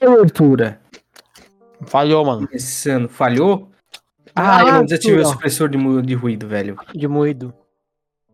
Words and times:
Abertura. 0.00 0.80
Falhou, 1.86 2.24
mano. 2.24 2.46
Começando. 2.46 3.08
Falhou? 3.08 3.70
Ah, 4.34 4.60
eu 4.62 4.68
Ah, 4.68 4.72
não 4.78 4.84
desativei 4.84 5.20
o 5.20 5.26
supressor 5.26 5.68
de, 5.68 5.76
mu- 5.76 6.00
de 6.02 6.14
ruído, 6.14 6.46
velho. 6.48 6.76
De 6.94 7.06
moído. 7.08 7.52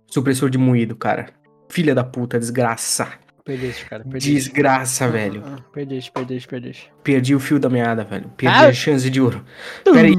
Supressor 0.06 0.50
de 0.50 0.58
moído, 0.58 0.94
cara. 0.94 1.30
Filha 1.68 1.94
da 1.94 2.04
puta, 2.04 2.38
desgraça. 2.38 3.08
Perdeste, 3.44 3.84
cara. 3.86 4.02
Perdeste. 4.04 4.32
Desgraça, 4.32 5.08
velho. 5.08 5.42
Ah, 5.46 5.58
Perdeste, 5.72 6.10
perdeste, 6.12 6.48
perdeste. 6.48 6.92
Perdi 7.02 7.34
o 7.34 7.40
fio 7.40 7.58
da 7.58 7.68
meada, 7.68 8.04
velho. 8.04 8.28
Perdi 8.36 8.54
Ah. 8.56 8.68
a 8.68 8.72
chance 8.72 9.08
de 9.08 9.20
ouro. 9.20 9.44
Pera 9.84 10.06
aí. 10.06 10.14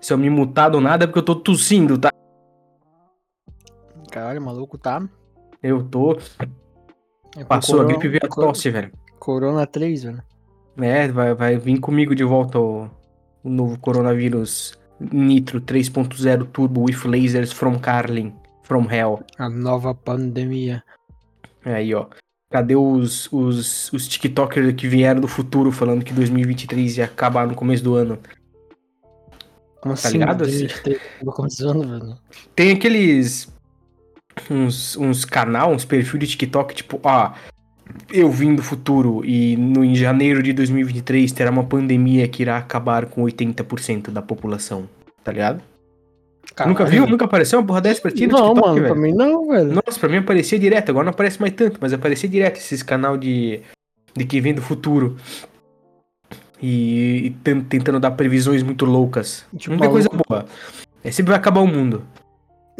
Se 0.00 0.12
eu 0.12 0.18
me 0.18 0.28
mutar 0.28 0.68
do 0.70 0.80
nada 0.80 1.04
é 1.04 1.06
porque 1.06 1.20
eu 1.20 1.24
tô 1.24 1.34
tossindo, 1.36 1.96
tá? 1.98 2.10
Caralho, 4.10 4.42
maluco, 4.42 4.76
tá? 4.76 5.02
Eu 5.62 5.82
tô. 5.82 6.18
É 7.36 7.44
Passou 7.44 7.80
a 7.80 7.84
gripe 7.84 8.06
e 8.06 8.10
veio 8.10 8.20
a 8.24 8.28
tosse, 8.28 8.68
velho. 8.68 8.92
Corona 9.22 9.64
3, 9.68 10.02
velho. 10.02 10.22
É, 10.78 11.06
vai, 11.06 11.32
vai 11.32 11.56
vir 11.56 11.78
comigo 11.78 12.12
de 12.12 12.24
volta 12.24 12.58
o, 12.58 12.90
o 13.44 13.48
novo 13.48 13.78
coronavírus 13.78 14.76
Nitro 14.98 15.60
3.0 15.60 16.48
Turbo 16.48 16.86
with 16.86 17.04
lasers 17.04 17.52
from 17.52 17.78
Carlin, 17.78 18.32
from 18.64 18.90
Hell. 18.90 19.20
A 19.38 19.48
nova 19.48 19.94
pandemia. 19.94 20.82
Aí, 21.64 21.94
ó. 21.94 22.06
Cadê 22.50 22.74
os, 22.74 23.32
os, 23.32 23.92
os 23.92 24.08
TikTokers 24.08 24.74
que 24.74 24.88
vieram 24.88 25.20
do 25.20 25.28
futuro 25.28 25.70
falando 25.70 26.04
que 26.04 26.12
2023 26.12 26.98
ia 26.98 27.04
acabar 27.04 27.46
no 27.46 27.54
começo 27.54 27.84
do 27.84 27.94
ano? 27.94 28.18
Como 29.80 29.94
Tá 29.94 30.08
assim? 30.08 30.18
ligado? 30.18 30.38
2023? 30.38 31.00
Tô 31.24 31.30
começando, 31.30 31.88
velho. 31.88 32.18
Tem 32.56 32.72
aqueles. 32.72 33.52
Uns, 34.50 34.96
uns 34.96 35.24
canal, 35.24 35.70
uns 35.70 35.84
perfis 35.84 36.18
de 36.18 36.26
TikTok, 36.26 36.74
tipo, 36.74 36.98
ó. 37.04 37.32
Eu 38.12 38.30
vim 38.30 38.54
do 38.54 38.62
futuro 38.62 39.24
e 39.24 39.56
no, 39.56 39.84
em 39.84 39.94
janeiro 39.94 40.42
de 40.42 40.52
2023 40.52 41.30
terá 41.32 41.50
uma 41.50 41.64
pandemia 41.64 42.26
que 42.28 42.42
irá 42.42 42.56
acabar 42.56 43.06
com 43.06 43.22
80% 43.22 44.10
da 44.10 44.22
população. 44.22 44.88
Tá 45.24 45.32
ligado? 45.32 45.62
Nunca 46.66 46.84
viu? 46.84 47.06
Nunca 47.06 47.24
apareceu 47.24 47.58
uma 47.58 47.66
porra 47.66 47.80
dessa 47.80 48.00
pra 48.00 48.10
ti 48.10 48.26
no 48.26 48.32
Não, 48.34 48.48
TikTok, 48.54 48.60
mano, 48.66 48.74
velho? 48.82 48.92
pra 48.94 49.02
mim 49.02 49.12
não, 49.14 49.48
velho. 49.48 49.72
Nossa, 49.72 49.98
pra 49.98 50.08
mim 50.08 50.16
aparecia 50.18 50.58
direto, 50.58 50.90
agora 50.90 51.04
não 51.04 51.10
aparece 51.12 51.40
mais 51.40 51.54
tanto, 51.54 51.78
mas 51.80 51.92
aparecia 51.92 52.28
direto 52.28 52.56
esses 52.58 52.82
canal 52.82 53.16
de, 53.16 53.60
de 54.14 54.24
que 54.24 54.40
vem 54.40 54.52
do 54.54 54.60
futuro. 54.62 55.16
E, 56.60 57.26
e 57.26 57.30
ten- 57.42 57.60
tentando 57.62 57.98
dar 57.98 58.12
previsões 58.12 58.62
muito 58.62 58.84
loucas. 58.84 59.44
Tipo, 59.56 59.72
não 59.74 59.80
tem 59.80 59.90
coisa 59.90 60.08
boa. 60.08 60.44
É, 61.02 61.10
sempre 61.10 61.30
vai 61.30 61.38
acabar 61.38 61.60
o 61.60 61.66
mundo. 61.66 62.04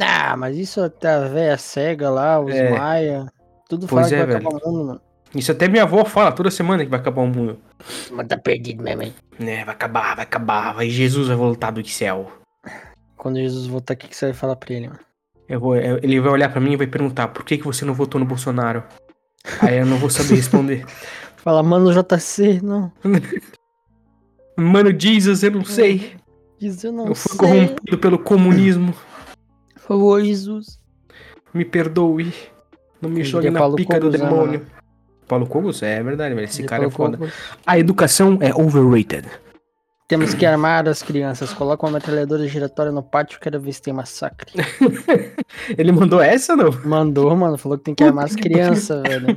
Ah, 0.01 0.37
mas 0.37 0.57
isso 0.57 0.81
até 0.81 1.53
a 1.53 1.59
cega 1.59 2.09
lá, 2.11 2.41
os 2.41 2.55
É. 2.55 2.71
Maia. 2.71 3.27
Tudo 3.73 3.87
Pois 3.87 4.07
fala 4.07 4.09
que 4.09 4.15
é, 4.15 4.19
vai 4.19 4.27
velho. 4.27 4.49
acabar 4.49 4.67
o 4.67 4.71
mundo, 4.73 4.85
mano. 4.87 5.01
Isso 5.35 5.51
até 5.51 5.67
minha 5.67 5.85
avó 5.85 6.05
fala 6.05 6.31
toda 6.31 6.51
semana 6.51 6.85
que 6.85 6.91
vai 6.91 7.01
acabar 7.01 7.23
o 7.23 7.27
mundo. 7.27 7.59
Mas 8.11 8.27
tá 8.29 8.37
perdido 8.37 8.83
mesmo, 8.83 9.03
hein? 9.03 9.15
Né, 9.39 9.65
vai 9.65 9.75
acabar, 9.75 10.15
vai 10.15 10.25
acabar, 10.25 10.75
vai 10.75 10.91
Jesus 10.91 11.29
vai 11.29 11.37
voltar 11.39 11.71
do 11.71 11.83
céu. 11.89 12.31
Quando 13.17 13.37
Jesus 13.39 13.67
voltar 13.67 13.95
aqui, 13.95 14.05
o 14.05 14.09
que 14.11 14.15
você 14.17 14.27
vai 14.27 14.35
falar 14.35 14.57
pra 14.57 14.75
ele, 14.75 14.89
mano? 14.89 15.01
Eu 15.49 15.59
vou, 15.59 15.75
eu- 15.75 15.99
ele 16.03 16.21
vai 16.21 16.33
olhar 16.33 16.51
pra 16.51 16.61
mim 16.61 16.73
e 16.73 16.77
vai 16.77 16.87
perguntar 16.87 17.29
por 17.29 17.47
que, 17.47 17.57
que 17.57 17.65
você 17.65 17.83
não 17.83 17.95
votou 17.95 18.19
no 18.19 18.27
Bolsonaro? 18.27 18.85
Aí 19.63 19.79
eu 19.79 19.87
não 19.87 19.97
vou 19.97 20.11
saber 20.11 20.35
responder. 20.35 20.85
Fala, 21.39 21.63
mano, 21.63 21.91
JC, 21.93 22.61
não. 22.63 22.93
Mano, 24.57 24.91
Jesus, 24.99 25.43
eu 25.43 25.51
não 25.51 25.65
sei. 25.65 26.15
Diz, 26.61 26.85
eu 26.85 26.93
não 26.93 27.07
Eu 27.09 27.15
fui 27.15 27.31
sei. 27.31 27.39
corrompido 27.39 27.99
pelo 27.99 28.19
comunismo. 28.19 28.93
Por 29.75 29.81
favor, 29.81 30.23
Jesus. 30.23 30.79
Me 31.55 31.65
perdoe. 31.65 32.33
Não 33.03 33.11
me 33.11 33.25
jogue 33.25 33.43
diria 33.43 33.51
na 33.51 33.59
Paulo 33.59 33.77
pica 33.77 33.99
do 33.99 34.07
Cogos, 34.07 34.21
né, 34.21 34.27
demônio. 34.29 34.67
Paulo 35.29 35.47
Cogos? 35.47 35.83
É 35.83 36.03
verdade, 36.03 36.35
velho. 36.35 36.45
Esse 36.45 36.61
Ele 36.63 36.69
cara 36.69 36.87
é 36.87 36.91
colocou- 36.91 37.19
foda. 37.27 37.33
A 37.67 37.79
educação 37.79 38.39
é 38.41 38.55
overrated. 38.55 39.27
Temos 40.09 40.35
que 40.35 40.45
armar 40.45 40.87
as 40.89 41.03
crianças. 41.03 41.55
Coloca 41.55 41.87
uma 41.87 41.93
metralhadora 41.93 42.47
giratória 42.47 42.93
no 42.93 43.03
pátio, 43.03 43.41
quero 43.41 43.59
ver 43.59 43.73
se 43.73 43.81
tem 43.81 43.95
massacre. 43.95 44.53
Ele 45.79 45.91
mandou 45.91 46.21
essa, 46.21 46.55
não? 46.55 46.71
Mandou, 46.85 47.35
mano. 47.35 47.57
Falou 47.57 47.79
que 47.79 47.85
tem 47.85 47.95
que 47.95 48.05
armar 48.05 48.27
as 48.27 48.37
crianças, 48.37 49.03
velho. 49.03 49.37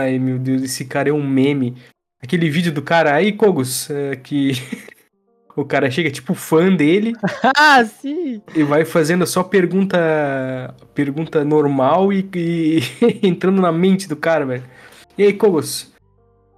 Ai, 0.00 0.18
meu 0.20 0.38
Deus, 0.38 0.62
esse 0.62 0.84
cara 0.84 1.08
é 1.08 1.12
um 1.12 1.26
meme. 1.26 1.76
Aquele 2.22 2.48
vídeo 2.48 2.70
do 2.72 2.80
cara 2.82 3.14
aí, 3.14 3.32
Cogos, 3.32 3.90
é, 3.90 4.14
que 4.16 4.52
o 5.60 5.64
cara 5.64 5.90
chega 5.90 6.10
tipo 6.10 6.34
fã 6.34 6.74
dele 6.74 7.14
ah, 7.56 7.84
sim! 7.84 8.40
e 8.54 8.62
vai 8.62 8.84
fazendo 8.84 9.26
só 9.26 9.42
pergunta 9.42 10.74
pergunta 10.94 11.44
normal 11.44 12.12
e, 12.12 12.28
e 12.34 12.82
entrando 13.26 13.60
na 13.60 13.72
mente 13.72 14.08
do 14.08 14.16
cara, 14.16 14.44
velho. 14.44 14.64
E 15.16 15.24
aí, 15.24 15.32
Cogos? 15.32 15.92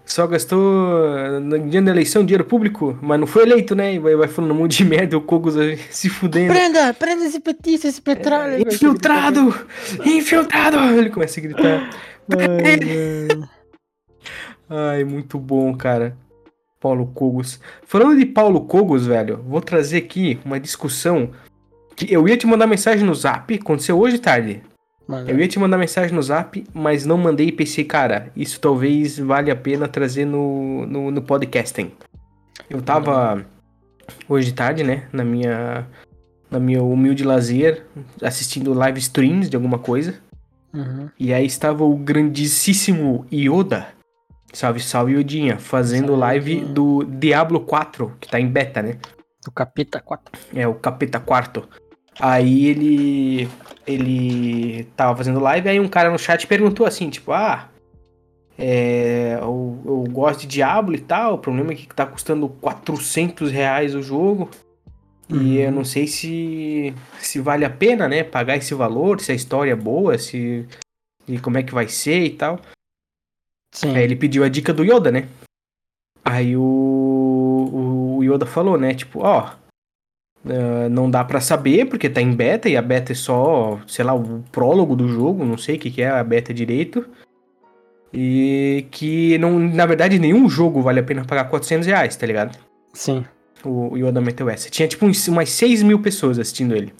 Só 0.05 0.27
gastou 0.27 1.41
no 1.41 1.69
dia 1.69 1.81
da 1.81 1.93
eleição 1.93 2.25
dinheiro 2.25 2.45
público, 2.45 2.99
mas 3.01 3.19
não 3.19 3.27
foi 3.27 3.45
eleito, 3.45 3.77
né? 3.77 3.95
E 3.95 3.99
vai, 3.99 4.17
vai 4.17 4.29
falando 4.29 4.51
um 4.51 4.57
monte 4.57 4.79
de 4.79 4.85
merda, 4.89 5.17
o 5.17 5.21
Cogos 5.21 5.55
se 5.91 6.09
fudendo. 6.11 6.53
Prenda! 6.53 6.93
Prenda 6.93 7.25
esse 7.25 7.41
petista, 7.41 7.87
esse 7.87 8.03
petróleo! 8.03 8.59
velho. 8.59 8.69
Infiltrado! 8.69 9.55
Infiltrado! 10.05 10.79
Ele 10.99 11.11
começa 11.11 11.39
a 11.39 11.43
gritar. 11.43 11.91
Ai. 12.29 13.49
Ai, 14.69 15.05
muito 15.05 15.39
bom, 15.39 15.75
cara. 15.77 16.17
Paulo 16.81 17.07
Cogos. 17.07 17.61
Falando 17.85 18.19
de 18.19 18.27
Paulo 18.27 18.63
Cogos, 18.63 19.07
velho, 19.07 19.45
vou 19.47 19.61
trazer 19.61 19.99
aqui 19.99 20.41
uma 20.45 20.59
discussão 20.59 21.31
que 21.95 22.13
eu 22.13 22.27
ia 22.27 22.37
te 22.37 22.47
mandar 22.47 22.67
mensagem 22.67 23.05
no 23.05 23.15
Zap, 23.15 23.55
aconteceu 23.55 23.99
hoje 23.99 24.19
tarde. 24.19 24.63
Mano, 25.07 25.29
Eu 25.29 25.39
ia 25.39 25.49
te 25.49 25.59
mandar 25.59 25.77
mensagem 25.77 26.15
no 26.15 26.23
Zap, 26.23 26.65
mas 26.73 27.05
não 27.05 27.19
mandei 27.19 27.49
e 27.49 27.53
pensei, 27.53 27.85
cara, 27.85 28.31
isso 28.35 28.59
talvez 28.61 29.19
valha 29.19 29.53
a 29.53 29.57
pena 29.57 29.87
trazer 29.87 30.25
no, 30.25 30.87
no, 30.87 31.11
no 31.11 31.21
podcasting. 31.21 31.93
Eu 32.69 32.81
tava 32.81 33.45
hoje 34.29 34.47
de 34.47 34.55
tarde, 34.55 34.83
né, 34.83 35.09
na 35.13 35.25
minha 35.25 35.87
na 36.51 36.59
minha 36.59 36.83
humilde 36.83 37.23
lazer, 37.23 37.87
assistindo 38.21 38.75
live 38.75 38.99
streams 38.99 39.49
de 39.49 39.57
alguma 39.57 39.79
coisa. 39.79 40.15
uhum. 40.75 41.09
E 41.19 41.33
aí 41.33 41.47
estava 41.47 41.85
o 41.85 41.97
grandíssimo 41.97 43.25
Yoda. 43.33 43.89
Salve, 44.53 44.81
salve 44.81 45.13
Yodinha, 45.13 45.59
fazendo 45.59 46.09
Salve, 46.09 46.21
live 46.21 46.61
do 46.65 47.05
Diablo 47.05 47.61
4, 47.61 48.17
que 48.21 48.29
tá 48.29 48.41
em 48.41 48.49
beta, 48.49 48.83
né? 48.83 48.99
Do 49.45 49.51
capeta 49.51 50.01
4. 50.01 50.39
É 50.55 50.67
o 50.67 50.75
Capeta 50.75 51.19
Quarto. 51.21 51.69
Aí 52.19 52.67
ele 52.67 53.49
ele 53.87 54.85
tava 54.97 55.17
fazendo 55.17 55.41
live, 55.41 55.69
aí 55.69 55.81
um 55.81 55.89
cara 55.89 56.11
no 56.11 56.19
chat 56.19 56.47
perguntou 56.47 56.87
assim, 56.87 57.09
tipo, 57.09 57.33
ah, 57.33 57.69
é, 58.59 59.39
eu, 59.41 59.81
eu 59.87 60.05
gosto 60.11 60.41
de 60.41 60.47
Diablo 60.47 60.95
e 60.95 61.01
tal, 61.01 61.35
o 61.35 61.39
problema 61.39 61.73
é 61.73 61.75
que 61.75 61.87
tá 61.89 62.05
custando 62.05 62.49
400 62.49 63.51
reais 63.51 63.95
o 63.95 64.03
jogo. 64.03 64.51
E 65.29 65.35
Uhum. 65.35 65.53
eu 65.55 65.73
não 65.73 65.85
sei 65.85 66.07
se, 66.07 66.93
se 67.19 67.41
vale 67.41 67.65
a 67.65 67.71
pena, 67.71 68.09
né, 68.09 68.23
pagar 68.25 68.57
esse 68.57 68.75
valor, 68.75 69.21
se 69.21 69.31
a 69.33 69.35
história 69.35 69.73
é 69.73 69.77
boa, 69.77 70.19
se 70.19 70.67
e 71.27 71.39
como 71.39 71.57
é 71.57 71.63
que 71.63 71.73
vai 71.73 71.87
ser 71.89 72.25
e 72.25 72.31
tal. 72.31 72.61
Sim. 73.73 73.97
Aí 73.97 74.03
ele 74.03 74.17
pediu 74.17 74.45
a 74.45 74.49
dica 74.49 74.73
do 74.73 74.85
Yoda, 74.85 75.11
né? 75.11 75.29
Aí 76.25 76.57
o, 76.57 78.19
o 78.19 78.25
Yoda 78.25 78.47
falou, 78.47 78.79
né? 78.79 78.95
Tipo, 78.95 79.21
ó, 79.21 79.51
ah, 80.47 80.89
não 80.91 81.11
dá 81.11 81.23
pra 81.23 81.41
saber 81.41 81.87
porque 81.87 82.09
tá 82.09 82.21
em 82.21 82.35
beta 82.35 82.69
e 82.69 82.77
a 82.77 82.83
beta 82.83 83.13
é 83.13 83.15
só, 83.15 83.79
sei 83.87 84.05
lá, 84.05 84.15
o 84.15 84.43
prólogo 84.51 84.97
do 84.97 85.09
jogo, 85.09 85.45
não 85.45 85.59
sei 85.59 85.77
o 85.77 85.79
que, 85.79 85.91
que 85.91 86.03
é 86.03 86.11
a 86.11 86.25
beta 86.25 86.53
direito. 86.55 87.05
E 88.13 88.87
que, 88.91 89.39
não, 89.39 89.59
na 89.59 89.87
verdade, 89.87 90.19
nenhum 90.19 90.49
jogo 90.49 90.83
vale 90.83 91.01
a 91.01 91.03
pena 91.03 91.25
pagar 91.25 91.45
400 91.45 91.87
reais, 91.87 92.17
tá 92.17 92.27
ligado? 92.27 92.59
Sim. 92.93 93.25
O, 93.65 93.93
o 93.93 93.99
Yoda 93.99 94.21
meteu 94.21 94.49
essa. 94.49 94.69
Tinha 94.69 94.89
tipo 94.89 95.07
uns, 95.07 95.29
umas 95.29 95.51
6 95.51 95.83
mil 95.83 96.01
pessoas 96.01 96.39
assistindo 96.39 96.75
ele. 96.75 96.93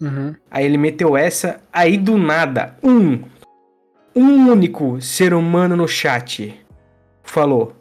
Uhum. 0.00 0.34
Aí 0.50 0.64
ele 0.64 0.78
meteu 0.78 1.16
essa, 1.16 1.60
aí 1.72 1.96
do 1.96 2.16
nada, 2.16 2.76
um, 2.82 3.20
um 4.14 4.50
único 4.50 5.00
ser 5.00 5.34
humano 5.34 5.76
no 5.76 5.88
chat 5.88 6.54
falou: 7.22 7.74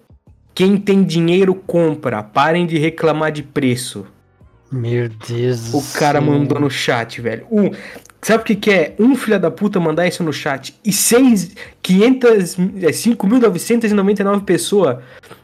Quem 0.53 0.77
tem 0.77 1.03
dinheiro 1.03 1.53
compra, 1.53 2.23
parem 2.23 2.65
de 2.65 2.77
reclamar 2.77 3.31
de 3.31 3.43
preço. 3.43 4.05
Meu 4.71 5.07
Deus 5.07 5.71
O 5.71 5.99
cara 5.99 6.19
mandou 6.19 6.59
no 6.59 6.69
chat, 6.69 7.21
velho. 7.21 7.45
Um, 7.51 7.69
sabe 8.19 8.41
o 8.41 8.45
que, 8.45 8.55
que 8.55 8.71
é? 8.71 8.95
Um 8.97 9.15
filho 9.15 9.39
da 9.39 9.51
puta 9.51 9.79
mandar 9.79 10.07
isso 10.07 10.23
no 10.23 10.33
chat 10.33 10.75
e 10.83 10.91
seis, 10.91 11.51
500, 11.83 12.57
é, 12.81 12.87
5.999 12.87 14.43
pessoas 14.43 14.97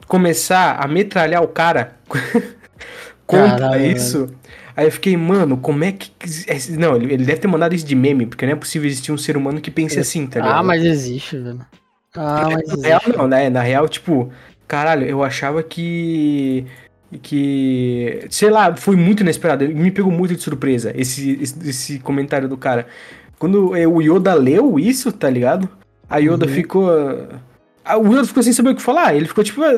começar 0.07 0.77
a 0.83 0.87
metralhar 0.87 1.43
o 1.43 1.47
cara 1.47 1.97
contra 3.27 3.59
Caralho, 3.59 3.85
isso. 3.91 4.27
Aí 4.79 4.85
eu 4.85 4.91
fiquei, 4.93 5.17
mano, 5.17 5.57
como 5.57 5.83
é 5.83 5.91
que. 5.91 6.09
é, 6.47 6.57
Não, 6.77 6.95
ele 6.95 7.13
ele 7.13 7.25
deve 7.25 7.41
ter 7.41 7.47
mandado 7.49 7.75
isso 7.75 7.85
de 7.85 7.95
meme, 7.95 8.25
porque 8.25 8.45
não 8.45 8.53
é 8.53 8.55
possível 8.55 8.87
existir 8.87 9.11
um 9.11 9.17
ser 9.17 9.35
humano 9.35 9.59
que 9.59 9.69
pense 9.69 9.99
assim, 9.99 10.25
tá 10.25 10.39
ligado? 10.39 10.57
Ah, 10.59 10.63
mas 10.63 10.81
existe, 10.85 11.37
velho. 11.37 11.59
Ah, 12.15 12.47
mas 12.49 12.67
Na 12.77 12.87
real, 12.87 13.01
existe. 13.03 13.17
não, 13.17 13.27
né? 13.27 13.49
Na 13.49 13.61
real, 13.61 13.89
tipo, 13.89 14.31
caralho, 14.65 15.05
eu 15.05 15.21
achava 15.21 15.61
que. 15.61 16.65
Que. 17.21 18.25
Sei 18.29 18.49
lá, 18.49 18.73
foi 18.75 18.95
muito 18.95 19.19
inesperado. 19.21 19.67
Me 19.67 19.91
pegou 19.91 20.11
muito 20.11 20.33
de 20.33 20.41
surpresa 20.41 20.93
esse, 20.95 21.37
esse, 21.41 21.69
esse 21.69 21.99
comentário 21.99 22.47
do 22.47 22.55
cara. 22.55 22.87
Quando 23.37 23.75
é, 23.75 23.85
o 23.85 24.01
Yoda 24.01 24.33
leu 24.33 24.79
isso, 24.79 25.11
tá 25.11 25.29
ligado? 25.29 25.67
A 26.09 26.19
Yoda 26.19 26.45
Uhum. 26.45 26.53
ficou. 26.53 26.89
Ah, 27.83 27.97
O 27.97 28.07
Yoda 28.13 28.25
ficou 28.25 28.43
sem 28.43 28.53
saber 28.53 28.69
o 28.69 28.75
que 28.75 28.81
falar. 28.81 29.13
Ele 29.13 29.27
ficou 29.27 29.43
tipo, 29.43 29.61
ah, 29.61 29.73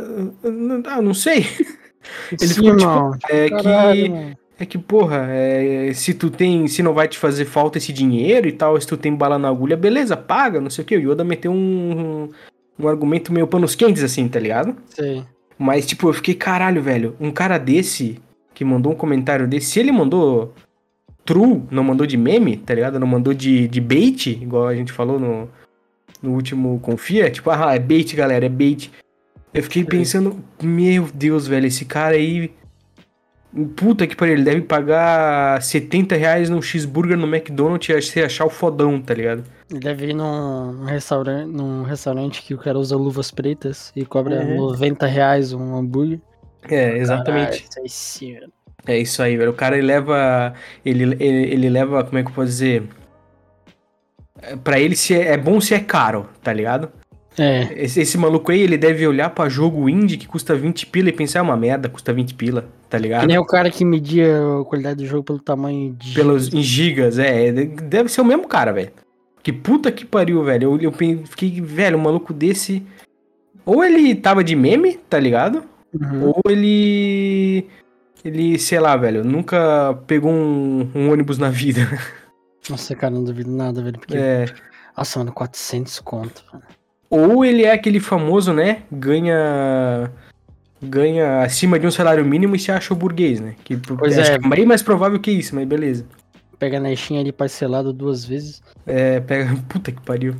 ah, 0.85 1.01
não 1.01 1.13
sei. 1.15 1.47
Ele 2.31 2.53
Sim, 2.53 2.53
ficou 2.53 2.77
tipo, 2.77 2.89
mano. 2.91 3.17
é 3.29 3.49
Caralho, 3.49 4.03
que. 4.03 4.09
mano. 4.09 4.40
É 4.61 4.65
que, 4.65 4.77
porra, 4.77 5.25
é, 5.27 5.91
se 5.91 6.13
tu 6.13 6.29
tem. 6.29 6.67
Se 6.67 6.83
não 6.83 6.93
vai 6.93 7.07
te 7.07 7.17
fazer 7.17 7.45
falta 7.45 7.79
esse 7.79 7.91
dinheiro 7.91 8.47
e 8.47 8.51
tal, 8.51 8.79
se 8.79 8.85
tu 8.85 8.95
tem 8.95 9.15
bala 9.15 9.39
na 9.39 9.49
agulha, 9.49 9.75
beleza, 9.75 10.15
paga, 10.15 10.61
não 10.61 10.69
sei 10.69 10.83
o 10.83 10.85
que. 10.85 10.95
O 10.95 11.11
Yoda 11.11 11.23
meteu 11.23 11.51
um, 11.51 12.29
um 12.77 12.87
argumento 12.87 13.33
meio 13.33 13.47
panos 13.47 13.73
quentes, 13.73 14.03
assim, 14.03 14.27
tá 14.27 14.39
ligado? 14.39 14.75
Sei. 14.89 15.23
Mas, 15.57 15.87
tipo, 15.87 16.07
eu 16.07 16.13
fiquei, 16.13 16.35
caralho, 16.35 16.79
velho, 16.79 17.15
um 17.19 17.31
cara 17.31 17.57
desse, 17.57 18.19
que 18.53 18.63
mandou 18.63 18.91
um 18.91 18.95
comentário 18.95 19.47
desse, 19.47 19.65
se 19.65 19.79
ele 19.79 19.91
mandou 19.91 20.53
true, 21.25 21.63
não 21.71 21.83
mandou 21.83 22.05
de 22.05 22.15
meme, 22.15 22.57
tá 22.57 22.75
ligado? 22.75 22.99
Não 22.99 23.07
mandou 23.07 23.33
de, 23.33 23.67
de 23.67 23.81
bait, 23.81 24.29
igual 24.29 24.67
a 24.67 24.75
gente 24.75 24.91
falou 24.91 25.19
no, 25.19 25.49
no 26.21 26.35
último 26.35 26.79
Confia, 26.81 27.31
tipo, 27.31 27.49
ah, 27.49 27.73
é 27.73 27.79
bait, 27.79 28.15
galera, 28.15 28.45
é 28.45 28.49
bait. 28.49 28.91
Eu 29.51 29.63
fiquei 29.63 29.83
pensando, 29.83 30.37
meu 30.61 31.09
Deus, 31.11 31.47
velho, 31.47 31.65
esse 31.65 31.83
cara 31.83 32.15
aí. 32.15 32.51
Puta 33.75 34.07
que 34.07 34.15
pariu, 34.15 34.35
ele 34.35 34.43
deve 34.43 34.61
pagar 34.61 35.61
70 35.61 36.15
reais 36.15 36.49
num 36.49 36.61
cheeseburger 36.61 37.17
no 37.17 37.27
McDonald's 37.27 37.89
e 37.89 38.01
você 38.01 38.21
achar 38.23 38.45
o 38.45 38.49
fodão, 38.49 39.01
tá 39.01 39.13
ligado? 39.13 39.43
Ele 39.69 39.79
deve 39.79 40.07
ir 40.07 40.13
num, 40.13 40.85
restaurante, 40.85 41.47
num 41.51 41.83
restaurante 41.83 42.41
que 42.43 42.53
o 42.53 42.57
cara 42.57 42.79
usa 42.79 42.95
luvas 42.95 43.29
pretas 43.29 43.91
e 43.93 44.05
cobra 44.05 44.39
Uhum. 44.39 44.55
90 44.55 45.05
reais 45.05 45.51
um 45.51 45.75
hambúrguer. 45.75 46.19
É, 46.69 46.97
exatamente. 46.97 47.63
Caralho, 47.63 47.63
isso 47.69 47.79
aí 47.79 47.89
sim, 47.89 48.33
velho. 48.35 48.51
É 48.87 48.97
isso 48.97 49.21
aí, 49.21 49.35
velho. 49.35 49.51
O 49.51 49.53
cara 49.53 49.77
ele 49.77 49.85
leva. 49.87 50.53
Ele, 50.85 51.03
ele, 51.19 51.51
ele 51.53 51.69
leva. 51.69 52.03
Como 52.05 52.17
é 52.17 52.23
que 52.23 52.29
eu 52.29 52.33
posso 52.33 52.47
dizer? 52.47 52.83
É, 54.41 54.55
Pra 54.55 54.79
ele 54.79 54.95
se 54.95 55.13
é, 55.13 55.33
é 55.33 55.37
bom 55.37 55.59
se 55.59 55.73
é 55.73 55.79
caro, 55.79 56.29
tá 56.41 56.53
ligado? 56.53 56.89
É, 57.37 57.67
Esse, 57.83 58.01
esse 58.01 58.17
maluco 58.17 58.51
aí, 58.51 58.61
ele 58.61 58.77
deve 58.77 59.05
olhar 59.07 59.29
pra 59.29 59.47
jogo 59.49 59.87
indie 59.89 60.17
que 60.17 60.27
custa 60.27 60.55
20 60.55 60.87
pila 60.87 61.09
e 61.09 61.13
pensar, 61.13 61.39
é 61.39 61.41
uma 61.41 61.55
merda, 61.55 61.87
custa 61.89 62.11
20 62.11 62.33
pila, 62.33 62.65
tá 62.91 62.97
que 62.97 63.03
ligado? 63.03 63.25
nem 63.25 63.37
o 63.37 63.45
cara 63.45 63.71
que 63.71 63.83
media 63.85 64.37
a 64.59 64.65
qualidade 64.65 64.97
do 65.03 65.05
jogo 65.07 65.23
pelo 65.23 65.39
tamanho 65.39 65.93
de. 65.93 66.13
Pelos, 66.13 66.53
em 66.53 66.61
gigas, 66.61 67.17
é. 67.17 67.51
Deve 67.51 68.09
ser 68.09 68.21
o 68.21 68.25
mesmo 68.25 68.47
cara, 68.47 68.71
velho. 68.71 68.91
Que 69.41 69.51
puta 69.51 69.91
que 69.91 70.05
pariu, 70.05 70.43
velho. 70.43 70.75
Eu, 70.79 70.91
eu 70.91 71.25
fiquei, 71.25 71.59
velho, 71.61 71.97
um 71.97 72.01
maluco 72.01 72.33
desse. 72.33 72.85
Ou 73.65 73.83
ele 73.83 74.13
tava 74.13 74.43
de 74.43 74.55
meme, 74.55 74.97
tá 75.09 75.17
ligado? 75.19 75.63
Uhum. 75.93 76.27
Ou 76.27 76.41
ele. 76.51 77.65
Ele, 78.23 78.59
sei 78.59 78.79
lá, 78.79 78.95
velho, 78.95 79.23
nunca 79.23 79.97
pegou 80.05 80.31
um, 80.31 80.87
um 80.93 81.11
ônibus 81.11 81.39
na 81.39 81.49
vida. 81.49 81.81
Nossa, 82.69 82.95
cara, 82.95 83.11
não 83.11 83.23
duvido 83.23 83.49
nada, 83.49 83.81
velho. 83.81 83.97
Porque, 83.97 84.15
É. 84.15 84.45
nossa, 84.95 85.17
mano, 85.17 85.31
400 85.31 85.99
conto. 86.01 86.43
Mano. 86.53 86.63
Ou 87.09 87.43
ele 87.43 87.63
é 87.63 87.71
aquele 87.73 87.99
famoso, 87.99 88.53
né? 88.53 88.83
Ganha. 88.91 90.11
Ganha 90.81 91.43
acima 91.43 91.77
de 91.77 91.85
um 91.85 91.91
salário 91.91 92.25
mínimo 92.25 92.55
e 92.55 92.59
se 92.59 92.71
acha 92.71 92.93
o 92.93 92.97
burguês, 92.97 93.39
né? 93.39 93.55
Que 93.63 93.77
Pois 93.77 94.17
é. 94.17 94.39
que 94.39 94.49
bem 94.49 94.65
mais 94.65 94.81
provável 94.81 95.19
que 95.19 95.29
isso, 95.29 95.53
mas 95.53 95.67
beleza. 95.67 96.05
Pega 96.57 96.79
na 96.79 96.95
Steam 96.95 97.19
ali 97.19 97.31
parcelado 97.31 97.93
duas 97.93 98.25
vezes. 98.25 98.61
É, 98.85 99.19
pega. 99.19 99.55
Puta 99.69 99.91
que 99.91 100.01
pariu. 100.01 100.35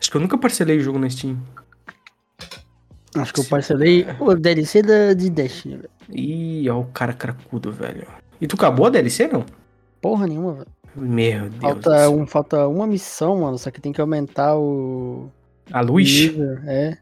Acho 0.00 0.10
que 0.10 0.16
eu 0.16 0.20
nunca 0.20 0.38
parcelei 0.38 0.78
o 0.78 0.82
jogo 0.82 0.98
na 0.98 1.08
Steam. 1.10 1.38
Acho 3.16 3.32
que 3.32 3.40
eu 3.40 3.44
parcelei 3.44 4.06
o 4.18 4.34
DLC 4.34 4.82
da, 4.82 5.14
de 5.14 5.30
Destiny, 5.30 5.76
velho. 5.76 5.90
Ih, 6.10 6.68
ó, 6.68 6.80
o 6.80 6.86
cara 6.86 7.12
cracudo, 7.12 7.70
velho. 7.70 8.06
E 8.40 8.46
tu 8.46 8.56
acabou 8.56 8.86
a 8.86 8.90
DLC, 8.90 9.28
não? 9.28 9.44
Porra 10.00 10.26
nenhuma, 10.26 10.54
velho. 10.54 10.66
Meu 10.96 11.48
Deus. 11.48 11.60
Falta, 11.60 12.10
um, 12.10 12.26
falta 12.26 12.68
uma 12.68 12.86
missão, 12.86 13.40
mano. 13.40 13.56
Só 13.58 13.70
que 13.70 13.80
tem 13.80 13.92
que 13.92 14.00
aumentar 14.00 14.56
o. 14.56 15.30
A 15.72 15.80
luz? 15.80 16.08
nível, 16.08 16.58
É. 16.66 16.96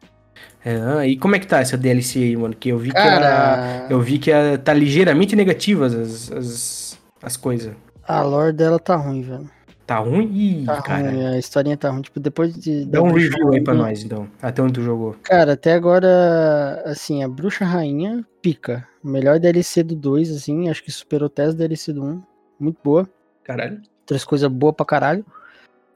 É, 0.65 1.07
e 1.09 1.17
como 1.17 1.35
é 1.35 1.39
que 1.39 1.47
tá 1.47 1.59
essa 1.61 1.77
DLC 1.77 2.19
aí, 2.21 2.37
mano? 2.37 2.55
Que 2.55 2.69
eu 2.69 2.79
vi 2.79 2.91
que 2.91 2.97
era. 2.99 3.21
Cara, 3.21 3.87
Eu 3.91 4.01
vi 4.01 4.19
que 4.19 4.31
a- 4.31 4.57
tá 4.59 4.73
ligeiramente 4.73 5.35
negativas 5.35 5.93
as, 5.95 6.31
as, 6.33 6.99
as 7.23 7.37
coisas. 7.37 7.75
a 8.07 8.23
lore 8.23 8.53
dela 8.53 8.79
tá 8.79 8.95
ruim, 8.97 9.23
velho. 9.23 9.51
Tá 9.85 9.99
ruim? 9.99 10.31
Ih, 10.33 10.65
Tá 10.65 10.81
cara. 10.81 11.11
ruim, 11.11 11.27
a 11.27 11.39
historinha 11.39 11.77
tá 11.77 11.91
ruim. 11.91 12.03
Tipo, 12.03 12.21
depois 12.21 12.55
de. 12.55 12.85
Dá 12.85 13.03
um 13.03 13.11
review 13.13 13.53
aí 13.53 13.61
pra 13.61 13.75
nós, 13.75 14.05
então. 14.05 14.29
Até 14.41 14.63
onde 14.63 14.75
tu 14.75 14.83
jogou. 14.83 15.17
Cara, 15.25 15.55
até 15.55 15.73
agora, 15.75 16.81
assim, 16.87 17.25
a 17.25 17.29
Bruxa 17.29 17.65
Rainha 17.65 18.25
pica. 18.41 18.87
Melhor 19.03 19.41
DLC 19.41 19.83
do 19.83 19.97
2, 19.97 20.31
assim. 20.31 20.69
Acho 20.71 20.85
que 20.85 20.93
superou 20.93 21.27
até 21.27 21.43
as 21.43 21.55
DLC 21.57 21.93
do 21.93 22.05
1. 22.05 22.23
Muito 22.61 22.79
boa. 22.85 23.09
Caralho. 23.43 23.81
Trouxe 24.07 24.25
coisa 24.25 24.49
boa 24.49 24.73
pra 24.73 24.87
caralho. 24.87 25.25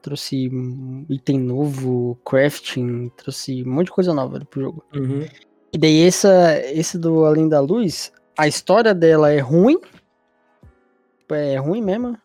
Trouxe 0.07 0.49
item 1.09 1.37
novo, 1.37 2.17
crafting, 2.23 3.11
trouxe 3.17 3.61
um 3.61 3.73
monte 3.73 3.87
de 3.87 3.91
coisa 3.91 4.13
nova 4.13 4.39
pro 4.45 4.61
jogo. 4.61 4.85
Uhum. 4.95 5.27
E 5.73 5.77
daí 5.77 6.01
essa, 6.07 6.61
esse 6.71 6.97
do 6.97 7.25
Além 7.25 7.49
da 7.49 7.59
Luz, 7.59 8.13
a 8.37 8.47
história 8.47 8.93
dela 8.93 9.29
é 9.33 9.39
ruim. 9.39 9.77
É 11.29 11.57
ruim 11.57 11.81
mesmo. 11.81 12.17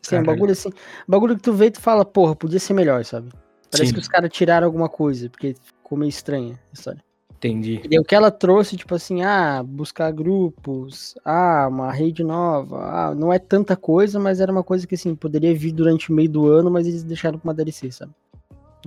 Assim, 0.00 0.14
é 0.14 0.20
um 0.20 0.22
bagulho 0.22 0.52
assim. 0.52 0.70
Bagulho 1.08 1.34
que 1.34 1.42
tu 1.42 1.52
vê 1.52 1.66
e 1.66 1.70
tu 1.72 1.80
fala, 1.80 2.04
porra, 2.04 2.36
podia 2.36 2.60
ser 2.60 2.74
melhor, 2.74 3.04
sabe? 3.04 3.32
Parece 3.72 3.88
Sim. 3.88 3.94
que 3.94 4.00
os 4.00 4.06
caras 4.06 4.30
tiraram 4.30 4.64
alguma 4.68 4.88
coisa, 4.88 5.28
porque 5.28 5.56
ficou 5.60 5.98
meio 5.98 6.08
estranha 6.08 6.54
a 6.70 6.74
história. 6.74 7.02
Entendi. 7.46 7.80
E 7.90 7.98
o 7.98 8.04
que 8.04 8.14
ela 8.14 8.30
trouxe, 8.30 8.76
tipo 8.76 8.94
assim, 8.94 9.22
ah, 9.22 9.62
buscar 9.64 10.10
grupos, 10.12 11.14
ah, 11.24 11.66
uma 11.70 11.92
rede 11.92 12.22
nova, 12.24 12.78
ah, 12.78 13.14
não 13.14 13.32
é 13.32 13.38
tanta 13.38 13.76
coisa, 13.76 14.18
mas 14.18 14.40
era 14.40 14.50
uma 14.50 14.62
coisa 14.62 14.86
que 14.86 14.94
assim, 14.94 15.14
poderia 15.14 15.54
vir 15.54 15.72
durante 15.72 16.10
o 16.10 16.14
meio 16.14 16.28
do 16.28 16.46
ano, 16.48 16.70
mas 16.70 16.86
eles 16.86 17.02
deixaram 17.02 17.38
pra 17.38 17.48
uma 17.48 17.54
DLC, 17.54 17.90
sabe? 17.90 18.12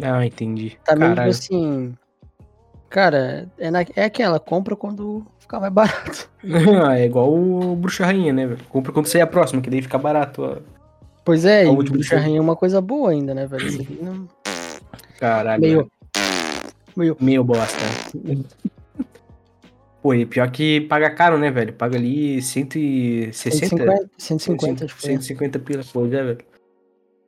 Ah, 0.01 0.25
entendi. 0.25 0.77
Tá 0.85 0.95
meio 0.95 1.15
tipo 1.15 1.27
assim. 1.27 1.93
Cara, 2.89 3.47
é, 3.57 3.69
na- 3.69 3.85
é 3.95 4.03
aquela, 4.03 4.39
compra 4.39 4.75
quando 4.75 5.25
ficar 5.39 5.59
mais 5.59 5.71
barato. 5.71 6.29
é 6.97 7.05
igual 7.05 7.31
o 7.33 7.75
Bruxa 7.75 8.05
Rainha, 8.05 8.33
né, 8.33 8.47
velho? 8.47 8.61
Compra 8.69 8.91
quando 8.91 9.05
sair 9.07 9.21
a 9.21 9.27
próxima, 9.27 9.61
que 9.61 9.69
daí 9.69 9.81
fica 9.81 9.97
barato. 9.97 10.41
Ó. 10.43 10.57
Pois 11.23 11.45
é, 11.45 11.63
A 11.63 11.71
e 11.71 11.75
Bruxa. 11.75 12.17
Rainha 12.17 12.39
é 12.39 12.41
uma 12.41 12.55
coisa 12.55 12.81
boa 12.81 13.11
ainda, 13.11 13.35
né, 13.35 13.45
velho? 13.45 13.67
Isso 13.67 13.81
aqui 13.81 13.99
não... 14.01 14.27
Caralho. 15.19 15.61
Meio. 15.61 15.91
Velho. 16.95 17.15
Meio. 17.15 17.17
Meio 17.19 17.43
bosta. 17.43 17.77
Pô, 20.01 20.13
e 20.13 20.25
pior 20.25 20.49
que 20.49 20.81
paga 20.81 21.09
caro, 21.09 21.37
né, 21.37 21.51
velho? 21.51 21.73
Paga 21.73 21.97
ali 21.97 22.41
160. 22.41 23.31
150, 23.33 24.09
150 24.17 24.85
acho 24.85 24.95
que 24.95 25.01
foi. 25.01 25.09
150 25.11 25.59
pila, 25.59 25.83
pô, 25.91 26.07
já, 26.07 26.23
velho. 26.23 26.39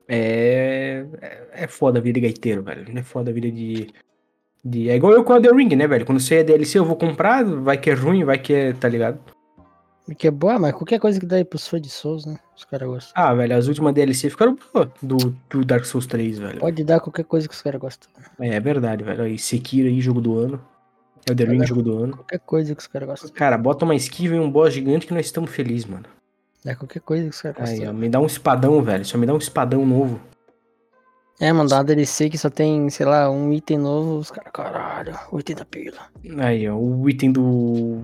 É, 0.08 1.06
é. 1.22 1.42
É 1.54 1.68
foda 1.68 2.00
a 2.00 2.02
vida 2.02 2.20
de 2.20 2.28
gaiteiro, 2.28 2.64
velho. 2.64 2.86
É 2.98 3.04
foda 3.04 3.30
a 3.30 3.34
vida 3.34 3.52
de. 3.52 3.88
de... 4.64 4.90
É 4.90 4.96
igual 4.96 5.14
eu 5.14 5.24
com 5.24 5.34
a 5.34 5.42
The 5.42 5.50
Ring, 5.50 5.76
né, 5.76 5.86
velho? 5.86 6.06
Quando 6.06 6.22
você 6.22 6.36
é 6.36 6.44
DLC, 6.44 6.80
eu 6.80 6.86
vou 6.86 6.96
comprar, 6.96 7.44
vai 7.44 7.78
que 7.78 7.90
é 7.90 7.94
ruim, 7.94 8.24
vai 8.24 8.38
que 8.38 8.54
é. 8.54 8.74
Tá 8.74 8.88
ligado? 8.88 9.20
Que 10.18 10.28
é 10.28 10.32
boa, 10.32 10.60
mas 10.60 10.74
qualquer 10.74 11.00
coisa 11.00 11.20
que 11.20 11.26
dá 11.26 11.38
aí 11.38 11.46
pros 11.46 11.68
fãs 11.68 11.82
de 11.82 11.90
Souls, 11.90 12.26
né? 12.26 12.38
Os 12.56 12.64
caras 12.66 12.88
gostam. 12.88 13.14
Ah, 13.16 13.34
velho, 13.34 13.56
as 13.56 13.68
últimas 13.68 13.94
DLC 13.94 14.30
ficaram 14.30 14.58
boas 14.74 14.90
do, 15.02 15.18
do 15.50 15.64
Dark 15.66 15.86
Souls 15.86 16.06
3, 16.08 16.40
velho. 16.40 16.60
Pode 16.60 16.84
dar 16.84 17.00
qualquer 17.00 17.24
coisa 17.26 17.48
que 17.48 17.54
os 17.54 17.62
caras 17.62 17.80
gostam. 17.80 18.10
É, 18.40 18.56
é 18.56 18.60
verdade, 18.60 19.04
velho. 19.04 19.24
Aí, 19.24 19.38
Sekiro 19.38 19.88
aí, 19.88 20.02
jogo 20.02 20.22
do 20.22 20.38
ano. 20.38 20.62
É 21.30 21.32
o 21.32 21.36
The 21.36 21.44
Ring, 21.44 21.66
jogo 21.66 21.84
do 21.84 22.04
ano. 22.04 22.18
Qualquer 22.18 22.40
coisa 22.40 22.74
que 22.74 22.82
os 22.82 22.88
caras 22.88 23.08
gostam. 23.08 23.30
Cara, 23.32 23.58
bota 23.58 23.86
uma 23.86 23.96
esquiva 23.96 24.36
e 24.36 24.40
um 24.40 24.50
boss 24.50 24.74
gigante 24.74 25.06
que 25.06 25.14
nós 25.14 25.26
estamos 25.26 25.52
felizes, 25.52 25.86
mano. 25.86 26.06
Dá 26.66 26.76
qualquer 26.76 27.00
coisa 27.02 27.24
que 27.24 27.36
os 27.36 27.42
caras 27.42 27.70
Aí, 27.70 27.78
gostam. 27.78 27.96
ó, 27.96 27.98
me 27.98 28.10
dá 28.10 28.20
um 28.20 28.26
espadão, 28.26 28.82
velho. 28.82 29.06
Só 29.06 29.18
me 29.18 29.26
dá 29.26 29.34
um 29.34 29.38
espadão 29.38 29.86
novo. 29.86 30.20
É, 31.40 31.52
mano, 31.52 31.70
dá 31.70 31.78
uma 31.78 31.84
DLC 31.84 32.30
que 32.30 32.38
só 32.38 32.50
tem, 32.50 32.90
sei 32.90 33.06
lá, 33.06 33.30
um 33.30 33.52
item 33.52 33.78
novo, 33.80 34.18
os 34.18 34.30
caras, 34.30 34.52
caralho, 34.54 35.18
80 35.32 35.66
pila. 35.66 35.98
Aí, 36.40 36.68
ó, 36.70 36.76
o 36.76 37.10
item 37.10 37.32
do. 37.32 38.00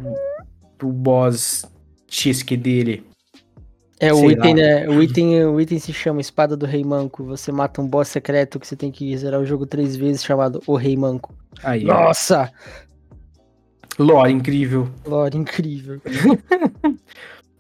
do 0.80 0.88
boss 0.88 1.66
XQ 2.08 2.58
dele. 2.58 3.04
É, 4.00 4.14
o 4.14 4.18
Sei 4.18 4.32
item, 4.32 4.54
né, 4.54 4.88
o 4.88 5.02
item, 5.02 5.46
o 5.46 5.60
item 5.60 5.80
se 5.80 5.92
chama 5.92 6.22
Espada 6.22 6.56
do 6.56 6.66
Rei 6.66 6.84
Manco. 6.84 7.24
Você 7.24 7.52
mata 7.52 7.82
um 7.82 7.88
boss 7.88 8.10
secreto 8.10 8.60
que 8.60 8.68
você 8.68 8.76
tem 8.76 8.92
que 8.92 9.18
zerar 9.18 9.42
o 9.42 9.46
jogo 9.46 9.66
três 9.66 9.96
vezes, 9.96 10.24
chamado 10.24 10.62
O 10.68 10.76
Rei 10.76 10.96
Manco. 10.96 11.34
Aí, 11.64 11.84
ó. 11.90 12.06
Nossa! 12.06 12.52
Lore, 13.98 14.32
incrível. 14.32 14.88
Lore, 15.06 15.38
incrível. 15.38 16.00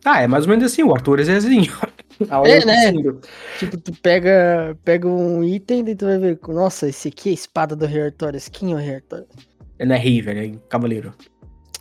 Ah, 0.09 0.21
é 0.21 0.27
mais 0.27 0.45
ou 0.45 0.51
menos 0.51 0.63
assim, 0.63 0.83
o 0.83 0.95
Arthur 0.95 1.19
é. 1.19 1.23
A 2.31 2.47
É, 2.47 2.63
né? 2.63 2.93
tipo, 3.59 3.77
tu 3.77 3.91
pega, 4.01 4.77
pega 4.85 5.05
um 5.05 5.43
item 5.43 5.85
e 5.89 5.95
tu 5.95 6.05
vai 6.05 6.17
ver, 6.17 6.39
nossa, 6.47 6.87
esse 6.87 7.09
aqui 7.09 7.27
é 7.27 7.31
a 7.31 7.33
Espada 7.33 7.75
do 7.75 7.85
Rei 7.85 8.03
Artorias. 8.03 8.47
Quem 8.47 8.71
é 8.71 8.75
o 8.75 8.77
Rei 8.77 8.95
Artorias? 8.95 9.27
Não 9.85 9.93
é 9.93 9.97
rei, 9.97 10.21
velho, 10.21 10.55
é 10.55 10.69
cavaleiro. 10.69 11.13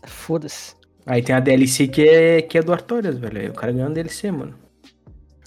Foda-se. 0.04 0.74
Aí 1.06 1.22
tem 1.22 1.34
a 1.34 1.40
DLC 1.40 1.86
que 1.86 2.02
é, 2.02 2.42
que 2.42 2.58
é 2.58 2.62
do 2.62 2.72
Artorias, 2.72 3.16
velho. 3.16 3.40
Aí 3.40 3.48
o 3.48 3.54
cara 3.54 3.70
ganha 3.70 3.86
uma 3.86 3.94
DLC, 3.94 4.30
mano. 4.32 4.54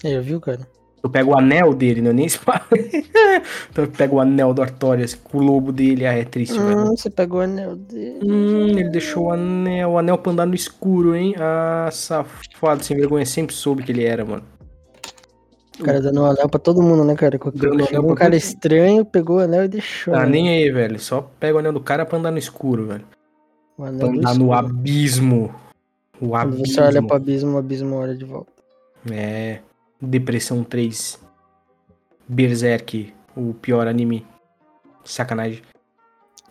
É, 0.02 0.14
já 0.14 0.20
viu, 0.20 0.40
cara? 0.40 0.60
Eu 1.02 1.08
pego 1.08 1.32
o 1.32 1.38
anel 1.38 1.74
dele, 1.74 2.00
não 2.00 2.10
é 2.10 2.12
nem 2.14 2.26
espada. 2.26 2.64
então 3.70 3.84
eu 3.84 3.90
pego 3.90 4.16
o 4.16 4.20
anel 4.20 4.54
do 4.54 4.62
Artorias 4.62 5.14
com 5.14 5.38
o 5.38 5.42
lobo 5.42 5.70
dele. 5.70 6.06
Ah, 6.06 6.12
é 6.12 6.24
triste, 6.24 6.58
velho. 6.58 6.78
Hum, 6.78 6.96
você 6.96 7.10
pegou 7.10 7.40
o 7.40 7.42
anel 7.42 7.76
dele. 7.76 8.20
Hum, 8.22 8.68
ele 8.68 8.88
deixou 8.88 9.26
o 9.26 9.30
anel, 9.30 9.90
o 9.90 9.98
anel 9.98 10.16
pra 10.16 10.32
andar 10.32 10.46
no 10.46 10.54
escuro, 10.54 11.14
hein? 11.14 11.34
Ah, 11.38 11.88
safado, 11.92 12.82
sem 12.82 12.96
vergonha, 12.96 13.26
sempre 13.26 13.54
soube 13.54 13.82
que 13.82 13.92
ele 13.92 14.04
era, 14.04 14.24
mano. 14.24 14.42
O 15.78 15.82
cara 15.84 16.00
dando 16.00 16.20
o 16.20 16.26
anel 16.26 16.48
pra 16.48 16.60
todo 16.60 16.82
mundo, 16.82 17.04
né, 17.04 17.14
cara? 17.14 17.38
Dando 17.54 17.86
anel 17.86 18.10
um 18.10 18.14
cara 18.14 18.36
estranho, 18.36 19.04
pegou 19.04 19.38
o 19.38 19.40
anel 19.40 19.64
e 19.64 19.68
deixou. 19.68 20.12
Tá 20.12 20.20
né? 20.20 20.32
nem 20.32 20.48
aí, 20.50 20.70
velho. 20.70 20.98
Só 20.98 21.22
pega 21.40 21.56
o 21.56 21.58
anel 21.58 21.72
do 21.72 21.80
cara 21.80 22.04
pra 22.04 22.18
andar 22.18 22.30
no 22.30 22.38
escuro, 22.38 22.86
velho. 22.86 23.04
Anel 23.84 23.98
Pra 23.98 24.18
andar 24.18 24.34
no 24.34 24.52
abismo. 24.52 25.54
O 26.20 26.28
Quando 26.30 26.54
abismo. 26.54 26.66
você 26.66 26.80
olha 26.80 27.02
pro 27.02 27.16
abismo, 27.16 27.54
o 27.54 27.58
abismo 27.58 27.96
olha 27.96 28.14
de 28.14 28.24
volta. 28.24 28.52
É. 29.10 29.60
Depressão 30.00 30.62
3. 30.62 31.18
Berserk, 32.28 33.12
o 33.36 33.54
pior 33.54 33.86
anime. 33.86 34.26
Sacanagem. 35.04 35.62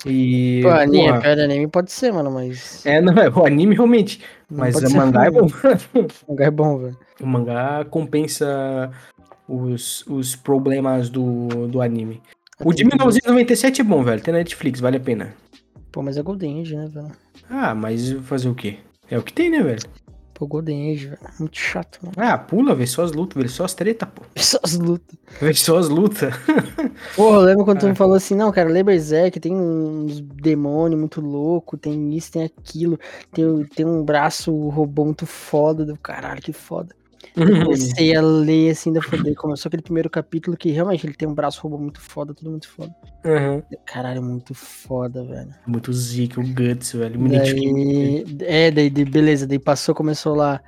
E. 0.05 0.61
Pô, 0.63 0.69
anime, 0.69 1.07
porra, 1.07 1.21
pior 1.21 1.39
anime 1.39 1.67
pode 1.67 1.91
ser, 1.91 2.11
mano, 2.13 2.31
mas. 2.31 2.85
É, 2.85 3.01
não, 3.01 3.13
é 3.13 3.29
o 3.29 3.45
anime 3.45 3.75
realmente. 3.75 4.21
Mas 4.49 4.75
o 4.75 4.95
mangá 4.95 5.25
é 5.25 5.31
bom. 5.31 5.47
O 6.27 6.31
mangá 6.31 6.45
é 6.45 6.51
bom, 6.51 6.77
velho. 6.77 6.97
O 7.21 7.27
mangá 7.27 7.85
compensa 7.85 8.91
os, 9.47 10.05
os 10.07 10.35
problemas 10.35 11.09
do, 11.09 11.67
do 11.67 11.81
anime. 11.81 12.21
O 12.63 12.73
de 12.73 12.83
1997 12.83 13.81
é 13.81 13.83
bom, 13.83 14.03
velho. 14.03 14.21
Tem 14.21 14.31
na 14.31 14.39
Netflix, 14.39 14.79
vale 14.79 14.97
a 14.97 15.01
pena. 15.01 15.33
Pô, 15.91 16.01
mas 16.01 16.17
é 16.17 16.21
Golden 16.21 16.61
Age, 16.61 16.75
né, 16.75 16.87
velho? 16.87 17.11
Ah, 17.49 17.73
mas 17.73 18.11
fazer 18.23 18.49
o 18.49 18.55
quê? 18.55 18.77
É 19.09 19.17
o 19.17 19.23
que 19.23 19.33
tem, 19.33 19.49
né, 19.49 19.61
velho? 19.63 19.81
Pô, 20.35 20.45
Golden 20.47 20.91
Age, 20.93 21.07
velho. 21.07 21.19
Muito 21.39 21.57
chato, 21.57 21.99
mano. 22.01 22.13
Ah, 22.17 22.37
pula, 22.37 22.75
vê 22.75 22.85
só 22.85 23.03
as 23.03 23.11
lutas, 23.11 23.41
vê 23.41 23.49
só 23.49 23.65
as 23.65 23.73
treta, 23.73 24.05
pô. 24.05 24.21
Só 24.37 24.59
as 24.63 24.75
lutas. 24.77 25.17
Vê 25.41 25.53
só 25.53 25.77
as 25.77 25.89
lutas. 25.89 26.33
Porra, 27.15 27.37
eu 27.37 27.41
lembro 27.41 27.65
quando 27.65 27.79
tu 27.79 27.87
Ah. 27.87 27.89
me 27.89 27.95
falou 27.95 28.15
assim, 28.15 28.35
não, 28.35 28.51
cara, 28.51 28.69
lê 28.69 28.83
Berserk, 28.83 29.39
tem 29.39 29.55
uns 29.55 30.21
demônios 30.21 30.99
muito 30.99 31.19
louco, 31.21 31.75
tem 31.77 32.13
isso, 32.15 32.31
tem 32.31 32.43
aquilo, 32.43 32.97
tem, 33.33 33.65
tem 33.75 33.85
um 33.85 34.03
braço 34.03 34.53
robô 34.69 35.05
muito 35.05 35.25
foda, 35.25 35.83
do 35.85 35.97
caralho, 35.97 36.41
que 36.41 36.53
foda. 36.53 36.95
Eu 37.39 37.65
comecei 37.65 38.15
a 38.15 38.21
ler 38.21 38.71
assim, 38.71 38.91
da 38.91 39.01
foder, 39.01 39.35
começou 39.35 39.69
aquele 39.69 39.83
primeiro 39.83 40.09
capítulo 40.09 40.57
que 40.57 40.71
realmente 40.71 41.05
ele 41.05 41.13
tem 41.13 41.27
um 41.27 41.33
braço 41.33 41.61
robô 41.61 41.77
muito 41.77 42.01
foda, 42.01 42.33
tudo 42.33 42.51
muito 42.51 42.69
foda. 42.69 42.93
Uhum. 43.23 43.61
Caralho, 43.85 44.21
muito 44.21 44.53
foda, 44.53 45.23
velho. 45.23 45.53
Muito 45.65 45.91
zica, 45.93 46.39
o 46.39 46.43
Guts, 46.43 46.93
velho. 46.93 47.19
Me. 47.19 47.37
Daí, 47.37 48.25
é, 48.41 48.71
daí, 48.71 48.89
beleza, 48.89 49.47
daí 49.47 49.59
passou, 49.59 49.95
começou 49.95 50.35
lá 50.35 50.61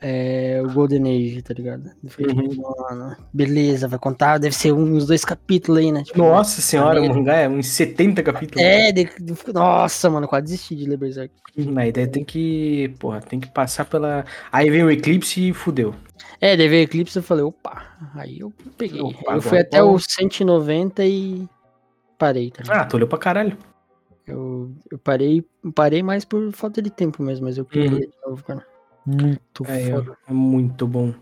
é, 0.00 0.60
o 0.64 0.70
Golden 0.72 1.02
Age, 1.04 1.42
tá 1.42 1.52
ligado? 1.54 1.90
Uhum. 2.20 2.56
mano, 2.90 3.16
beleza, 3.32 3.88
vai 3.88 3.98
contar, 3.98 4.38
deve 4.38 4.54
ser 4.54 4.72
uns 4.72 5.06
dois 5.06 5.24
capítulos 5.24 5.80
aí, 5.80 5.90
né? 5.90 6.02
Tipo, 6.04 6.18
Nossa 6.18 6.60
senhora, 6.60 7.00
o 7.02 7.08
mangá 7.08 7.34
é 7.36 7.48
uns 7.48 7.66
70 7.68 8.22
capítulos. 8.22 8.62
É, 8.64 8.92
daí- 8.92 9.08
nossa, 9.52 10.08
mano, 10.08 10.28
quase 10.28 10.44
desisti 10.46 10.76
de 10.76 10.88
ler 10.88 10.96
Berserk. 10.96 11.32
A 11.76 11.86
ideia 11.86 12.06
tem 12.06 12.24
que, 12.24 12.94
porra, 13.00 13.20
tem 13.20 13.40
que 13.40 13.48
passar 13.50 13.84
pela... 13.84 14.24
Aí 14.52 14.70
vem 14.70 14.84
o 14.84 14.90
Eclipse 14.90 15.48
e 15.48 15.52
fudeu. 15.52 15.94
É, 16.40 16.56
daí 16.56 16.68
veio 16.68 16.84
Eclipse 16.84 17.16
eu 17.16 17.22
falei, 17.22 17.42
opa, 17.44 17.82
aí 18.14 18.38
eu 18.38 18.52
peguei. 18.76 19.00
Opa, 19.00 19.34
eu 19.34 19.42
fui 19.42 19.58
até 19.58 19.82
o 19.82 19.98
190 19.98 21.04
e 21.04 21.48
parei, 22.16 22.50
tá 22.50 22.62
ligado? 22.62 22.80
Ah, 22.80 22.84
tu 22.84 22.96
olhou 22.96 23.08
pra 23.08 23.18
caralho. 23.18 23.56
Eu, 24.24 24.70
eu 24.92 24.98
parei, 24.98 25.44
parei 25.74 26.02
mais 26.02 26.24
por 26.24 26.52
falta 26.52 26.80
de 26.82 26.90
tempo 26.90 27.22
mesmo, 27.22 27.46
mas 27.46 27.58
eu 27.58 27.64
queria 27.64 27.90
Uhum. 27.90 27.98
de 27.98 28.10
novo, 28.24 28.44
cara. 28.44 28.64
Muito 29.08 29.64
É, 29.66 29.90
foda. 29.90 30.16
é 30.28 30.32
muito 30.32 30.86
bom. 30.86 31.14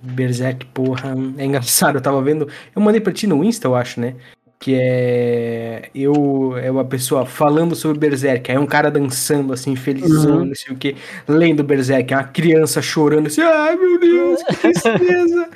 Berserk, 0.00 0.66
porra, 0.66 1.14
é 1.38 1.44
engraçado, 1.44 1.96
eu 1.96 2.00
tava 2.02 2.20
vendo. 2.22 2.48
Eu 2.74 2.82
mandei 2.82 3.00
pra 3.00 3.12
ti 3.12 3.26
no 3.26 3.44
Insta, 3.44 3.68
eu 3.68 3.74
acho, 3.76 4.00
né? 4.00 4.16
Que 4.58 4.76
é. 4.80 5.90
Eu. 5.94 6.56
É 6.56 6.70
uma 6.70 6.84
pessoa 6.84 7.24
falando 7.26 7.74
sobre 7.76 7.98
Berserk. 7.98 8.50
Aí 8.50 8.58
um 8.58 8.66
cara 8.66 8.90
dançando, 8.90 9.52
assim, 9.52 9.76
felizão, 9.76 10.38
Uhum. 10.38 10.44
não 10.46 10.54
sei 10.54 10.72
o 10.72 10.76
que, 10.76 10.96
lendo 11.28 11.62
Berserk. 11.62 12.12
É 12.12 12.16
uma 12.16 12.24
criança 12.24 12.80
chorando 12.82 13.26
assim, 13.26 13.42
ai 13.42 13.76
meu 13.76 13.98
Deus, 14.00 14.42
que 14.42 14.56
tristeza. 14.56 15.48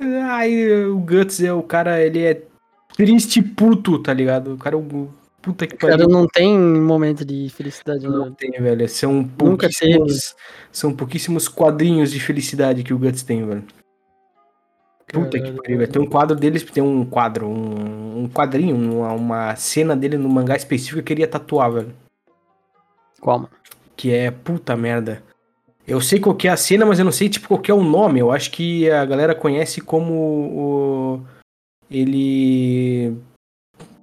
Aí 0.30 0.84
o 0.86 0.98
Guts 0.98 1.42
é 1.42 1.52
o 1.52 1.62
cara, 1.62 2.00
ele 2.02 2.22
é 2.24 2.42
triste 2.96 3.42
puto, 3.42 3.98
tá 3.98 4.12
ligado? 4.14 4.54
O 4.54 4.56
cara 4.58 4.74
é 4.74 4.78
o. 4.78 5.08
Puta 5.42 5.66
que 5.66 5.74
O 5.74 5.78
cara 5.78 5.96
pariu. 5.96 6.08
não 6.08 6.26
tem 6.26 6.58
momento 6.58 7.24
de 7.24 7.48
felicidade, 7.50 8.06
Não 8.06 8.26
né? 8.26 8.34
tem, 8.36 8.50
velho. 8.50 8.86
São 8.88 9.24
pouquíssimos, 9.24 10.34
são 10.70 10.94
pouquíssimos 10.94 11.48
quadrinhos 11.48 12.10
de 12.10 12.20
felicidade 12.20 12.82
que 12.82 12.92
o 12.92 12.98
Guts 12.98 13.22
tem, 13.22 13.46
velho. 13.46 13.64
Puta 15.12 15.40
que 15.40 15.50
pariu, 15.52 15.78
velho. 15.78 15.90
Tem 15.90 16.02
um 16.02 16.06
quadro 16.06 16.36
deles, 16.36 16.62
tem 16.62 16.82
um 16.82 17.04
quadro, 17.04 17.48
um, 17.48 18.24
um 18.24 18.28
quadrinho, 18.28 18.76
uma, 18.76 19.12
uma 19.12 19.56
cena 19.56 19.96
dele 19.96 20.16
no 20.18 20.28
mangá 20.28 20.54
específico 20.56 20.96
que 20.96 21.00
eu 21.00 21.04
queria 21.04 21.26
tatuar, 21.26 21.72
velho. 21.72 21.94
Qual, 23.20 23.38
mano? 23.38 23.50
Que 23.96 24.12
é 24.12 24.30
puta 24.30 24.76
merda. 24.76 25.22
Eu 25.88 26.00
sei 26.00 26.20
qual 26.20 26.36
que 26.36 26.46
é 26.46 26.50
a 26.50 26.56
cena, 26.56 26.86
mas 26.86 26.98
eu 26.98 27.04
não 27.04 27.12
sei 27.12 27.28
tipo 27.28 27.48
qual 27.48 27.60
que 27.60 27.70
é 27.70 27.74
o 27.74 27.82
nome. 27.82 28.20
Eu 28.20 28.30
acho 28.30 28.50
que 28.50 28.88
a 28.90 29.04
galera 29.04 29.34
conhece 29.34 29.80
como 29.80 30.12
o 30.14 31.20
ele 31.90 33.16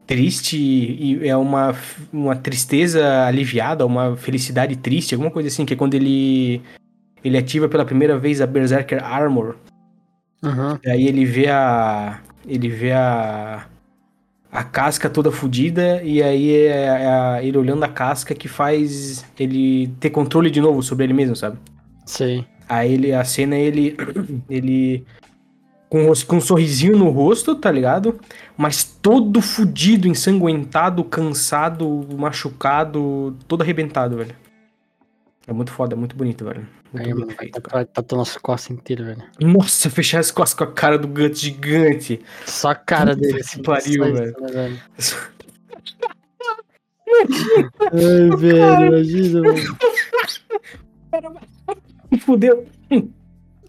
triste 0.08 0.58
e 0.58 1.28
é 1.28 1.36
uma, 1.36 1.76
uma 2.12 2.36
tristeza 2.36 3.26
aliviada, 3.26 3.86
uma 3.86 4.16
felicidade 4.16 4.76
triste, 4.78 5.14
alguma 5.14 5.30
coisa 5.30 5.50
assim, 5.50 5.66
que 5.66 5.74
é 5.74 5.78
quando 5.78 5.94
ele 5.94 6.62
ele 7.24 7.38
ativa 7.38 7.68
pela 7.68 7.86
primeira 7.86 8.18
vez 8.18 8.40
a 8.42 8.48
Berserker 8.48 9.04
Armor. 9.04 9.56
Uhum. 10.42 10.78
Aí 10.86 11.08
ele 11.08 11.26
vê 11.26 11.50
a. 11.50 12.22
Ele 12.48 12.70
vê 12.70 12.92
a. 12.94 13.66
A 14.50 14.64
casca 14.64 15.10
toda 15.10 15.30
fodida, 15.30 16.02
e 16.04 16.24
aí 16.24 16.56
é, 16.56 16.88
a- 16.90 17.44
ele 17.44 17.58
olhando 17.58 17.84
a 17.84 17.88
casca 17.90 18.34
que 18.34 18.48
faz 18.48 19.26
ele 19.38 19.88
ter 20.00 20.10
controle 20.10 20.50
de 20.50 20.62
novo 20.62 20.82
sobre 20.82 21.04
ele 21.04 21.14
mesmo, 21.14 21.36
sabe? 21.36 21.58
Sei. 22.06 22.46
Aí 22.70 22.94
ele, 22.94 23.14
a 23.14 23.26
cena 23.26 23.56
é 23.56 23.62
ele. 23.62 23.98
Ele. 24.50 25.04
Com, 25.90 26.12
com 26.28 26.36
um 26.36 26.42
sorrisinho 26.42 26.98
no 26.98 27.10
rosto, 27.10 27.56
tá 27.56 27.72
ligado? 27.72 28.20
Mas 28.58 28.84
todo 28.84 29.42
fudido, 29.42 30.08
ensanguentado, 30.08 31.04
cansado, 31.04 32.06
machucado, 32.18 33.36
todo 33.48 33.62
arrebentado, 33.62 34.18
velho. 34.18 34.36
É 35.48 35.54
muito 35.54 35.72
foda, 35.72 35.96
é 35.96 35.98
muito 35.98 36.14
bonito, 36.16 36.44
velho. 36.44 36.68
Muito 36.92 37.08
Aí, 37.08 37.14
mano, 37.14 37.28
vai 37.28 37.36
feito, 37.38 37.62
cara. 37.62 37.86
tatuar, 37.86 37.86
tatuar 37.86 38.18
nossa 38.20 38.38
costa 38.40 38.74
inteira, 38.74 39.04
velho. 39.06 39.24
Nossa, 39.40 39.90
fechar 39.90 40.20
as 40.20 40.30
costas 40.30 40.58
com 40.58 40.64
a 40.66 40.74
cara 40.74 40.98
do 40.98 41.08
Guts 41.08 41.40
gigante. 41.40 42.20
Só 42.46 42.72
a 42.72 42.76
cara 42.76 43.16
Puta 43.16 43.22
dele, 43.22 43.34
que 43.36 43.40
assim. 43.42 43.62
pariu, 43.62 44.04
só 44.04 44.10
isso, 44.10 44.14
velho. 44.14 44.36
né, 44.42 44.52
velho? 44.52 44.80
Ai, 47.94 48.38
velho, 48.38 48.86
imagina, 48.88 49.42
mano. 49.42 49.78
Fudeu. 52.22 52.66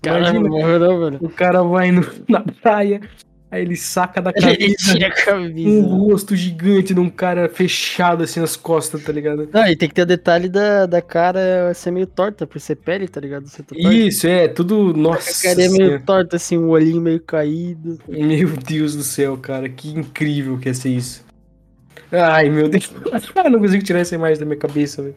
Não 0.04 0.18
Imagina, 0.18 0.48
morreu 0.48 0.78
não, 0.78 1.00
velho. 1.00 1.18
o 1.20 1.28
cara 1.28 1.62
vai 1.62 1.90
no- 1.90 2.06
na 2.28 2.40
praia, 2.62 3.00
aí 3.50 3.62
ele 3.62 3.76
saca 3.76 4.20
da 4.22 4.32
camisa 4.34 5.06
a 5.06 5.10
camisa. 5.24 5.68
um 5.68 5.82
rosto 5.82 6.36
gigante 6.36 6.92
de 6.94 7.00
um 7.00 7.08
cara 7.10 7.48
fechado 7.48 8.22
assim 8.22 8.40
nas 8.40 8.56
costas, 8.56 9.02
tá 9.02 9.10
ligado? 9.12 9.48
Não, 9.52 9.66
e 9.66 9.74
tem 9.76 9.88
que 9.88 9.94
ter 9.94 10.02
o 10.02 10.06
detalhe 10.06 10.48
da, 10.48 10.86
da 10.86 11.00
cara 11.02 11.72
ser 11.74 11.90
meio 11.90 12.06
torta, 12.06 12.46
por 12.46 12.60
ser 12.60 12.76
pele, 12.76 13.08
tá 13.08 13.20
ligado? 13.20 13.46
Torta. 13.50 13.74
Isso, 13.94 14.26
é, 14.26 14.46
tudo. 14.48 14.90
A 14.90 14.96
Nossa. 14.96 15.42
cara 15.48 15.62
é 15.64 15.68
meio 15.68 16.00
torta, 16.02 16.36
assim, 16.36 16.56
o 16.56 16.68
olhinho 16.68 17.00
meio 17.00 17.20
caído. 17.20 17.98
Meu 18.08 18.48
Deus 18.50 18.94
do 18.94 19.02
céu, 19.02 19.36
cara, 19.36 19.68
que 19.68 19.90
incrível 19.90 20.58
que 20.58 20.68
ia 20.68 20.74
ser 20.74 20.90
isso. 20.90 21.26
Ai, 22.10 22.48
meu 22.48 22.68
Deus. 22.68 22.90
Eu 23.44 23.50
não 23.50 23.58
consigo 23.58 23.82
tirar 23.84 23.98
essa 24.00 24.14
imagem 24.14 24.38
da 24.38 24.46
minha 24.46 24.56
cabeça, 24.58 25.02
velho. 25.02 25.14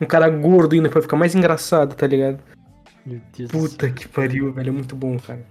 Um 0.00 0.06
cara 0.06 0.28
gordo 0.30 0.74
ainda 0.74 0.88
pra 0.88 1.02
ficar 1.02 1.16
mais 1.16 1.34
engraçado, 1.34 1.94
tá 1.94 2.06
ligado? 2.06 2.38
Meu 3.06 3.20
Deus 3.36 3.50
do 3.50 3.58
Puta 3.58 3.90
que 3.90 4.06
pariu, 4.08 4.52
velho. 4.52 4.68
É 4.68 4.72
muito 4.72 4.94
bom, 4.96 5.18
cara. 5.18 5.44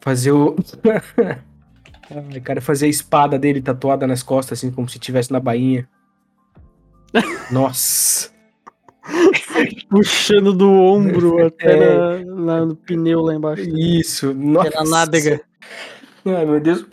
Fazer 0.00 0.32
o. 0.32 0.56
Ai, 2.32 2.40
cara, 2.40 2.60
fazer 2.60 2.86
a 2.86 2.88
espada 2.88 3.38
dele 3.38 3.62
tatuada 3.62 4.06
nas 4.06 4.22
costas, 4.22 4.58
assim, 4.58 4.70
como 4.70 4.88
se 4.88 4.98
tivesse 4.98 5.30
na 5.32 5.38
bainha. 5.40 5.88
Nossa. 7.50 8.30
Puxando 9.88 10.52
do 10.52 10.70
ombro 10.70 11.44
até 11.46 11.72
É. 12.18 12.24
na, 12.24 12.34
na- 12.34 12.66
no 12.66 12.76
pneu 12.76 13.20
lá 13.20 13.34
embaixo. 13.34 13.62
Isso. 13.62 14.32
Nossa. 14.34 14.68
Até 14.68 14.78
na 14.78 14.90
nádega. 14.90 15.40
Ai, 16.24 16.44
meu 16.44 16.60
Deus. 16.60 16.84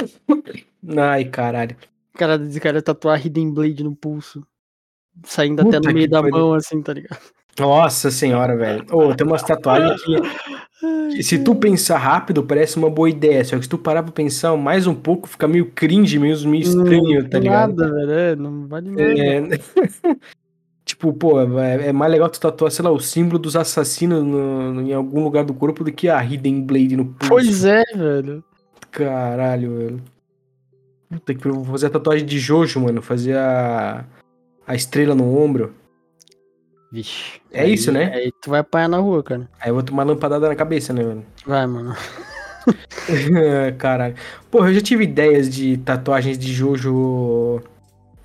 Ai, 0.97 1.25
caralho. 1.25 1.75
Cara 2.13 2.37
desse 2.37 2.59
cara 2.59 2.81
tatuar 2.81 3.23
Hidden 3.25 3.51
Blade 3.53 3.83
no 3.83 3.95
pulso. 3.95 4.45
Saindo 5.23 5.63
Puta 5.63 5.77
até 5.77 5.87
no 5.87 5.93
meio 5.93 6.09
da 6.09 6.21
pariu. 6.21 6.37
mão, 6.37 6.53
assim, 6.53 6.81
tá 6.81 6.93
ligado? 6.93 7.19
Nossa 7.59 8.11
senhora, 8.11 8.55
velho. 8.55 8.85
Ô, 8.91 9.13
tem 9.15 9.25
umas 9.25 9.41
tatuagens 9.43 10.01
que, 10.03 11.15
que 11.15 11.23
se 11.23 11.39
tu 11.39 11.55
pensar 11.55 11.97
rápido 11.97 12.43
parece 12.43 12.77
uma 12.77 12.89
boa 12.89 13.09
ideia, 13.09 13.43
só 13.43 13.57
que 13.57 13.63
se 13.63 13.69
tu 13.69 13.77
parar 13.77 14.03
pra 14.03 14.11
pensar 14.11 14.55
mais 14.55 14.85
um 14.85 14.93
pouco, 14.93 15.27
fica 15.27 15.47
meio 15.47 15.71
cringe, 15.71 16.19
meio, 16.19 16.37
meio 16.47 16.61
estranho, 16.61 17.27
tá 17.29 17.39
ligado? 17.39 17.75
Nada, 17.75 17.93
velho. 17.93 18.11
É, 18.11 18.35
não 18.35 18.67
vale 18.67 18.91
nada. 18.91 19.01
É... 19.19 19.41
tipo, 20.85 21.11
pô, 21.13 21.41
é, 21.59 21.87
é 21.87 21.91
mais 21.93 22.11
legal 22.11 22.29
tu 22.29 22.39
tatuar, 22.39 22.71
sei 22.71 22.85
lá, 22.85 22.91
o 22.91 22.99
símbolo 22.99 23.39
dos 23.39 23.55
assassinos 23.55 24.23
no- 24.23 24.73
no- 24.73 24.81
em 24.81 24.93
algum 24.93 25.23
lugar 25.23 25.43
do 25.43 25.53
corpo 25.53 25.83
do 25.83 25.91
que 25.91 26.07
a 26.09 26.23
Hidden 26.23 26.61
Blade 26.63 26.95
no 26.95 27.05
pulso. 27.05 27.27
Pois 27.29 27.65
é, 27.65 27.83
velho. 27.95 28.43
Caralho, 28.91 29.77
velho. 29.77 30.01
Puta 31.09 31.33
que 31.33 31.47
vou 31.47 31.65
fazer 31.65 31.87
a 31.87 31.89
tatuagem 31.89 32.25
de 32.25 32.37
Jojo, 32.37 32.79
mano. 32.81 33.01
Fazer 33.01 33.35
a, 33.35 34.05
a 34.65 34.75
estrela 34.75 35.15
no 35.15 35.37
ombro. 35.37 35.73
Vixe. 36.91 37.41
É 37.51 37.61
aí- 37.63 37.73
isso, 37.73 37.91
né? 37.91 38.11
Aí 38.13 38.31
tu 38.41 38.49
vai 38.49 38.59
apanhar 38.61 38.87
na 38.87 38.97
rua, 38.97 39.21
cara. 39.23 39.49
Aí 39.59 39.69
eu 39.69 39.73
vou 39.73 39.83
tomar 39.83 40.03
lampadada 40.03 40.47
na 40.47 40.55
cabeça, 40.55 40.93
né, 40.93 41.03
mano? 41.03 41.25
Vai, 41.45 41.65
mano. 41.67 41.95
Caralho. 43.77 44.15
Porra, 44.51 44.69
eu 44.69 44.73
já 44.75 44.81
tive 44.81 45.03
ideias 45.03 45.49
de 45.49 45.77
tatuagens 45.77 46.37
de 46.37 46.53
Jojo 46.53 47.61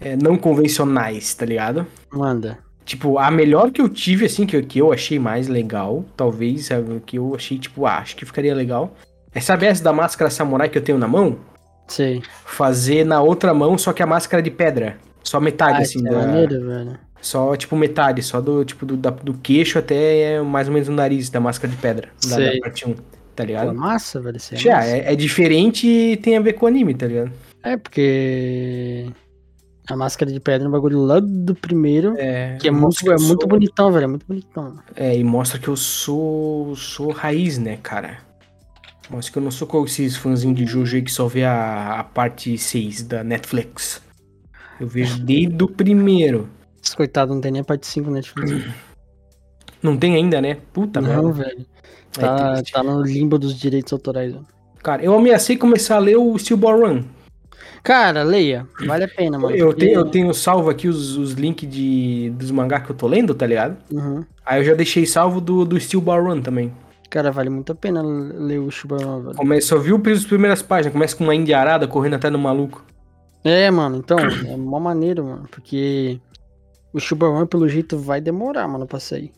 é, 0.01 0.17
não 0.17 0.37
convencionais, 0.37 1.35
tá 1.35 1.45
ligado? 1.47 1.87
Manda. 2.13 2.59
Tipo, 2.85 3.19
a 3.19 3.31
melhor 3.31 3.71
que 3.71 3.81
eu 3.81 3.89
tive, 3.89 4.27
assim, 4.27 4.45
que, 4.45 4.57
eu- 4.57 4.63
que 4.65 4.79
eu 4.81 4.93
achei 4.93 5.19
mais 5.19 5.47
legal, 5.47 6.05
talvez, 6.17 6.67
sabe, 6.67 7.01
que 7.07 7.17
eu 7.19 7.35
achei, 7.35 7.59
tipo, 7.59 7.87
ah, 7.87 7.99
acho 7.99 8.17
que 8.17 8.27
ficaria 8.27 8.55
legal. 8.55 8.95
É, 9.35 9.41
sabe 9.41 9.67
essa 9.67 9.83
da 9.85 9.93
máscara 9.93 10.31
samurai 10.31 10.69
que 10.69 10.77
eu 10.77 10.83
tenho 10.83 10.99
na 10.99 11.07
mão? 11.07 11.39
Sei. 11.87 12.23
Fazer 12.45 13.05
na 13.05 13.23
outra 13.23 13.55
mão, 13.55 13.79
só 13.79 13.93
que 13.93 14.03
a 14.03 14.07
máscara 14.07 14.43
de 14.43 14.51
pedra. 14.51 14.97
Só 15.23 15.39
metade, 15.39 15.79
Ah, 15.79 15.83
assim, 15.83 16.07
é 16.07 16.11
da- 16.11 16.19
maneiro, 16.27 16.67
velho. 16.67 16.99
Só, 17.23 17.57
tipo, 17.57 17.75
metade, 17.77 18.21
só 18.23 18.41
do, 18.41 18.65
tipo, 18.65 18.85
do, 18.85 18.97
da- 18.97 19.11
do 19.11 19.33
queixo 19.35 19.79
até 19.79 20.35
é, 20.35 20.43
mais 20.43 20.67
ou 20.67 20.75
menos 20.75 20.89
o 20.89 20.93
nariz 20.93 21.31
da 21.31 21.39
máscara 21.41 21.73
de 21.73 21.79
pedra. 21.81 22.09
Da, 22.29 22.37
da 22.37 22.59
parte 22.61 22.85
1, 22.87 22.95
tá 22.95 23.03
Pô, 23.37 23.43
é 23.43 23.47
ligado? 23.47 23.75
massa, 23.75 24.21
velho. 24.21 24.37
Isso 24.37 24.55
é, 24.55 24.59
Já, 24.59 24.77
massa. 24.79 24.89
é, 24.97 25.13
é 25.13 25.17
diferente 25.17 25.87
e 25.87 26.17
tem 26.17 26.37
a 26.37 26.41
ver 26.41 26.55
com 26.55 26.67
o 26.67 26.69
anime, 26.69 26.93
tá 26.95 27.07
ligado? 27.07 27.31
É, 27.63 27.77
porque 27.77 29.07
a 29.89 29.97
máscara 29.97 30.33
de 30.33 30.41
pedra 30.41 30.67
é 30.67 30.69
um 30.69 30.73
bagulho 30.73 31.01
lá 31.01 31.21
do 31.21 31.55
primeiro, 31.55 32.15
É, 32.19 32.57
que 32.61 32.67
é 32.67 32.73
muito, 32.73 33.09
é 33.09 33.15
eu 33.15 33.21
muito 33.21 33.43
sou- 33.43 33.49
bonitão, 33.49 33.93
velho. 33.93 34.05
É 34.05 34.09
muito 34.09 34.27
bonitão. 34.27 34.79
É, 34.97 35.17
e 35.17 35.23
mostra 35.23 35.61
que 35.61 35.69
eu 35.69 35.77
sou 35.77 36.75
sou 36.75 37.13
raiz, 37.13 37.57
né, 37.57 37.79
cara? 37.83 38.19
Mostra 39.09 39.33
que 39.33 39.39
eu 39.39 39.43
não 39.45 39.51
sou 39.53 39.69
como 39.69 39.87
esses 39.87 40.17
fãzinhos 40.17 40.57
de 40.57 40.67
Jojo 40.67 40.97
aí 40.97 41.03
que 41.03 41.13
só 41.13 41.29
vê 41.29 41.45
a, 41.45 42.01
a 42.01 42.05
parte 42.05 42.59
6 42.59 43.03
da 43.03 43.23
Netflix. 43.23 44.03
Eu 44.81 44.89
vejo 44.89 45.19
desde 45.23 45.63
o 45.63 45.69
primeiro. 45.69 46.49
Esse 46.83 46.97
coitado 46.97 47.33
não 47.35 47.41
tem 47.41 47.53
nem 47.53 47.61
a 47.61 47.65
parte 47.65 47.87
5 47.87 48.11
Netflix. 48.11 48.53
Não 49.83 49.97
tem 49.97 50.15
ainda, 50.15 50.41
né? 50.41 50.59
Puta 50.73 51.01
não, 51.01 51.25
merda. 51.25 51.43
velho. 51.43 51.67
É 52.17 52.21
Tá, 52.21 52.53
triste. 52.55 52.73
tá 52.73 52.85
no 52.85 53.03
limbo 53.03 53.37
dos 53.37 53.53
direitos 53.59 53.93
autorais. 53.93 54.31
velho. 54.33 54.47
Cara, 54.81 55.03
eu 55.03 55.13
ameacei 55.13 55.57
começar 55.57 55.97
a 55.97 55.99
ler 55.99 56.17
o 56.17 56.39
Steel 56.39 56.57
Ball 56.57 56.79
Run. 56.81 57.03
Cara, 57.83 58.23
leia. 58.23 58.65
Vale 58.87 59.03
a 59.03 59.09
pena, 59.09 59.41
mano. 59.41 59.57
Eu 59.57 59.75
tenho, 59.75 59.95
eu 59.95 60.05
tenho 60.05 60.33
salvo 60.33 60.71
aqui 60.71 60.87
os, 60.87 61.17
os 61.17 61.33
links 61.33 61.69
de, 61.69 62.31
dos 62.37 62.53
mangá 62.53 62.79
que 62.79 62.91
eu 62.91 62.95
tô 62.95 63.09
lendo, 63.09 63.35
tá 63.35 63.45
ligado? 63.45 63.77
Uhum. 63.91 64.25
Aí 64.47 64.61
eu 64.61 64.65
já 64.65 64.75
deixei 64.75 65.05
salvo 65.05 65.41
do, 65.41 65.65
do 65.65 65.81
Steel 65.81 66.01
Ball 66.01 66.23
Run 66.23 66.41
também. 66.43 66.73
Cara, 67.11 67.33
vale 67.33 67.51
muito 67.51 67.73
a 67.73 67.75
pena 67.75 68.03
ler 68.03 68.61
o 68.61 68.71
Shubaran, 68.71 69.21
velho. 69.21 69.35
Começa, 69.35 69.67
só 69.67 69.79
viu 69.79 70.01
as 70.13 70.25
primeiras 70.25 70.63
páginas, 70.63 70.93
começa 70.93 71.17
com 71.17 71.25
uma 71.25 71.35
indiarada 71.35 71.89
correndo 71.89 72.15
até 72.15 72.31
no 72.31 72.39
maluco. 72.39 72.85
É, 73.43 73.69
mano, 73.71 73.97
então, 73.97 74.17
é 74.47 74.57
mó 74.57 74.79
maneiro, 74.79 75.25
mano, 75.25 75.49
porque 75.51 76.21
o 76.93 77.01
Shubaran, 77.01 77.47
pelo 77.47 77.69
jeito, 77.69 77.99
vai 77.99 78.21
demorar, 78.21 78.69
mano, 78.69 78.87
pra 78.87 79.01
sair. 79.01 79.33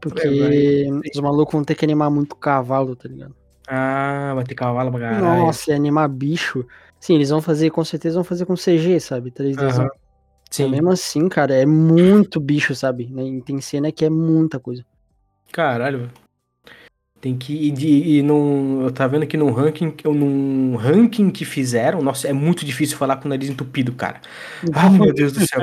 Porque 0.00 0.26
É, 0.26 1.10
os 1.14 1.20
malucos 1.20 1.52
vão 1.52 1.64
ter 1.64 1.74
que 1.74 1.84
animar 1.84 2.10
muito 2.10 2.36
cavalo, 2.36 2.94
tá 2.94 3.08
ligado? 3.08 3.34
Ah, 3.66 4.32
vai 4.34 4.44
ter 4.44 4.54
cavalo 4.54 4.90
pra 4.90 5.00
caralho. 5.00 5.22
Nossa, 5.22 5.70
e 5.70 5.74
animar 5.74 6.08
bicho. 6.08 6.66
Sim, 7.00 7.14
eles 7.14 7.30
vão 7.30 7.40
fazer, 7.40 7.70
com 7.70 7.84
certeza 7.84 8.16
vão 8.16 8.24
fazer 8.24 8.44
com 8.44 8.56
CG, 8.56 9.00
sabe? 9.00 9.30
3D. 9.30 9.64
Aham. 9.64 9.84
Mas 9.84 9.90
Sim. 10.50 10.70
mesmo 10.70 10.90
assim, 10.90 11.28
cara, 11.28 11.54
é 11.54 11.66
muito 11.66 12.38
bicho, 12.38 12.74
sabe? 12.74 13.08
Né? 13.10 13.40
Tem 13.44 13.60
cena 13.60 13.90
que 13.90 14.04
é 14.04 14.10
muita 14.10 14.60
coisa. 14.60 14.84
Caralho, 15.50 15.98
velho. 16.00 16.10
Tem 17.20 17.38
que 17.38 17.54
ir 17.54 17.70
de, 17.70 17.88
e 17.88 18.22
num, 18.22 18.82
eu 18.82 18.92
tava 18.92 19.12
vendo 19.12 19.26
que 19.26 19.36
num 19.36 19.50
ranking, 19.50 19.94
num 20.04 20.76
ranking 20.76 21.30
que 21.30 21.46
fizeram, 21.46 22.02
nossa, 22.02 22.28
é 22.28 22.34
muito 22.34 22.66
difícil 22.66 22.98
falar 22.98 23.16
com 23.16 23.24
o 23.24 23.28
nariz 23.30 23.48
entupido, 23.48 23.94
cara. 23.94 24.20
Ai, 24.74 24.98
meu 24.98 25.14
Deus 25.14 25.32
do 25.32 25.40
céu. 25.40 25.60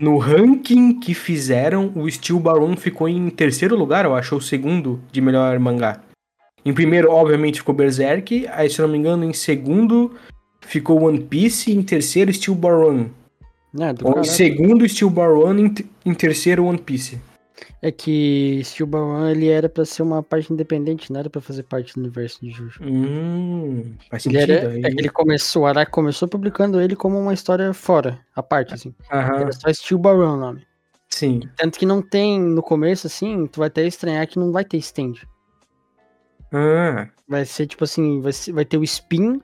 No 0.00 0.16
ranking 0.16 0.98
que 0.98 1.12
fizeram, 1.12 1.92
o 1.94 2.10
Steel 2.10 2.40
Baron 2.40 2.74
ficou 2.74 3.06
em 3.06 3.28
terceiro 3.28 3.76
lugar, 3.76 4.06
eu 4.06 4.14
acho, 4.14 4.34
ou 4.34 4.40
segundo 4.40 4.98
de 5.12 5.20
melhor 5.20 5.58
mangá. 5.58 6.00
Em 6.64 6.72
primeiro, 6.72 7.10
obviamente, 7.10 7.60
ficou 7.60 7.74
Berserk, 7.74 8.46
aí, 8.50 8.70
se 8.70 8.80
eu 8.80 8.86
não 8.86 8.92
me 8.92 8.98
engano, 8.98 9.24
em 9.24 9.34
segundo 9.34 10.12
ficou 10.62 11.02
One 11.02 11.20
Piece, 11.20 11.70
e 11.70 11.74
em 11.74 11.82
terceiro, 11.82 12.32
Steel 12.32 12.54
Baron. 12.54 13.10
É, 14.16 14.20
em 14.20 14.24
segundo, 14.24 14.88
Steel 14.88 15.10
Baron, 15.10 15.58
em, 15.58 15.74
em 16.06 16.14
terceiro, 16.14 16.64
One 16.64 16.78
Piece. 16.78 17.18
É 17.82 17.90
que 17.90 18.60
Steel 18.64 18.86
Baron, 18.86 19.26
ele 19.28 19.48
era 19.48 19.68
pra 19.68 19.84
ser 19.84 20.02
uma 20.02 20.22
parte 20.22 20.52
independente, 20.52 21.12
não 21.12 21.20
era 21.20 21.30
pra 21.30 21.40
fazer 21.40 21.62
parte 21.62 21.94
do 21.94 22.00
universo 22.00 22.40
de 22.40 22.50
Juju. 22.50 22.82
Hum, 22.82 23.94
faz 24.10 24.26
Ele, 24.26 24.38
sentido. 24.40 24.52
era, 24.52 24.74
é 24.78 24.90
ele 24.90 25.08
começou, 25.08 25.62
o 25.62 25.66
Araki 25.66 25.90
começou 25.90 26.28
publicando 26.28 26.80
ele 26.80 26.94
como 26.96 27.18
uma 27.18 27.32
história 27.34 27.72
fora, 27.72 28.20
a 28.34 28.42
parte, 28.42 28.74
assim. 28.74 28.94
Aham, 29.10 29.36
Era 29.42 29.52
só 29.52 29.72
Steel 29.72 29.98
Baron 29.98 30.34
o 30.34 30.36
nome. 30.36 30.66
sim. 31.08 31.40
Tanto 31.56 31.78
que 31.78 31.86
não 31.86 32.00
tem, 32.02 32.40
no 32.40 32.62
começo, 32.62 33.06
assim, 33.06 33.46
tu 33.46 33.58
vai 33.60 33.68
até 33.68 33.86
estranhar 33.86 34.26
que 34.26 34.38
não 34.38 34.52
vai 34.52 34.64
ter 34.64 34.76
stand. 34.78 35.14
Ah, 36.52 37.08
Vai 37.28 37.44
ser, 37.44 37.66
tipo 37.66 37.84
assim, 37.84 38.20
vai, 38.20 38.32
ser- 38.32 38.52
vai 38.52 38.64
ter 38.64 38.76
o 38.76 38.82
spin, 38.84 39.40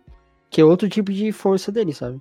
que 0.50 0.60
é 0.60 0.64
outro 0.64 0.88
tipo 0.88 1.12
de 1.12 1.30
força 1.32 1.70
dele, 1.70 1.92
sabe? 1.94 2.20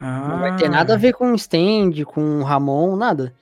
Não 0.00 0.38
vai 0.40 0.54
ter 0.56 0.66
ah, 0.66 0.70
nada 0.70 0.94
a 0.94 0.96
ver 0.96 1.12
com 1.14 1.34
stand, 1.34 2.04
com 2.04 2.42
Ramon, 2.42 2.96
nada. 2.96 3.34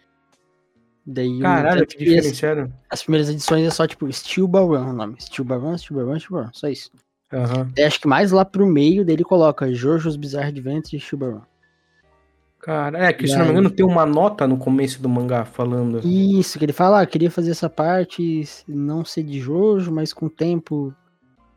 Daí, 1.07 1.41
Caralho, 1.41 1.87
que 1.87 1.97
que 1.97 2.05
as, 2.05 2.15
diferenciado. 2.15 2.73
as 2.89 3.03
primeiras 3.03 3.29
edições 3.29 3.67
é 3.67 3.71
só, 3.71 3.87
tipo, 3.87 4.11
Steel 4.13 4.47
Baron 4.47 4.91
o 4.91 4.93
nome. 4.93 5.17
Steel 5.21 5.45
Baron, 5.45 5.77
Steel 5.77 5.99
Baron, 5.99 6.19
Steel 6.19 6.39
Baron, 6.39 6.51
só 6.53 6.69
isso. 6.69 6.91
Daí 7.75 7.85
acho 7.85 8.01
que 8.01 8.09
mais 8.09 8.33
lá 8.33 8.45
pro 8.45 8.67
meio 8.67 9.05
dele 9.05 9.25
coloca 9.25 9.73
Jojo's 9.73 10.17
Bizarre 10.17 10.49
Adventures 10.49 10.93
e 10.93 11.01
Steel 11.01 11.19
Baron. 11.19 11.43
Cara, 12.61 13.07
é 13.07 13.13
que 13.13 13.27
se 13.27 13.37
não 13.37 13.47
me 13.47 13.53
engano 13.53 13.71
tem 13.71 13.87
uma 13.87 14.05
nota 14.05 14.47
no 14.47 14.59
começo 14.59 15.01
do 15.01 15.09
mangá 15.09 15.47
falando. 15.47 16.01
Isso, 16.05 16.59
que 16.59 16.65
ele 16.67 16.75
fala, 16.75 17.01
ah, 17.01 17.07
queria 17.07 17.31
fazer 17.31 17.53
essa 17.53 17.71
parte, 17.71 18.47
não 18.69 19.03
ser 19.03 19.23
de 19.23 19.41
Jojo, 19.41 19.91
mas 19.91 20.13
com 20.13 20.27
o 20.27 20.31
tempo 20.31 20.95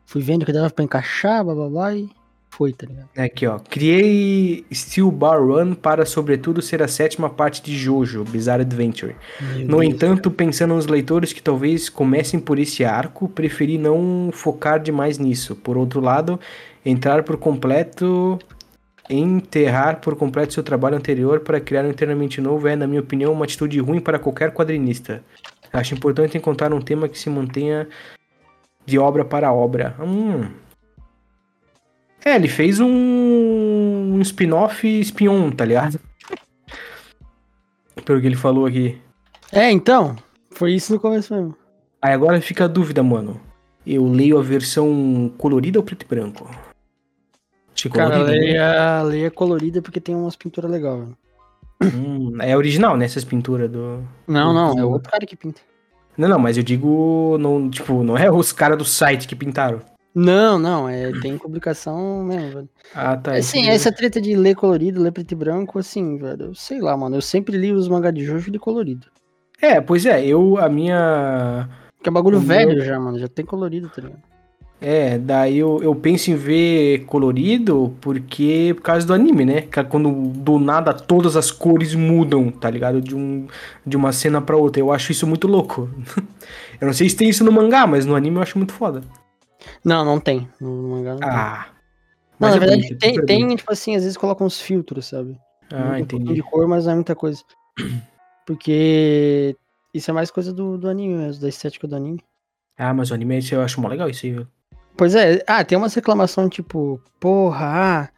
fui 0.06 0.22
vendo 0.22 0.46
que 0.46 0.52
dava 0.52 0.70
pra 0.70 0.84
encaixar, 0.84 1.44
blá 1.44 1.54
blá 1.54 1.68
blá, 1.68 1.94
e 1.94 2.08
foi, 2.56 2.72
tá 2.72 2.86
ligado? 2.86 3.08
É 3.16 3.24
Aqui, 3.24 3.46
ó. 3.46 3.58
Criei 3.58 4.64
Steel 4.72 5.10
Bar 5.10 5.40
Run 5.42 5.74
para, 5.74 6.06
sobretudo, 6.06 6.62
ser 6.62 6.82
a 6.82 6.88
sétima 6.88 7.28
parte 7.28 7.62
de 7.62 7.76
Jojo, 7.76 8.24
Bizarre 8.24 8.62
Adventure. 8.62 9.16
Meu 9.40 9.66
No 9.66 9.80
Deus. 9.80 9.84
entanto, 9.92 10.30
pensando 10.30 10.74
nos 10.74 10.86
leitores 10.86 11.32
que 11.32 11.42
talvez 11.42 11.88
comecem 11.88 12.38
por 12.38 12.58
esse 12.58 12.84
arco, 12.84 13.28
preferi 13.28 13.76
não 13.78 14.30
focar 14.32 14.80
demais 14.80 15.18
nisso. 15.18 15.56
Por 15.56 15.76
outro 15.76 16.00
lado, 16.00 16.38
entrar 16.84 17.22
por 17.22 17.36
completo. 17.36 18.38
Enterrar 19.10 20.00
por 20.00 20.16
completo 20.16 20.54
seu 20.54 20.62
trabalho 20.62 20.96
anterior 20.96 21.40
para 21.40 21.60
criar 21.60 21.84
um 21.84 21.90
inteiramente 21.90 22.40
novo 22.40 22.66
é, 22.66 22.74
na 22.74 22.86
minha 22.86 23.02
opinião, 23.02 23.34
uma 23.34 23.44
atitude 23.44 23.78
ruim 23.78 24.00
para 24.00 24.18
qualquer 24.18 24.50
quadrinista. 24.50 25.22
Acho 25.70 25.94
importante 25.94 26.38
encontrar 26.38 26.72
um 26.72 26.80
tema 26.80 27.06
que 27.06 27.18
se 27.18 27.28
mantenha 27.28 27.86
de 28.86 28.98
obra 28.98 29.22
para 29.22 29.52
obra. 29.52 29.94
Hum. 30.00 30.46
É, 32.24 32.36
ele 32.36 32.48
fez 32.48 32.80
um, 32.80 32.88
um 32.88 34.20
spin-off 34.22 34.86
spin-on, 35.00 35.50
tá 35.50 35.64
ligado? 35.64 36.00
Pelo 38.04 38.20
que 38.20 38.26
ele 38.26 38.36
falou 38.36 38.66
aqui. 38.66 38.98
É, 39.52 39.70
então, 39.70 40.16
foi 40.50 40.72
isso 40.72 40.92
no 40.92 41.00
começo 41.00 41.34
mesmo. 41.34 41.54
Aí 42.00 42.12
agora 42.12 42.40
fica 42.40 42.64
a 42.64 42.68
dúvida, 42.68 43.02
mano. 43.02 43.40
Eu 43.86 44.06
leio 44.06 44.38
a 44.38 44.42
versão 44.42 45.30
colorida 45.36 45.78
ou 45.78 45.84
preto 45.84 46.04
e 46.04 46.08
branco? 46.08 46.50
Achei 47.74 47.90
Cara, 47.90 48.10
colorida, 48.10 48.32
né? 48.32 48.38
leia, 48.38 49.02
leia 49.02 49.30
colorida 49.30 49.82
porque 49.82 50.00
tem 50.00 50.14
umas 50.14 50.36
pinturas 50.36 50.70
legais. 50.70 50.98
velho. 51.00 51.16
Hum, 51.82 52.36
é 52.40 52.56
original, 52.56 52.96
né? 52.96 53.04
Essas 53.04 53.24
pinturas 53.24 53.70
do. 53.70 54.02
Não, 54.26 54.52
não, 54.54 54.78
é 54.78 54.84
outro 54.84 55.10
cara 55.10 55.26
que 55.26 55.36
pinta. 55.36 55.60
Não, 56.16 56.28
não, 56.28 56.38
mas 56.38 56.56
eu 56.56 56.62
digo. 56.62 57.36
Não, 57.38 57.68
tipo, 57.68 58.02
não 58.02 58.16
é 58.16 58.30
os 58.30 58.52
caras 58.52 58.78
do 58.78 58.84
site 58.84 59.28
que 59.28 59.36
pintaram. 59.36 59.82
Não, 60.14 60.58
não, 60.58 60.88
é, 60.88 61.10
tem 61.20 61.36
publicação 61.36 62.22
mesmo, 62.22 62.50
velho. 62.52 62.68
Ah, 62.94 63.16
tá. 63.16 63.34
Assim, 63.34 63.68
essa 63.68 63.90
treta 63.90 64.20
de 64.20 64.36
ler 64.36 64.54
colorido, 64.54 65.02
ler 65.02 65.10
preto 65.10 65.32
e 65.32 65.34
branco, 65.34 65.78
assim, 65.78 66.16
velho, 66.18 66.46
eu 66.46 66.54
sei 66.54 66.80
lá, 66.80 66.96
mano, 66.96 67.16
eu 67.16 67.22
sempre 67.22 67.56
li 67.56 67.72
os 67.72 67.88
mangá 67.88 68.12
de 68.12 68.24
Jojo 68.24 68.50
de 68.50 68.58
colorido. 68.58 69.08
É, 69.60 69.80
pois 69.80 70.06
é, 70.06 70.24
eu. 70.24 70.58
A 70.58 70.68
minha. 70.68 71.68
Que 72.02 72.08
é 72.08 72.12
bagulho 72.12 72.36
O 72.38 72.40
velho 72.40 72.74
meu- 72.74 72.84
já, 72.84 73.00
mano, 73.00 73.18
já 73.18 73.26
tem 73.26 73.44
colorido, 73.44 73.88
tá 73.88 74.02
ligado? 74.02 74.20
É, 74.80 75.16
daí 75.16 75.56
eu, 75.56 75.80
eu 75.82 75.94
penso 75.94 76.30
em 76.30 76.34
ver 76.36 77.06
colorido 77.06 77.96
porque 78.02 78.72
por 78.76 78.82
causa 78.82 79.06
do 79.06 79.14
anime, 79.14 79.44
né? 79.46 79.56
É 79.74 79.82
Quando 79.82 80.10
do 80.28 80.58
nada 80.58 80.92
todas 80.92 81.36
as 81.36 81.50
cores 81.50 81.94
mudam, 81.94 82.50
tá 82.50 82.68
ligado? 82.68 83.00
De, 83.00 83.16
um, 83.16 83.46
de 83.86 83.96
uma 83.96 84.12
cena 84.12 84.42
pra 84.42 84.56
outra. 84.56 84.80
Eu 84.80 84.92
acho 84.92 85.10
isso 85.10 85.26
muito 85.26 85.48
louco. 85.48 85.88
eu 86.78 86.86
não 86.86 86.92
sei 86.92 87.08
se 87.08 87.16
tem 87.16 87.30
isso 87.30 87.42
no 87.42 87.50
mangá, 87.50 87.86
mas 87.86 88.04
no 88.04 88.14
anime 88.14 88.36
eu 88.36 88.42
acho 88.42 88.58
muito 88.58 88.74
foda. 88.74 89.02
Não, 89.84 90.04
não 90.04 90.20
tem. 90.20 90.48
No 90.60 90.88
mangá 90.88 91.12
não 91.12 91.20
tem. 91.20 91.28
Ah. 91.30 91.66
Não, 92.38 92.48
na 92.48 92.56
é 92.56 92.58
verdade 92.58 92.82
bonito, 92.82 92.98
tem, 92.98 93.14
super 93.14 93.26
tem, 93.26 93.56
tipo 93.56 93.72
assim, 93.72 93.96
às 93.96 94.02
vezes 94.02 94.16
colocam 94.16 94.46
uns 94.46 94.60
filtros, 94.60 95.06
sabe? 95.06 95.38
Ah, 95.72 95.92
um 95.92 95.96
entendi. 95.98 96.34
de 96.34 96.42
cor, 96.42 96.66
mas 96.66 96.84
não 96.84 96.92
é 96.92 96.94
muita 96.96 97.14
coisa. 97.14 97.42
Porque 98.46 99.56
isso 99.92 100.10
é 100.10 100.14
mais 100.14 100.30
coisa 100.30 100.52
do, 100.52 100.76
do 100.76 100.88
anime 100.88 101.14
mesmo, 101.16 101.40
da 101.40 101.48
estética 101.48 101.86
do 101.86 101.96
anime. 101.96 102.22
Ah, 102.76 102.92
mas 102.92 103.10
o 103.10 103.14
anime 103.14 103.40
eu 103.50 103.62
acho 103.62 103.80
mó 103.80 103.88
legal 103.88 104.10
isso 104.10 104.26
aí, 104.26 104.32
viu? 104.32 104.46
Pois 104.96 105.14
é, 105.14 105.42
ah, 105.46 105.64
tem 105.64 105.78
umas 105.78 105.94
reclamações 105.94 106.50
tipo, 106.50 107.00
porra, 107.18 107.66
ah, 107.66 108.08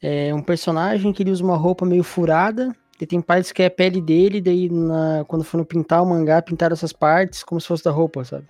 é 0.00 0.34
um 0.34 0.42
personagem 0.42 1.12
que 1.12 1.22
ele 1.22 1.30
usa 1.30 1.42
uma 1.42 1.56
roupa 1.56 1.86
meio 1.86 2.02
furada, 2.04 2.74
E 3.00 3.06
tem 3.06 3.20
partes 3.20 3.50
que 3.50 3.62
é 3.62 3.66
a 3.66 3.70
pele 3.70 4.00
dele, 4.00 4.40
daí 4.40 4.68
na, 4.68 5.24
quando 5.26 5.44
foram 5.44 5.64
pintar 5.64 6.02
o 6.02 6.06
mangá, 6.06 6.42
pintaram 6.42 6.74
essas 6.74 6.92
partes 6.92 7.42
como 7.42 7.60
se 7.60 7.66
fosse 7.66 7.82
da 7.82 7.90
roupa, 7.90 8.24
sabe? 8.24 8.46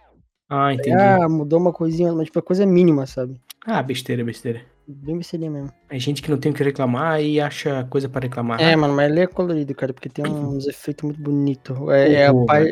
Ah, 0.54 0.74
entendi. 0.74 0.90
Ah, 0.96 1.26
mudou 1.28 1.58
uma 1.58 1.72
coisinha, 1.72 2.12
mas 2.12 2.26
tipo, 2.26 2.38
é 2.38 2.42
coisa 2.42 2.66
mínima, 2.66 3.06
sabe? 3.06 3.40
Ah, 3.64 3.82
besteira, 3.82 4.22
besteira. 4.22 4.60
Bem 4.86 5.16
besteirinha 5.16 5.50
mesmo. 5.50 5.70
É 5.88 5.98
gente 5.98 6.20
que 6.20 6.30
não 6.30 6.36
tem 6.36 6.52
o 6.52 6.54
que 6.54 6.62
reclamar 6.62 7.22
e 7.22 7.40
acha 7.40 7.84
coisa 7.88 8.08
pra 8.08 8.20
reclamar. 8.20 8.60
É, 8.60 8.74
mano, 8.76 8.92
mas 8.92 9.10
ele 9.10 9.20
é 9.20 9.26
colorido, 9.26 9.74
cara, 9.74 9.92
porque 9.94 10.08
tem 10.08 10.26
uns 10.26 10.66
efeitos 10.66 11.04
muito 11.04 11.20
bonitos. 11.22 11.76
É, 11.90 12.12
é, 12.14 12.26
a 12.26 12.32
Uhum. 12.32 12.44
par- 12.44 12.66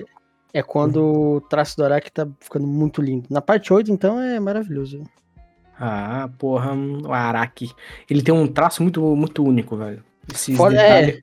é 0.52 0.62
quando 0.62 1.36
o 1.36 1.40
traço 1.40 1.76
do 1.76 1.84
Araki 1.84 2.10
tá 2.12 2.28
ficando 2.40 2.66
muito 2.66 3.00
lindo. 3.00 3.26
Na 3.30 3.40
parte 3.40 3.72
8, 3.72 3.90
então, 3.92 4.20
é 4.20 4.38
maravilhoso. 4.40 5.02
Ah, 5.78 6.28
porra, 6.38 6.74
o 6.74 7.12
Araki. 7.12 7.70
Ele 8.10 8.20
tem 8.22 8.34
um 8.34 8.46
traço 8.46 8.82
muito, 8.82 9.00
muito 9.16 9.42
único, 9.42 9.76
velho. 9.76 10.04
Esses 10.30 10.54
Foda- 10.56 10.76
detalhes. 10.76 11.22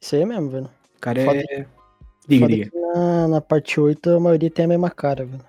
Isso 0.00 0.14
aí 0.16 0.24
mesmo, 0.24 0.48
velho. 0.48 0.70
O 0.96 1.00
cara 1.00 1.24
foda- 1.24 1.42
é. 1.50 1.66
Diga, 2.26 2.46
diga. 2.46 2.70
na, 2.94 3.28
na 3.28 3.40
parte 3.40 3.80
8 3.80 4.10
a 4.10 4.20
maioria 4.20 4.50
tem 4.50 4.64
a 4.64 4.68
mesma 4.68 4.90
cara, 4.90 5.24
velho. 5.26 5.42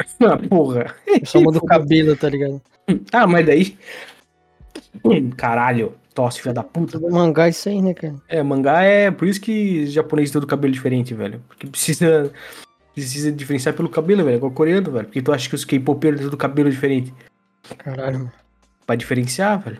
Ah, 0.20 0.36
porra. 0.48 0.94
Só 1.24 1.40
muda 1.40 1.58
o 1.58 1.64
cabelo, 1.66 2.16
tá 2.16 2.28
ligado? 2.28 2.60
Ah, 3.12 3.26
mas 3.26 3.46
daí. 3.46 3.78
Caralho, 5.36 5.94
tosse, 6.14 6.40
filha 6.40 6.54
da 6.54 6.62
puta. 6.62 6.98
Mangá 6.98 7.46
é 7.46 7.50
isso 7.50 7.68
aí, 7.68 7.80
né, 7.82 7.94
cara? 7.94 8.14
É, 8.28 8.42
mangá 8.42 8.82
é. 8.82 9.10
Por 9.10 9.26
isso 9.28 9.40
que 9.40 9.86
japonês 9.86 10.30
todo 10.30 10.46
cabelo 10.46 10.72
diferente, 10.72 11.14
velho. 11.14 11.42
Porque 11.48 11.66
precisa. 11.66 12.32
Precisa 12.94 13.30
diferenciar 13.30 13.74
pelo 13.74 13.88
cabelo, 13.88 14.24
velho. 14.24 14.36
Igual 14.36 14.50
coreano, 14.52 14.90
velho. 14.90 15.06
Porque 15.06 15.22
tu 15.22 15.32
acha 15.32 15.48
que 15.48 15.54
os 15.54 15.64
K-popeiros 15.64 16.20
têm 16.20 16.28
todo 16.28 16.36
cabelo 16.38 16.70
diferente. 16.70 17.14
Caralho, 17.78 18.18
mano. 18.18 18.32
Pra 18.86 18.96
diferenciar, 18.96 19.60
velho. 19.62 19.78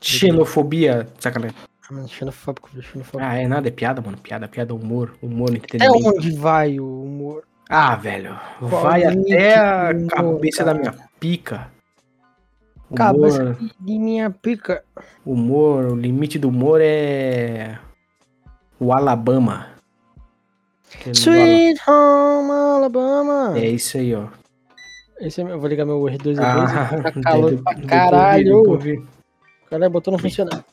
Xenofobia, 0.00 1.08
sacanagem. 1.18 1.56
Ah, 1.90 2.06
xenofóbico, 2.08 2.68
xenofóbico. 2.82 3.18
Ah, 3.20 3.36
é 3.36 3.46
nada, 3.46 3.68
é 3.68 3.70
piada, 3.70 4.02
mano. 4.02 4.18
Piada, 4.18 4.48
piada, 4.48 4.74
humor, 4.74 5.16
humor, 5.22 5.48
Até 5.50 5.56
entretenimento. 5.58 6.08
onde 6.08 6.32
vai 6.36 6.78
o 6.80 7.02
humor? 7.04 7.44
Ah, 7.68 7.96
velho. 7.96 8.38
Qual 8.58 8.82
Vai 8.82 9.04
até 9.04 9.56
a 9.58 9.92
cabeça 10.08 10.64
da 10.64 10.72
cara? 10.74 10.78
minha 10.92 11.08
pica. 11.18 11.70
Cabeça 12.94 13.42
Humor, 13.42 13.56
de 13.80 13.98
minha 13.98 14.30
pica. 14.30 14.84
humor, 15.24 15.86
o 15.86 15.96
limite 15.96 16.38
do 16.38 16.48
humor 16.48 16.80
é. 16.80 17.78
O 18.78 18.92
Alabama. 18.92 19.66
Sweet 21.12 21.80
Home 21.88 22.50
Alabama. 22.52 23.48
Ala- 23.48 23.58
É 23.58 23.66
isso 23.68 23.98
aí, 23.98 24.14
ó. 24.14 24.28
Esse 25.18 25.40
é 25.40 25.44
meu, 25.44 25.54
eu 25.54 25.60
vou 25.60 25.68
ligar 25.68 25.84
meu 25.84 26.00
R2 26.02 26.38
Ah, 26.38 27.02
tá 27.02 27.12
calor 27.22 27.50
deu- 27.50 27.62
pra 27.64 27.74
caralho. 27.74 28.62
Caralho, 29.68 29.90
botou 29.90 30.12
não 30.12 30.18
funciona. 30.18 30.64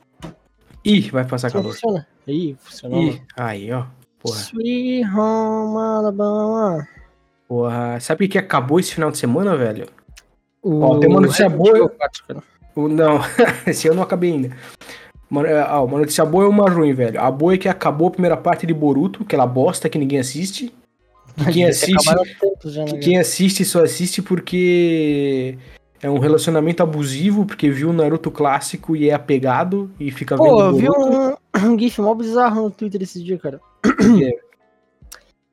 Ih, 0.86 1.10
vai 1.10 1.25
passar 1.25 1.47
Não 1.47 1.53
calor. 1.62 1.71
funciona. 1.73 2.08
Ih, 2.27 2.56
funcionou. 2.60 3.01
Ih, 3.01 3.21
aí, 3.36 3.71
ó. 3.71 3.86
Porra. 4.24 4.38
Sweet 4.38 5.06
Home 5.10 5.78
Alabama. 5.78 6.88
Porra. 7.46 8.00
Sabe 8.00 8.26
o 8.26 8.30
que 8.30 8.38
acabou 8.38 8.80
esse 8.80 8.94
final 8.94 9.12
de 9.12 9.18
semana, 9.18 9.58
velho? 9.58 9.88
O... 10.62 10.82
Ó, 10.82 10.98
tem 10.98 11.10
uma 11.10 11.20
notícia 11.20 11.50
boa. 11.50 11.70
Evil 11.72 11.90
4, 11.90 12.24
cara. 12.28 12.44
O, 12.74 12.88
não, 12.88 13.20
esse 13.68 13.86
eu 13.86 13.94
não 13.94 14.02
acabei 14.02 14.32
ainda. 14.32 14.56
Uma, 15.30 15.46
é, 15.46 15.62
ah, 15.62 15.82
uma 15.82 16.00
notícia 16.00 16.24
boa 16.24 16.46
e 16.46 16.48
uma 16.48 16.70
ruim, 16.70 16.94
velho. 16.94 17.20
A 17.20 17.30
boa 17.30 17.54
é 17.54 17.58
que 17.58 17.68
acabou 17.68 18.08
a 18.08 18.12
primeira 18.12 18.38
parte 18.38 18.66
de 18.66 18.74
Boruto, 18.74 19.24
aquela 19.24 19.46
bosta 19.46 19.90
que 19.90 20.00
ninguém 20.00 20.20
assiste. 20.20 20.74
Que 21.36 21.52
quem 21.52 21.66
assiste, 21.68 22.06
já, 22.66 22.86
né, 22.86 22.92
que 22.92 23.00
quem 23.00 23.20
assiste 23.20 23.66
só 23.66 23.84
assiste 23.84 24.22
porque 24.22 25.58
é 26.02 26.10
um 26.10 26.20
relacionamento 26.20 26.82
abusivo, 26.82 27.46
porque 27.46 27.70
viu 27.70 27.90
o 27.90 27.94
Naruto 27.94 28.32
clássico 28.32 28.96
e 28.96 29.10
é 29.10 29.14
apegado 29.14 29.92
e 30.00 30.12
fica 30.12 30.38
Pô, 30.38 30.44
vendo 30.46 30.62
eu 30.62 30.76
vi 30.76 30.90
um, 30.90 31.68
um 31.74 31.78
gif 31.78 32.00
mó 32.00 32.14
bizarro 32.16 32.64
no 32.64 32.72
Twitter 32.72 33.02
esses 33.02 33.22
dias, 33.22 33.42
cara. 33.42 33.60
É. 33.86 34.32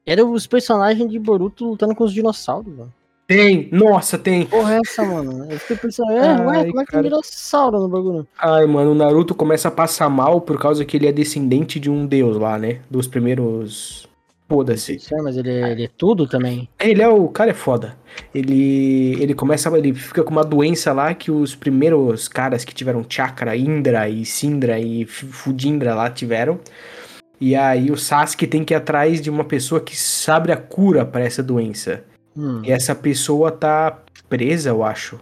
Era 0.07 0.25
os 0.25 0.47
personagens 0.47 1.11
de 1.11 1.19
Boruto 1.19 1.64
lutando 1.69 1.95
com 1.95 2.05
os 2.05 2.12
dinossauros, 2.12 2.75
mano. 2.75 2.93
Tem, 3.31 3.69
nossa, 3.71 4.19
tem. 4.19 4.45
Porra, 4.45 4.75
é 4.75 4.81
essa, 4.85 5.05
mano? 5.05 5.47
Eu 5.49 5.57
fiquei 5.61 5.77
pensando, 5.77 6.11
é, 6.11 6.19
Ai, 6.31 6.47
ué, 6.47 6.64
como 6.66 6.81
é 6.81 6.85
que 6.85 6.90
tem 6.90 7.03
dinossauro 7.03 7.79
no 7.79 7.88
bagulho? 7.88 8.27
Ai, 8.37 8.66
mano, 8.66 8.90
o 8.90 8.95
Naruto 8.95 9.37
começa 9.37 9.69
a 9.69 9.71
passar 9.71 10.11
mal 10.11 10.40
por 10.40 10.59
causa 10.59 10.85
que 10.85 10.97
ele 10.97 11.07
é 11.07 11.12
descendente 11.12 11.79
de 11.79 11.88
um 11.88 12.05
deus 12.07 12.37
lá, 12.37 12.59
né? 12.59 12.81
Dos 12.90 13.07
primeiros. 13.07 14.09
Foda-se. 14.49 14.99
É, 15.12 15.23
mas 15.23 15.37
ele, 15.37 15.49
é- 15.49 15.71
ele 15.71 15.85
é 15.85 15.90
tudo 15.97 16.27
também. 16.27 16.69
Ele 16.81 17.01
é 17.01 17.09
o 17.09 17.29
cara 17.29 17.53
é 17.53 17.55
foda. 17.55 17.97
Ele 18.35 19.16
ele 19.23 19.33
começa 19.33 19.71
ele 19.79 19.95
fica 19.95 20.25
com 20.25 20.33
uma 20.33 20.43
doença 20.43 20.93
lá 20.93 21.14
que 21.14 21.31
os 21.31 21.55
primeiros 21.55 22.27
caras 22.27 22.64
que 22.64 22.75
tiveram 22.75 23.07
chakra, 23.09 23.57
Indra 23.57 24.09
e 24.09 24.25
Sindra 24.25 24.81
e 24.81 25.07
Fudindra 25.07 25.95
lá 25.95 26.11
tiveram. 26.11 26.59
E 27.40 27.57
aí 27.57 27.90
o 27.90 27.96
Sasuke 27.96 28.46
tem 28.46 28.64
que 28.64 28.74
ir 28.74 28.76
atrás 28.76 29.20
de 29.20 29.31
uma 29.31 29.44
pessoa 29.44 29.81
que 29.81 29.96
sabe 29.98 30.53
a 30.53 30.57
cura 30.57 31.05
pra 31.07 31.22
essa 31.22 31.42
doença. 31.42 32.05
Hum. 32.37 32.61
E 32.64 32.70
essa 32.70 32.94
pessoa 32.94 33.50
tá 33.50 33.98
presa, 34.29 34.68
eu 34.70 34.85
acho. 34.85 35.18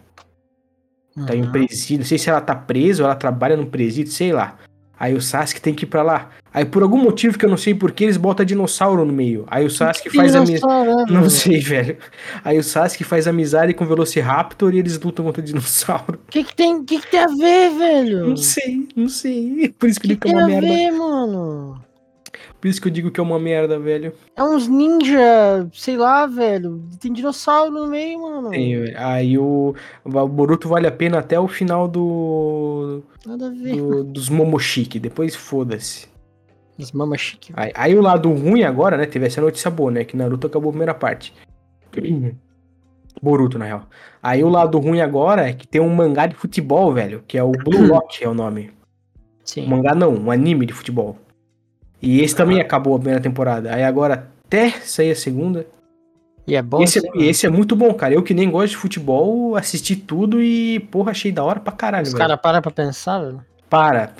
Tá 1.26 1.34
em 1.34 1.42
um 1.42 1.46
Uhum. 1.46 1.52
presídio. 1.52 1.98
Não 1.98 2.04
sei 2.04 2.18
se 2.18 2.28
ela 2.30 2.40
tá 2.40 2.54
presa 2.54 3.02
ou 3.02 3.06
ela 3.08 3.16
trabalha 3.16 3.56
num 3.56 3.66
presídio, 3.66 4.12
sei 4.12 4.32
lá. 4.32 4.56
Aí 5.00 5.14
o 5.14 5.22
Sasuke 5.22 5.60
tem 5.60 5.72
que 5.74 5.84
ir 5.84 5.86
pra 5.88 6.02
lá. 6.02 6.30
Aí 6.52 6.64
por 6.64 6.82
algum 6.82 6.96
motivo 6.98 7.38
que 7.38 7.44
eu 7.44 7.48
não 7.48 7.56
sei 7.56 7.72
porquê, 7.72 8.04
eles 8.04 8.16
botam 8.16 8.44
dinossauro 8.44 9.04
no 9.04 9.12
meio. 9.12 9.44
Aí 9.48 9.64
o 9.64 9.70
Sasuke 9.70 10.10
faz 10.10 10.34
a 10.34 10.40
amizade. 10.40 10.66
Né, 10.88 11.04
Não 11.08 11.30
sei, 11.30 11.60
velho. 11.62 11.96
Aí 12.44 12.58
o 12.58 12.64
Sasuke 12.64 13.04
faz 13.04 13.28
amizade 13.28 13.74
com 13.74 13.84
o 13.84 13.86
Velociraptor 13.86 14.74
e 14.74 14.78
eles 14.80 14.98
lutam 14.98 15.24
contra 15.24 15.40
o 15.40 15.44
dinossauro. 15.44 16.18
O 16.26 16.26
que 16.30 16.42
que 16.42 16.54
tem, 16.54 16.84
que 16.84 16.98
que 17.00 17.10
tem 17.10 17.20
a 17.20 17.26
ver, 17.28 17.70
velho? 17.78 18.28
Não 18.28 18.36
sei, 18.36 18.88
não 18.96 19.08
sei. 19.08 19.72
Por 19.78 19.88
isso 19.88 20.00
que 20.00 20.08
que, 20.08 20.14
digo 20.14 20.20
que 20.20 20.28
tem 20.28 20.36
é 20.36 20.40
a 20.40 20.46
uma 20.46 20.48
merda. 20.48 20.66
ver, 20.66 20.90
mano? 20.90 21.80
Por 22.60 22.68
isso 22.68 22.80
que 22.80 22.88
eu 22.88 22.92
digo 22.92 23.10
que 23.10 23.18
é 23.20 23.22
uma 23.22 23.38
merda, 23.38 23.78
velho. 23.78 24.12
É 24.36 24.42
uns 24.42 24.66
ninja, 24.68 25.68
sei 25.72 25.96
lá, 25.96 26.26
velho. 26.26 26.82
Tem 27.00 27.12
dinossauro 27.12 27.70
no 27.70 27.86
meio, 27.86 28.20
mano. 28.22 28.50
Tem, 28.50 28.78
velho. 28.80 28.94
Aí 28.98 29.38
o, 29.38 29.74
o 30.04 30.28
Boruto 30.28 30.68
vale 30.68 30.86
a 30.86 30.92
pena 30.92 31.18
até 31.18 31.38
o 31.38 31.48
final 31.48 31.86
do, 31.88 33.02
Nada 33.26 33.46
a 33.46 33.50
ver. 33.50 33.76
do- 33.76 34.04
dos 34.04 34.28
Momoshiki. 34.28 34.98
Depois 34.98 35.34
foda-se. 35.34 36.06
As 36.80 36.92
mamas 36.92 37.20
chique. 37.20 37.52
Aí, 37.56 37.72
aí 37.74 37.96
o 37.96 38.00
lado 38.00 38.30
ruim 38.32 38.62
agora, 38.62 38.96
né? 38.96 39.04
Teve 39.04 39.26
essa 39.26 39.40
notícia 39.40 39.68
boa, 39.70 39.90
né? 39.90 40.04
Que 40.04 40.16
Naruto 40.16 40.46
acabou 40.46 40.68
a 40.68 40.72
primeira 40.72 40.94
parte. 40.94 41.34
Boruto, 43.20 43.58
na 43.58 43.64
real. 43.64 43.82
Aí 44.22 44.44
o 44.44 44.48
lado 44.48 44.78
ruim 44.78 45.00
agora 45.00 45.48
é 45.48 45.52
que 45.52 45.66
tem 45.66 45.80
um 45.80 45.92
mangá 45.92 46.26
de 46.26 46.36
futebol, 46.36 46.92
velho. 46.92 47.22
Que 47.26 47.36
é 47.36 47.42
o 47.42 47.50
Blue 47.50 47.82
Lock, 47.88 48.22
é 48.22 48.28
o 48.28 48.34
nome. 48.34 48.70
Sim. 49.44 49.64
Um 49.64 49.68
mangá 49.70 49.94
não, 49.94 50.14
um 50.14 50.30
anime 50.30 50.66
de 50.66 50.72
futebol. 50.72 51.18
E 52.00 52.20
esse 52.20 52.34
também 52.34 52.60
acabou 52.60 52.94
a 52.94 52.98
primeira 52.98 53.20
temporada. 53.20 53.74
Aí 53.74 53.82
agora 53.82 54.28
até 54.46 54.70
sair 54.70 55.10
a 55.10 55.16
segunda. 55.16 55.66
E 56.46 56.54
é 56.56 56.62
bom 56.62 56.82
esse, 56.82 56.98
assim, 56.98 57.08
esse 57.22 57.46
é 57.46 57.50
muito 57.50 57.76
bom, 57.76 57.92
cara. 57.92 58.14
Eu 58.14 58.22
que 58.22 58.32
nem 58.32 58.50
gosto 58.50 58.70
de 58.70 58.76
futebol, 58.78 59.54
assisti 59.56 59.94
tudo 59.94 60.42
e, 60.42 60.80
porra, 60.90 61.10
achei 61.10 61.30
da 61.30 61.44
hora 61.44 61.60
pra 61.60 61.72
caralho, 61.72 62.06
Os 62.06 62.14
caras 62.14 62.38
param 62.40 62.62
pra 62.62 62.70
pensar, 62.70 63.18
velho. 63.18 63.44
Para. 63.68 64.12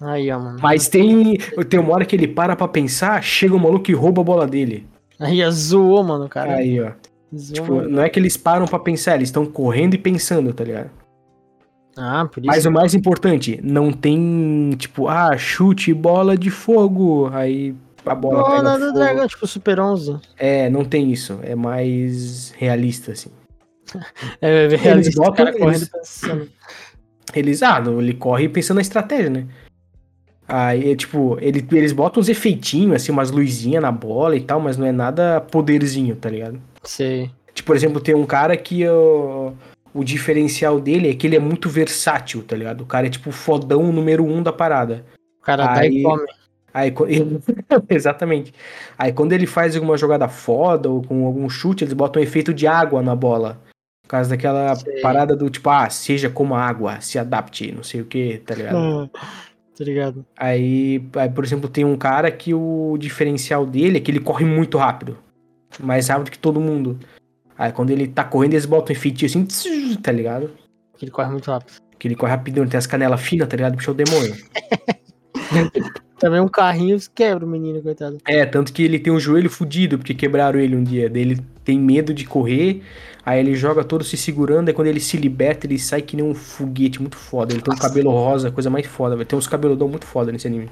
Aí, 0.00 0.30
ó, 0.30 0.38
mano. 0.38 0.58
Mas 0.62 0.88
tem, 0.88 1.36
tem 1.68 1.78
uma 1.78 1.92
hora 1.92 2.06
que 2.06 2.16
ele 2.16 2.26
para 2.26 2.56
pra 2.56 2.66
pensar, 2.66 3.22
chega 3.22 3.54
um 3.54 3.58
maluco 3.58 3.90
e 3.90 3.94
rouba 3.94 4.22
a 4.22 4.24
bola 4.24 4.46
dele. 4.46 4.86
Aí, 5.18 5.42
zoou, 5.50 6.02
mano, 6.02 6.26
cara. 6.30 6.54
Aí, 6.54 6.80
ó. 6.80 6.92
Zoou, 7.36 7.54
Tipo, 7.54 7.74
mano. 7.76 7.90
não 7.90 8.02
é 8.02 8.08
que 8.08 8.18
eles 8.18 8.36
param 8.38 8.66
pra 8.66 8.78
pensar, 8.78 9.16
eles 9.16 9.28
estão 9.28 9.44
correndo 9.44 9.94
e 9.94 9.98
pensando, 9.98 10.54
tá 10.54 10.64
ligado? 10.64 10.90
Ah, 11.96 12.26
por 12.32 12.40
isso. 12.40 12.46
Mas 12.46 12.64
o 12.66 12.70
mais 12.70 12.94
importante, 12.94 13.60
não 13.62 13.92
tem, 13.92 14.70
tipo, 14.78 15.08
ah, 15.08 15.36
chute 15.36 15.92
bola 15.92 16.36
de 16.36 16.50
fogo. 16.50 17.28
Aí 17.32 17.74
a 18.06 18.14
bola 18.14 18.42
Bola 18.42 18.56
pega 18.56 18.78
do 18.78 18.86
fogo. 18.86 18.92
dragão, 18.98 19.26
tipo 19.28 19.46
Super 19.46 19.80
11. 19.80 20.18
É, 20.38 20.70
não 20.70 20.84
tem 20.84 21.10
isso. 21.12 21.38
É 21.42 21.54
mais 21.54 22.52
realista, 22.56 23.12
assim. 23.12 23.30
É, 24.40 24.66
é 24.66 24.76
realista, 24.76 25.20
botam- 25.20 25.32
o 25.46 25.52
cara 25.52 25.68
eles- 25.70 25.88
pensando. 25.88 26.48
Eles, 27.34 27.62
ah, 27.62 27.82
ele 27.98 28.14
corre 28.14 28.48
pensando 28.48 28.76
na 28.76 28.82
estratégia, 28.82 29.30
né? 29.30 29.46
Aí, 30.48 30.90
é, 30.92 30.96
tipo, 30.96 31.38
ele, 31.40 31.64
eles 31.72 31.92
botam 31.92 32.20
uns 32.20 32.28
efeitinhos, 32.28 32.96
assim, 32.96 33.12
umas 33.12 33.30
luzinhas 33.30 33.80
na 33.82 33.92
bola 33.92 34.34
e 34.34 34.40
tal, 34.40 34.58
mas 34.60 34.76
não 34.76 34.84
é 34.86 34.90
nada 34.90 35.40
poderzinho, 35.40 36.16
tá 36.16 36.28
ligado? 36.28 36.60
Sei. 36.82 37.30
Tipo, 37.54 37.66
por 37.68 37.76
exemplo, 37.76 38.00
tem 38.00 38.14
um 38.16 38.26
cara 38.26 38.56
que 38.56 38.84
o, 38.88 39.52
o 39.92 40.04
diferencial 40.04 40.80
dele 40.80 41.10
é 41.10 41.14
que 41.14 41.26
ele 41.26 41.36
é 41.36 41.40
muito 41.40 41.68
versátil, 41.68 42.42
tá 42.42 42.56
ligado? 42.56 42.82
O 42.82 42.86
cara 42.86 43.06
é, 43.06 43.10
tipo, 43.10 43.30
fodão 43.32 43.92
número 43.92 44.24
um 44.24 44.42
da 44.42 44.52
parada. 44.52 45.04
O 45.40 45.44
cara 45.44 45.78
Aí- 45.78 45.98
e 45.98 46.02
come. 46.02 46.26
Aí, 46.72 46.92
exatamente. 47.90 48.54
Aí 48.96 49.12
quando 49.12 49.32
ele 49.32 49.46
faz 49.46 49.74
alguma 49.74 49.96
jogada 49.96 50.28
foda 50.28 50.88
ou 50.88 51.02
com 51.02 51.26
algum 51.26 51.48
chute, 51.48 51.82
eles 51.82 51.94
botam 51.94 52.20
um 52.20 52.24
efeito 52.24 52.54
de 52.54 52.66
água 52.66 53.02
na 53.02 53.16
bola. 53.16 53.60
Por 54.04 54.10
causa 54.10 54.30
daquela 54.30 54.74
Sei. 54.76 55.00
parada 55.00 55.34
do 55.36 55.48
tipo, 55.50 55.68
ah, 55.70 55.88
seja 55.90 56.30
como 56.30 56.54
a 56.54 56.62
água, 56.64 57.00
se 57.00 57.18
adapte, 57.18 57.72
não 57.72 57.82
sei 57.82 58.00
o 58.00 58.04
que, 58.04 58.38
tá 58.38 58.54
ligado? 58.54 59.10
tá 59.76 59.84
ligado? 59.84 60.26
Aí, 60.36 61.02
aí, 61.14 61.28
por 61.30 61.42
exemplo, 61.44 61.68
tem 61.68 61.84
um 61.84 61.96
cara 61.96 62.30
que 62.30 62.52
o 62.52 62.96
diferencial 62.98 63.64
dele 63.64 63.98
é 63.98 64.00
que 64.00 64.10
ele 64.10 64.20
corre 64.20 64.44
muito 64.44 64.76
rápido. 64.78 65.16
Mais 65.78 66.08
rápido 66.08 66.30
que 66.30 66.38
todo 66.38 66.60
mundo. 66.60 66.98
Aí 67.60 67.70
quando 67.72 67.90
ele 67.90 68.08
tá 68.08 68.24
correndo, 68.24 68.54
eles 68.54 68.64
botam 68.64 68.94
um 68.94 68.96
efeitinho 68.96 69.28
assim, 69.28 69.44
tss, 69.44 69.98
tá 70.02 70.10
ligado? 70.10 70.50
Que 70.96 71.04
ele 71.04 71.12
corre 71.12 71.30
muito 71.30 71.50
rápido. 71.50 71.74
Que 71.98 72.08
ele 72.08 72.14
corre 72.14 72.30
rapidão, 72.30 72.64
ele 72.64 72.70
tem 72.70 72.78
as 72.78 72.86
canelas 72.86 73.20
finas, 73.20 73.46
tá 73.46 73.54
ligado? 73.54 73.76
Puxa 73.76 73.90
o 73.90 73.94
demônio. 73.94 74.34
Também 76.18 76.40
um 76.40 76.48
carrinho 76.48 76.96
quebra 77.14 77.44
o 77.44 77.48
menino, 77.48 77.82
coitado. 77.82 78.16
É, 78.26 78.46
tanto 78.46 78.72
que 78.72 78.82
ele 78.82 78.98
tem 78.98 79.12
o 79.12 79.20
joelho 79.20 79.50
fudido, 79.50 79.98
porque 79.98 80.14
quebraram 80.14 80.58
ele 80.58 80.74
um 80.74 80.82
dia. 80.82 81.12
Ele 81.14 81.38
tem 81.62 81.78
medo 81.78 82.14
de 82.14 82.24
correr, 82.24 82.82
aí 83.26 83.40
ele 83.40 83.54
joga 83.54 83.84
todo 83.84 84.04
se 84.04 84.16
segurando, 84.16 84.68
aí 84.68 84.74
quando 84.74 84.88
ele 84.88 85.00
se 85.00 85.18
liberta, 85.18 85.66
ele 85.66 85.78
sai 85.78 86.00
que 86.00 86.16
nem 86.16 86.24
um 86.24 86.34
foguete 86.34 86.98
muito 86.98 87.16
foda. 87.16 87.52
Ele 87.52 87.60
tem 87.60 87.74
um 87.74 87.78
cabelo 87.78 88.10
rosa, 88.10 88.50
coisa 88.50 88.70
mais 88.70 88.86
foda, 88.86 89.16
velho. 89.16 89.28
Tem 89.28 89.38
uns 89.38 89.46
cabeludão 89.46 89.86
muito 89.86 90.06
foda 90.06 90.32
nesse 90.32 90.46
anime. 90.46 90.70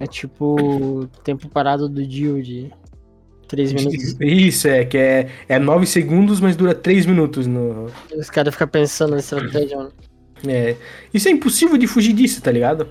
É 0.00 0.08
tipo 0.08 1.08
tempo 1.22 1.48
parado 1.48 1.88
do 1.88 2.04
Dio 2.04 2.42
de 2.42 2.72
3 3.48 3.72
minutos. 3.72 4.16
Isso, 4.20 4.68
é, 4.68 4.84
que 4.84 4.98
é, 4.98 5.28
é 5.48 5.58
9 5.58 5.86
segundos, 5.86 6.40
mas 6.40 6.56
dura 6.56 6.74
3 6.74 7.06
minutos 7.06 7.46
no. 7.46 7.86
Os 8.16 8.30
caras 8.30 8.54
ficam 8.54 8.68
pensando 8.68 9.12
na 9.12 9.18
estratégia, 9.18 9.76
mano. 9.76 9.92
É. 10.46 10.76
Isso 11.12 11.28
é 11.28 11.30
impossível 11.30 11.76
de 11.78 11.86
fugir 11.86 12.12
disso, 12.12 12.42
tá 12.42 12.50
ligado? 12.50 12.88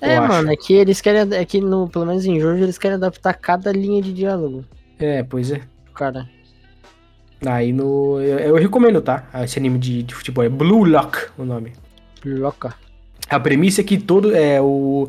É, 0.00 0.16
Eu 0.16 0.22
mano, 0.22 0.50
acho. 0.50 0.50
é 0.50 0.56
que 0.56 0.72
eles 0.74 1.00
querem. 1.00 1.32
É 1.32 1.44
que 1.44 1.60
no, 1.60 1.88
pelo 1.88 2.06
menos 2.06 2.24
em 2.26 2.38
Jojo 2.40 2.62
eles 2.62 2.78
querem 2.78 2.96
adaptar 2.96 3.34
cada 3.34 3.70
linha 3.72 4.02
de 4.02 4.12
diálogo. 4.12 4.64
É, 4.98 5.22
pois 5.22 5.50
é. 5.50 5.60
Cara. 5.94 6.28
Aí 7.46 7.72
no. 7.72 8.20
Eu, 8.20 8.38
eu 8.38 8.54
recomendo, 8.56 9.00
tá? 9.00 9.28
Esse 9.42 9.58
anime 9.58 9.78
de, 9.78 10.02
de 10.02 10.14
futebol. 10.14 10.44
É 10.44 10.48
Blue 10.48 10.84
Lock 10.84 11.18
o 11.38 11.44
nome. 11.44 11.72
Louca. 12.24 12.74
A 13.28 13.40
premissa 13.40 13.80
é 13.80 13.84
que 13.84 13.98
todo. 13.98 14.34
É 14.34 14.60
o. 14.60 15.08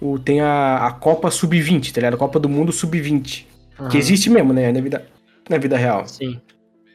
o 0.00 0.18
tem 0.18 0.40
a, 0.40 0.86
a 0.86 0.92
Copa 0.92 1.30
Sub-20, 1.30 1.92
tá 1.92 2.00
ligado? 2.00 2.14
A 2.14 2.18
Copa 2.18 2.38
do 2.38 2.48
Mundo 2.48 2.72
Sub-20. 2.72 3.46
Que 3.88 3.98
existe 3.98 4.28
mesmo, 4.28 4.52
né? 4.52 4.70
Na 4.72 4.80
vida, 4.80 5.06
na 5.48 5.58
vida 5.58 5.76
real. 5.76 6.06
Sim. 6.06 6.40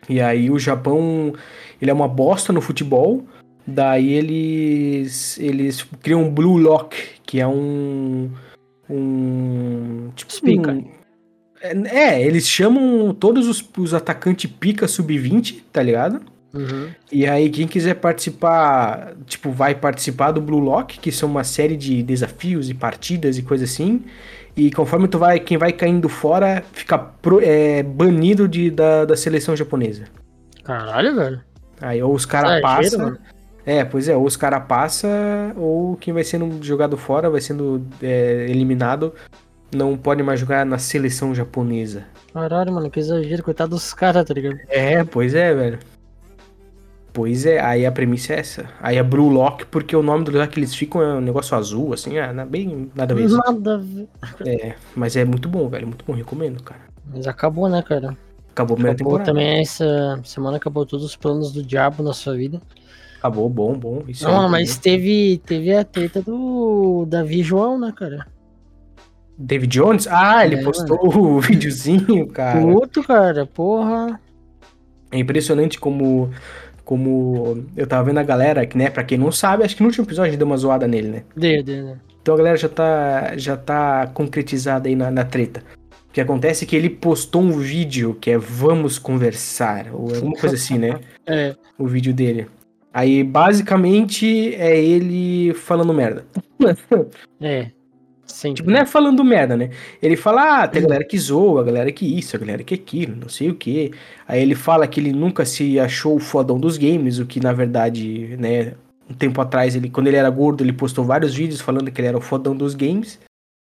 E 0.07 0.21
aí 0.21 0.51
o 0.51 0.59
Japão, 0.59 1.33
ele 1.81 1.89
é 1.89 1.93
uma 1.93 2.07
bosta 2.07 2.53
no 2.53 2.61
futebol. 2.61 3.25
Daí 3.67 4.13
eles 4.13 5.39
eles 5.39 5.83
criam 6.03 6.23
um 6.23 6.29
Blue 6.29 6.57
Lock, 6.57 6.95
que 7.25 7.39
é 7.39 7.47
um 7.47 8.29
um 8.89 10.11
tipo 10.15 10.41
pica. 10.41 10.71
um- 10.71 10.85
é, 11.61 12.19
é, 12.19 12.21
eles 12.21 12.47
chamam 12.47 13.11
todos 13.13 13.47
os, 13.47 13.67
os 13.77 13.93
atacantes 13.93 14.51
pica 14.51 14.87
sub-20, 14.87 15.63
tá 15.73 15.81
ligado? 15.81 16.21
Uhum. 16.53 16.89
E 17.11 17.25
aí 17.25 17.49
quem 17.49 17.67
quiser 17.67 17.95
participar, 17.95 19.15
tipo, 19.25 19.51
vai 19.51 19.73
participar 19.73 20.31
do 20.31 20.39
Blue 20.41 20.59
Lock, 20.59 20.99
que 20.99 21.11
são 21.11 21.27
uma 21.27 21.43
série 21.43 21.75
de 21.75 22.03
desafios 22.03 22.69
e 22.69 22.73
partidas 22.73 23.37
e 23.37 23.41
coisa 23.41 23.63
assim. 23.65 24.03
E 24.55 24.71
conforme 24.71 25.07
tu 25.07 25.17
vai, 25.19 25.39
quem 25.39 25.57
vai 25.57 25.73
caindo 25.73 26.07
fora, 26.07 26.63
fica 26.71 26.97
pro- 26.97 27.41
é, 27.41 27.83
banido 27.83 28.47
de, 28.47 28.71
da, 28.71 29.03
da 29.05 29.15
seleção 29.17 29.55
japonesa. 29.55 30.05
Caralho, 30.63 31.15
velho. 31.15 31.41
Aí 31.81 32.01
ou 32.01 32.13
os 32.13 32.25
caras 32.25 32.51
Exagero, 32.59 32.63
passam. 32.63 32.99
mano. 32.99 33.17
É, 33.65 33.83
pois 33.83 34.07
é, 34.07 34.15
ou 34.15 34.23
os 34.25 34.37
caras 34.37 34.63
passam, 34.67 35.09
ou 35.57 35.97
quem 35.97 36.13
vai 36.13 36.23
sendo 36.23 36.63
jogado 36.63 36.95
fora, 36.95 37.29
vai 37.29 37.41
sendo 37.41 37.85
é, 38.01 38.45
eliminado, 38.47 39.13
não 39.75 39.97
pode 39.97 40.21
mais 40.23 40.39
jogar 40.39 40.65
na 40.65 40.77
seleção 40.77 41.33
japonesa. 41.35 42.03
Caralho, 42.33 42.71
mano, 42.71 42.89
que 42.89 42.99
exagero. 42.99 43.43
Coitado 43.43 43.71
dos 43.71 43.93
caras, 43.93 44.23
tá 44.25 44.33
ligado? 44.33 44.57
É, 44.69 45.03
pois 45.03 45.33
é, 45.33 45.53
velho. 45.53 45.79
Pois 47.15 47.45
é, 47.45 47.61
aí 47.61 47.85
a 47.85 47.91
premissa 47.93 48.33
é 48.33 48.39
essa. 48.39 48.69
Aí 48.81 48.97
é 48.97 49.03
Blue 49.03 49.29
Lock, 49.29 49.65
porque 49.67 49.95
o 49.95 50.03
nome 50.03 50.25
do 50.25 50.31
lugar 50.31 50.49
que 50.49 50.59
eles 50.59 50.75
ficam 50.75 51.01
é 51.01 51.13
um 51.15 51.21
negócio 51.21 51.55
azul, 51.55 51.93
assim, 51.93 52.17
ah, 52.17 52.33
na- 52.33 52.45
bem 52.45 52.91
nada 52.93 53.13
a 53.13 53.17
ver. 53.17 53.29
Nada 53.29 53.75
a 53.75 53.77
ver. 53.77 54.07
É, 54.45 54.75
mas 54.93 55.15
é 55.15 55.23
muito 55.23 55.47
bom, 55.47 55.69
velho, 55.69 55.87
muito 55.87 56.03
bom, 56.05 56.13
recomendo, 56.13 56.61
cara. 56.61 56.81
Mas 57.05 57.25
acabou, 57.25 57.69
né, 57.69 57.81
cara? 57.81 58.17
Acabou 58.51 58.73
a 58.73 58.75
primeira 58.75 58.95
Acabou 58.95 59.13
temporada. 59.13 59.31
também 59.31 59.61
essa 59.61 60.21
semana, 60.25 60.57
acabou 60.57 60.85
todos 60.85 61.05
os 61.05 61.15
planos 61.15 61.53
do 61.53 61.63
diabo 61.63 62.03
na 62.03 62.13
sua 62.13 62.35
vida. 62.35 62.61
Acabou, 63.19 63.49
bom, 63.49 63.73
bom. 63.77 64.03
Isso 64.07 64.27
é 64.27 64.31
Não, 64.31 64.41
muito 64.41 64.51
mas 64.51 64.77
teve, 64.77 65.41
teve 65.45 65.73
a 65.73 65.83
treta 65.83 66.21
do 66.21 67.05
Davi 67.07 67.41
João, 67.41 67.79
né, 67.79 67.93
cara? 67.95 68.27
David 69.37 69.67
Jones? 69.71 70.07
Ah, 70.07 70.45
ele 70.45 70.55
É, 70.55 70.63
postou 70.63 70.99
o 71.07 71.39
videozinho, 71.41 72.27
cara. 72.27 72.61
Puto, 72.61 73.03
cara, 73.03 73.45
porra. 73.45 74.19
É 75.11 75.19
impressionante 75.19 75.79
como, 75.79 76.29
como 76.85 77.65
eu 77.75 77.87
tava 77.87 78.03
vendo 78.03 78.19
a 78.19 78.23
galera, 78.23 78.65
que, 78.65 78.77
né, 78.77 78.89
pra 78.89 79.03
quem 79.03 79.17
não 79.17 79.31
sabe, 79.31 79.63
acho 79.63 79.75
que 79.75 79.81
no 79.81 79.87
último 79.87 80.05
episódio 80.05 80.29
a 80.29 80.31
gente 80.31 80.37
deu 80.37 80.47
uma 80.47 80.55
zoada 80.55 80.87
nele, 80.87 81.09
né? 81.09 81.23
Deu, 81.35 81.63
deu, 81.63 81.85
deu. 81.85 81.97
Então 82.21 82.35
a 82.35 82.37
galera 82.37 82.57
já 82.57 82.69
tá, 82.69 83.35
já 83.35 83.57
tá 83.57 84.07
concretizada 84.13 84.87
aí 84.87 84.95
na, 84.95 85.09
na 85.11 85.25
treta. 85.25 85.63
O 86.07 86.13
que 86.13 86.21
acontece 86.21 86.63
é 86.63 86.67
que 86.67 86.75
ele 86.75 86.89
postou 86.89 87.41
um 87.41 87.57
vídeo 87.57 88.15
que 88.21 88.31
é 88.31 88.37
Vamos 88.37 88.97
Conversar, 88.97 89.87
ou 89.91 90.15
alguma 90.15 90.35
coisa 90.35 90.55
assim, 90.55 90.77
né? 90.77 90.99
É, 91.27 91.55
O 91.79 91.87
vídeo 91.87 92.13
dele. 92.13 92.47
Aí, 92.93 93.23
basicamente, 93.23 94.53
é 94.55 94.79
ele 94.79 95.53
falando 95.55 95.91
merda. 95.91 96.23
é. 97.41 97.71
Sempre. 98.25 98.57
Tipo, 98.57 98.71
não 98.71 98.79
é 98.79 98.85
falando 98.85 99.23
merda, 99.23 99.55
né? 99.55 99.69
Ele 100.01 100.17
fala, 100.17 100.63
ah, 100.63 100.67
tem 100.67 100.81
a 100.81 100.87
galera 100.87 101.05
que 101.05 101.17
zoa, 101.17 101.61
a 101.61 101.63
galera 101.63 101.91
que 101.91 102.05
isso, 102.05 102.35
a 102.35 102.39
galera 102.39 102.63
que 102.63 102.73
aquilo, 102.73 103.15
não 103.15 103.29
sei 103.29 103.49
o 103.49 103.55
quê. 103.55 103.91
Aí 104.27 104.41
ele 104.41 104.55
fala 104.55 104.87
que 104.87 104.99
ele 104.99 105.13
nunca 105.13 105.45
se 105.45 105.79
achou 105.79 106.15
o 106.15 106.19
fodão 106.19 106.59
dos 106.59 106.77
games, 106.77 107.19
o 107.19 107.25
que 107.25 107.39
na 107.39 107.53
verdade, 107.53 108.35
né, 108.37 108.73
um 109.09 109.13
tempo 109.13 109.39
atrás, 109.39 109.75
ele, 109.75 109.89
quando 109.89 110.07
ele 110.07 110.17
era 110.17 110.29
gordo, 110.29 110.63
ele 110.63 110.73
postou 110.73 111.05
vários 111.05 111.33
vídeos 111.33 111.61
falando 111.61 111.91
que 111.91 112.01
ele 112.01 112.07
era 112.07 112.17
o 112.17 112.21
fodão 112.21 112.55
dos 112.55 112.73
games. 112.73 113.19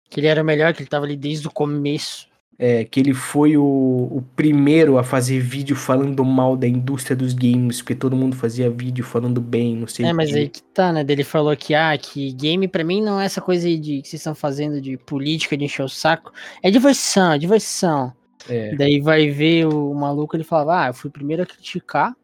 Que 0.08 0.20
ele 0.20 0.26
era 0.26 0.42
o 0.42 0.44
melhor, 0.44 0.74
que 0.74 0.82
ele 0.82 0.88
tava 0.88 1.04
ali 1.06 1.16
desde 1.16 1.46
o 1.46 1.50
começo. 1.50 2.29
É, 2.62 2.84
que 2.84 3.00
ele 3.00 3.14
foi 3.14 3.56
o, 3.56 3.62
o 3.64 4.22
primeiro 4.36 4.98
a 4.98 5.02
fazer 5.02 5.40
vídeo 5.40 5.74
falando 5.74 6.22
mal 6.22 6.58
da 6.58 6.68
indústria 6.68 7.16
dos 7.16 7.32
games, 7.32 7.80
porque 7.80 7.94
todo 7.94 8.14
mundo 8.14 8.36
fazia 8.36 8.68
vídeo 8.68 9.02
falando 9.02 9.40
bem, 9.40 9.74
não 9.74 9.86
sei 9.86 10.04
É, 10.04 10.12
mas 10.12 10.34
aí 10.34 10.46
que 10.46 10.62
tá, 10.62 10.92
né? 10.92 11.02
Ele 11.08 11.24
falou 11.24 11.56
que, 11.56 11.74
ah, 11.74 11.96
que 11.96 12.30
game 12.32 12.68
pra 12.68 12.84
mim 12.84 13.00
não 13.00 13.18
é 13.18 13.24
essa 13.24 13.40
coisa 13.40 13.66
aí 13.66 13.78
de 13.78 14.02
que 14.02 14.08
vocês 14.08 14.20
estão 14.20 14.34
fazendo 14.34 14.78
de 14.78 14.98
política, 14.98 15.56
de 15.56 15.64
encher 15.64 15.84
o 15.84 15.88
saco. 15.88 16.32
É 16.62 16.70
diversão, 16.70 17.32
é 17.32 17.38
diversão. 17.38 18.12
É. 18.46 18.74
Daí 18.74 19.00
vai 19.00 19.30
ver 19.30 19.66
o 19.66 19.94
maluco, 19.94 20.36
ele 20.36 20.44
falava, 20.44 20.84
ah, 20.84 20.88
eu 20.88 20.94
fui 20.94 21.08
o 21.08 21.12
primeiro 21.12 21.42
a 21.42 21.46
criticar 21.46 22.14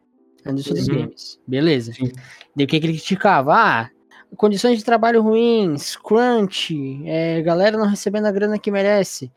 a 0.45 0.51
indústria 0.51 0.75
dos 0.75 0.87
Uhum. 0.87 0.95
games. 1.01 1.39
Beleza. 1.47 1.93
Sim. 1.93 2.11
Daí 2.55 2.65
o 2.65 2.67
que, 2.67 2.79
que 2.79 2.85
ele 2.85 2.93
criticava? 2.93 3.55
Ah, 3.55 3.89
condições 4.35 4.77
de 4.77 4.83
trabalho 4.83 5.21
ruins, 5.21 5.95
crunch, 5.95 7.01
é, 7.05 7.41
galera 7.41 7.75
não 7.75 7.87
recebendo 7.87 8.25
a 8.25 8.31
grana 8.31 8.59
que 8.59 8.69
merece. 8.69 9.31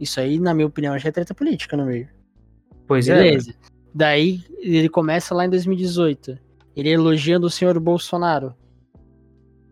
Isso 0.00 0.20
aí, 0.20 0.38
na 0.38 0.54
minha 0.54 0.66
opinião, 0.66 0.98
já 0.98 1.08
é 1.08 1.12
treta 1.12 1.34
política 1.34 1.76
no 1.76 1.86
meio. 1.86 2.08
Pois 2.86 3.08
é. 3.08 3.14
Beleza. 3.14 3.54
Daí 3.94 4.42
ele 4.58 4.88
começa 4.88 5.34
lá 5.34 5.44
em 5.44 5.50
2018. 5.50 6.38
Ele 6.76 6.90
elogiando 6.90 7.46
o 7.46 7.50
senhor 7.50 7.78
Bolsonaro. 7.80 8.54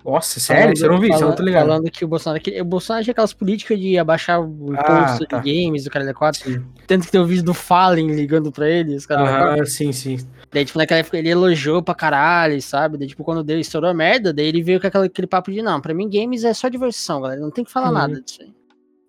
Nossa, 0.05 0.39
sério? 0.39 0.73
Isso 0.73 0.85
eu 0.87 0.91
não 0.93 1.01
vi, 1.01 1.07
isso 1.09 1.17
eu 1.17 1.21
não 1.21 1.29
falando, 1.33 1.45
ligado. 1.45 1.67
falando 1.67 1.91
que 1.91 2.05
o 2.05 2.09
Bolsonaro. 2.09 2.41
Que, 2.41 2.61
o 2.61 2.65
Bolsonaro 2.65 3.03
tinha 3.05 3.13
aquelas 3.13 3.33
políticas 3.33 3.79
de 3.79 3.99
abaixar 3.99 4.41
o 4.41 4.73
Ah, 4.77 4.81
imposto 5.09 5.27
tá. 5.27 5.41
de 5.41 5.53
games 5.65 5.83
do 5.85 5.91
cara 5.91 6.05
da 6.05 6.15
4. 6.15 6.45
Sim. 6.45 6.65
Tanto 6.87 7.07
que 7.07 7.11
tem 7.13 7.21
o 7.21 7.27
vídeo 7.27 7.43
do 7.43 7.53
Fallen 7.53 8.07
ligando 8.15 8.53
pra 8.53 8.69
ele, 8.69 8.95
os 8.95 9.05
caras. 9.05 9.29
Ah, 9.29 9.65
sim, 9.67 9.91
sim. 9.91 10.19
Daí, 10.53 10.65
tipo, 10.65 10.79
naquela 10.79 11.01
época 11.01 11.19
ele 11.19 11.29
elogiou 11.29 11.83
pra 11.83 11.93
caralho, 11.93 12.61
sabe? 12.63 12.97
Daí, 12.97 13.09
tipo, 13.09 13.25
quando 13.25 13.43
deu, 13.43 13.59
estourou 13.59 13.91
a 13.91 13.95
merda, 13.95 14.33
daí 14.33 14.47
ele 14.47 14.63
veio 14.63 14.81
com 14.81 14.87
aquela- 14.87 15.07
aquele 15.07 15.27
papo 15.27 15.51
de, 15.51 15.61
não, 15.61 15.81
pra 15.81 15.93
mim 15.93 16.09
games 16.09 16.45
é 16.45 16.55
só 16.55 16.69
diversão, 16.69 17.21
galera, 17.21 17.41
não 17.41 17.51
tem 17.51 17.65
que 17.65 17.73
falar 17.73 17.89
Uhum. 17.89 17.95
nada 17.95 18.21
disso 18.21 18.43
aí. 18.43 18.53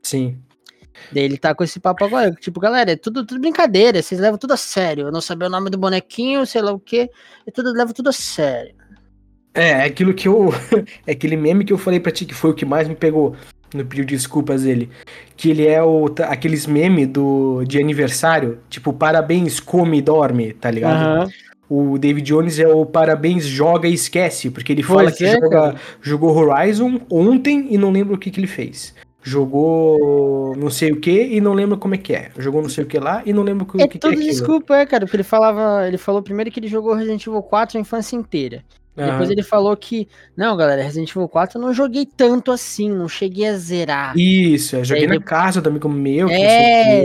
Sim. 0.01 0.39
Daí 1.11 1.23
ele 1.23 1.37
tá 1.37 1.53
com 1.55 1.63
esse 1.63 1.79
papo 1.79 2.05
agora, 2.05 2.31
tipo, 2.31 2.59
galera, 2.59 2.91
é 2.91 2.95
tudo, 2.95 3.25
tudo 3.25 3.39
brincadeira, 3.39 4.01
vocês 4.01 4.19
levam 4.19 4.37
tudo 4.37 4.53
a 4.53 4.57
sério. 4.57 5.07
Eu 5.07 5.11
não 5.11 5.21
sabia 5.21 5.47
o 5.47 5.51
nome 5.51 5.69
do 5.69 5.77
bonequinho, 5.77 6.45
sei 6.45 6.61
lá 6.61 6.71
o 6.71 6.79
quê, 6.79 7.09
eu 7.45 7.53
tudo, 7.53 7.71
levo 7.73 7.93
tudo 7.93 8.09
a 8.09 8.13
sério. 8.13 8.75
É, 9.53 9.69
é 9.69 9.83
aquilo 9.85 10.13
que 10.13 10.27
eu. 10.27 10.49
É 11.05 11.11
aquele 11.13 11.35
meme 11.35 11.65
que 11.65 11.73
eu 11.73 11.77
falei 11.77 11.99
pra 11.99 12.11
ti, 12.11 12.25
que 12.25 12.33
foi 12.33 12.51
o 12.51 12.53
que 12.53 12.65
mais 12.65 12.87
me 12.87 12.95
pegou 12.95 13.35
no 13.73 13.85
pedido 13.85 14.07
de 14.07 14.15
desculpas 14.15 14.63
dele. 14.63 14.89
Que 15.35 15.49
ele 15.49 15.65
é 15.65 15.81
o, 15.83 16.05
aqueles 16.27 16.65
memes 16.65 17.07
do, 17.07 17.63
de 17.65 17.79
aniversário, 17.79 18.59
tipo, 18.69 18.93
parabéns, 18.93 19.59
come 19.59 19.97
e 19.97 20.01
dorme, 20.01 20.53
tá 20.53 20.69
ligado? 20.69 21.03
Aham. 21.03 21.29
O 21.69 21.97
David 21.97 22.25
Jones 22.25 22.59
é 22.59 22.67
o 22.67 22.85
parabéns, 22.85 23.43
joga 23.43 23.89
e 23.89 23.93
esquece, 23.93 24.49
porque 24.49 24.71
ele 24.71 24.83
fala 24.83 25.03
Pois 25.03 25.17
que 25.17 25.25
é, 25.25 25.33
joga, 25.33 25.49
cara. 25.49 25.75
jogou 26.01 26.33
Horizon 26.33 27.01
ontem 27.11 27.67
e 27.69 27.77
não 27.77 27.91
lembra 27.91 28.15
o 28.15 28.17
que, 28.17 28.31
que 28.31 28.39
ele 28.39 28.47
fez. 28.47 28.95
Jogou 29.27 30.55
não 30.55 30.69
sei 30.69 30.91
o 30.91 31.01
que 31.01 31.21
e 31.21 31.41
não 31.41 31.53
lembra 31.53 31.77
como 31.77 31.93
é 31.93 31.97
que 31.97 32.13
é. 32.13 32.31
Jogou 32.37 32.61
não 32.61 32.69
sei 32.69 32.85
o 32.85 32.87
que 32.87 32.97
lá 32.97 33.21
e 33.25 33.33
não 33.33 33.43
lembra 33.43 33.65
o 33.65 33.67
que, 33.67 33.81
É 33.81 33.87
que, 33.87 33.99
que 33.99 34.07
é 34.07 34.09
tudo 34.09 34.21
desculpa, 34.21 34.77
é, 34.77 34.85
cara, 34.85 35.05
porque 35.05 35.17
ele 35.17 35.23
falava, 35.23 35.85
ele 35.85 35.97
falou 35.97 36.23
primeiro 36.23 36.49
que 36.49 36.59
ele 36.59 36.67
jogou 36.69 36.93
Resident 36.93 37.27
Evil 37.27 37.43
4 37.43 37.77
a 37.77 37.81
infância 37.81 38.15
inteira. 38.15 38.63
Depois 39.05 39.29
ele 39.29 39.43
falou 39.43 39.75
que, 39.77 40.07
não, 40.35 40.57
galera, 40.57 40.81
Resident 40.83 41.09
Evil 41.11 41.27
4 41.29 41.57
eu 41.59 41.61
não 41.61 41.73
joguei 41.73 42.05
tanto 42.05 42.51
assim, 42.51 42.89
não 42.89 43.07
cheguei 43.07 43.47
a 43.47 43.55
zerar. 43.57 44.17
Isso, 44.17 44.75
eu 44.75 44.83
joguei 44.83 45.05
Aí 45.05 45.07
na 45.07 45.19
casa 45.21 45.61
do 45.61 45.69
amigo 45.69 45.87
meu. 45.87 46.27
que 46.27 46.33
não 46.33 46.39
É, 46.43 46.49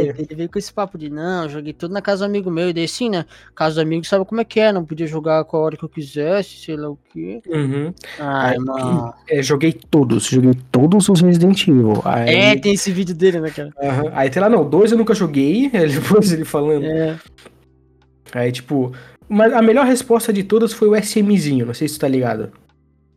sei 0.00 0.10
o 0.10 0.14
quê. 0.14 0.22
ele 0.22 0.34
veio 0.34 0.48
com 0.48 0.58
esse 0.58 0.72
papo 0.72 0.96
de 0.96 1.10
não, 1.10 1.48
joguei 1.48 1.72
tudo 1.72 1.92
na 1.92 2.00
casa 2.02 2.24
do 2.26 2.30
amigo 2.30 2.50
meu, 2.50 2.70
e 2.70 2.72
daí 2.72 2.88
sim, 2.88 3.10
né? 3.10 3.26
Casa 3.54 3.74
do 3.76 3.80
amigo 3.82 4.04
sabe 4.06 4.24
como 4.24 4.40
é 4.40 4.44
que 4.44 4.58
é, 4.60 4.72
não 4.72 4.84
podia 4.84 5.06
jogar 5.06 5.44
com 5.44 5.56
a 5.56 5.60
hora 5.60 5.76
que 5.76 5.84
eu 5.84 5.88
quisesse, 5.88 6.56
sei 6.56 6.76
lá 6.76 6.88
o 6.90 6.98
quê. 7.12 7.42
Uhum. 7.46 7.92
Ai, 8.18 8.54
Aí, 8.54 8.58
mano. 8.58 9.14
é, 9.28 9.42
joguei 9.42 9.72
todos, 9.72 10.24
joguei 10.24 10.54
todos 10.70 11.08
os 11.08 11.20
Resident 11.20 11.68
Evil. 11.68 12.00
Aí, 12.04 12.34
É, 12.34 12.56
tem 12.56 12.72
esse 12.74 12.90
vídeo 12.90 13.14
dele, 13.14 13.40
né, 13.40 13.50
cara? 13.50 13.70
aham. 13.82 14.10
aí 14.14 14.30
tem 14.30 14.40
lá, 14.42 14.48
não, 14.48 14.68
dois 14.68 14.92
eu 14.92 14.98
nunca 14.98 15.14
joguei, 15.14 15.68
depois 15.70 16.32
ele 16.32 16.44
falando. 16.44 16.86
É. 16.86 17.18
Aí, 18.34 18.50
tipo, 18.50 18.92
mas 19.28 19.52
a 19.52 19.62
melhor 19.62 19.86
resposta 19.86 20.32
de 20.32 20.42
todas 20.42 20.72
foi 20.72 20.88
o 20.88 20.96
SMzinho, 20.96 21.66
não 21.66 21.74
sei 21.74 21.88
se 21.88 21.94
tu 21.94 22.00
tá 22.00 22.08
ligado. 22.08 22.52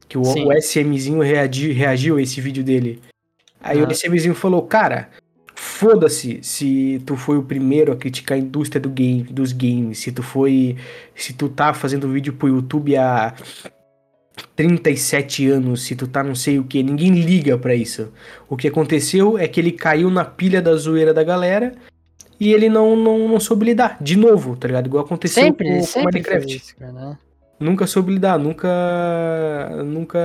Que 0.08 0.18
o, 0.18 0.24
Sim. 0.24 0.46
o 0.48 0.54
SMzinho 0.54 1.22
reagiu, 1.22 1.74
reagiu 1.74 2.18
a 2.18 2.22
esse 2.22 2.40
vídeo 2.40 2.64
dele. 2.64 3.02
Aí 3.60 3.80
Ah. 3.82 3.88
o 3.88 3.92
SMzinho 3.92 4.36
falou, 4.36 4.62
cara, 4.62 5.10
foda-se 5.56 6.40
se 6.44 7.02
tu 7.06 7.16
foi 7.16 7.38
o 7.38 7.44
primeiro 7.44 7.92
a 7.92 7.96
criticar 7.96 8.38
a 8.38 8.40
indústria 8.42 8.80
do 8.80 8.90
game, 8.90 9.24
dos 9.24 9.52
games, 9.52 9.98
se 10.00 10.12
tu 10.12 10.22
foi. 10.22 10.76
Se 11.16 11.34
tu 11.34 11.50
tá 11.50 11.74
fazendo 11.74 12.08
vídeo 12.10 12.34
pro 12.34 12.48
YouTube 12.48 12.96
há 12.96 13.34
37 14.56 15.48
anos, 15.48 15.84
se 15.84 15.96
tu 15.96 16.08
tá 16.08 16.24
não 16.24 16.36
sei 16.36 16.60
o 16.60 16.64
que, 16.64 16.84
ninguém 16.84 17.10
liga 17.12 17.58
pra 17.58 17.74
isso. 17.74 18.12
O 18.50 18.56
que 18.56 18.68
aconteceu 18.68 19.38
é 19.38 19.48
que 19.48 19.60
ele 19.60 19.72
caiu 19.72 20.10
na 20.10 20.24
pilha 20.26 20.62
da 20.62 20.76
zoeira 20.76 21.14
da 21.14 21.24
galera 21.24 21.74
e 22.40 22.54
ele 22.54 22.70
não, 22.70 22.96
não, 22.96 23.28
não 23.30 23.40
soube 23.40 23.66
lidar. 23.66 23.98
De 24.02 24.16
novo, 24.18 24.56
tá 24.58 24.68
ligado? 24.68 24.88
Igual 24.88 25.06
aconteceu 25.06 25.44
Sempre, 25.44 25.68
com, 25.70 25.76
com 25.80 25.84
sempre 25.84 26.12
Minecraft. 26.14 26.44
foi 26.48 26.56
isso, 26.58 26.76
né? 26.80 27.18
Nunca 27.60 27.88
soube 27.88 28.14
lidar, 28.14 28.38
nunca. 28.38 28.70
Nunca, 29.86 30.20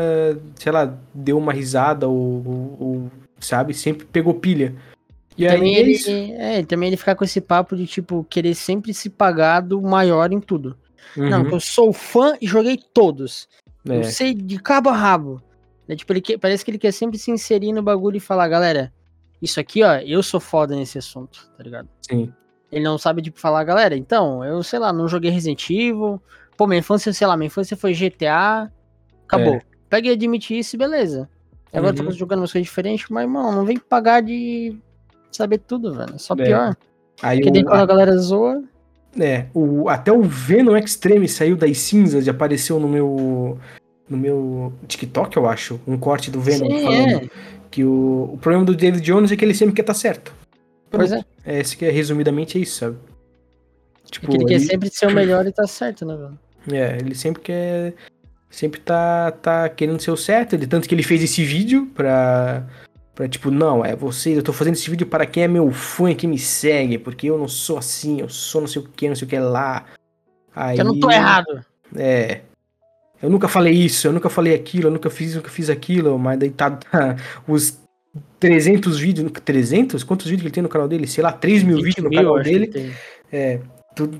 sei 0.57 0.73
lá, 0.73 0.95
deu 1.15 1.39
uma 1.39 1.53
risada 1.53 2.09
ou, 2.09 2.17
ou- 2.45 2.77
ou, 2.81 3.11
sabe? 3.39 3.73
Sempre 3.75 4.07
pegou 4.07 4.35
pilha. 4.35 4.75
E 5.39 5.47
também 5.47 5.77
aí 5.77 5.81
é 5.81 5.81
ele, 5.81 6.33
é, 6.33 6.63
também 6.65 6.89
ele 6.89 6.97
ficar 6.97 7.15
com 7.15 7.25
esse 7.25 7.41
papo 7.41 7.77
de, 7.77 7.87
tipo, 7.87 8.27
querer 8.29 8.55
sempre 8.55 8.93
se 8.93 9.09
pagar 9.09 9.61
do 9.61 9.81
maior 9.81 10.33
em 10.33 10.41
tudo. 10.41 10.77
Não, 11.17 11.43
Uhum, 11.43 11.51
eu 11.53 11.61
sou 11.61 11.93
fã 11.93 12.37
e 12.41 12.47
joguei 12.47 12.79
todos. 12.93 13.49
é. 13.89 13.99
Eu 13.99 14.05
sei 14.05 14.35
de 14.35 14.59
cabo 14.59 14.91
a 14.91 14.97
rabo. 14.97 15.41
É, 15.89 15.97
tipo, 15.97 16.13
ele 16.13 16.21
quer- 16.21 16.39
parece 16.39 16.65
que 16.65 16.71
ele 16.71 16.79
quer 16.79 16.93
sempre 16.93 17.19
se 17.19 17.31
inserir 17.31 17.73
no 17.73 17.83
bagulho 17.83 18.17
e 18.17 18.21
falar, 18.21 18.47
galera, 18.49 18.93
isso 19.41 19.59
aqui, 19.61 19.83
ó, 19.83 19.95
eu 19.97 20.23
sou 20.23 20.41
foda 20.41 20.75
nesse 20.77 20.99
assunto, 20.99 21.51
tá 21.57 21.63
ligado? 21.63 21.89
Sim. 22.03 22.33
Ele 22.71 22.85
não 22.85 22.99
sabe, 22.99 23.21
tipo, 23.23 23.39
falar, 23.41 23.65
galera, 23.65 23.97
então, 23.97 24.45
eu, 24.45 24.63
sei 24.63 24.79
lá, 24.79 24.93
não 24.93 25.09
joguei 25.09 25.31
Resident 25.31 25.69
Evil. 25.71 26.21
Pô, 26.57 26.67
minha 26.67 26.79
infância, 26.79 27.13
sei 27.13 27.27
lá, 27.27 27.37
minha 27.37 27.47
infância 27.49 27.77
foi 27.77 27.93
GTA. 27.95 28.71
Acabou. 29.27 29.55
É. 29.55 29.61
Pega 29.89 30.09
e 30.09 30.13
admite 30.13 30.57
isso 30.57 30.77
e 30.77 30.79
beleza. 30.79 31.29
Agora 31.73 31.95
eu 31.97 32.01
Uhum. 32.05 32.11
tô 32.11 32.15
jogando 32.17 32.41
umas 32.41 32.53
coisas 32.53 32.69
diferentes, 32.69 33.07
mas, 33.11 33.23
irmão, 33.25 33.51
não 33.53 33.65
vem 33.65 33.77
pagar 33.79 34.21
de 34.23 34.77
saber 35.33 35.59
tudo, 35.59 35.95
velho. 35.95 36.15
É 36.15 36.19
só 36.19 36.35
É. 36.35 36.45
pior. 36.45 36.77
Aí 37.23 37.39
Porque 37.39 37.51
daí 37.51 37.63
o, 37.63 37.67
quando 37.67 37.81
a 37.81 37.87
galera 37.87 38.17
zoa. 38.19 38.63
é, 39.19 39.47
o, 39.55 39.89
até 39.89 40.13
o 40.13 40.23
Venom 40.23 40.77
Extreme 40.77 41.29
saiu 41.29 41.57
das 41.57 41.77
cinzas 41.79 42.27
e 42.27 42.31
apareceu 42.31 42.79
no 42.79 42.89
meu. 42.89 43.59
No 44.09 44.17
meu 44.17 44.73
TikTok, 44.89 45.37
eu 45.37 45.49
acho. 45.49 45.81
Um 45.87 45.97
corte 45.97 46.31
do 46.31 46.41
Venom 46.41 46.67
Sim, 46.71 46.83
falando 46.85 47.25
é. 47.25 47.31
Que 47.71 47.85
o, 47.85 48.31
o 48.33 48.39
problema 48.39 48.65
do 48.65 48.75
David 48.77 49.03
Jones 49.05 49.31
é 49.31 49.37
que 49.37 49.45
ele 49.45 49.55
sempre 49.55 49.75
quer 49.75 49.83
estar 49.83 49.95
certo. 49.95 50.35
Pois 50.91 51.13
é. 51.13 51.25
É, 51.45 51.61
esse 51.61 51.77
que 51.77 51.85
é 51.85 51.91
resumidamente 51.91 52.59
é 52.59 52.61
isso, 52.63 52.79
sabe? 52.81 52.97
Tipo, 54.11 54.27
Porque 54.27 54.39
ele 54.43 54.45
quer 54.47 54.55
ele- 54.57 54.67
sempre 54.67 54.91
ser 54.91 55.07
o 55.07 55.13
melhor 55.15 55.47
e 55.47 55.53
tá 55.53 55.67
certo, 55.67 56.05
né, 56.05 56.17
velho? 56.17 56.39
É, 56.73 56.99
ele 56.99 57.15
sempre 57.15 57.43
quer. 57.43 57.95
Sempre 58.51 58.81
tá, 58.81 59.31
tá 59.31 59.69
querendo 59.69 60.01
ser 60.03 60.11
o 60.11 60.17
certo. 60.17 60.55
Ele, 60.55 60.67
tanto 60.67 60.89
que 60.89 60.95
ele 60.95 61.03
fez 61.05 61.23
esse 61.23 61.45
vídeo 61.45 61.87
pra. 61.95 62.67
Pra 63.15 63.29
tipo, 63.29 63.51
não, 63.51 63.85
é 63.85 63.95
vocês, 63.95 64.37
eu 64.37 64.43
tô 64.43 64.53
fazendo 64.53 64.75
esse 64.75 64.89
vídeo 64.91 65.07
para 65.07 65.27
quem 65.27 65.43
é 65.45 65.49
meu 65.49 65.71
fã 65.71 66.13
que 66.15 66.27
me 66.27 66.39
segue, 66.39 66.99
porque 66.99 67.27
eu 67.29 67.37
não 67.39 67.47
sou 67.49 67.77
assim, 67.79 68.21
eu 68.21 68.29
sou 68.29 68.63
não 68.63 68.69
sei 68.69 68.81
o 68.83 68.85
que, 68.89 69.09
não 69.09 69.15
sei 69.15 69.27
o 69.27 69.29
que 69.31 69.39
lá. 69.39 69.85
Aí, 70.55 70.75
Que 70.77 70.81
eu 70.81 70.85
não 70.87 70.99
tô 70.99 71.11
errado. 71.11 71.65
É. 71.95 72.41
Eu 73.23 73.29
nunca 73.29 73.49
falei 73.49 73.75
isso, 73.75 74.07
eu 74.07 74.13
nunca 74.13 74.31
falei 74.31 74.55
aquilo, 74.55 74.89
eu 74.89 74.91
nunca 74.91 75.11
fiz, 75.11 75.35
nunca 75.35 75.51
fiz 75.51 75.69
aquilo, 75.69 76.19
mas 76.19 76.39
daí 76.39 76.51
tá, 76.51 76.71
tá 76.71 77.17
os 77.47 77.79
300 78.39 78.99
vídeos, 78.99 79.31
300? 79.45 80.03
Quantos 80.03 80.27
vídeos 80.27 80.43
que 80.43 80.47
ele 80.49 80.55
tem 80.55 80.63
no 80.63 80.69
canal 80.69 80.89
dele? 80.89 81.07
Sei 81.07 81.23
lá, 81.23 81.33
3 81.33 81.63
mil 81.63 81.77
20 81.77 81.85
vídeos 81.85 82.05
no 82.05 82.11
mil, 82.11 82.19
canal 82.19 82.43
dele. 82.43 82.67
tem. 82.67 82.91
É, 83.33 83.61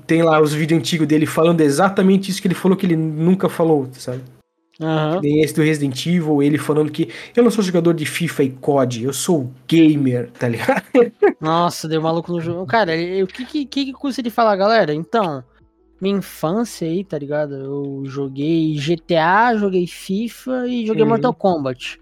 tem 0.05 0.21
lá 0.21 0.39
os 0.39 0.53
vídeos 0.53 0.79
antigos 0.79 1.07
dele 1.07 1.25
falando 1.25 1.61
exatamente 1.61 2.29
isso 2.29 2.41
que 2.41 2.47
ele 2.47 2.55
falou 2.55 2.77
que 2.77 2.85
ele 2.85 2.95
nunca 2.95 3.49
falou, 3.49 3.89
sabe? 3.93 4.21
Aham. 4.79 5.19
Nem 5.21 5.41
esse 5.41 5.53
do 5.53 5.61
Resident 5.61 6.05
Evil, 6.05 6.41
ele 6.41 6.57
falando 6.57 6.91
que 6.91 7.09
eu 7.35 7.43
não 7.43 7.51
sou 7.51 7.63
jogador 7.63 7.93
de 7.93 8.05
FIFA 8.05 8.43
e 8.43 8.49
COD, 8.49 9.03
eu 9.03 9.13
sou 9.13 9.51
gamer, 9.67 10.31
tá 10.31 10.47
ligado? 10.47 10.83
Nossa, 11.39 11.87
deu 11.87 12.01
maluco 12.01 12.31
no 12.31 12.41
jogo. 12.41 12.65
Cara, 12.65 12.93
o 13.23 13.27
que, 13.27 13.45
que, 13.45 13.65
que 13.65 13.85
que 13.85 13.93
custa 13.93 14.23
de 14.23 14.29
falar, 14.29 14.55
galera? 14.55 14.93
Então, 14.93 15.43
minha 16.01 16.17
infância 16.17 16.87
aí, 16.87 17.03
tá 17.03 17.17
ligado? 17.17 17.53
Eu 17.55 18.01
joguei 18.05 18.75
GTA, 18.75 19.55
joguei 19.55 19.85
FIFA 19.87 20.67
e 20.67 20.85
joguei 20.87 21.03
Uhum. 21.03 21.09
Mortal 21.09 21.33
Kombat. 21.33 21.99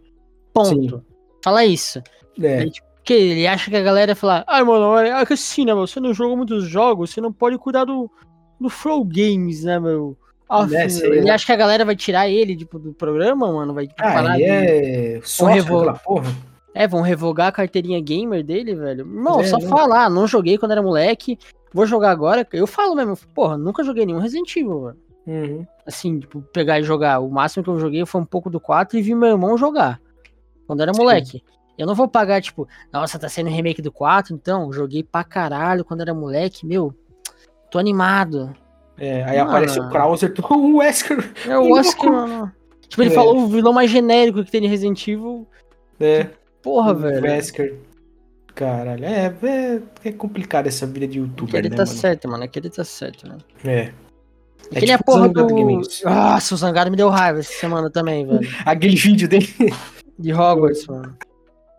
Ponto. 0.54 0.70
Sim. 0.70 1.02
Fala 1.44 1.66
isso. 1.66 2.02
É, 2.42 2.66
Porque 2.96 3.14
ele 3.14 3.48
acha 3.48 3.70
que 3.70 3.76
a 3.78 3.82
galera 3.82 4.12
ia 4.12 4.16
falar, 4.16 4.44
ai, 4.48 4.64
mano, 4.64 4.98
é 4.98 5.26
que 5.26 5.34
assim, 5.34 5.66
né, 5.66 5.74
meu? 5.74 5.86
Você 5.88 6.00
não 6.00 6.14
joga 6.14 6.36
muitos 6.36 6.64
jogos, 6.66 7.10
você 7.12 7.20
não 7.22 7.34
pode 7.34 7.58
cuidar 7.58 7.84
do, 7.86 8.10
do 8.60 8.70
Flow 8.70 9.04
Games, 9.04 9.64
né, 9.64 9.80
meu? 9.80 10.16
Ah, 10.48 10.66
Né, 10.66 10.88
filho, 10.90 10.92
sei 10.92 11.18
ele 11.20 11.30
acha 11.30 11.46
que 11.46 11.52
a 11.52 11.56
galera 11.56 11.86
vai 11.86 11.96
tirar 11.96 12.28
ele 12.30 12.56
tipo, 12.56 12.80
do 12.80 12.94
programa, 12.94 13.52
mano? 13.52 13.74
Vai 13.74 13.86
tipo, 13.88 14.02
ah, 14.02 14.14
parar 14.14 14.40
ele 14.40 14.46
de- 14.46 15.18
é 15.18 15.22
sócio 15.24 15.54
revol- 15.54 15.94
porra. 16.04 16.32
É, 16.74 16.88
vão 16.88 17.02
revogar 17.02 17.48
a 17.48 17.52
carteirinha 17.52 18.00
gamer 18.00 18.44
dele, 18.44 18.74
velho. 18.76 19.02
Irmão, 19.02 19.42
É, 19.42 19.44
só 19.44 19.58
não. 19.60 19.68
falar, 19.68 20.10
não 20.10 20.28
joguei 20.28 20.58
quando 20.58 20.72
era 20.72 20.82
moleque, 20.82 21.38
vou 21.74 21.86
jogar 21.86 22.12
agora. 22.12 22.48
Eu 22.54 22.68
falo 22.68 22.96
mesmo, 22.96 23.18
porra, 23.34 23.58
nunca 23.58 23.84
joguei 23.84 24.06
nenhum 24.06 24.20
Resident 24.20 24.56
Evil, 24.56 24.82
velho. 24.86 24.98
Uhum. 25.28 25.68
Assim, 25.86 26.20
tipo, 26.20 26.42
pegar 26.54 26.80
e 26.80 26.84
jogar. 26.84 27.20
O 27.20 27.30
máximo 27.30 27.64
que 27.64 27.70
eu 27.70 27.80
joguei 27.80 28.06
foi 28.06 28.22
um 28.22 28.26
pouco 28.26 28.50
do 28.50 28.60
4 28.60 28.98
e 28.98 29.02
vi 29.02 29.14
meu 29.14 29.30
irmão 29.30 29.58
jogar. 29.58 30.00
Quando 30.66 30.82
era 30.82 30.92
moleque. 30.94 31.44
Eu 31.78 31.88
não 31.88 31.96
vou 31.96 32.08
pagar, 32.08 32.42
tipo, 32.42 32.68
nossa, 32.92 33.18
tá 33.18 33.30
sendo 33.30 33.50
remake 33.50 33.82
do 33.82 33.92
4, 33.92 34.34
então, 34.34 34.72
joguei 34.74 35.02
pra 35.04 35.24
caralho 35.24 35.86
quando 35.86 36.02
era 36.02 36.14
moleque, 36.14 36.66
meu. 36.66 36.94
Tô 37.72 37.80
animado. 37.80 38.54
É, 38.98 39.24
aí 39.24 39.38
Mano. 39.38 39.50
aparece 39.50 39.80
o 39.80 39.88
Krauser, 39.90 40.34
o 40.52 40.78
Wesker, 40.78 41.32
É 41.48 41.58
o. 41.58 41.72
Oscar, 41.74 42.12
mano. 42.12 42.52
Tipo, 42.88 43.04
ele 43.04 43.12
É. 43.12 43.14
falou 43.16 43.38
o 43.38 43.48
vilão 43.48 43.72
mais 43.72 43.90
genérico 43.90 44.44
que 44.44 44.52
tem 44.52 44.66
em 44.66 44.68
Resident 44.68 45.08
Evil. 45.08 45.48
né? 46.00 46.32
Porra, 46.62 46.92
o 46.92 46.96
velho. 46.96 47.22
Wesker. 47.24 47.78
Caralho, 48.56 49.06
é, 49.06 49.34
é, 49.44 49.82
é 50.06 50.12
complicado 50.12 50.68
essa 50.68 50.86
vida 50.86 51.08
de 51.08 51.14
Que 51.14 51.20
youtuber, 51.20 51.56
ele 51.56 51.70
né, 51.70 51.76
tá 51.78 51.86
mano? 51.86 51.98
certo, 51.98 52.28
mano. 52.28 52.44
É 52.44 52.48
que 52.48 52.60
ele 52.60 52.70
tá 52.70 52.84
certo, 52.84 53.28
né? 53.28 53.38
É. 53.64 53.92
É 54.72 54.80
que 54.80 54.86
nem 54.86 54.94
a 54.94 54.98
tipo 54.98 55.12
o 55.12 55.16
porra 55.16 55.30
do. 55.30 55.48
Games. 55.48 56.02
Nossa, 56.04 56.54
o 56.54 56.58
Zangado 56.58 56.92
me 56.92 56.98
deu 56.98 57.10
raiva 57.10 57.40
essa 57.40 57.54
semana 57.54 57.90
também, 57.90 58.26
velho. 58.26 58.48
Aquele 58.66 58.96
vídeo 58.96 59.28
dele. 59.28 59.48
De 60.18 60.34
Hogwarts, 60.34 60.86
mano. 60.88 61.16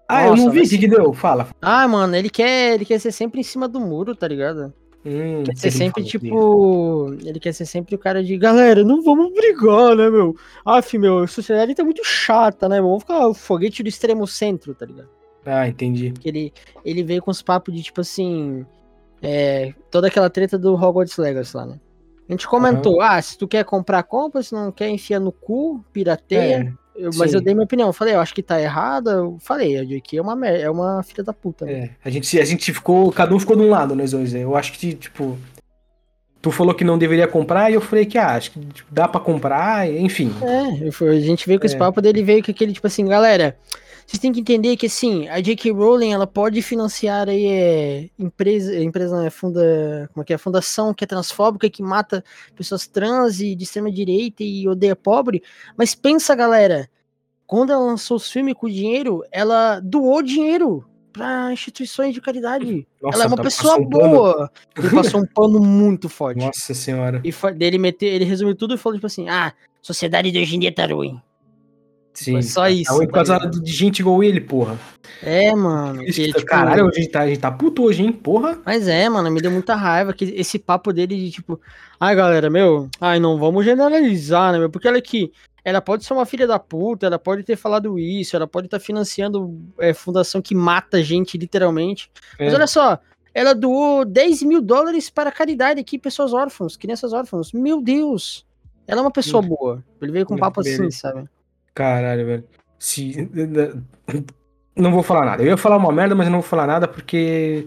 Ah, 0.09 0.25
eu 0.25 0.31
Nossa, 0.31 0.43
não 0.45 0.51
vi, 0.51 0.59
vai 0.59 0.67
o 0.67 0.71
que 0.71 0.79
que 0.79 0.89
deu? 0.89 1.13
Fala. 1.13 1.49
Ah, 1.63 1.87
mano, 1.87 2.17
ele 2.17 2.29
quer, 2.29 2.75
ele 2.75 2.85
quer 2.85 2.99
ser 2.99 3.13
sempre 3.13 3.41
em 3.41 3.45
cima 3.45 3.69
do 3.69 3.79
muro, 3.79 4.15
tá 4.17 4.27
ligado? 4.27 4.73
Hum, 5.05 5.45
Quer 5.45 5.57
ser 5.57 5.71
sempre, 5.71 6.05
tipo. 6.05 7.15
Ele 7.25 7.39
quer 7.41 7.53
ser 7.53 7.65
sempre 7.65 7.95
o 7.95 7.99
cara 7.99 8.23
de. 8.23 8.37
Galera, 8.37 8.83
não 8.83 9.03
vamos 9.03 9.33
brigar, 9.33 9.97
né, 9.97 10.11
meu? 10.11 10.37
Aff, 10.65 10.99
meu, 10.99 11.21
a 11.21 11.27
sociedade 11.27 11.75
tá 11.75 11.85
muito 11.85 12.05
chata, 12.05 12.69
né, 12.69 12.81
meu? 12.81 12.89
Vamos 12.89 13.03
ficar 13.05 13.33
foguete 13.35 13.83
do 13.83 13.89
extremo 13.89 14.27
centro, 14.27 14.75
tá 14.75 14.85
ligado? 14.85 15.09
Ah, 15.53 15.69
entendi. 15.69 16.13
Porque 16.13 16.29
ele, 16.29 16.53
ele 16.85 17.03
veio 17.03 17.23
com 17.23 17.31
os 17.31 17.43
papos 17.43 17.75
de, 17.75 17.83
tipo 17.83 18.01
assim. 18.01 18.65
É, 19.23 19.75
toda 19.91 20.07
aquela 20.09 20.31
treta 20.31 20.57
do 20.59 20.75
Hogwarts 20.75 21.17
Legacy 21.19 21.57
lá, 21.57 21.67
né? 21.67 21.77
A 22.29 22.33
gente 22.33 22.47
comentou, 22.49 23.01
ah, 23.03 23.21
se 23.21 23.37
tu 23.37 23.47
quer 23.49 23.65
comprar, 23.65 24.03
compra, 24.05 24.43
se 24.43 24.53
não 24.55 24.71
quer, 24.71 24.89
enfia 24.89 25.19
no 25.21 25.33
cu, 25.33 25.85
pirateia. 25.93 26.73
É, 26.97 27.05
Eu- 27.05 27.11
mas 27.17 27.31
sim. 27.31 27.37
eu 27.37 27.43
dei 27.43 27.53
minha 27.55 27.65
opinião, 27.65 27.89
eu 27.89 27.93
falei, 27.93 28.15
eu 28.15 28.21
acho 28.21 28.33
que 28.35 28.43
tá 28.43 28.61
errado, 28.61 29.11
eu 29.11 29.37
falei, 29.41 29.77
a 29.79 29.85
JK 29.85 30.19
é 30.19 30.23
uma, 30.23 30.47
é 30.49 30.71
uma 30.71 31.03
filha 31.03 31.25
da 31.25 31.33
puta. 31.33 31.65
né? 31.67 31.73
É, 31.73 31.91
a 32.05 32.09
gente, 32.11 32.39
a 32.41 32.45
gente 32.45 32.73
ficou, 32.73 33.11
cada 33.13 33.35
um 33.35 33.39
ficou 33.41 33.57
de 33.57 33.63
um 33.63 33.69
lado, 33.71 33.95
nós 33.97 34.13
dois. 34.13 34.33
Eu 34.35 34.55
acho 34.57 34.73
que, 34.75 34.95
tipo, 34.95 35.37
tu 36.41 36.51
falou 36.51 36.73
que 36.75 36.85
não 36.85 36.97
deveria 36.97 37.27
comprar 37.29 37.71
e 37.71 37.75
eu 37.75 37.81
falei 37.81 38.07
que, 38.07 38.17
ah, 38.17 38.35
acho 38.37 38.53
que 38.53 38.61
tipo, 38.67 38.93
dá 38.95 39.07
pra 39.09 39.21
comprar, 39.21 39.91
enfim. 39.91 40.33
É, 40.43 40.89
a 41.09 41.21
gente 41.21 41.47
veio 41.47 41.59
com 41.61 41.67
esse 41.67 41.75
É. 41.75 41.79
papo 41.79 42.01
dele, 42.01 42.23
veio 42.23 42.45
com 42.45 42.51
aquele, 42.51 42.73
tipo 42.73 42.87
assim, 42.87 43.05
galera, 43.07 43.57
vocês 44.11 44.19
têm 44.19 44.33
que 44.33 44.41
entender 44.41 44.77
que, 44.77 44.87
assim, 44.87 45.29
a 45.29 45.41
J.K. 45.41 45.71
Rowling, 45.71 46.13
ela 46.13 46.27
pode 46.27 46.61
financiar 46.63 47.29
aí, 47.29 47.47
é, 47.47 48.11
empresa, 48.19 48.77
empresa 48.83 49.15
não, 49.17 49.25
é 49.25 49.31
funda, 49.31 50.11
como 50.13 50.25
é 50.25 50.27
que 50.27 50.35
é, 50.35 50.39
fundação 50.39 50.93
que 50.93 51.05
é 51.05 51.07
transfóbica, 51.07 51.71
que 51.71 51.81
mata 51.81 52.25
pessoas 52.57 52.89
trans 52.89 53.41
e 53.41 53.55
de 53.55 53.63
extrema 53.63 53.89
direita 53.89 54.43
e 54.43 54.67
odeia 54.67 54.97
pobre, 54.97 55.45
mas 55.77 55.95
pensa, 55.95 56.35
galera, 56.35 56.91
quando 57.47 57.73
ela 57.73 57.85
lançou 57.85 58.17
os 58.17 58.29
filmes 58.29 58.55
com 58.55 58.69
dinheiro, 58.69 59.23
ela 59.31 59.79
doou 59.79 60.21
dinheiro 60.25 60.85
pra 61.13 61.53
instituições 61.53 62.13
de 62.13 62.21
caridade. 62.21 62.89
Nossa, 63.01 63.17
ela 63.17 63.25
é 63.25 63.27
uma 63.29 63.37
tá- 63.37 63.45
pessoa 63.45 63.79
um 63.79 63.85
boa. 63.85 64.51
Ele 64.77 64.91
passou 64.91 65.21
um 65.21 65.27
pano 65.27 65.61
muito 65.61 66.09
forte. 66.09 66.45
Nossa 66.45 66.75
senhora. 66.75 67.21
E 67.23 67.31
foi, 67.31 67.55
dele 67.55 67.79
meter, 67.79 68.07
ele 68.07 68.25
resumiu 68.25 68.57
tudo 68.57 68.75
e 68.75 68.77
falou, 68.77 68.97
tipo 68.97 69.07
assim, 69.07 69.29
ah, 69.29 69.53
sociedade 69.81 70.33
de 70.33 70.39
hoje 70.41 70.57
em 70.57 70.59
dia 70.59 70.75
tá 70.75 70.85
ruim. 70.85 71.23
Sim. 72.25 72.33
Foi 72.33 72.43
só 72.43 72.69
isso, 72.69 72.91
Tá 72.91 72.97
ruim 72.97 73.07
por 73.07 73.15
causa 73.15 73.35
tá 73.39 73.45
ligado? 73.47 73.63
de 73.63 73.73
gente 73.73 74.01
igual 74.01 74.23
ele, 74.23 74.41
porra. 74.41 74.79
É, 75.23 75.55
mano. 75.55 76.05
Que, 76.05 76.33
tá- 76.33 76.39
tipo, 76.39 76.45
Caralho, 76.51 76.87
a 76.89 76.93
gente, 76.93 77.09
tá, 77.09 77.21
a 77.23 77.27
gente 77.27 77.41
tá 77.41 77.51
puto 77.51 77.83
hoje, 77.83 78.03
hein, 78.03 78.13
porra. 78.13 78.59
Mas 78.65 78.87
é, 78.89 79.09
mano, 79.09 79.31
me 79.31 79.41
deu 79.41 79.51
muita 79.51 79.75
raiva 79.75 80.13
que 80.13 80.25
esse 80.25 80.59
papo 80.59 80.93
dele 80.93 81.17
de 81.17 81.31
tipo, 81.31 81.61
ai 81.99 82.15
galera, 82.15 82.51
meu, 82.51 82.89
ai 83.01 83.19
não 83.19 83.39
vamos 83.39 83.65
generalizar, 83.65 84.53
né, 84.53 84.59
meu? 84.59 84.69
Porque 84.71 84.87
olha 84.87 84.99
aqui, 84.99 85.33
ela 85.65 85.81
pode 85.81 86.05
ser 86.05 86.13
uma 86.13 86.27
filha 86.27 86.47
da 86.47 86.59
puta, 86.59 87.07
ela 87.07 87.19
pode 87.19 87.43
ter 87.43 87.57
falado 87.57 87.99
isso, 87.99 88.37
ela 88.37 88.47
pode 88.47 88.67
estar 88.67 88.79
financiando 88.81 89.59
é, 89.79 89.93
fundação 89.95 90.41
que 90.43 90.55
mata 90.55 91.03
gente, 91.03 91.39
literalmente. 91.39 92.11
Mas 92.39 92.53
É. 92.53 92.57
olha 92.57 92.67
só, 92.67 92.99
ela 93.35 93.55
doou 93.55 94.05
10 94.05 94.43
mil 94.43 94.61
dólares 94.61 95.09
para 95.09 95.31
caridade 95.33 95.81
aqui, 95.81 95.99
pessoas 95.99 96.33
órfãos, 96.35 96.77
crianças 96.77 97.13
órfãos. 97.13 97.53
Meu 97.53 97.81
Deus! 97.81 98.45
Ela 98.87 99.01
é 99.01 99.03
uma 99.03 99.11
pessoa 99.13 99.41
boa. 99.43 99.85
Ele 100.03 100.11
veio 100.13 100.27
com 100.27 100.35
um 100.35 100.39
É, 100.39 100.41
papo 100.41 100.61
assim, 100.63 100.91
sabe? 100.91 101.25
Caralho, 101.81 102.27
velho. 102.27 102.45
Se... 102.79 103.27
Não 104.77 104.93
vou 104.93 105.03
falar 105.03 105.25
nada. 105.25 105.43
Eu 105.43 105.47
ia 105.47 105.57
falar 105.57 105.79
uma 105.79 105.91
merda, 105.91 106.15
mas 106.15 106.27
eu 106.27 106.31
não 106.31 106.41
vou 106.41 106.49
falar 106.49 106.67
nada 106.67 106.87
porque. 106.87 107.67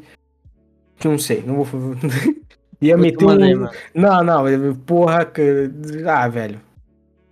Não 1.03 1.19
sei, 1.19 1.43
não 1.45 1.61
vou. 1.61 1.95
ia 2.81 2.97
meter 2.97 3.25
um. 3.25 3.67
Não, 3.93 4.23
não, 4.23 4.75
porra. 4.77 5.29
Ah, 6.07 6.27
velho. 6.27 6.59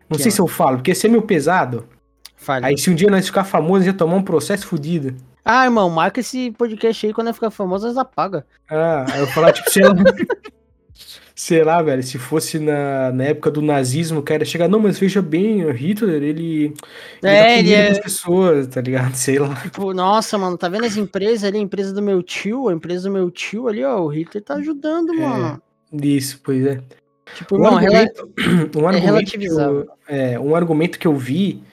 Não 0.09 0.17
que 0.17 0.23
sei 0.23 0.29
é? 0.29 0.35
se 0.35 0.41
eu 0.41 0.45
falo, 0.45 0.77
porque 0.77 0.93
se 0.93 1.07
é 1.07 1.09
meio 1.09 1.23
pesado. 1.23 1.87
Fale. 2.35 2.65
Aí 2.65 2.77
se 2.77 2.89
um 2.91 2.95
dia 2.95 3.09
nós 3.09 3.25
ficar 3.25 3.45
famoso, 3.45 3.85
ia 3.85 3.93
tomar 3.93 4.15
um 4.15 4.23
processo 4.23 4.67
fodido. 4.67 5.15
Ah, 5.43 5.63
irmão, 5.63 5.89
marca 5.89 6.19
esse 6.19 6.51
podcast 6.51 7.07
aí 7.07 7.13
quando 7.13 7.27
eu 7.27 7.33
ficar 7.33 7.49
famoso, 7.49 7.87
nós 7.87 7.97
apaga. 7.97 8.45
Ah, 8.69 9.05
aí 9.11 9.19
eu 9.21 9.27
falar, 9.27 9.53
tipo, 9.53 9.71
sei 9.71 9.83
lá. 9.83 9.93
sei 11.35 11.63
lá, 11.63 11.81
velho, 11.81 12.03
se 12.03 12.19
fosse 12.19 12.59
na, 12.59 13.11
na 13.11 13.23
época 13.23 13.49
do 13.49 13.61
nazismo, 13.61 14.19
o 14.19 14.23
cara 14.23 14.45
chegar, 14.45 14.67
não, 14.67 14.79
mas 14.79 14.99
veja 14.99 15.21
bem, 15.21 15.65
o 15.65 15.71
Hitler, 15.71 16.21
ele. 16.21 16.73
É, 17.23 17.57
ele, 17.57 17.73
é. 17.73 17.99
pessoas, 17.99 18.67
tá 18.67 18.79
ligado? 18.79 19.13
Sei 19.17 19.39
lá. 19.39 19.55
Tipo, 19.55 19.93
nossa, 19.93 20.37
mano, 20.37 20.57
tá 20.57 20.69
vendo 20.69 20.85
essa 20.85 20.99
empresa 20.99 21.47
ali, 21.47 21.57
a 21.57 21.61
empresa 21.61 21.93
do 21.93 22.01
meu 22.01 22.21
tio, 22.21 22.69
a 22.69 22.73
empresa 22.73 23.09
do 23.09 23.13
meu 23.13 23.31
tio 23.31 23.67
ali, 23.67 23.83
ó, 23.83 24.01
o 24.01 24.07
Hitler 24.07 24.43
tá 24.43 24.55
ajudando, 24.55 25.13
é, 25.13 25.17
mano. 25.17 25.61
Isso, 25.91 26.39
pois 26.43 26.65
é. 26.65 26.81
Tipo, 27.35 27.57
um 27.57 27.65
argumento, 27.65 28.29
um 28.77 28.89
é 28.89 28.95
argumento 28.95 29.87
é 30.07 30.33
é, 30.33 30.39
um 30.39 30.55
argumento 30.55 30.99
que 30.99 31.07
eu 31.07 31.15
vi 31.15 31.63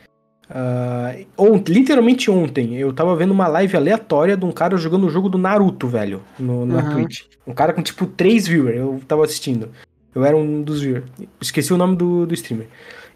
Uh, 0.51 1.63
literalmente 1.69 2.31
ontem, 2.31 2.77
eu 2.77 2.93
tava 2.93 3.15
vendo 3.15 3.33
uma 3.33 3.47
live 3.47 3.77
aleatória 3.77 4.37
de 4.37 4.45
um 4.45 4.53
cara 4.53 4.77
jogando 4.77 5.07
o 5.07 5.11
jogo 5.11 5.29
do 5.29 5.37
Naruto, 5.37 5.87
velho, 5.87 6.23
no, 6.39 6.65
na 6.65 6.83
uhum. 6.83 6.95
Twitch. 6.95 7.25
Um 7.47 7.53
cara 7.53 7.73
com 7.73 7.83
tipo 7.83 8.07
3 8.07 8.47
viewers, 8.47 8.79
eu 8.79 9.01
tava 9.07 9.25
assistindo. 9.25 9.69
Eu 10.15 10.25
era 10.25 10.37
um 10.37 10.63
dos 10.63 10.81
viewers. 10.81 11.05
Esqueci 11.41 11.73
o 11.73 11.77
nome 11.77 11.97
do, 11.97 12.27
do 12.27 12.35
streamer. 12.35 12.67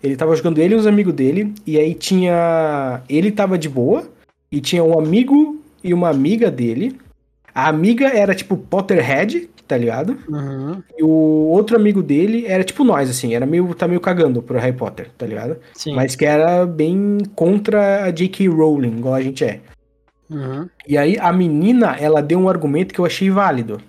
Ele 0.03 0.17
tava 0.17 0.37
jogando 0.37 0.59
ele 0.59 0.75
e 0.75 0.77
os 0.77 0.87
amigos 0.87 1.15
dele, 1.15 1.55
e 1.67 1.79
aí 1.79 1.95
tinha. 1.95 3.03
Ele 3.09 3.31
tava 3.31 3.57
de 3.57 3.69
boa, 3.69 4.05
e 4.51 4.61
tinha 4.61 4.85
um 4.85 4.99
amigo 4.99 5.63
e 5.83 5.95
uma 5.95 6.11
amiga 6.11 6.51
dele. 6.51 6.99
A 7.55 7.69
amiga 7.69 8.09
era 8.09 8.35
tipo 8.35 8.57
Potterhead, 8.57 9.49
tá 9.73 9.79
ligado? 9.79 10.19
Uhum. 10.29 10.83
E 10.99 11.03
o 11.03 11.09
outro 11.09 11.77
amigo 11.77 12.03
dele 12.03 12.45
era 12.47 12.63
tipo 12.63 12.85
nós, 12.85 13.09
assim, 13.09 13.35
era 13.35 13.47
meio, 13.47 13.75
tá 13.75 13.89
meio 13.89 14.03
cagando 14.03 14.43
pro 14.43 14.59
Harry 14.59 14.77
Potter, 14.77 15.09
tá 15.17 15.25
ligado? 15.25 15.57
Sim. 15.73 15.95
Mas 15.95 16.15
que 16.15 16.27
era 16.27 16.67
bem 16.67 17.21
contra 17.35 18.05
a 18.05 18.11
J.K. 18.11 18.49
Rowling, 18.49 18.99
igual 18.99 19.15
a 19.15 19.23
gente 19.23 19.43
é. 19.43 19.61
Uhum. 20.29 20.69
E 20.87 20.99
aí 20.99 21.17
a 21.19 21.33
menina, 21.33 21.97
ela 21.99 22.21
deu 22.21 22.39
um 22.39 22.51
argumento 22.51 22.93
que 22.93 23.01
eu 23.01 23.07
achei 23.07 23.31
válido. 23.31 23.81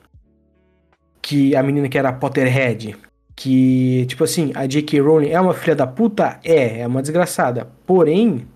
Que 1.22 1.54
a 1.54 1.62
menina 1.62 1.90
que 1.90 1.98
era 1.98 2.14
Potterhead, 2.14 2.96
que, 3.36 4.06
tipo 4.06 4.24
assim, 4.24 4.54
a 4.56 4.66
J.K. 4.66 5.02
Rowling 5.02 5.32
é 5.32 5.42
uma 5.42 5.54
filha 5.54 5.76
da 5.76 5.86
puta? 5.86 6.40
É, 6.46 6.80
é 6.80 6.88
uma 6.88 7.02
desgraçada. 7.02 7.68
Porém, 7.86 8.48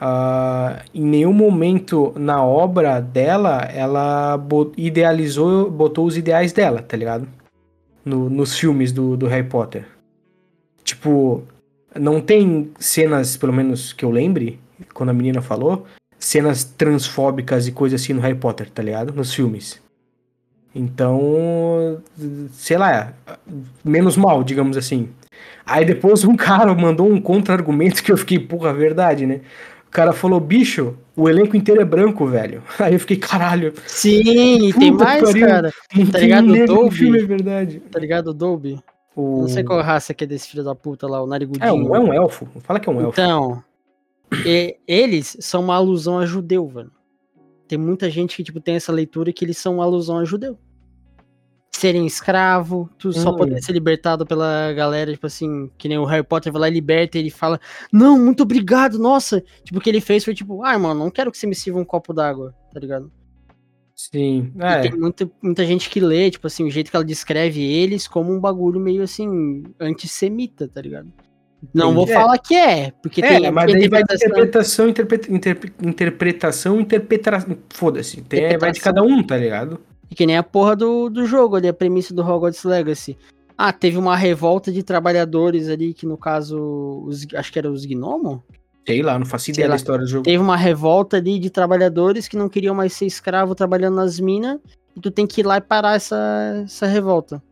Uh, 0.00 0.80
em 0.94 1.02
nenhum 1.02 1.32
momento 1.32 2.12
na 2.16 2.40
obra 2.44 3.00
dela 3.00 3.62
ela 3.62 4.38
idealizou, 4.76 5.68
botou 5.68 6.06
os 6.06 6.16
ideais 6.16 6.52
dela, 6.52 6.80
tá 6.80 6.96
ligado? 6.96 7.26
No, 8.04 8.30
nos 8.30 8.56
filmes 8.56 8.92
do, 8.92 9.16
do 9.16 9.26
Harry 9.26 9.48
Potter. 9.48 9.86
Tipo, 10.84 11.42
não 11.98 12.20
tem 12.20 12.70
cenas, 12.78 13.36
pelo 13.36 13.52
menos 13.52 13.92
que 13.92 14.04
eu 14.04 14.10
lembre, 14.10 14.60
quando 14.94 15.10
a 15.10 15.12
menina 15.12 15.42
falou, 15.42 15.84
cenas 16.18 16.62
transfóbicas 16.62 17.66
e 17.66 17.72
coisas 17.72 18.00
assim 18.00 18.12
no 18.12 18.20
Harry 18.20 18.38
Potter, 18.38 18.70
tá 18.70 18.82
ligado? 18.82 19.12
Nos 19.12 19.34
filmes. 19.34 19.80
Então, 20.74 22.00
sei 22.52 22.78
lá, 22.78 23.12
menos 23.84 24.16
mal, 24.16 24.44
digamos 24.44 24.76
assim. 24.76 25.08
Aí 25.66 25.84
depois 25.84 26.24
um 26.24 26.36
cara 26.36 26.74
mandou 26.74 27.10
um 27.10 27.20
contra-argumento 27.20 28.02
que 28.02 28.12
eu 28.12 28.16
fiquei, 28.16 28.38
porra, 28.38 28.72
verdade, 28.72 29.26
né? 29.26 29.40
O 29.88 29.90
cara 29.90 30.12
falou, 30.12 30.38
bicho, 30.38 30.96
o 31.16 31.28
elenco 31.28 31.56
inteiro 31.56 31.80
é 31.80 31.84
branco, 31.84 32.26
velho. 32.26 32.62
Aí 32.78 32.92
eu 32.92 33.00
fiquei, 33.00 33.16
caralho. 33.16 33.72
Sim, 33.86 34.70
tem 34.78 34.92
mais, 34.92 35.32
cara. 35.32 35.72
Tá 36.12 36.18
ligado 36.18 36.52
o 36.52 36.66
Dolby? 36.66 36.94
Filme, 36.94 37.18
é 37.18 37.24
verdade. 37.24 37.80
Tá 37.90 37.98
ligado 37.98 38.28
o 38.28 38.34
Dolby? 38.34 38.78
O... 39.16 39.40
Não 39.40 39.48
sei 39.48 39.64
qual 39.64 39.80
raça 39.80 40.14
que 40.14 40.24
é 40.24 40.26
desse 40.26 40.48
filho 40.48 40.62
da 40.62 40.74
puta 40.74 41.08
lá, 41.08 41.22
o 41.22 41.26
narigudinho. 41.26 41.66
É, 41.66 41.72
um, 41.72 41.96
é 41.96 41.98
um 41.98 42.12
elfo. 42.12 42.46
Fala 42.60 42.78
que 42.78 42.88
é 42.88 42.92
um 42.92 43.00
elfo. 43.00 43.20
Então, 43.20 43.64
e, 44.44 44.76
eles 44.86 45.36
são 45.40 45.62
uma 45.62 45.74
alusão 45.74 46.18
a 46.18 46.26
judeu, 46.26 46.68
velho. 46.68 46.92
Tem 47.66 47.78
muita 47.78 48.08
gente 48.08 48.36
que, 48.36 48.44
tipo, 48.44 48.60
tem 48.60 48.76
essa 48.76 48.92
leitura 48.92 49.32
que 49.32 49.44
eles 49.44 49.58
são 49.58 49.76
uma 49.76 49.84
alusão 49.84 50.18
a 50.18 50.24
judeu 50.24 50.58
serem 51.78 52.06
escravo, 52.06 52.90
tu 52.98 53.08
hum. 53.08 53.12
só 53.12 53.32
poder 53.32 53.62
ser 53.62 53.72
libertado 53.72 54.26
pela 54.26 54.72
galera, 54.72 55.12
tipo 55.12 55.26
assim, 55.26 55.70
que 55.78 55.88
nem 55.88 55.98
o 55.98 56.04
Harry 56.04 56.24
Potter 56.24 56.52
vai 56.52 56.62
lá 56.62 56.68
e 56.68 56.72
liberta 56.72 57.16
e 57.16 57.20
ele 57.20 57.30
fala, 57.30 57.60
não, 57.92 58.18
muito 58.18 58.42
obrigado, 58.42 58.98
nossa. 58.98 59.42
Tipo, 59.62 59.78
o 59.78 59.80
que 59.80 59.88
ele 59.88 60.00
fez 60.00 60.24
foi 60.24 60.34
tipo, 60.34 60.64
ah, 60.64 60.78
mano, 60.78 61.00
não 61.00 61.10
quero 61.10 61.30
que 61.30 61.38
você 61.38 61.46
me 61.46 61.54
sirva 61.54 61.78
um 61.78 61.84
copo 61.84 62.12
d'água, 62.12 62.54
tá 62.72 62.80
ligado? 62.80 63.10
Sim, 63.94 64.52
é. 64.60 64.78
E 64.78 64.90
tem 64.90 64.98
muita, 64.98 65.30
muita 65.42 65.64
gente 65.64 65.90
que 65.90 66.00
lê, 66.00 66.30
tipo 66.30 66.46
assim, 66.46 66.64
o 66.64 66.70
jeito 66.70 66.90
que 66.90 66.96
ela 66.96 67.04
descreve 67.04 67.62
eles 67.62 68.06
como 68.06 68.32
um 68.32 68.40
bagulho 68.40 68.78
meio 68.78 69.02
assim, 69.02 69.64
antissemita, 69.80 70.68
tá 70.68 70.80
ligado? 70.80 71.12
Não 71.74 71.92
vou 71.92 72.06
falar 72.06 72.38
que 72.38 72.54
é, 72.54 72.92
porque 73.02 73.20
é, 73.20 73.40
tem. 73.40 73.50
Mas 73.50 73.72
daí 73.72 73.88
vai 73.88 74.02
interpretação, 74.02 74.88
interpretação, 74.88 75.36
interpretação, 75.80 76.80
interpretação. 76.80 77.58
Foda-se. 77.70 78.24
Vai 78.60 78.70
de 78.70 78.80
cada 78.80 79.02
um, 79.02 79.22
tá 79.24 79.36
ligado? 79.36 79.80
E 80.10 80.14
que 80.14 80.26
nem 80.26 80.36
a 80.36 80.42
porra 80.42 80.74
do, 80.74 81.08
do 81.08 81.26
jogo 81.26 81.56
ali, 81.56 81.68
a 81.68 81.72
premissa 81.72 82.14
do 82.14 82.22
Hogwarts 82.22 82.64
Legacy. 82.64 83.16
Ah, 83.56 83.72
teve 83.72 83.98
uma 83.98 84.16
revolta 84.16 84.70
de 84.70 84.82
trabalhadores 84.82 85.68
ali, 85.68 85.92
que 85.92 86.06
no 86.06 86.16
caso, 86.16 87.04
os, 87.06 87.26
acho 87.34 87.52
que 87.52 87.58
era 87.58 87.70
os 87.70 87.84
gnomos? 87.84 88.40
Sei 88.86 89.02
lá, 89.02 89.18
não 89.18 89.26
faço 89.26 89.50
ideia 89.50 89.68
da 89.68 89.76
história 89.76 90.04
do 90.04 90.10
jogo. 90.10 90.24
Teve 90.24 90.38
uma 90.38 90.56
revolta 90.56 91.18
ali 91.18 91.38
de 91.38 91.50
trabalhadores 91.50 92.26
que 92.26 92.36
não 92.36 92.48
queriam 92.48 92.74
mais 92.74 92.92
ser 92.92 93.04
escravo 93.04 93.54
trabalhando 93.54 93.96
nas 93.96 94.18
minas, 94.18 94.58
e 94.96 95.00
tu 95.00 95.10
tem 95.10 95.26
que 95.26 95.40
ir 95.40 95.44
lá 95.44 95.58
e 95.58 95.60
parar 95.60 95.96
essa, 95.96 96.62
essa 96.64 96.86
revolta. 96.86 97.42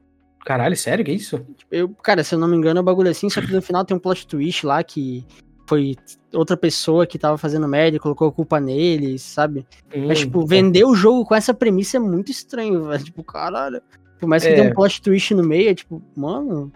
Caralho, 0.47 0.77
sério? 0.77 1.05
Que 1.05 1.11
é 1.11 1.15
isso? 1.15 1.45
Eu, 1.71 1.89
cara, 1.89 2.23
se 2.23 2.35
eu 2.35 2.39
não 2.39 2.47
me 2.47 2.57
engano, 2.57 2.79
é 2.79 2.81
um 2.81 2.85
bagulho 2.85 3.11
assim, 3.11 3.29
só 3.29 3.41
que 3.41 3.53
no 3.53 3.61
final 3.61 3.85
tem 3.85 3.97
um 3.97 4.01
plot 4.01 4.27
twist 4.27 4.65
lá 4.65 4.83
que 4.83 5.27
foi 5.67 5.97
outra 6.33 6.57
pessoa 6.57 7.07
que 7.07 7.19
tava 7.19 7.37
fazendo 7.37 7.67
merda 7.67 7.97
e 7.97 8.01
colocou 8.01 8.29
a 8.29 8.33
culpa 8.33 8.61
neles, 8.61 9.23
sabe? 9.23 9.67
Hum, 9.95 10.07
Mas, 10.07 10.21
tipo, 10.21 10.47
vender 10.47 10.85
o 10.85 10.95
jogo 10.95 11.25
com 11.25 11.35
essa 11.35 11.53
premissa 11.53 11.97
é 11.97 12.01
muito 12.01 12.31
estranho, 12.31 12.85
velho. 12.89 13.05
Tipo, 13.05 13.25
caralho. 13.25 13.83
Por 14.19 14.29
mais 14.29 14.43
que 14.43 14.49
é. 14.51 14.55
dê 14.55 14.63
um 14.63 14.73
plot 14.73 15.03
twist 15.03 15.35
no 15.35 15.43
meio, 15.43 15.71
é 15.71 15.75
tipo, 15.75 16.03
mano. 16.17 16.73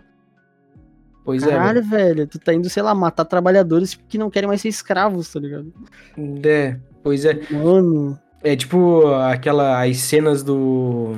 Pois 1.25 1.45
caralho, 1.45 1.79
é. 1.79 1.83
Caralho, 1.83 1.89
velho. 1.89 2.27
Tu 2.27 2.39
tá 2.39 2.53
indo, 2.53 2.69
sei 2.69 2.83
lá, 2.83 2.95
matar 2.95 3.25
trabalhadores 3.25 3.95
que 4.09 4.19
não 4.19 4.31
querem 4.31 4.49
mais 4.49 4.61
ser 4.61 4.69
escravos, 4.69 5.33
tá 5.33 5.41
ligado? 5.41 5.73
É, 6.45 6.79
pois 7.03 7.25
é. 7.25 7.41
Mano. 7.51 8.19
É 8.43 8.57
tipo 8.57 9.07
aquela. 9.07 9.83
As 9.85 9.99
cenas 9.99 10.43
do 10.43 11.15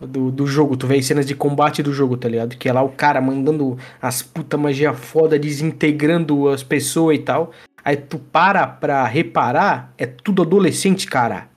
do, 0.00 0.30
do 0.30 0.46
jogo. 0.46 0.76
Tu 0.76 0.86
vê 0.86 0.96
as 0.98 1.06
cenas 1.06 1.26
de 1.26 1.34
combate 1.34 1.82
do 1.82 1.92
jogo, 1.92 2.16
tá 2.16 2.28
ligado? 2.28 2.56
Que 2.56 2.68
é 2.68 2.72
lá 2.72 2.82
o 2.82 2.90
cara 2.90 3.20
mandando 3.20 3.78
as 4.00 4.22
puta 4.22 4.56
magia 4.56 4.92
foda, 4.92 5.38
desintegrando 5.38 6.48
as 6.48 6.62
pessoas 6.62 7.16
e 7.16 7.20
tal. 7.20 7.52
Aí 7.84 7.96
tu 7.96 8.18
para 8.18 8.66
pra 8.66 9.04
reparar, 9.04 9.92
é 9.98 10.06
tudo 10.06 10.42
adolescente, 10.42 11.06
cara. 11.06 11.48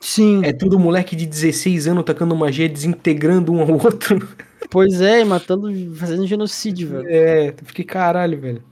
Sim. 0.00 0.42
É 0.44 0.52
tudo 0.52 0.78
moleque 0.78 1.16
de 1.16 1.26
16 1.26 1.88
anos 1.88 2.04
tacando 2.04 2.36
magia, 2.36 2.68
desintegrando 2.68 3.52
um 3.52 3.60
ao 3.60 3.72
outro. 3.72 4.26
Pois 4.70 5.00
é, 5.02 5.22
matando, 5.24 5.70
fazendo 5.94 6.26
genocídio, 6.26 6.88
velho. 6.88 7.06
É, 7.06 7.52
tu 7.52 7.64
fiquei 7.66 7.84
caralho, 7.84 8.40
velho. 8.40 8.62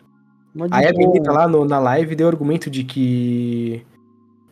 Aí 0.70 0.86
a 0.86 0.92
menina 0.92 1.30
lá 1.30 1.46
no, 1.46 1.64
na 1.64 1.78
live 1.78 2.16
deu 2.16 2.26
argumento 2.26 2.70
de 2.70 2.82
que 2.82 3.84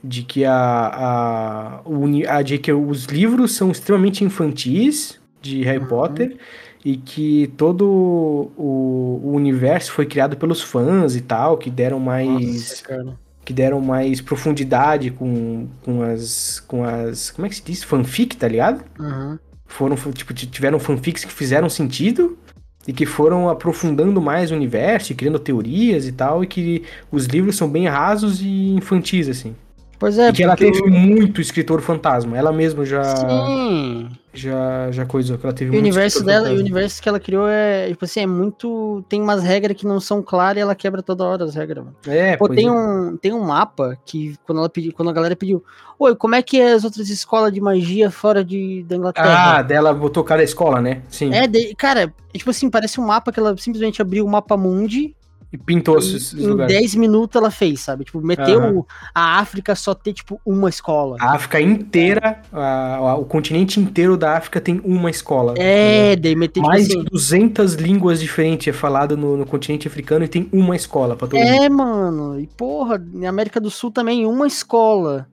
de 0.02 0.22
que 0.22 0.44
a, 0.44 0.52
a, 0.52 1.80
a, 2.28 2.42
de 2.42 2.58
que 2.58 2.72
os 2.72 3.04
livros 3.04 3.54
são 3.54 3.70
extremamente 3.70 4.24
infantis 4.24 5.20
de 5.40 5.62
Harry 5.62 5.80
uhum. 5.80 5.86
Potter 5.86 6.36
e 6.84 6.96
que 6.96 7.52
todo 7.56 7.86
o, 7.86 9.20
o, 9.22 9.32
universo 9.34 9.92
foi 9.92 10.06
criado 10.06 10.36
pelos 10.36 10.62
fãs 10.62 11.14
e 11.14 11.20
tal, 11.20 11.58
que 11.58 11.70
deram 11.70 12.00
mais 12.00 12.82
Nossa, 12.88 13.18
que 13.44 13.52
deram 13.52 13.80
mais 13.80 14.20
profundidade 14.20 15.10
com, 15.10 15.68
com 15.82 16.02
as 16.02 16.60
com 16.60 16.84
as 16.84 17.30
como 17.30 17.46
é 17.46 17.48
que 17.48 17.56
se 17.56 17.62
diz 17.62 17.82
fanfic, 17.82 18.36
tá 18.36 18.48
ligado? 18.48 18.82
Uhum. 18.98 19.38
Foram 19.66 19.96
tipo 20.12 20.32
tiveram 20.32 20.78
fanfics 20.78 21.24
que 21.24 21.32
fizeram 21.32 21.68
sentido 21.68 22.38
e 22.86 22.92
que 22.92 23.04
foram 23.04 23.48
aprofundando 23.48 24.20
mais 24.20 24.50
o 24.50 24.54
universo, 24.54 25.12
e 25.12 25.14
criando 25.14 25.38
teorias 25.38 26.06
e 26.06 26.12
tal, 26.12 26.42
e 26.42 26.46
que 26.46 26.82
os 27.12 27.26
livros 27.26 27.56
são 27.56 27.68
bem 27.68 27.86
rasos 27.86 28.40
e 28.40 28.70
infantis 28.70 29.28
assim. 29.28 29.54
Pois 30.00 30.18
é, 30.18 30.30
e 30.30 30.32
que 30.32 30.42
ela 30.42 30.56
teve 30.56 30.82
muito 30.84 31.42
escritor 31.42 31.82
fantasma. 31.82 32.34
Ela 32.34 32.50
mesma 32.50 32.86
já. 32.86 33.04
Sim. 33.04 34.08
Já, 34.32 34.90
já 34.92 35.04
coisou, 35.04 35.36
que 35.36 35.44
ela 35.44 35.52
teve 35.52 35.70
o 35.70 35.74
muito 35.74 35.84
universo 35.84 36.24
dela, 36.24 36.44
fantasma. 36.44 36.56
o 36.56 36.60
universo 36.60 37.02
que 37.02 37.08
ela 37.08 37.20
criou 37.20 37.48
é, 37.48 37.88
tipo 37.88 38.04
assim, 38.06 38.20
é 38.20 38.26
muito. 38.26 39.04
Tem 39.10 39.20
umas 39.20 39.42
regras 39.42 39.76
que 39.76 39.86
não 39.86 40.00
são 40.00 40.22
claras 40.22 40.56
e 40.56 40.60
ela 40.60 40.74
quebra 40.74 41.02
toda 41.02 41.24
hora 41.24 41.44
as 41.44 41.54
regras, 41.54 41.84
mano. 41.84 41.96
É, 42.06 42.34
Pô, 42.38 42.48
tem, 42.48 42.66
é. 42.66 42.72
um, 42.72 43.16
tem 43.18 43.32
um 43.34 43.42
mapa 43.42 43.98
que 44.06 44.36
quando 44.46 44.58
ela 44.58 44.70
pediu, 44.70 44.92
quando 44.94 45.10
a 45.10 45.12
galera 45.12 45.36
pediu, 45.36 45.62
oi, 45.98 46.16
como 46.16 46.34
é 46.34 46.40
que 46.40 46.58
é 46.58 46.72
as 46.72 46.84
outras 46.84 47.10
escolas 47.10 47.52
de 47.52 47.60
magia 47.60 48.10
fora 48.10 48.42
de, 48.42 48.82
da 48.84 48.96
Inglaterra? 48.96 49.58
Ah, 49.58 49.62
dela 49.62 49.92
botou 49.92 50.24
cada 50.24 50.42
escola, 50.42 50.80
né? 50.80 51.02
Sim. 51.10 51.34
É, 51.34 51.46
de, 51.46 51.74
cara, 51.74 52.04
é, 52.32 52.38
tipo 52.38 52.48
assim, 52.48 52.70
parece 52.70 52.98
um 52.98 53.06
mapa 53.06 53.30
que 53.30 53.38
ela 53.38 53.54
simplesmente 53.58 54.00
abriu 54.00 54.24
o 54.24 54.30
mapa 54.30 54.56
mundi 54.56 55.14
E 55.52 55.58
pintou 55.58 55.98
esses 55.98 56.32
em 56.32 56.46
lugares. 56.46 56.72
10 56.76 56.94
minutos 56.94 57.34
ela 57.34 57.50
fez, 57.50 57.80
sabe? 57.80 58.04
Tipo, 58.04 58.20
meteu 58.20 58.86
a 59.12 59.38
África 59.40 59.74
só 59.74 59.94
ter, 59.94 60.12
tipo, 60.12 60.40
uma 60.46 60.68
escola. 60.68 61.16
A 61.20 61.32
África 61.34 61.60
inteira, 61.60 62.40
a- 62.52 62.94
a- 62.96 63.14
o 63.16 63.24
continente 63.24 63.80
inteiro 63.80 64.16
da 64.16 64.36
África 64.36 64.60
tem 64.60 64.80
uma 64.84 65.10
escola. 65.10 65.54
É, 65.56 66.14
daí 66.14 66.36
meteu, 66.36 66.62
tipo 66.62 66.66
Mais 66.68 66.86
assim. 66.86 67.02
de 67.02 67.10
200 67.10 67.74
línguas 67.74 68.20
diferentes 68.20 68.68
é 68.68 68.72
falado 68.72 69.16
no, 69.16 69.36
no 69.36 69.44
continente 69.44 69.88
africano 69.88 70.24
e 70.24 70.28
tem 70.28 70.48
uma 70.52 70.76
escola 70.76 71.16
pra 71.16 71.26
todo 71.26 71.40
mundo. 71.40 71.62
É, 71.64 71.68
mano. 71.68 72.38
E 72.40 72.46
porra, 72.46 73.02
na 73.12 73.28
América 73.28 73.60
do 73.60 73.70
Sul 73.70 73.90
também, 73.90 74.24
uma 74.26 74.46
escola. 74.46 75.26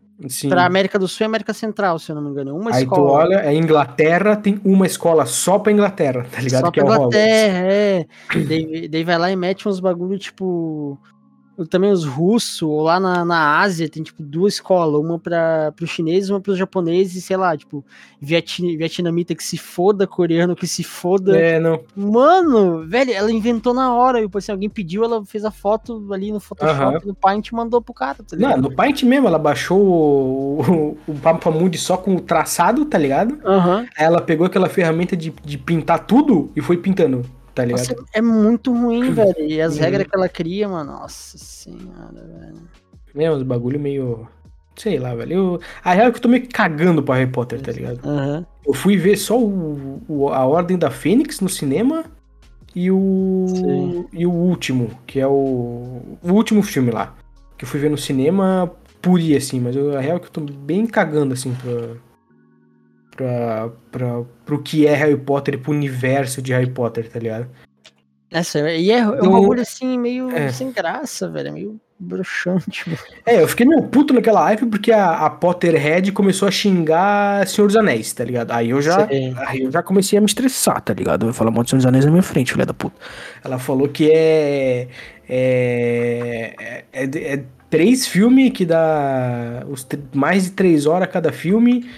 Pra 0.50 0.66
América 0.66 0.98
do 0.98 1.08
Sul 1.08 1.26
e 1.26 1.28
América 1.28 1.54
Central, 1.54 2.00
se 2.00 2.12
eu 2.12 2.16
não 2.16 2.24
me 2.24 2.30
engano. 2.30 2.56
Uma 2.56 2.72
Aí 2.74 2.86
tu 2.86 2.94
escola. 2.94 3.12
olha, 3.12 3.40
a 3.42 3.54
Inglaterra 3.54 4.36
tem 4.36 4.60
uma 4.66 4.88
escola 4.88 5.26
só 5.28 5.60
pra 5.60 5.72
Inglaterra, 5.72 6.26
tá 6.32 6.42
ligado? 6.42 6.66
Só 6.66 6.72
que 6.72 6.80
é 6.80 6.84
pra 6.84 6.96
Hogwarts. 6.96 7.18
Inglaterra, 7.20 7.66
é. 7.68 8.06
daí, 8.48 8.88
daí 8.88 9.04
vai 9.04 9.18
lá 9.18 9.32
e 9.32 9.36
mete 9.36 9.68
uns 9.70 9.80
bagulho, 9.80 10.18
tipo. 10.18 11.00
Também 11.66 11.92
os 11.92 12.06
russos, 12.06 12.62
ou 12.62 12.82
lá 12.82 13.00
na, 13.00 13.26
na 13.26 13.60
Ásia, 13.60 13.90
tem 13.90 14.04
tipo 14.04 14.22
duas 14.22 14.56
escolas, 14.56 15.02
uma 15.02 15.18
para 15.18 15.74
os 15.82 15.90
chineses, 15.90 16.30
uma 16.30 16.40
para 16.40 16.52
os 16.52 16.58
japoneses, 16.58 17.24
sei 17.24 17.36
lá, 17.36 17.58
tipo, 17.58 17.84
vietni, 18.22 18.78
vietnamita 18.78 19.34
que 19.34 19.44
se 19.44 19.58
foda, 19.58 20.06
coreano 20.06 20.56
que 20.56 20.68
se 20.68 20.84
foda. 20.84 21.38
É, 21.38 21.60
não. 21.60 21.82
Mano, 21.96 22.86
velho, 22.88 23.12
ela 23.12 23.32
inventou 23.32 23.74
na 23.74 23.94
hora. 23.94 24.22
Tipo 24.22 24.38
assim, 24.38 24.52
alguém 24.52 24.70
pediu, 24.70 25.04
ela 25.04 25.26
fez 25.26 25.44
a 25.46 25.52
foto 25.52 26.14
ali 26.14 26.32
no 26.32 26.40
Photoshop, 26.40 26.80
Aham. 26.80 27.00
no 27.06 27.16
Paint 27.16 27.48
e 27.48 27.56
mandou 27.56 27.82
pro 27.82 27.94
cara, 27.94 28.18
tá 28.18 28.36
Não, 28.36 28.50
ligado? 28.50 28.62
no 28.62 28.76
Paint 28.76 29.04
mesmo, 29.04 29.28
ela 29.28 29.40
baixou 29.40 29.80
o, 29.80 30.62
o, 30.62 30.98
o 31.12 31.16
Mapa 31.24 31.50
Mundi 31.50 31.78
só 31.78 31.98
com 31.98 32.16
o 32.16 32.22
traçado, 32.22 32.86
tá 32.86 32.98
ligado? 32.98 33.40
Aham. 33.46 33.86
Aí 33.98 34.06
ela 34.06 34.22
pegou 34.22 34.46
aquela 34.46 34.70
ferramenta 34.70 35.18
de, 35.18 35.34
de 35.44 35.58
pintar 35.58 36.06
tudo 36.06 36.52
e 36.56 36.62
foi 36.62 36.78
pintando, 36.78 37.24
tá 37.58 37.66
ligado? 37.66 37.80
Nossa, 37.90 37.96
é 38.14 38.22
muito 38.22 38.72
ruim, 38.72 39.12
velho. 39.12 39.36
E 39.40 39.60
as 39.62 39.76
Uhum. 39.76 39.82
regras 39.82 40.08
que 40.08 40.16
ela 40.16 40.30
cria, 40.30 40.70
mano, 40.70 40.92
nossa 40.92 41.38
senhora, 41.38 42.14
velho. 42.14 42.62
É, 43.16 43.32
uns 43.32 43.42
bagulho 43.44 43.80
meio. 43.80 44.28
Sei 44.76 45.00
lá, 45.00 45.16
velho. 45.16 45.34
Eu, 45.34 45.62
a 45.84 45.94
real 45.94 46.08
é 46.08 46.12
que 46.12 46.18
eu 46.18 46.22
tô 46.22 46.30
meio 46.30 46.48
cagando 46.48 47.02
pra 47.02 47.16
Harry 47.16 47.32
Potter, 47.32 47.60
tá 47.60 47.72
ligado? 47.72 48.00
Aham. 48.08 48.46
Eu 48.66 48.74
fui 48.74 48.96
ver 48.96 49.18
só 49.18 49.40
o, 49.40 50.02
o- 50.08 50.30
a 50.30 50.46
Ordem 50.46 50.78
da 50.78 50.92
Fênix 50.92 51.40
no 51.40 51.50
cinema 51.50 52.06
e 52.76 52.92
o. 52.92 53.46
Sim. 53.50 54.06
E 54.14 54.26
o 54.28 54.32
último, 54.32 54.92
que 55.08 55.20
é 55.20 55.26
o. 55.28 56.02
O 56.22 56.32
último 56.32 56.62
filme 56.62 56.92
lá. 56.92 57.16
Que 57.58 57.66
eu 57.66 57.68
fui 57.70 57.80
ver 57.80 57.90
no 57.90 57.98
cinema 57.98 58.72
por 59.02 59.20
ir, 59.20 59.36
assim, 59.36 59.60
mas 59.60 59.76
eu, 59.76 59.98
a 59.98 60.00
real 60.02 60.18
é 60.18 60.20
que 60.20 60.28
eu 60.28 60.32
tô 60.32 60.42
bem 60.42 60.86
cagando, 60.86 61.34
assim, 61.34 61.56
pra. 61.56 61.96
Pra, 63.18 63.70
pra, 63.92 64.24
pro 64.46 64.62
que 64.62 64.86
é 64.86 64.94
Harry 64.94 65.18
Potter 65.18 65.56
e 65.56 65.58
pro 65.58 65.72
universo 65.72 66.40
de 66.40 66.54
Harry 66.54 66.70
Potter, 66.70 67.10
tá 67.10 67.18
ligado? 67.18 67.50
Essa, 68.32 68.72
e 68.72 68.92
é, 68.92 69.00
é 69.00 69.08
um 69.08 69.32
bagulho 69.32 69.62
assim, 69.62 69.98
meio 69.98 70.30
é. 70.30 70.52
sem 70.52 70.72
graça, 70.72 71.28
velho. 71.28 71.48
É 71.48 71.52
meio 71.52 71.82
broxante, 72.00 72.88
mano. 72.88 73.02
É, 73.26 73.42
eu 73.42 73.48
fiquei 73.48 73.66
meio 73.66 73.84
puto 73.84 74.14
naquela 74.14 74.44
hype 74.44 74.68
porque 74.68 74.92
a, 74.92 75.26
a 75.26 75.30
Potterhead 75.30 76.12
começou 76.12 76.48
a 76.48 76.52
xingar 76.52 77.48
Senhor 77.48 77.68
dos 77.68 77.76
Anéis, 77.76 78.14
tá 78.14 78.24
ligado? 78.24 78.52
Aí 78.52 78.70
eu 78.70 78.82
já. 78.82 79.08
Aí 79.48 79.62
eu 79.62 79.72
já 79.72 79.82
comecei 79.82 80.18
a 80.18 80.22
me 80.22 80.28
estressar, 80.28 80.80
tá 80.82 80.94
ligado? 80.94 81.24
Eu 81.24 81.28
vou 81.28 81.34
falar 81.34 81.50
mal 81.50 81.64
de 81.64 81.72
Senhor 81.72 81.80
dos 81.80 81.86
Anéis 81.88 82.06
na 82.06 82.12
minha 82.12 82.24
frente, 82.24 82.54
filha 82.54 82.66
da 82.66 82.74
puta. 82.74 82.96
Ela 83.44 83.58
falou 83.58 83.88
que 83.88 84.12
é. 84.12 84.90
É. 85.28 86.54
É, 86.94 87.04
é- 87.04 87.34
é 87.34 87.44
três 87.70 88.08
filmes 88.08 88.52
que 88.52 88.66
dá 88.66 89.66
os 89.68 89.86
mais 90.14 90.46
de 90.46 90.52
três 90.52 90.86
horas 90.86 91.10
cada 91.12 91.32
filme. 91.32 91.90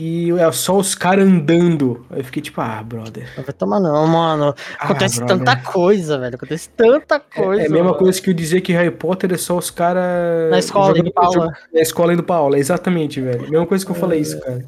E 0.00 0.30
é 0.30 0.52
só 0.52 0.76
os 0.76 0.94
caras 0.94 1.26
andando. 1.26 2.06
Aí 2.08 2.20
eu 2.20 2.24
fiquei 2.24 2.40
tipo, 2.40 2.60
ah, 2.60 2.80
brother. 2.84 3.28
Não 3.36 3.42
vai 3.42 3.52
tomar 3.52 3.80
não, 3.80 4.06
mano. 4.06 4.54
Acontece 4.78 5.20
ah, 5.20 5.26
tanta 5.26 5.56
coisa, 5.56 6.16
velho. 6.16 6.36
Acontece 6.36 6.68
tanta 6.70 7.18
coisa. 7.18 7.64
É 7.64 7.66
a 7.66 7.68
mesma 7.68 7.86
mano. 7.86 7.98
coisa 7.98 8.22
que 8.22 8.30
eu 8.30 8.34
dizer 8.34 8.60
que 8.60 8.72
Harry 8.72 8.92
Potter 8.92 9.32
é 9.32 9.36
só 9.36 9.58
os 9.58 9.72
caras. 9.72 10.52
Na 10.52 10.60
escola, 10.60 10.96
indo 10.96 11.12
pra 11.12 11.24
aula. 11.26 11.52
Na 11.74 11.80
escola 11.80 12.12
indo 12.14 12.22
pra 12.22 12.36
aula, 12.36 12.56
exatamente, 12.56 13.20
velho. 13.20 13.50
Mesma 13.50 13.66
coisa 13.66 13.84
que 13.84 13.90
eu 13.90 13.96
falei 13.96 14.20
É. 14.20 14.22
isso, 14.22 14.38
cara. 14.40 14.64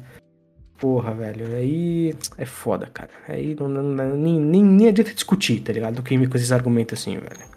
Porra, 0.77 1.13
velho. 1.13 1.45
Aí 1.55 2.13
é 2.37 2.45
foda, 2.45 2.89
cara. 2.93 3.11
Aí 3.29 3.55
não, 3.57 3.69
não- 3.69 3.83
não- 3.83 4.17
nem, 4.17 4.37
nem, 4.37 4.61
nem 4.61 4.87
adianta 4.89 5.13
discutir, 5.13 5.61
tá 5.61 5.71
ligado? 5.71 6.03
Com 6.03 6.27
com 6.29 6.35
esses 6.37 6.51
argumentos 6.51 6.99
assim, 6.99 7.13
velho. 7.13 7.51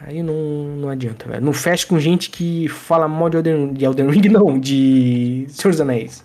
Aí 0.00 0.22
não, 0.22 0.34
não 0.78 0.88
adianta, 0.88 1.28
velho. 1.28 1.44
Não 1.44 1.52
fecha 1.52 1.86
com 1.86 2.00
gente 2.00 2.30
que 2.30 2.68
fala 2.68 3.06
mal 3.06 3.28
de 3.28 3.36
Elden, 3.36 3.74
de 3.74 3.84
Elden 3.84 4.08
Ring, 4.08 4.28
não, 4.32 4.58
de 4.58 5.44
Senhor 5.50 5.72
dos 5.72 5.80
Anéis. 5.82 6.24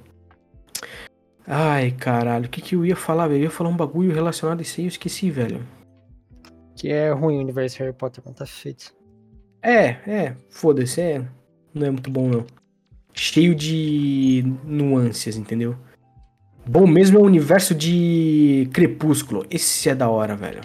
Ai, 1.46 1.92
caralho, 1.92 2.46
o 2.46 2.50
que 2.50 2.62
que 2.62 2.76
eu 2.76 2.86
ia 2.86 2.96
falar, 2.96 3.28
velho? 3.28 3.40
Eu 3.40 3.44
ia 3.44 3.50
falar 3.50 3.70
um 3.70 3.78
bagulho 3.78 4.14
relacionado 4.14 4.60
a 4.60 4.62
isso 4.62 4.80
aí, 4.80 4.86
eu 4.86 4.90
esqueci, 4.90 5.32
velho. 5.32 5.66
Que 6.76 6.90
é 6.90 7.12
ruim 7.12 7.38
o 7.38 7.42
universo 7.42 7.80
Harry 7.80 7.94
Potter, 7.94 8.24
mano. 8.24 8.36
Tá 8.36 8.46
feito. 8.46 8.94
É, 9.62 9.86
é, 10.06 10.36
foda-se, 10.50 11.02
é. 11.02 11.26
Não 11.74 11.88
é 11.88 11.92
muito 11.92 12.12
bom, 12.12 12.28
não. 12.28 12.46
Cheio 13.14 13.56
de 13.56 14.44
nuances, 14.64 15.38
entendeu? 15.38 15.76
Bom 16.66 16.86
mesmo 16.86 17.18
é 17.18 17.22
o 17.22 17.26
universo 17.26 17.74
de 17.74 18.70
Crepúsculo. 18.74 19.46
Esse 19.50 19.90
é 19.90 19.96
da 19.96 20.10
hora, 20.10 20.36
velho. 20.36 20.62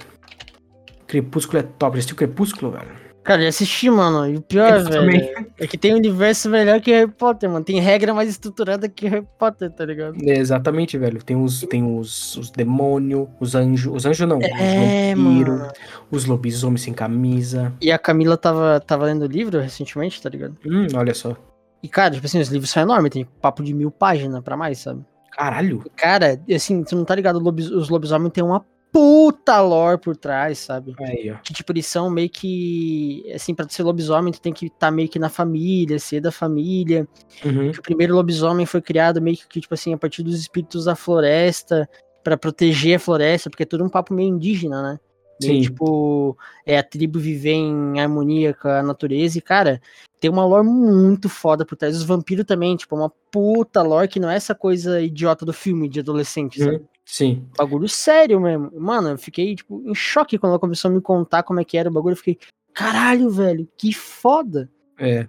Crepúsculo 1.07 1.61
é 1.61 1.63
top. 1.63 1.97
Já 1.97 1.99
assistiu 1.99 2.17
Crepúsculo, 2.17 2.73
velho? 2.73 3.02
Cara, 3.23 3.43
já 3.43 3.49
assisti, 3.49 3.89
mano. 3.89 4.29
E 4.29 4.37
o 4.37 4.41
pior, 4.43 4.69
Eu 4.79 4.85
velho, 4.85 4.91
também. 4.91 5.33
é 5.59 5.67
que 5.67 5.79
tem 5.79 5.95
um 5.95 5.97
universo 5.99 6.49
melhor 6.51 6.81
que 6.81 6.91
Harry 6.91 7.11
Potter, 7.11 7.49
mano. 7.49 7.65
Tem 7.65 7.79
regra 7.79 8.13
mais 8.13 8.29
estruturada 8.29 8.89
que 8.89 9.07
Harry 9.07 9.27
Potter, 9.39 9.71
tá 9.71 9.85
ligado? 9.85 10.17
É, 10.25 10.37
exatamente, 10.39 10.99
velho. 10.99 11.23
Tem 11.23 11.37
os, 11.37 11.61
tem 11.61 11.85
os, 11.85 12.37
os 12.37 12.51
demônios, 12.51 13.29
os 13.39 13.55
anjos. 13.55 13.95
Os 13.95 14.07
anjos 14.07 14.29
não, 14.29 14.41
É, 14.43 15.15
os 15.15 15.19
vampiros, 15.23 15.73
os 16.11 16.25
lobisomens 16.25 16.83
sem 16.83 16.93
camisa. 16.93 17.73
E 17.81 17.93
a 17.93 17.99
Camila 17.99 18.37
tava, 18.37 18.81
tava 18.81 19.05
lendo 19.05 19.23
o 19.23 19.29
livro 19.29 19.61
recentemente, 19.61 20.21
tá 20.21 20.29
ligado? 20.29 20.57
Hum, 20.67 20.87
olha 20.95 21.15
só. 21.15 21.37
E, 21.83 21.89
cara, 21.89 22.15
tipo 22.15 22.27
assim, 22.27 22.41
os 22.41 22.49
livros 22.49 22.71
são 22.71 22.83
enormes, 22.83 23.11
tem 23.11 23.25
papo 23.41 23.63
de 23.63 23.73
mil 23.73 23.91
páginas 23.91 24.43
pra 24.43 24.57
mais, 24.57 24.79
sabe? 24.79 25.05
Caralho. 25.31 25.83
Cara, 25.97 26.41
assim, 26.55 26.83
tu 26.85 26.97
não 26.97 27.05
tá 27.05 27.15
ligado, 27.15 27.37
os 27.39 27.89
lobisomens 27.89 28.33
tem 28.33 28.43
uma 28.45 28.65
puta 28.93 29.61
lore 29.61 29.99
por 29.99 30.17
trás, 30.17 30.59
sabe? 30.59 30.95
Aí. 31.01 31.35
Que, 31.43 31.53
tipo, 31.55 31.73
eles 31.73 31.87
são 31.87 32.11
meio 32.11 32.29
que. 32.29 33.25
Assim, 33.35 33.55
pra 33.55 33.67
ser 33.69 33.83
lobisomem, 33.83 34.33
tu 34.33 34.41
tem 34.41 34.53
que 34.53 34.67
estar 34.67 34.91
meio 34.91 35.09
que 35.09 35.19
na 35.19 35.29
família, 35.31 35.99
ser 35.99 36.21
da 36.21 36.31
família. 36.31 37.09
Uhum. 37.45 37.71
O 37.71 37.83
primeiro 37.83 38.15
lobisomem 38.15 38.67
foi 38.67 38.83
criado 38.83 39.21
meio 39.21 39.37
que, 39.49 39.61
tipo 39.61 39.75
assim, 39.75 39.95
a 39.95 39.99
partir 39.99 40.23
dos 40.23 40.39
espíritos 40.39 40.85
da 40.85 40.95
floresta, 40.95 41.89
pra 42.23 42.37
proteger 42.37 42.97
a 42.97 43.01
floresta, 43.01 43.49
porque 43.51 43.63
é 43.63 43.67
tudo 43.67 43.83
um 43.85 43.89
papo 43.89 44.13
meio 44.15 44.29
indígena, 44.29 44.83
né? 44.83 45.01
Meio, 45.43 45.55
Sim. 45.57 45.63
tipo, 45.63 46.37
é 46.65 46.79
a 46.79 46.83
tribo 46.85 47.19
viver 47.19 47.55
em 47.55 47.99
harmonia 47.99 48.55
com 48.55 48.69
a 48.69 48.81
natureza. 48.83 49.39
E, 49.39 49.41
cara, 49.41 49.81
tem 50.21 50.31
uma 50.31 50.45
lore 50.47 50.65
muito 50.65 51.29
foda 51.29 51.65
por 51.67 51.75
trás. 51.77 51.97
Os 51.97 52.05
vampiros 52.05 52.45
também, 52.45 52.77
tipo, 52.77 52.95
uma 52.95 53.11
puta 53.33 53.83
lore 53.83 54.07
que 54.07 54.21
não 54.21 54.31
é 54.31 54.37
essa 54.37 54.55
coisa 54.55 55.01
idiota 55.01 55.45
do 55.45 55.53
filme 55.53 55.89
de 55.89 55.99
adolescente, 55.99 56.61
Uhum. 56.63 56.73
sabe? 56.73 56.85
Sim. 57.05 57.47
Bagulho 57.57 57.89
sério 57.89 58.41
mesmo. 58.41 58.71
Mano, 58.75 59.11
eu 59.11 59.19
fiquei, 59.19 59.55
tipo, 59.55 59.83
em 59.87 59.95
choque 59.95 60.39
quando 60.39 60.53
ela 60.53 60.61
começou 60.61 60.91
a 60.91 60.95
me 60.95 61.01
contar 61.01 61.43
como 61.43 61.61
é 61.61 61.65
que 61.65 61.77
era 61.77 61.89
o 61.89 61.93
bagulho. 61.93 62.13
Eu 62.13 62.17
fiquei, 62.17 62.39
caralho, 62.73 63.29
velho, 63.31 63.69
que 63.77 63.93
foda. 63.93 64.71
É. 64.99 65.27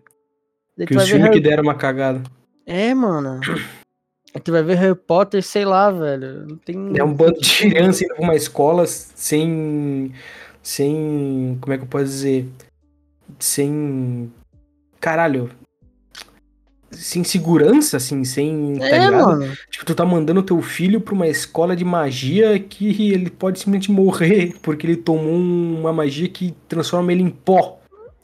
Daí 0.77 0.87
Que 0.87 0.95
os 0.95 1.07
filmes 1.07 1.29
que 1.29 1.35
Harry... 1.35 1.41
deram 1.41 1.63
uma 1.63 1.75
cagada. 1.75 2.23
É, 2.65 2.93
mano. 2.93 3.39
Tu 4.43 4.51
vai 4.51 4.63
ver 4.63 4.77
Harry 4.77 4.95
Potter, 4.95 5.43
sei 5.43 5.63
lá, 5.63 5.91
velho. 5.91 6.47
Não 6.47 6.57
tem. 6.57 6.97
É 6.97 7.03
um 7.03 7.13
bando 7.13 7.39
de 7.39 7.55
criança 7.55 8.03
indo 8.03 8.15
pra 8.15 8.23
uma 8.23 8.35
escola 8.35 8.87
sem. 8.87 10.11
Sem. 10.59 11.55
Como 11.61 11.71
é 11.71 11.77
que 11.77 11.83
eu 11.83 11.87
posso 11.87 12.05
dizer? 12.05 12.49
Sem. 13.37 14.33
Caralho. 14.99 15.51
Sem 16.93 17.23
segurança, 17.23 17.97
assim, 17.97 18.23
sem. 18.23 18.75
Tá 18.77 18.87
É, 18.87 19.05
ligado? 19.05 19.25
mano. 19.39 19.57
Tipo, 19.69 19.85
tu 19.85 19.95
tá 19.95 20.05
mandando 20.05 20.41
teu 20.43 20.61
filho 20.61 21.01
pra 21.01 21.13
uma 21.13 21.27
escola 21.27 21.75
de 21.75 21.83
magia 21.83 22.59
que 22.59 23.11
ele 23.11 23.29
pode 23.29 23.59
simplesmente 23.59 23.91
morrer 23.91 24.55
porque 24.61 24.85
ele 24.87 24.97
tomou 24.97 25.33
uma 25.35 25.91
magia 25.91 26.27
que 26.29 26.53
transforma 26.67 27.11
ele 27.11 27.23
em 27.23 27.29
pó. 27.29 27.79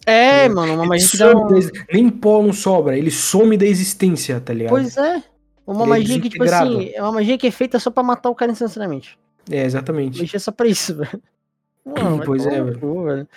É, 0.06 0.50
mano, 0.50 0.74
uma 0.74 0.84
Ele 0.84 0.90
magia 0.90 1.08
que 1.10 1.18
dá 1.18 1.36
um... 1.38 1.48
Nem 1.94 2.10
pó 2.10 2.42
não 2.42 2.54
sobra, 2.54 2.98
ele 2.98 3.12
some 3.12 3.56
da 3.58 3.66
existência, 3.66 4.40
tá 4.40 4.54
ligado? 4.54 4.72
Pois 4.72 4.98
é. 4.98 5.22
Uma 5.68 5.84
Ele 5.84 5.84
é 5.84 5.86
magia 5.88 6.22
que, 6.22 6.30
tipo 6.30 6.44
assim, 6.44 6.92
é 6.96 7.02
uma 7.04 7.12
magia 7.12 7.38
que 7.38 7.46
é 7.46 7.52
feita 7.52 7.78
só 7.78 7.92
pra 7.92 8.02
matar 8.02 8.30
o 8.30 8.36
cara 8.36 8.52
instantaneamente. 8.52 9.20
É, 9.52 9.64
exatamente. 9.64 10.20
Magia 10.20 10.40
só 10.40 10.52
pra 10.52 10.66
isso, 10.68 10.96
velho. 10.98 11.22
Mano, 11.86 12.24
Pois 12.26 12.46
é, 12.46 12.60
cu, 12.80 13.04
velho. 13.04 13.28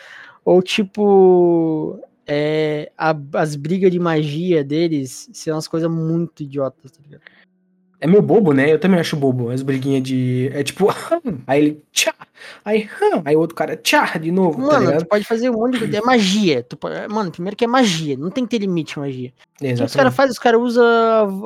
Ou 0.45 0.63
tipo. 0.63 1.99
É, 2.27 2.91
a- 2.97 3.17
as 3.35 3.57
brigas 3.57 3.91
de 3.91 3.99
magia 3.99 4.63
deles 4.63 5.29
são 5.33 5.55
umas 5.55 5.67
coisas 5.69 5.91
muito 5.91 6.43
idiotas, 6.43 6.91
tá 6.93 6.99
ligado? 7.05 7.23
É 8.01 8.07
meio 8.07 8.21
bobo, 8.23 8.53
né? 8.53 8.73
Eu 8.73 8.81
também 8.81 8.99
acho 8.99 9.17
bobo. 9.17 9.51
As 9.51 9.63
briguinhas 9.63 10.03
de. 10.03 10.51
É 10.53 10.63
tipo. 10.65 10.89
aí 11.47 11.61
ele. 11.63 11.83
Tchá! 11.93 12.13
Aí. 12.65 12.89
hum, 13.01 13.23
Aí 13.25 13.37
o 13.37 13.39
outro 13.39 13.55
cara. 13.55 13.77
Tchá! 13.77 14.19
De 14.19 14.33
novo, 14.33 14.61
tá 14.61 14.67
Mano, 14.73 14.87
ligado? 14.87 15.05
tu 15.05 15.07
pode 15.09 15.25
fazer 15.25 15.51
um 15.51 15.53
monte 15.55 15.87
de. 15.87 15.97
É 15.97 16.01
magia. 16.01 16.65
Tu 16.65 16.77
pode- 16.77 17.07
Mano, 17.09 17.31
primeiro 17.31 17.57
que 17.57 17.65
é 17.65 17.69
magia. 17.69 18.17
Não 18.17 18.29
tem 18.31 18.45
que 18.45 18.51
ter 18.51 18.59
limite 18.59 18.99
magia. 18.99 19.29
O 19.29 19.59
que 19.59 19.65
os 19.67 19.71
Exatamente. 19.71 19.97
caras 19.97 20.15
fazem? 20.17 20.33
Os 20.33 20.39
caras 20.41 20.61
usam 20.61 20.85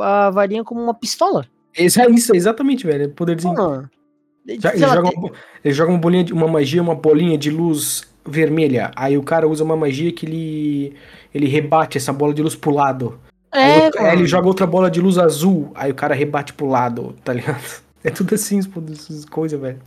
a, 0.00 0.26
a 0.26 0.30
varinha 0.30 0.64
como 0.64 0.80
uma 0.80 0.94
pistola. 0.94 1.46
Isso, 1.76 2.00
é 2.00 2.10
isso, 2.10 2.34
exatamente, 2.34 2.86
velho. 2.86 3.10
Poderzinho. 3.10 3.52
Mano, 3.52 3.90
ele, 4.46 4.58
joga 4.78 5.10
uma, 5.14 5.32
ele 5.62 5.74
joga 5.74 5.90
uma 5.90 5.98
bolinha 5.98 6.24
de 6.24 6.32
uma 6.32 6.48
magia, 6.48 6.80
uma 6.80 6.94
bolinha 6.94 7.36
de 7.36 7.50
luz 7.50 8.02
vermelha. 8.26 8.90
Aí 8.96 9.16
o 9.16 9.22
cara 9.22 9.48
usa 9.48 9.64
uma 9.64 9.76
magia 9.76 10.12
que 10.12 10.26
ele 10.26 10.96
ele 11.34 11.46
rebate 11.46 11.98
essa 11.98 12.12
bola 12.12 12.32
de 12.32 12.42
luz 12.42 12.54
pro 12.54 12.70
lado. 12.70 13.18
É, 13.52 14.12
ele 14.12 14.26
joga 14.26 14.48
outra 14.48 14.66
bola 14.66 14.90
de 14.90 15.00
luz 15.00 15.18
azul, 15.18 15.70
aí 15.74 15.90
o 15.90 15.94
cara 15.94 16.14
rebate 16.14 16.52
pro 16.52 16.66
lado, 16.66 17.14
tá 17.24 17.32
ligado? 17.32 17.62
É 18.04 18.10
tudo 18.10 18.36
assim, 18.36 18.60
essas 18.60 19.24
coisas, 19.24 19.60
velho. 19.60 19.80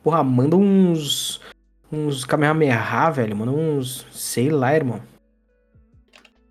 Porra, 0.00 0.22
manda 0.22 0.56
uns 0.56 1.40
uns 1.90 2.24
Kamehameha, 2.24 3.10
velho, 3.10 3.34
manda 3.36 3.50
uns, 3.50 4.06
sei 4.12 4.48
lá, 4.48 4.76
irmão. 4.76 5.00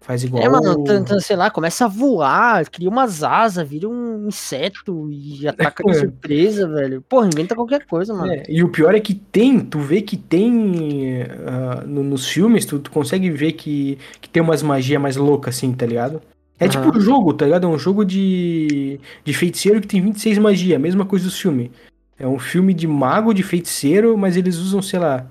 Faz 0.09 0.23
igual. 0.23 0.43
É, 0.43 0.49
mano, 0.49 0.83
sei 1.21 1.35
lá, 1.35 1.51
começa 1.51 1.85
a 1.85 1.87
voar, 1.87 2.67
cria 2.67 2.89
umas 2.89 3.21
asas, 3.21 3.69
vira 3.69 3.87
um 3.87 4.27
inseto 4.27 5.07
e 5.11 5.45
ataca 5.47 5.83
de 5.83 5.99
surpresa, 5.99 6.67
velho. 6.67 6.99
Porra, 7.07 7.27
inventa 7.27 7.53
qualquer 7.53 7.85
coisa, 7.85 8.11
mano. 8.11 8.33
É, 8.33 8.43
e 8.49 8.63
o 8.63 8.69
pior 8.69 8.95
é 8.95 8.99
que 8.99 9.13
tem, 9.13 9.59
tu 9.59 9.77
vê 9.77 10.01
que 10.01 10.17
tem 10.17 11.21
uh, 11.21 11.85
no, 11.85 12.03
nos 12.03 12.27
filmes, 12.27 12.65
tu, 12.65 12.79
tu, 12.79 12.89
consegue 12.89 13.29
ver 13.29 13.51
que, 13.51 13.99
que 14.19 14.27
tem 14.27 14.41
umas 14.41 14.63
magias 14.63 14.99
mais 14.99 15.15
loucas, 15.15 15.57
assim, 15.57 15.71
tá 15.73 15.85
ligado? 15.85 16.19
É 16.59 16.63
uhum. 16.63 16.71
tipo 16.71 16.97
um 16.97 16.99
jogo, 16.99 17.31
tá 17.31 17.45
ligado? 17.45 17.67
É 17.67 17.69
um 17.69 17.77
jogo 17.77 18.03
de, 18.03 18.99
de 19.23 19.31
feiticeiro 19.31 19.79
que 19.79 19.87
tem 19.87 20.01
26 20.01 20.39
magia, 20.39 20.79
mesma 20.79 21.05
coisa 21.05 21.25
dos 21.25 21.39
filmes. 21.39 21.69
É 22.17 22.25
um 22.25 22.39
filme 22.39 22.73
de 22.73 22.87
mago, 22.87 23.31
de 23.31 23.43
feiticeiro, 23.43 24.17
mas 24.17 24.35
eles 24.35 24.57
usam, 24.57 24.81
sei 24.81 24.97
lá, 24.97 25.27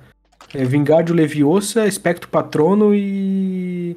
é, 0.55 0.65
Vingardio 0.65 1.17
Leviosa, 1.17 1.85
Espectro 1.85 2.29
Patrono 2.29 2.95
e 2.95 3.97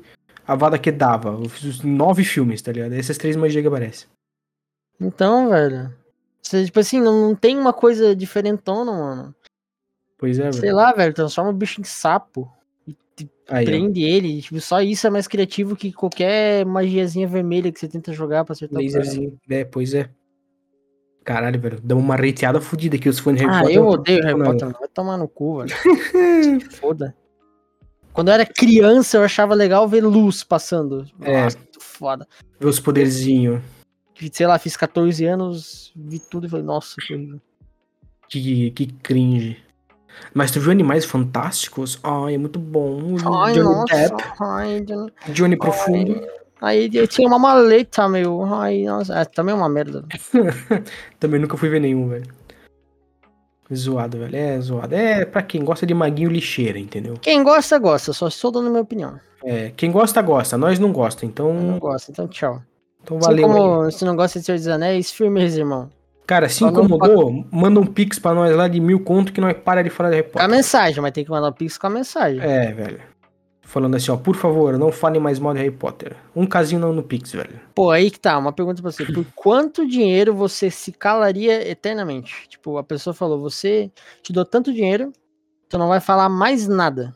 Avada 0.51 0.77
Kedavra. 0.77 1.31
Os 1.31 1.81
nove 1.81 2.23
filmes, 2.23 2.61
tá 2.61 2.71
ligado? 2.71 2.93
Essas 2.93 3.17
três 3.17 3.35
magias 3.35 3.61
que 3.61 3.67
aparecem. 3.67 4.07
Então, 4.99 5.49
velho. 5.49 5.93
Você, 6.41 6.65
tipo 6.65 6.79
assim, 6.79 6.99
não, 6.99 7.29
não 7.29 7.35
tem 7.35 7.57
uma 7.57 7.71
coisa 7.71 8.15
diferentona, 8.15 8.91
mano. 8.91 9.35
Pois 10.17 10.37
é, 10.39 10.43
velho. 10.43 10.53
Sei 10.53 10.73
lá, 10.73 10.91
velho, 10.91 11.13
transforma 11.13 11.51
o 11.51 11.53
bicho 11.53 11.79
em 11.79 11.83
sapo. 11.83 12.51
E 12.87 12.95
Aí, 13.49 13.65
prende 13.65 14.03
ó. 14.03 14.07
ele. 14.07 14.41
Tipo, 14.41 14.59
só 14.59 14.81
isso 14.81 15.07
é 15.07 15.09
mais 15.09 15.27
criativo 15.27 15.75
que 15.75 15.91
qualquer 15.91 16.65
magiazinha 16.65 17.27
vermelha 17.27 17.71
que 17.71 17.79
você 17.79 17.87
tenta 17.87 18.11
jogar 18.13 18.43
pra 18.43 18.53
acertar 18.53 18.81
Laserzinho. 18.81 19.37
É, 19.49 19.63
pois 19.63 19.93
é. 19.93 20.09
Caralho, 21.23 21.59
velho. 21.59 21.79
Deu 21.81 21.97
uma 21.97 22.15
rateada 22.15 22.59
fodida 22.59 22.95
aqui 22.95 23.07
os 23.07 23.19
fãs 23.19 23.37
de 23.37 23.45
Harry 23.45 23.55
ah, 23.55 23.61
Potter. 23.61 23.77
Ah, 23.77 23.79
eu 23.79 23.87
odeio 23.87 24.23
Harry 24.23 24.43
Potter, 24.43 24.69
Vai 24.79 24.87
tomar 24.89 25.17
no 25.17 25.27
cu, 25.27 25.59
velho. 25.59 25.71
Foda. 26.71 27.15
Quando 28.13 28.27
eu 28.27 28.33
era 28.33 28.45
criança, 28.45 29.17
eu 29.17 29.23
achava 29.23 29.53
legal 29.53 29.87
ver 29.87 30.03
luz 30.03 30.43
passando. 30.43 31.05
É. 31.21 31.43
Nossa, 31.43 31.57
foda. 31.79 32.27
Ver 32.59 32.67
os 32.67 32.79
poderzinhos. 32.79 33.61
Sei 34.31 34.45
lá, 34.45 34.59
fiz 34.59 34.77
14 34.77 35.25
anos, 35.25 35.91
vi 35.95 36.19
tudo 36.19 36.45
e 36.45 36.49
falei, 36.49 36.65
nossa, 36.65 36.95
que 36.99 37.13
horrível. 37.13 37.41
Que, 38.29 38.71
que 38.71 38.87
cringe. 38.87 39.57
Mas 40.33 40.51
tu 40.51 40.59
viu 40.59 40.71
Animais 40.71 41.05
Fantásticos? 41.05 41.99
Ai, 42.03 42.35
é 42.35 42.37
muito 42.37 42.59
bom. 42.59 43.15
Ai, 43.25 43.53
Johnny 43.53 43.63
nossa. 43.63 43.95
Depp. 43.95 44.23
Ai, 44.39 44.81
Johnny... 44.81 45.13
Johnny 45.29 45.57
Profundo. 45.57 46.21
Ai. 46.21 46.41
Aí 46.61 46.89
eu 46.93 47.07
tinha 47.07 47.27
uma 47.27 47.39
maleta, 47.39 48.07
meu. 48.07 48.43
Ai, 48.53 48.83
nossa, 48.83 49.19
é, 49.19 49.25
também 49.25 49.51
é 49.53 49.57
uma 49.57 49.67
merda. 49.67 50.05
também 51.19 51.39
nunca 51.39 51.57
fui 51.57 51.69
ver 51.69 51.81
nenhum, 51.81 52.07
velho. 52.07 52.25
Zoado, 53.73 54.17
velho. 54.17 54.35
É 54.35 54.59
zoado. 54.59 54.95
É 54.95 55.25
pra 55.25 55.41
quem 55.41 55.63
gosta 55.63 55.85
de 55.85 55.93
maguinho 55.93 56.29
lixeira, 56.29 56.77
entendeu? 56.77 57.15
Quem 57.21 57.43
gosta, 57.43 57.77
gosta. 57.79 58.13
Só 58.13 58.27
estou 58.27 58.51
dando 58.51 58.69
minha 58.69 58.81
opinião. 58.81 59.19
É, 59.43 59.71
quem 59.75 59.91
gosta, 59.91 60.21
gosta. 60.21 60.57
Nós 60.57 60.79
não 60.79 60.91
gosta, 60.91 61.25
então. 61.25 61.47
Eu 61.47 61.61
não 61.61 61.79
gosta, 61.79 62.11
então 62.11 62.27
tchau. 62.27 62.61
Então 63.03 63.19
valeu. 63.19 63.45
Assim 63.45 63.53
como 63.53 63.91
se 63.91 64.05
não 64.05 64.15
gosta 64.15 64.39
de 64.39 64.45
Senhor 64.45 64.57
dos 64.57 64.67
Anéis, 64.67 65.11
firmeza, 65.11 65.59
irmão. 65.59 65.89
Cara, 66.27 66.47
se 66.47 66.63
incomodou, 66.63 67.45
manda 67.51 67.79
um 67.79 67.85
pix 67.85 68.17
pra 68.17 68.33
nós 68.33 68.55
lá 68.55 68.67
de 68.67 68.79
mil 68.79 69.01
conto 69.01 69.33
que 69.33 69.41
nós 69.41 69.53
para 69.53 69.83
de 69.83 69.89
falar 69.89 70.11
de 70.11 70.17
repórter. 70.17 70.47
Com 70.47 70.53
a 70.53 70.55
mensagem, 70.55 71.01
mas 71.01 71.11
tem 71.11 71.25
que 71.25 71.31
mandar 71.31 71.49
um 71.49 71.53
pix 71.53 71.77
com 71.77 71.87
a 71.87 71.89
mensagem. 71.89 72.39
É, 72.39 72.71
velho 72.71 73.10
falando 73.71 73.95
assim, 73.95 74.11
ó, 74.11 74.17
por 74.17 74.35
favor, 74.35 74.77
não 74.77 74.91
fale 74.91 75.17
mais 75.17 75.39
mal 75.39 75.53
de 75.53 75.59
Harry 75.59 75.71
Potter. 75.71 76.17
Um 76.35 76.45
casinho 76.45 76.81
não 76.81 76.91
no 76.91 77.01
Pix, 77.01 77.31
velho. 77.31 77.57
Pô, 77.73 77.89
aí 77.89 78.11
que 78.11 78.19
tá, 78.19 78.37
uma 78.37 78.51
pergunta 78.51 78.81
pra 78.81 78.91
você. 78.91 79.05
Por 79.05 79.25
quanto 79.33 79.87
dinheiro 79.87 80.35
você 80.35 80.69
se 80.69 80.91
calaria 80.91 81.65
eternamente? 81.65 82.49
Tipo, 82.49 82.77
a 82.77 82.83
pessoa 82.83 83.13
falou, 83.13 83.39
você 83.39 83.89
te 84.21 84.33
dou 84.33 84.43
tanto 84.43 84.73
dinheiro, 84.73 85.13
tu 85.69 85.77
não 85.77 85.87
vai 85.87 86.01
falar 86.01 86.27
mais 86.27 86.67
nada. 86.67 87.15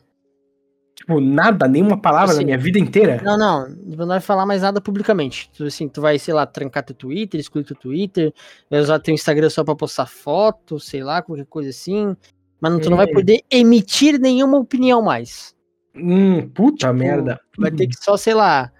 Tipo, 0.94 1.20
nada, 1.20 1.68
nenhuma 1.68 2.00
palavra 2.00 2.30
assim, 2.32 2.40
na 2.40 2.46
minha 2.46 2.58
vida 2.58 2.78
inteira? 2.78 3.20
Não, 3.22 3.36
não, 3.36 3.68
não 3.68 4.06
vai 4.06 4.20
falar 4.20 4.46
mais 4.46 4.62
nada 4.62 4.80
publicamente. 4.80 5.50
Tu, 5.54 5.64
assim, 5.64 5.86
tu 5.86 6.00
vai, 6.00 6.18
sei 6.18 6.32
lá, 6.32 6.46
trancar 6.46 6.82
teu 6.82 6.96
Twitter, 6.96 7.38
excluir 7.38 7.64
teu 7.64 7.76
Twitter, 7.76 8.32
vai 8.70 8.80
usar 8.80 8.98
teu 9.00 9.12
Instagram 9.12 9.50
só 9.50 9.62
pra 9.62 9.76
postar 9.76 10.06
foto, 10.06 10.80
sei 10.80 11.04
lá, 11.04 11.20
qualquer 11.20 11.44
coisa 11.44 11.68
assim. 11.68 12.16
Mas 12.58 12.80
tu 12.80 12.88
não 12.88 12.96
vai 12.96 13.04
hum. 13.06 13.12
poder 13.12 13.42
emitir 13.50 14.18
nenhuma 14.18 14.56
opinião 14.56 15.02
mais. 15.02 15.54
Hum, 15.96 16.48
puta 16.48 16.88
tipo, 16.88 16.92
merda. 16.92 17.40
Vai 17.58 17.70
ter 17.70 17.86
que 17.86 17.96
só, 17.96 18.16
sei 18.16 18.34
lá, 18.34 18.70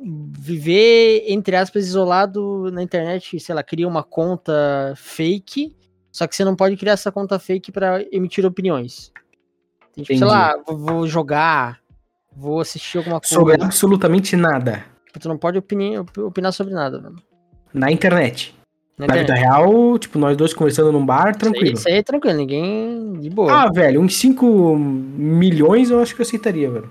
viver, 0.00 1.24
entre 1.26 1.56
aspas, 1.56 1.86
isolado 1.86 2.70
na 2.70 2.82
internet, 2.82 3.40
sei 3.40 3.54
lá, 3.54 3.62
cria 3.62 3.88
uma 3.88 4.02
conta 4.02 4.92
fake, 4.96 5.74
só 6.12 6.26
que 6.26 6.36
você 6.36 6.44
não 6.44 6.54
pode 6.54 6.76
criar 6.76 6.92
essa 6.92 7.10
conta 7.10 7.38
fake 7.38 7.72
para 7.72 8.04
emitir 8.12 8.44
opiniões. 8.44 9.12
Tipo, 9.94 10.06
sei 10.06 10.26
lá, 10.26 10.54
vou 10.66 11.06
jogar, 11.06 11.80
vou 12.34 12.60
assistir 12.60 12.98
alguma 12.98 13.20
coisa. 13.20 13.34
Sobre 13.34 13.54
absolutamente 13.54 14.36
nada. 14.36 14.84
Tipo, 15.06 15.20
tu 15.20 15.28
não 15.28 15.38
pode 15.38 15.58
opinar, 15.58 16.04
opinar 16.18 16.52
sobre 16.52 16.74
nada, 16.74 17.00
mano. 17.00 17.22
Na 17.72 17.90
internet. 17.90 18.54
Na, 18.98 19.14
vida 19.14 19.34
real, 19.34 19.98
tipo, 19.98 20.18
nós 20.18 20.36
dois 20.36 20.54
conversando 20.54 20.90
num 20.90 21.04
bar, 21.04 21.36
tranquilo. 21.36 21.74
Isso 21.74 21.86
aí, 21.86 21.96
é 21.96 22.02
tranquilo, 22.02 22.34
ninguém 22.34 23.12
de 23.20 23.28
boa. 23.28 23.52
Ah, 23.52 23.70
velho, 23.70 24.00
uns 24.00 24.16
5 24.16 24.74
milhões 24.76 25.90
eu 25.90 26.00
acho 26.00 26.14
que 26.14 26.22
eu 26.22 26.24
aceitaria, 26.24 26.70
velho. 26.70 26.90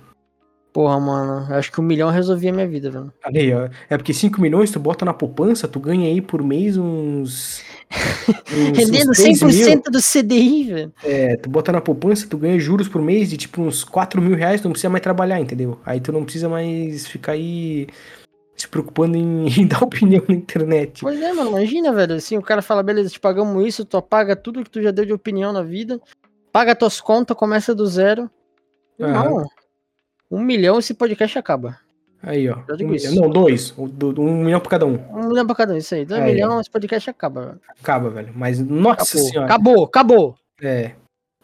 Porra, 0.71 0.99
mano, 0.99 1.47
eu 1.49 1.55
acho 1.55 1.71
que 1.71 1.79
um 1.79 1.83
milhão 1.83 2.11
resolvia 2.11 2.51
a 2.51 2.53
minha 2.53 2.67
vida, 2.67 2.91
velho. 2.91 3.11
Aí, 3.23 3.51
ó. 3.53 3.69
É 3.89 3.97
porque 3.97 4.13
5 4.13 4.39
milhões 4.39 4.69
tu 4.69 4.79
bota 4.79 5.03
na 5.03 5.13
poupança, 5.13 5.67
tu 5.67 5.79
ganha 5.79 6.07
aí 6.07 6.21
por 6.21 6.43
mês 6.43 6.77
uns. 6.77 7.63
uns 8.51 8.77
Rendendo 8.77 9.11
uns 9.11 9.17
100% 9.17 9.69
mil. 9.69 9.81
do 9.89 9.99
CDI, 9.99 10.63
velho. 10.65 10.93
É, 11.03 11.37
tu 11.37 11.49
bota 11.49 11.71
na 11.71 11.79
poupança, 11.81 12.27
tu 12.29 12.37
ganha 12.37 12.59
juros 12.59 12.87
por 12.87 13.01
mês 13.01 13.29
de 13.29 13.37
tipo 13.37 13.61
uns 13.61 13.83
4 13.83 14.21
mil 14.21 14.35
reais, 14.35 14.61
tu 14.61 14.65
não 14.65 14.73
precisa 14.73 14.89
mais 14.89 15.01
trabalhar, 15.01 15.39
entendeu? 15.39 15.79
Aí 15.83 15.99
tu 15.99 16.11
não 16.11 16.23
precisa 16.23 16.49
mais 16.49 17.07
ficar 17.07 17.31
aí 17.31 17.87
se 18.55 18.67
preocupando 18.67 19.17
em, 19.17 19.47
em, 19.61 19.67
dar 19.67 19.83
opinião 19.83 20.23
na 20.27 20.35
internet. 20.35 21.01
Pois 21.01 21.21
é, 21.21 21.33
mano, 21.33 21.51
imagina, 21.51 21.91
velho, 21.93 22.15
assim, 22.15 22.37
o 22.37 22.41
cara 22.41 22.61
fala, 22.61 22.83
beleza, 22.83 23.09
te 23.09 23.19
pagamos 23.19 23.65
isso, 23.65 23.85
tu 23.85 23.97
apaga 23.97 24.35
tudo 24.35 24.63
que 24.63 24.69
tu 24.69 24.81
já 24.81 24.91
deu 24.91 25.05
de 25.05 25.13
opinião 25.13 25.51
na 25.51 25.63
vida, 25.63 25.99
paga 26.51 26.75
tuas 26.75 27.01
contas, 27.01 27.35
começa 27.35 27.75
do 27.75 27.85
zero. 27.85 28.29
Não, 28.97 29.45
um 30.31 30.41
milhão 30.41 30.79
esse 30.79 30.93
podcast 30.93 31.37
acaba. 31.37 31.77
Aí, 32.21 32.49
ó. 32.49 32.57
Um 32.57 32.87
milhão, 32.87 33.13
não, 33.13 33.29
dois. 33.29 33.73
Um, 33.77 33.87
um, 34.17 34.43
milhão 34.43 34.59
pra 34.59 34.71
cada 34.71 34.85
um. 34.85 34.97
Um 35.11 35.27
milhão 35.27 35.45
pra 35.45 35.55
cada 35.55 35.73
um, 35.73 35.77
isso 35.77 35.93
aí. 35.93 36.05
Dois 36.05 36.21
aí, 36.21 36.33
milhões, 36.33 36.61
esse 36.61 36.71
podcast 36.71 37.09
acaba, 37.09 37.45
velho. 37.45 37.61
Acaba, 37.69 38.09
velho. 38.09 38.33
Mas, 38.35 38.59
nossa 38.59 39.03
acabou, 39.03 39.29
senhora. 39.29 39.45
Acabou, 39.45 39.83
acabou. 39.83 40.35
É. 40.59 40.91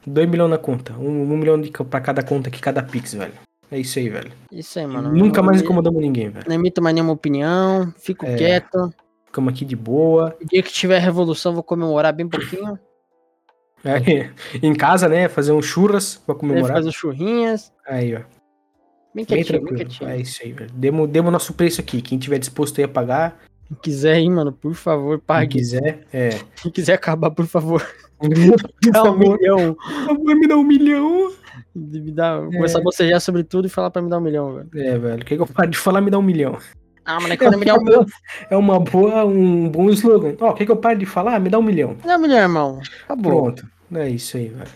Dois 0.06 0.28
milhões 0.28 0.50
na 0.50 0.58
conta. 0.58 0.94
Um, 0.94 1.22
um 1.32 1.38
milhão 1.38 1.62
de, 1.62 1.70
pra 1.72 2.02
cada 2.02 2.24
conta 2.24 2.50
aqui, 2.50 2.60
cada 2.60 2.82
pix, 2.82 3.14
velho. 3.14 3.34
É 3.72 3.80
isso 3.80 3.98
aí, 4.00 4.10
velho. 4.10 4.32
Isso 4.52 4.78
aí, 4.78 4.86
mano. 4.86 5.14
Nunca 5.14 5.42
mais 5.42 5.62
incomodamos 5.62 6.02
ninguém, 6.02 6.30
velho. 6.30 6.46
Não 6.46 6.56
emito 6.56 6.82
mais 6.82 6.94
nenhuma 6.94 7.14
opinião, 7.14 7.94
fico 7.98 8.26
é, 8.26 8.36
quieto. 8.36 8.94
Ficamos 9.26 9.54
aqui 9.54 9.64
de 9.64 9.78
boa. 9.78 10.36
O 10.42 10.46
dia 10.46 10.62
que 10.62 10.74
tiver 10.74 11.00
revolução, 11.00 11.54
vou 11.54 11.64
comemorar 11.64 12.14
bem 12.14 12.28
pouquinho. 12.28 12.78
É, 13.86 14.30
em 14.62 14.76
casa, 14.76 15.08
né? 15.08 15.30
Fazer 15.30 15.54
um 15.54 15.62
churras 15.62 16.18
pra 16.18 16.36
comemorar. 16.36 16.76
Fazer 16.76 16.92
churrinhas. 16.92 17.72
Aí, 17.88 18.14
ó. 18.14 18.20
Bem 19.16 19.24
quietinho, 19.24 19.64
bem, 19.64 19.74
bem 19.74 19.86
quietinho. 19.86 20.10
É 20.10 20.18
isso 20.18 20.42
aí, 20.44 20.52
velho. 20.52 20.72
Demos, 20.74 21.10
demos 21.10 21.32
nosso 21.32 21.54
preço 21.54 21.80
aqui. 21.80 22.02
Quem 22.02 22.20
tiver 22.20 22.40
disposto 22.40 22.78
aí 22.78 22.84
a 22.84 22.90
pagar. 22.90 23.40
Quem 23.70 23.78
quiser 23.82 24.20
ir, 24.20 24.30
mano, 24.30 24.52
por 24.52 24.74
favor, 24.74 25.18
pague. 25.18 25.54
Quem 25.54 25.62
quiser, 25.62 26.06
é. 26.12 26.42
Quem 26.62 26.72
quiser 26.72 26.94
acabar, 26.94 27.32
por 27.32 27.48
favor. 27.48 27.88
Dá 28.92 29.04
um 29.04 29.18
milhão. 29.18 29.76
Por 29.76 30.06
favor, 30.08 30.36
me 30.36 30.48
dá 30.48 30.58
um 30.58 30.64
milhão. 30.64 31.32
Me 31.74 32.12
dá, 32.12 32.36
é. 32.36 32.56
Começar 32.58 32.80
a 32.80 32.84
bocejar 32.84 33.22
sobre 33.22 33.44
tudo 33.44 33.68
e 33.68 33.70
falar 33.70 33.90
pra 33.92 34.02
me 34.02 34.10
dar 34.10 34.18
um 34.18 34.22
milhão, 34.22 34.54
velho. 34.54 34.70
É, 34.76 34.98
velho. 34.98 35.22
O 35.22 35.26
que, 35.26 35.36
que 35.36 35.42
eu 35.42 35.48
paro 35.48 35.70
de 35.70 35.78
falar 35.78 36.02
me 36.02 36.12
dá 36.12 36.18
um 36.18 36.24
milhão? 36.24 36.58
Ah, 37.06 37.20
mas 37.20 37.32
é 37.32 37.38
quando 37.38 37.56
é, 37.56 37.58
me 37.58 37.66
dá 37.66 37.76
um 37.76 37.84
milhão. 37.84 38.06
É 38.50 38.58
uma 38.58 38.80
boa, 38.80 39.26
um 39.26 39.70
bom 39.70 39.90
slogan. 39.90 40.36
Ó, 40.40 40.48
oh, 40.48 40.52
o 40.52 40.54
que, 40.54 40.66
que 40.66 40.72
eu 40.72 40.78
paro 40.78 41.00
de 41.00 41.06
falar? 41.06 41.40
Me 41.40 41.50
dá 41.50 41.58
um 41.58 41.64
milhão. 41.64 41.92
Me 41.92 42.08
dá 42.08 42.18
um 42.18 42.20
milhão, 42.20 42.38
irmão. 42.38 42.80
Acabou. 43.04 43.44
Pronto. 43.44 43.68
É 43.94 44.10
isso 44.10 44.38
aí, 44.38 44.50
velho. 44.50 44.70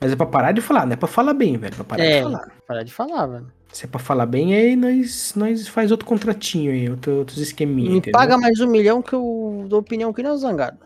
Mas 0.00 0.12
é 0.12 0.16
pra 0.16 0.26
parar 0.26 0.52
de 0.52 0.62
falar, 0.62 0.86
não 0.86 0.94
é 0.94 0.96
pra 0.96 1.08
falar 1.08 1.34
bem, 1.34 1.58
velho. 1.58 1.74
É 1.74 1.76
pra 1.76 1.84
parar 1.84 2.04
é, 2.04 2.16
de 2.16 2.22
falar. 2.22 2.52
Parar 2.66 2.82
de 2.82 2.92
falar, 2.92 3.26
velho. 3.26 3.52
Se 3.72 3.84
é 3.84 3.88
pra 3.88 4.00
falar 4.00 4.26
bem, 4.26 4.54
aí 4.54 4.74
nós, 4.74 5.34
nós 5.36 5.68
faz 5.68 5.90
outro 5.90 6.06
contratinho 6.06 6.72
aí, 6.72 6.88
outro, 6.88 7.18
outros 7.18 7.38
esqueminhos. 7.38 7.92
Me 7.92 7.98
entendeu? 7.98 8.18
paga 8.18 8.36
mais 8.36 8.58
um 8.60 8.66
milhão 8.66 9.02
que 9.02 9.12
eu 9.12 9.66
dou 9.68 9.78
opinião 9.78 10.12
que 10.12 10.22
nem 10.22 10.32
o 10.32 10.36
Zangado. 10.36 10.78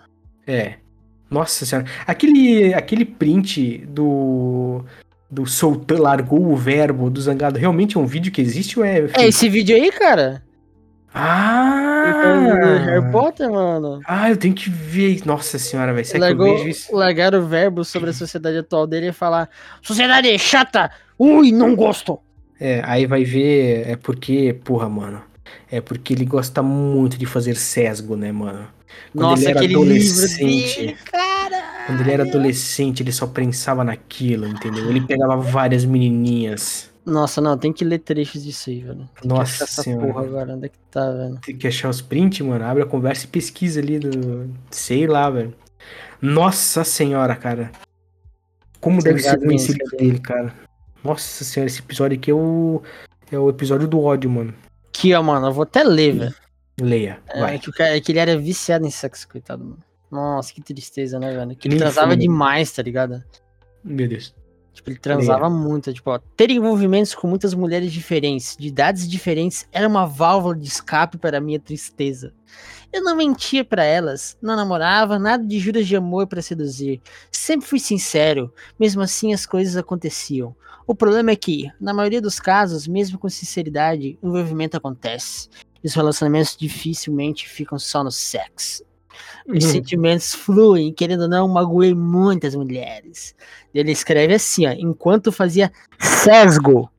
É. 0.47 0.74
Nossa 1.30 1.64
senhora. 1.64 1.89
Aquele, 2.07 2.74
aquele 2.74 3.05
print 3.05 3.78
do 3.87 4.85
do 5.31 5.47
soltando, 5.47 6.03
largou 6.03 6.45
o 6.53 6.57
verbo 6.57 7.11
do 7.11 7.20
Zangado 7.20 7.59
realmente 7.59 7.97
é 7.97 8.01
um 8.01 8.07
vídeo 8.07 8.31
que 8.33 8.41
existe 8.41 8.79
ou 8.79 8.85
é. 8.85 9.07
É 9.14 9.27
esse 9.27 9.49
vídeo 9.49 9.75
aí, 9.75 9.91
cara? 9.91 10.43
Ah! 11.12 12.81
Harry 12.85 13.11
Potter, 13.12 13.51
mano. 13.51 14.01
Ah, 14.07 14.31
eu 14.31 14.37
tenho 14.37 14.55
que 14.55 14.68
ver. 14.68 15.22
Nossa 15.25 15.59
senhora, 15.59 15.93
velho. 15.95 16.05
Será 16.05 16.27
Largou, 16.27 16.47
que 16.47 16.53
eu 16.53 16.57
vejo 16.59 16.68
isso? 16.68 16.95
largaram 16.95 17.39
o 17.39 17.47
verbo 17.47 17.85
sobre 17.85 18.11
a 18.11 18.12
sociedade 18.12 18.59
atual 18.59 18.87
dele 18.87 19.09
e 19.09 19.12
falar: 19.12 19.49
Sociedade 19.81 20.29
é 20.29 20.37
chata! 20.37 20.91
Ui, 21.18 21.53
não 21.53 21.75
gosto! 21.77 22.18
É, 22.61 22.83
aí 22.85 23.07
vai 23.07 23.25
ver. 23.25 23.89
É 23.89 23.97
porque, 23.97 24.59
porra, 24.64 24.89
mano. 24.89 25.22
É 25.70 25.81
porque 25.81 26.12
ele 26.12 26.25
gosta 26.25 26.62
muito 26.62 27.16
de 27.16 27.27
fazer 27.27 27.57
sesgo, 27.57 28.16
né, 28.16 28.31
mano? 28.33 28.66
Quando 29.12 29.31
Nossa, 29.31 29.43
ele 29.43 29.51
era 29.51 29.61
aquele 29.61 29.75
livro 29.75 29.91
adolescente. 29.91 30.81
dele, 30.81 30.97
cara! 31.61 31.86
Quando 31.86 32.00
ele 32.00 32.11
era 32.12 32.22
adolescente, 32.24 33.02
ele 33.02 33.12
só 33.12 33.26
pensava 33.26 33.84
naquilo, 33.84 34.46
entendeu? 34.46 34.88
Ele 34.88 35.00
pegava 35.07 35.36
várias 35.36 35.84
menininhas. 35.84 36.90
Nossa, 37.05 37.40
não, 37.40 37.59
tem 37.59 37.70
que 37.72 37.84
ler 37.84 37.98
trechos 37.98 38.42
disso 38.42 38.70
aí, 38.70 38.80
velho. 38.80 38.96
Tem 39.00 39.09
que 39.22 39.28
Nossa 39.28 39.64
essa 39.64 39.82
senhora. 39.82 40.07
porra 40.07 40.24
agora, 40.24 40.55
onde 40.55 40.66
é 40.66 40.68
que 40.70 40.78
tá, 40.90 41.11
velho? 41.11 41.38
Tem 41.44 41.57
que 41.57 41.66
achar 41.68 41.90
os 41.90 42.00
prints, 42.00 42.40
mano. 42.46 42.64
Abre 42.64 42.82
a 42.82 42.86
conversa 42.86 43.26
e 43.26 43.28
pesquisa 43.28 43.80
ali 43.80 43.98
do. 43.98 44.50
Sei 44.70 45.07
lá, 45.07 45.28
velho. 45.28 45.55
Nossa 46.22 46.82
senhora, 46.84 47.36
cara. 47.36 47.70
Como 48.80 48.98
Tô 48.98 49.05
deve 49.05 49.20
ser 49.20 49.38
livro 49.38 49.50
ali. 49.92 49.96
dele, 49.98 50.18
cara. 50.18 50.55
Nossa 51.02 51.44
senhora, 51.44 51.66
esse 51.68 51.80
episódio 51.80 52.16
aqui 52.16 52.30
é 52.30 52.34
o. 52.34 52.82
É 53.30 53.38
o 53.38 53.50
episódio 53.50 53.86
do 53.86 54.00
ódio, 54.00 54.30
mano. 54.30 54.55
Aqui, 54.88 55.12
ó, 55.12 55.22
mano, 55.22 55.48
eu 55.48 55.52
vou 55.52 55.64
até 55.64 55.82
ler, 55.82 56.14
velho. 56.14 56.34
Leia, 56.80 57.18
É, 57.28 57.40
vai. 57.40 57.59
que, 57.59 57.68
o 57.68 57.72
cara, 57.72 57.96
é 57.96 58.00
que 58.00 58.11
ele 58.12 58.18
era 58.18 58.36
viciado 58.38 58.86
em 58.86 58.90
sexo, 58.90 59.28
coitado, 59.28 59.62
mano. 59.62 59.78
Nossa, 60.15 60.55
que 60.55 60.62
tristeza, 60.62 61.19
né, 61.19 61.35
velho? 61.35 61.57
Que 61.57 61.67
ele 61.67 61.75
Nem 61.75 61.83
transava 61.83 62.17
demais, 62.17 62.71
tá 62.71 62.83
ligado? 62.83 63.23
Meu 63.83 64.09
Deus. 64.09 64.33
Tipo, 64.73 64.91
ele 64.91 64.99
transava 64.99 65.51
muito. 65.51 65.93
Tipo, 65.93 66.11
ó, 66.12 66.21
ter 66.37 66.51
envolvimentos 66.51 67.15
com 67.15 67.27
muitas 67.27 67.53
mulheres 67.53 67.93
diferentes, 67.93 68.57
de 68.57 68.69
idades 68.69 69.09
diferentes, 69.09 69.69
era 69.73 69.89
uma 69.89 70.07
válvula 70.07 70.55
de 70.55 70.69
escape 70.69 71.19
para 71.19 71.39
a 71.39 71.41
minha 71.41 71.59
tristeza. 71.59 72.33
Eu 72.93 73.03
não 73.03 73.17
mentia 73.17 73.65
pra 73.65 73.85
elas, 73.85 74.39
não 74.41 74.55
namorava, 74.55 75.19
nada 75.19 75.45
de 75.45 75.59
juras 75.59 75.85
de 75.87 75.97
amor 75.97 76.29
pra 76.29 76.41
seduzir. 76.41 77.03
Sempre 77.31 77.67
fui 77.67 77.81
sincero, 77.81 78.53
mesmo 78.79 79.03
assim 79.03 79.35
as 79.35 79.45
coisas 79.45 79.77
aconteciam. 79.77 80.55
O 80.87 80.95
problema 80.95 81.33
é 81.33 81.37
que, 81.37 81.69
na 81.81 81.93
maioria 81.93 82.23
dos 82.23 82.39
casos, 82.39 82.87
mesmo 82.87 83.19
com 83.19 83.29
sinceridade, 83.29 84.17
o 84.23 84.29
envolvimento 84.29 84.77
acontece. 84.77 85.49
E 85.83 85.89
os 85.89 85.95
relacionamentos 85.95 86.57
dificilmente 86.57 87.49
ficam 87.49 87.79
só 87.79 88.05
no 88.05 88.12
sexo. 88.12 88.85
Os 89.49 89.65
Uhum. 89.65 89.71
sentimentos 89.71 90.35
fluem, 90.35 90.93
querendo 90.93 91.23
ou 91.23 91.29
não, 91.29 91.49
magoei 91.49 91.95
muitas 91.95 92.55
mulheres. 92.55 93.35
Ele 93.75 93.93
escreve 93.93 94.35
assim, 94.35 94.67
ó, 94.67 94.73
enquanto 94.73 95.31
fazia 95.33 95.73
sesgo, 95.99 96.91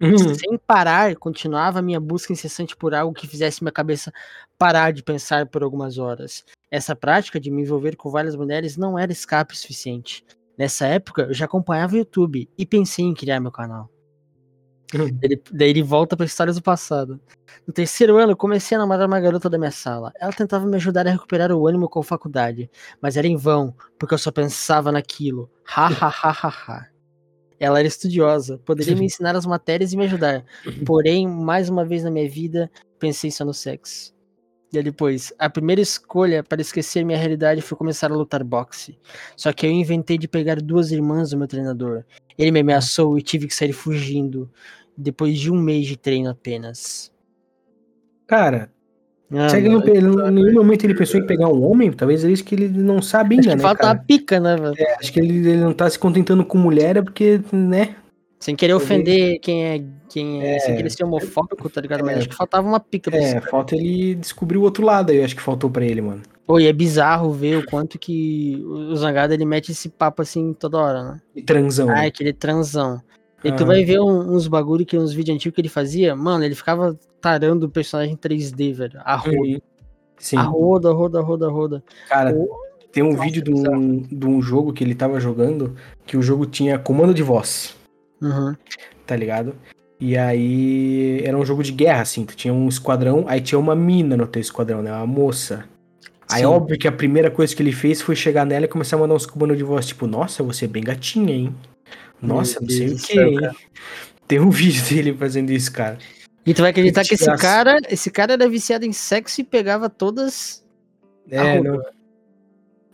Uhum. 0.00 0.34
sem 0.34 0.58
parar, 0.66 1.14
continuava 1.16 1.78
a 1.78 1.82
minha 1.82 2.00
busca 2.00 2.32
incessante 2.32 2.76
por 2.76 2.94
algo 2.94 3.14
que 3.14 3.26
fizesse 3.26 3.62
minha 3.62 3.72
cabeça 3.72 4.12
parar 4.58 4.92
de 4.92 5.02
pensar 5.02 5.46
por 5.46 5.62
algumas 5.62 5.98
horas. 5.98 6.44
Essa 6.70 6.94
prática 6.96 7.38
de 7.40 7.50
me 7.50 7.62
envolver 7.62 7.96
com 7.96 8.10
várias 8.10 8.34
mulheres 8.36 8.76
não 8.76 8.98
era 8.98 9.12
escape 9.12 9.56
suficiente. 9.56 10.24
Nessa 10.58 10.86
época, 10.86 11.22
eu 11.22 11.34
já 11.34 11.46
acompanhava 11.46 11.94
o 11.94 11.98
YouTube 11.98 12.48
e 12.58 12.66
pensei 12.66 13.04
em 13.04 13.14
criar 13.14 13.40
meu 13.40 13.50
canal. 13.52 13.88
Uhum. 14.92 15.18
Ele- 15.22 15.42
daí 15.52 15.70
ele 15.70 15.82
volta 15.82 16.16
para 16.16 16.26
histórias 16.26 16.56
do 16.56 16.62
passado. 16.62 17.20
No 17.66 17.72
terceiro 17.72 18.16
ano, 18.18 18.36
comecei 18.36 18.76
a 18.76 18.80
namorar 18.80 19.06
uma 19.06 19.18
garota 19.20 19.48
da 19.48 19.58
minha 19.58 19.70
sala. 19.70 20.12
Ela 20.20 20.32
tentava 20.32 20.66
me 20.66 20.76
ajudar 20.76 21.06
a 21.06 21.10
recuperar 21.10 21.50
o 21.52 21.66
ânimo 21.66 21.88
com 21.88 22.00
a 22.00 22.04
faculdade, 22.04 22.70
mas 23.00 23.16
era 23.16 23.26
em 23.26 23.36
vão, 23.36 23.74
porque 23.98 24.14
eu 24.14 24.18
só 24.18 24.30
pensava 24.30 24.92
naquilo. 24.92 25.50
Ha 25.74 25.86
ha 25.86 26.08
ha 26.08 26.30
ha 26.30 26.48
ha. 26.48 26.86
Ela 27.58 27.78
era 27.78 27.88
estudiosa, 27.88 28.58
poderia 28.64 28.94
me 28.94 29.04
ensinar 29.06 29.34
as 29.36 29.46
matérias 29.46 29.92
e 29.92 29.96
me 29.96 30.04
ajudar. 30.04 30.44
Porém, 30.86 31.26
mais 31.26 31.68
uma 31.68 31.84
vez 31.84 32.04
na 32.04 32.10
minha 32.10 32.28
vida, 32.28 32.70
pensei 32.98 33.30
só 33.30 33.44
no 33.44 33.54
sexo. 33.54 34.13
E 34.78 34.82
depois, 34.82 35.32
a 35.38 35.48
primeira 35.48 35.80
escolha 35.80 36.42
para 36.42 36.60
esquecer 36.60 37.04
minha 37.04 37.18
realidade 37.18 37.60
foi 37.62 37.76
começar 37.78 38.10
a 38.10 38.14
lutar 38.14 38.42
boxe. 38.44 38.98
Só 39.36 39.52
que 39.52 39.66
eu 39.66 39.70
inventei 39.70 40.18
de 40.18 40.26
pegar 40.28 40.60
duas 40.60 40.90
irmãs 40.92 41.30
do 41.30 41.38
meu 41.38 41.46
treinador. 41.46 42.04
Ele 42.38 42.50
me 42.50 42.60
ameaçou 42.60 43.18
e 43.18 43.22
tive 43.22 43.46
que 43.46 43.54
sair 43.54 43.72
fugindo. 43.72 44.50
Depois 44.96 45.38
de 45.38 45.50
um 45.50 45.56
mês 45.60 45.86
de 45.86 45.96
treino 45.96 46.30
apenas. 46.30 47.12
Cara, 48.26 48.70
Ah, 49.32 49.48
será 49.48 49.62
que 49.62 49.68
não, 49.68 49.82
ele 49.86 50.06
em 50.06 50.30
nenhum 50.30 50.52
momento 50.54 50.84
ele 50.84 50.94
pensou 50.94 51.20
em 51.20 51.26
pegar 51.26 51.48
um 51.48 51.62
homem? 51.64 51.92
Talvez 51.92 52.24
é 52.24 52.30
isso 52.30 52.44
que 52.44 52.54
ele 52.54 52.68
não 52.68 53.02
sabe 53.02 53.34
acho 53.38 53.48
ainda, 53.48 53.50
que 53.50 53.56
né, 53.56 53.62
falta 53.62 53.82
cara? 53.82 53.98
uma 53.98 54.04
pica, 54.04 54.38
né? 54.38 54.56
É, 54.76 54.94
acho 55.00 55.12
que 55.12 55.18
ele, 55.20 55.38
ele 55.48 55.56
não 55.56 55.72
tá 55.72 55.88
se 55.90 55.98
contentando 55.98 56.44
com 56.44 56.56
mulher, 56.58 56.96
é 56.96 57.02
porque, 57.02 57.40
né? 57.52 57.96
Sem 58.44 58.54
querer 58.54 58.74
ofender 58.74 59.38
quem 59.40 59.64
é. 59.64 59.82
Quem 60.10 60.42
é, 60.42 60.56
É. 60.56 60.58
sem 60.58 60.76
querer 60.76 60.90
ser 60.90 61.02
homofóbico, 61.04 61.70
tá 61.70 61.80
ligado? 61.80 62.04
Mas 62.04 62.16
É. 62.16 62.18
acho 62.18 62.28
que 62.28 62.34
faltava 62.36 62.68
uma 62.68 62.78
pica 62.78 63.10
pra 63.10 63.18
É, 63.18 63.22
esse 63.38 63.40
falta 63.48 63.74
ele 63.74 64.14
descobrir 64.16 64.58
o 64.58 64.62
outro 64.62 64.84
lado 64.84 65.10
aí, 65.10 65.16
eu 65.16 65.24
acho 65.24 65.34
que 65.34 65.40
faltou 65.40 65.70
pra 65.70 65.82
ele, 65.82 66.02
mano. 66.02 66.20
Pô, 66.46 66.60
e 66.60 66.66
é 66.66 66.72
bizarro 66.74 67.32
ver 67.32 67.56
o 67.56 67.64
quanto 67.64 67.98
que 67.98 68.62
o 68.66 68.94
Zangado 68.96 69.32
ele 69.32 69.46
mete 69.46 69.72
esse 69.72 69.88
papo 69.88 70.20
assim 70.20 70.52
toda 70.52 70.76
hora, 70.76 71.02
né? 71.02 71.20
E 71.34 71.42
transão. 71.42 71.88
Ah, 71.88 71.94
né? 72.02 72.06
aquele 72.08 72.34
transão. 72.34 73.00
E 73.42 73.50
tu 73.50 73.62
Aham. 73.62 73.66
vai 73.66 73.82
ver 73.82 73.98
uns 74.00 74.46
bagulho 74.46 74.84
que 74.84 74.98
uns 74.98 75.14
vídeos 75.14 75.34
antigos 75.36 75.54
que 75.54 75.60
ele 75.62 75.70
fazia, 75.70 76.14
mano, 76.14 76.44
ele 76.44 76.54
ficava 76.54 76.94
tarando 77.22 77.64
o 77.64 77.70
personagem 77.70 78.14
3D, 78.14 78.74
velho. 78.74 79.00
A 79.06 79.16
roda, 79.16 79.38
Uhum. 79.38 79.58
Sim, 80.18 80.36
a 80.36 80.42
roda, 80.42 80.92
roda, 80.92 81.20
roda, 81.22 81.48
roda. 81.48 81.82
cara, 82.10 82.34
O- 82.34 82.50
tem 82.92 83.02
um 83.02 83.12
Nossa, 83.12 83.24
vídeo 83.24 83.42
de 83.42 83.50
um, 83.54 83.98
de 84.02 84.26
um 84.26 84.42
jogo 84.42 84.70
que 84.74 84.84
ele 84.84 84.94
tava 84.94 85.18
jogando, 85.18 85.74
que 86.06 86.14
o 86.18 86.20
jogo 86.22 86.44
tinha 86.44 86.78
comando 86.78 87.14
de 87.14 87.22
voz, 87.22 87.74
Uhum. 88.24 88.54
tá 89.06 89.14
ligado? 89.14 89.54
E 90.00 90.16
aí 90.16 91.22
era 91.24 91.36
um 91.36 91.44
jogo 91.44 91.62
de 91.62 91.72
guerra, 91.72 92.02
assim, 92.02 92.24
tu 92.24 92.34
tinha 92.34 92.52
um 92.52 92.68
esquadrão, 92.68 93.24
aí 93.28 93.40
tinha 93.40 93.58
uma 93.58 93.74
mina 93.74 94.16
no 94.16 94.26
teu 94.26 94.40
esquadrão, 94.40 94.82
né? 94.82 94.90
Uma 94.92 95.06
moça. 95.06 95.64
Aí 96.30 96.40
Sim. 96.40 96.46
óbvio 96.46 96.78
que 96.78 96.88
a 96.88 96.92
primeira 96.92 97.30
coisa 97.30 97.54
que 97.54 97.62
ele 97.62 97.72
fez 97.72 98.00
foi 98.00 98.16
chegar 98.16 98.44
nela 98.44 98.64
e 98.64 98.68
começar 98.68 98.96
a 98.96 98.98
mandar 98.98 99.14
uns 99.14 99.26
comandos 99.26 99.56
de 99.56 99.62
voz, 99.64 99.86
tipo, 99.86 100.06
nossa, 100.06 100.42
você 100.42 100.64
é 100.64 100.68
bem 100.68 100.82
gatinha, 100.82 101.34
hein? 101.34 101.54
Nossa, 102.20 102.60
Meu 102.60 102.68
não 102.68 102.76
sei 102.76 102.86
Deus 102.86 102.92
o 102.92 102.94
do 103.02 103.06
que, 103.06 103.12
céu, 103.14 103.28
hein? 103.28 103.36
cara. 103.36 103.54
Tem 104.26 104.40
um 104.40 104.50
vídeo 104.50 104.82
dele 104.88 105.14
fazendo 105.14 105.50
isso, 105.50 105.70
cara. 105.70 105.98
E 106.46 106.52
tu 106.52 106.62
vai 106.62 106.70
acreditar 106.70 107.02
Que 107.02 107.08
que 107.08 107.14
esse 107.14 107.36
cara, 107.36 107.78
esse 107.88 108.10
cara 108.10 108.34
era 108.34 108.48
viciado 108.48 108.84
em 108.84 108.92
sexo 108.92 109.40
e 109.40 109.44
pegava 109.44 109.88
todas. 109.88 110.64
É, 111.30 111.60
não. 111.60 111.80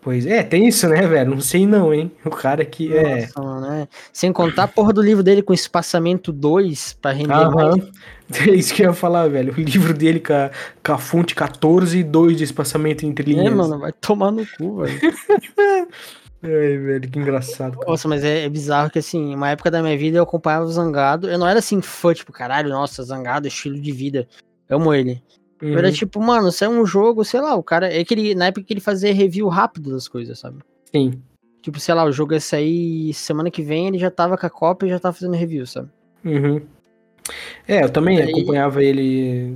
Pois 0.03 0.25
é, 0.25 0.43
tem 0.43 0.67
isso, 0.67 0.89
né, 0.89 1.07
velho? 1.07 1.31
Não 1.31 1.41
sei 1.41 1.67
não, 1.67 1.93
hein? 1.93 2.11
O 2.25 2.31
cara 2.31 2.65
que 2.65 2.97
é. 2.97 3.23
Nossa, 3.23 3.43
mano, 3.43 3.67
é. 3.67 3.89
Sem 4.13 4.33
contar 4.33 4.63
a 4.63 4.69
porra 4.69 4.95
do 4.95 5.03
livro 5.03 5.23
dele 5.23 5.43
com 5.43 5.53
espaçamento 5.53 6.33
2 6.33 6.97
pra 7.01 7.13
render 7.13 7.51
mais. 7.51 7.75
Aham. 7.75 7.91
É 8.33 8.55
isso 8.55 8.73
que 8.73 8.83
eu 8.85 8.91
ia 8.91 8.93
falar, 8.93 9.27
velho. 9.27 9.53
O 9.53 9.61
livro 9.61 9.93
dele 9.93 10.21
com 10.21 10.33
a, 10.33 10.53
com 10.87 10.93
a 10.93 10.99
fonte 10.99 11.35
14 11.35 11.99
e 11.99 12.05
2 12.05 12.39
de 12.39 12.45
espaçamento 12.45 13.05
entre 13.05 13.33
linhas. 13.33 13.47
É, 13.47 13.51
mano, 13.51 13.77
vai 13.81 13.93
tomar 13.93 14.31
no 14.31 14.47
cu, 14.57 14.85
velho. 14.85 15.01
Ai, 16.41 16.77
velho, 16.79 17.11
que 17.11 17.19
engraçado. 17.19 17.77
cara. 17.77 17.91
Nossa, 17.91 18.07
mas 18.07 18.23
é, 18.23 18.45
é 18.45 18.49
bizarro 18.49 18.89
que, 18.89 19.01
assim, 19.01 19.35
uma 19.35 19.51
época 19.51 19.69
da 19.69 19.83
minha 19.83 19.99
vida 19.99 20.19
eu 20.19 20.23
acompanhava 20.23 20.65
o 20.65 20.71
Zangado. 20.71 21.29
Eu 21.29 21.41
não 21.41 21.49
era 21.49 21.59
assim 21.59 21.83
fã, 21.83 22.15
tipo, 22.15 22.33
caralho, 22.33 22.71
nossa, 22.71 23.03
Zangado, 23.03 23.49
estilo 23.49 23.81
de 23.81 23.91
vida. 23.91 24.29
Amo 24.69 24.95
ele. 24.95 25.21
Era 25.63 25.89
Uhum, 25.89 25.93
tipo, 25.93 26.21
mano, 26.23 26.51
se 26.51 26.65
é 26.65 26.69
um 26.69 26.87
jogo, 26.87 27.25
sei 27.25 27.41
lá, 27.41 27.55
o 27.55 27.63
cara. 27.63 27.93
É 27.93 28.03
que 28.05 28.15
ele, 28.15 28.35
na 28.35 28.47
época 28.47 28.65
que 28.67 28.73
ele 28.73 28.81
fazia 28.81 29.13
review 29.13 29.47
rápido 29.49 29.91
das 29.93 30.09
coisas, 30.09 30.39
sabe? 30.39 30.59
Sim. 30.91 31.21
Tipo, 31.63 31.79
sei 31.79 31.95
lá, 31.95 32.05
o 32.05 32.13
jogo 32.13 32.33
ia 32.33 32.41
sair 32.41 33.13
semana 33.13 33.51
que 33.51 33.63
vem, 33.63 33.89
ele 33.89 33.99
já 33.99 34.11
tava 34.11 34.39
com 34.39 34.47
a 34.47 34.51
cópia 34.51 34.87
e 34.87 34.91
já 34.91 34.99
tava 34.99 35.13
fazendo 35.15 35.35
review, 35.37 35.67
sabe? 35.67 35.89
Uhum. 36.25 36.63
É, 37.69 37.85
eu 37.85 37.91
também 37.91 38.19
aí- 38.21 38.31
acompanhava 38.31 38.83
ele. 38.83 39.55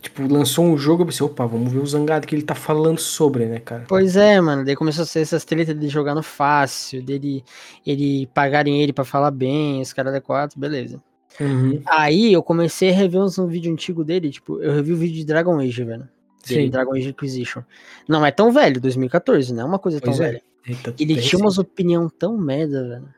Tipo, 0.00 0.26
lançou 0.26 0.64
um 0.64 0.76
jogo, 0.76 1.02
eu 1.02 1.06
pensei, 1.06 1.24
opa, 1.24 1.46
vamos 1.46 1.70
ver 1.72 1.78
o 1.78 1.86
zangado 1.86 2.26
que 2.26 2.34
ele 2.34 2.42
tá 2.42 2.56
falando 2.56 2.98
sobre, 2.98 3.46
né, 3.46 3.60
cara? 3.60 3.84
Pois 3.86 4.16
é, 4.16 4.40
mano. 4.40 4.64
Daí 4.64 4.74
começou 4.74 5.02
a 5.02 5.06
ser 5.06 5.20
essas 5.20 5.44
tretas 5.44 5.74
dele 5.76 5.88
jogando 5.88 6.22
fácil, 6.24 7.00
dele 7.02 7.44
ele 7.86 8.26
pagarem 8.34 8.82
ele 8.82 8.92
pra 8.92 9.04
falar 9.04 9.30
bem, 9.30 9.80
os 9.80 9.92
caras 9.92 10.12
da 10.12 10.20
4, 10.20 10.58
beleza. 10.58 11.00
Uhum. 11.40 11.82
Aí 11.86 12.32
eu 12.32 12.42
comecei 12.42 12.90
a 12.90 12.92
rever 12.94 13.20
uns 13.20 13.38
um 13.38 13.46
vídeo 13.46 13.72
antigo 13.72 14.04
dele, 14.04 14.30
tipo, 14.30 14.60
eu 14.60 14.74
revi 14.74 14.92
o 14.92 14.96
vídeo 14.96 15.16
de 15.16 15.24
Dragon 15.24 15.58
Age, 15.58 15.84
velho. 15.84 16.08
Dele, 16.46 16.64
Sim. 16.64 16.70
Dragon 16.70 16.92
Age 16.94 17.08
Inquisition. 17.10 17.62
Não 18.08 18.24
é 18.26 18.30
tão 18.30 18.50
velho, 18.52 18.80
2014, 18.80 19.52
não 19.54 19.62
é 19.62 19.64
uma 19.64 19.78
coisa 19.78 20.00
tão 20.00 20.12
Pois 20.12 20.20
é. 20.20 20.26
velha. 20.32 20.42
Eita, 20.66 20.94
Ele 20.98 21.20
tinha 21.20 21.40
umas 21.40 21.58
opinião 21.58 22.08
tão 22.08 22.36
merda, 22.36 22.88
velho. 22.88 23.08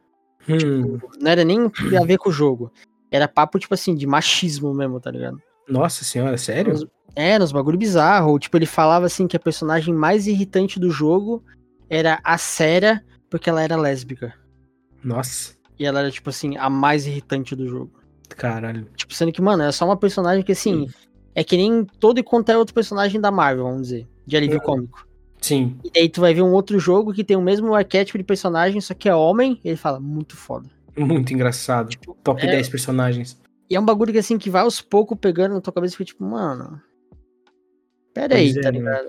Hum, 0.48 0.98
Não 1.20 1.30
era 1.30 1.42
nem 1.44 1.58
a 2.00 2.04
ver 2.04 2.18
com 2.18 2.28
o 2.28 2.32
jogo. 2.32 2.70
Era 3.10 3.26
papo, 3.28 3.58
tipo 3.58 3.72
assim, 3.74 3.94
de 3.94 4.06
machismo 4.06 4.72
mesmo, 4.74 5.00
tá 5.00 5.10
ligado? 5.10 5.38
Nossa 5.68 6.04
senhora, 6.04 6.36
sério? 6.36 6.72
Uns- 6.74 6.86
É, 7.16 7.38
nos 7.38 7.52
bagulho 7.52 7.78
bizarro. 7.78 8.38
Tipo, 8.38 8.56
ele 8.58 8.66
falava 8.66 9.06
assim 9.06 9.26
que 9.26 9.36
a 9.36 9.40
personagem 9.40 9.94
mais 9.94 10.26
irritante 10.26 10.78
do 10.80 10.90
jogo 10.90 11.42
era 11.88 12.18
a 12.24 12.36
Sera, 12.36 13.02
porque 13.30 13.48
ela 13.48 13.62
era 13.62 13.76
lésbica. 13.76 14.34
Nossa, 15.02 15.54
E 15.78 15.84
ela 15.84 16.00
era, 16.00 16.10
tipo 16.10 16.28
assim, 16.30 16.56
a 16.56 16.68
mais 16.70 17.06
irritante 17.06 17.54
do 17.56 17.66
jogo. 17.68 17.92
Caralho. 18.28 18.86
Tipo, 18.96 19.14
sendo 19.14 19.32
que, 19.32 19.42
mano, 19.42 19.62
é 19.62 19.72
só 19.72 19.84
uma 19.84 19.96
personagem 19.96 20.42
que, 20.44 20.52
assim, 20.52 20.88
é 21.34 21.42
que 21.42 21.56
nem 21.56 21.84
todo 21.98 22.18
e 22.18 22.22
qualquer 22.22 22.56
outro 22.56 22.74
personagem 22.74 23.20
da 23.20 23.30
Marvel, 23.30 23.64
vamos 23.64 23.82
dizer, 23.82 24.06
de 24.26 24.36
alívio 24.36 24.60
cômico. 24.60 25.06
Sim. 25.40 25.76
E 25.84 25.90
daí 25.90 26.08
tu 26.08 26.20
vai 26.20 26.32
ver 26.32 26.42
um 26.42 26.52
outro 26.52 26.78
jogo 26.78 27.12
que 27.12 27.22
tem 27.22 27.36
o 27.36 27.42
mesmo 27.42 27.74
arquétipo 27.74 28.16
de 28.16 28.24
personagem, 28.24 28.80
só 28.80 28.94
que 28.94 29.08
é 29.08 29.14
homem, 29.14 29.60
e 29.62 29.68
ele 29.68 29.76
fala, 29.76 30.00
muito 30.00 30.36
foda. 30.36 30.68
Muito 30.96 31.34
engraçado. 31.34 31.90
Top 32.22 32.42
é- 32.42 32.50
10 32.50 32.68
personagens. 32.68 33.38
E 33.68 33.76
é 33.76 33.80
um 33.80 33.84
bagulho 33.84 34.12
que, 34.12 34.18
assim, 34.18 34.38
que 34.38 34.50
vai 34.50 34.62
aos 34.62 34.80
poucos 34.80 35.18
pegando 35.18 35.54
na 35.54 35.60
tua 35.60 35.72
cabeça 35.72 35.94
e 35.94 35.96
fica 35.96 36.04
tipo, 36.04 36.24
mano, 36.24 36.80
Pera 38.14 38.36
aí, 38.36 38.50
é, 38.50 38.60
tá 38.60 38.70
ligado? 38.70 39.08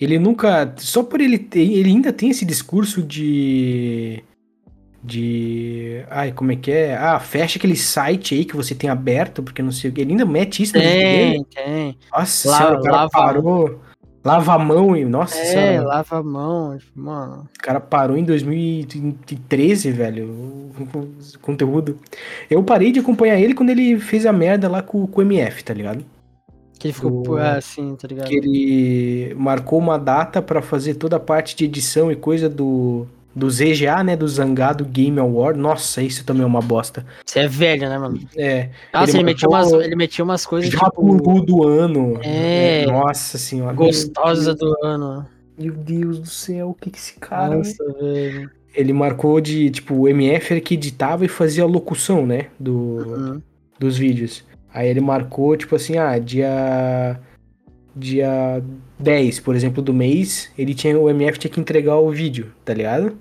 Ele 0.00 0.18
nunca. 0.18 0.74
Só 0.78 1.02
por 1.02 1.20
ele 1.20 1.38
ter. 1.38 1.70
Ele 1.70 1.90
ainda 1.90 2.12
tem 2.12 2.30
esse 2.30 2.46
discurso 2.46 3.02
de. 3.02 4.24
De. 5.04 6.04
Ai, 6.08 6.30
como 6.32 6.52
é 6.52 6.56
que 6.56 6.70
é? 6.70 6.96
Ah, 6.96 7.18
fecha 7.18 7.58
aquele 7.58 7.74
site 7.76 8.34
aí 8.34 8.44
que 8.44 8.54
você 8.54 8.74
tem 8.74 8.88
aberto, 8.88 9.42
porque 9.42 9.60
não 9.62 9.72
sei 9.72 9.90
o 9.90 9.92
que. 9.92 10.00
Ele 10.00 10.12
ainda 10.12 10.24
mete 10.24 10.62
isso 10.62 10.76
no. 10.76 10.80
Tem, 10.82 11.44
tem. 11.44 11.98
Nossa 12.12 12.48
senhora, 12.56 12.78
o 12.78 12.82
cara 12.82 12.96
lava- 12.96 13.10
parou. 13.10 13.80
Lava 14.24 14.54
a 14.54 14.58
mão 14.60 14.96
e. 14.96 15.04
Nossa 15.04 15.36
É, 15.36 15.44
senhora. 15.44 15.82
lava 15.88 16.18
a 16.18 16.22
mão, 16.22 16.78
mano. 16.94 17.48
O 17.58 17.62
cara 17.62 17.80
parou 17.80 18.16
em 18.16 18.22
2013, 18.24 19.90
velho. 19.90 20.28
O 20.28 20.62
o 20.94 21.38
conteúdo. 21.40 21.98
Eu 22.48 22.62
parei 22.62 22.90
de 22.92 23.00
acompanhar 23.00 23.38
ele 23.38 23.54
quando 23.54 23.70
ele 23.70 23.98
fez 24.00 24.24
a 24.24 24.32
merda 24.32 24.68
lá 24.68 24.80
com, 24.82 25.06
com 25.06 25.20
o 25.20 25.22
MF, 25.22 25.62
tá 25.62 25.74
ligado? 25.74 26.04
Que 26.78 26.86
ele 26.88 26.94
ficou 26.94 27.22
Do- 27.22 27.36
assim, 27.36 27.94
tá 27.96 28.08
ligado? 28.08 28.26
Que 28.28 28.34
ele 28.36 29.34
marcou 29.34 29.78
uma 29.78 29.98
data 29.98 30.40
pra 30.40 30.62
fazer 30.62 30.94
toda 30.94 31.16
a 31.16 31.20
parte 31.20 31.54
de 31.54 31.64
edição 31.66 32.10
e 32.10 32.16
coisa 32.16 32.48
do, 32.48 33.06
do 33.34 33.50
ZGA, 33.50 34.02
né? 34.04 34.16
Do 34.16 34.28
Zangado 34.28 34.84
Game 34.84 35.18
Award. 35.18 35.58
Nossa, 35.58 36.02
isso 36.02 36.24
também 36.24 36.42
é 36.42 36.46
uma 36.46 36.60
bosta. 36.60 37.04
Você 37.24 37.40
é 37.40 37.48
velho, 37.48 37.88
né, 37.88 37.98
mano? 37.98 38.20
É. 38.36 38.68
Nossa, 38.92 39.10
Ele 39.10 39.18
ele, 39.18 39.24
metia 39.24 39.48
umas, 39.48 39.72
ele 39.72 39.96
metia 39.96 40.24
umas 40.24 40.44
coisas, 40.46 40.70
tipo, 40.70 40.84
Jaburu 40.84 41.42
do 41.42 41.66
ano. 41.66 42.18
É. 42.22 42.84
Nossa 42.86 43.38
senhora. 43.38 43.72
gostosa 43.74 44.54
do 44.54 44.76
ano. 44.84 45.26
Meu 45.58 45.72
Deus 45.72 46.18
do 46.18 46.26
céu, 46.28 46.70
o 46.70 46.74
que 46.74 46.90
que 46.90 46.98
esse 46.98 47.14
cara. 47.14 47.56
Nossa, 47.56 47.76
velho. 48.00 48.50
Ele 48.74 48.92
marcou 48.92 49.40
de, 49.40 49.70
tipo, 49.70 49.94
o 49.94 50.08
MF 50.08 50.52
era 50.54 50.60
que 50.60 50.74
editava 50.74 51.24
e 51.24 51.28
fazia 51.28 51.62
a 51.62 51.66
locução, 51.66 52.24
né? 52.26 52.46
Do, 52.58 52.72
Uhum. 52.72 53.42
dos 53.78 53.98
vídeos. 53.98 54.44
Aí 54.72 54.88
ele 54.88 55.00
marcou, 55.00 55.54
tipo 55.56 55.76
assim, 55.76 55.98
ah, 55.98 56.18
dia. 56.18 57.20
Dia 57.94 58.62
10, 58.98 59.40
por 59.40 59.54
exemplo, 59.54 59.82
do 59.82 59.92
mês, 59.92 60.50
ele 60.56 60.74
tinha. 60.74 60.98
O 60.98 61.10
MF 61.10 61.38
tinha 61.38 61.50
que 61.50 61.60
entregar 61.60 61.96
o 61.96 62.10
vídeo, 62.10 62.52
tá 62.64 62.72
ligado? 62.72 63.16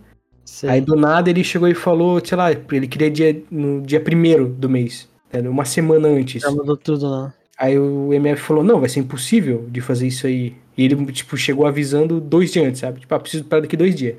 Sei. 0.46 0.70
Aí 0.70 0.82
do 0.82 0.96
nada 0.96 1.30
ele 1.30 1.44
chegou 1.44 1.68
e 1.68 1.74
falou, 1.74 2.22
sei 2.24 2.38
lá, 2.38 2.52
ele 2.52 2.88
queria 2.88 3.10
dia, 3.10 3.42
no 3.50 3.82
dia 3.82 4.00
primeiro 4.00 4.48
do 4.48 4.70
mês. 4.70 5.08
né, 5.32 5.48
Uma 5.48 5.66
semana 5.66 6.08
antes. 6.08 6.42
Já 6.42 6.52
mudou 6.52 6.76
tudo, 6.78 7.10
né? 7.10 7.34
Aí 7.58 7.78
o 7.78 8.12
MF 8.14 8.42
falou, 8.42 8.64
não, 8.64 8.80
vai 8.80 8.90
ser 8.90 9.02
impossível 9.02 9.66
de 9.70 9.82
fazer 9.82 10.08
isso 10.08 10.26
aí. 10.26 10.56
E 10.78 10.84
ele, 10.84 11.06
tipo, 11.12 11.38
chegou 11.38 11.68
avisando 11.68 12.20
dois 12.20 12.52
dias 12.52 12.66
antes, 12.66 12.82
sabe? 12.82 13.02
Tipo, 13.02 13.14
ah, 13.16 13.20
preciso 13.20 13.44
para 13.44 13.62
daqui 13.62 13.78
dois 13.78 13.94
dias. 13.94 14.16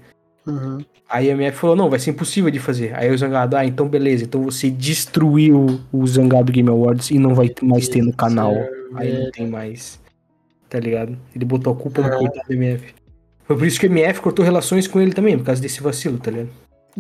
Uhum. 0.47 0.79
Aí 1.09 1.31
a 1.31 1.35
MF 1.35 1.59
falou, 1.59 1.77
não, 1.77 1.91
vai 1.91 1.99
ser 1.99 2.11
impossível 2.11 2.51
de 2.51 2.59
fazer. 2.59 2.95
Aí 2.97 3.11
o 3.11 3.19
Zangado, 3.19 3.57
ah, 3.57 3.67
então 3.67 3.89
beleza, 3.89 4.25
então 4.25 4.43
você 4.43 4.71
destruiu 4.71 5.81
o 5.93 6.07
Zangado 6.07 6.53
Game 6.53 6.69
Awards 6.69 7.11
e 7.11 7.19
não 7.19 7.35
vai 7.35 7.51
mais 7.63 7.89
ter 7.89 8.03
no 8.03 8.13
canal. 8.13 8.55
Aí 8.95 9.25
não 9.25 9.31
tem 9.31 9.47
mais. 9.47 10.01
Tá 10.73 10.81
ligado? 10.81 11.19
Ele 11.37 11.45
botou 11.45 11.71
a 11.71 11.77
culpa 11.77 12.01
no 12.01 12.09
Ah. 12.09 12.17
coitado 12.17 12.47
do 12.49 12.55
MF. 12.55 12.95
Foi 13.45 13.59
por 13.59 13.67
isso 13.67 13.79
que 13.79 13.87
o 13.87 13.91
MF 13.93 14.23
cortou 14.23 14.43
relações 14.43 14.89
com 14.89 14.99
ele 14.99 15.13
também, 15.13 15.37
por 15.37 15.45
causa 15.45 15.61
desse 15.61 15.83
vacilo, 15.83 16.17
tá 16.19 16.31
ligado? 16.31 16.49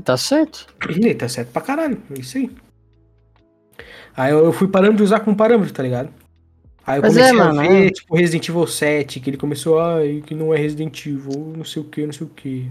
Tá 0.04 0.14
certo. 0.18 0.66
Ele 0.90 1.14
tá 1.14 1.26
certo 1.26 1.48
pra 1.52 1.62
caralho, 1.62 1.96
é 2.14 2.20
isso 2.20 2.36
aí. 2.36 2.50
Aí 4.14 4.30
eu 4.30 4.44
eu 4.44 4.52
fui 4.52 4.68
parando 4.68 4.96
de 4.98 5.02
usar 5.02 5.20
como 5.20 5.34
parâmetro, 5.34 5.72
tá 5.72 5.82
ligado? 5.82 6.10
Aí 6.86 6.98
eu 6.98 7.02
Mas 7.02 7.14
comecei 7.14 7.38
é, 7.38 7.40
a 7.40 7.44
mano, 7.46 7.60
ver, 7.62 7.86
é. 7.86 7.90
tipo, 7.90 8.14
Resident 8.14 8.46
Evil 8.48 8.66
7, 8.66 9.20
que 9.20 9.30
ele 9.30 9.36
começou, 9.38 9.80
ai, 9.80 10.22
que 10.26 10.34
não 10.34 10.52
é 10.52 10.58
Resident 10.58 11.06
Evil, 11.06 11.54
não 11.56 11.64
sei 11.64 11.80
o 11.80 11.84
que, 11.86 12.04
não 12.04 12.12
sei 12.12 12.26
o 12.26 12.30
que. 12.30 12.70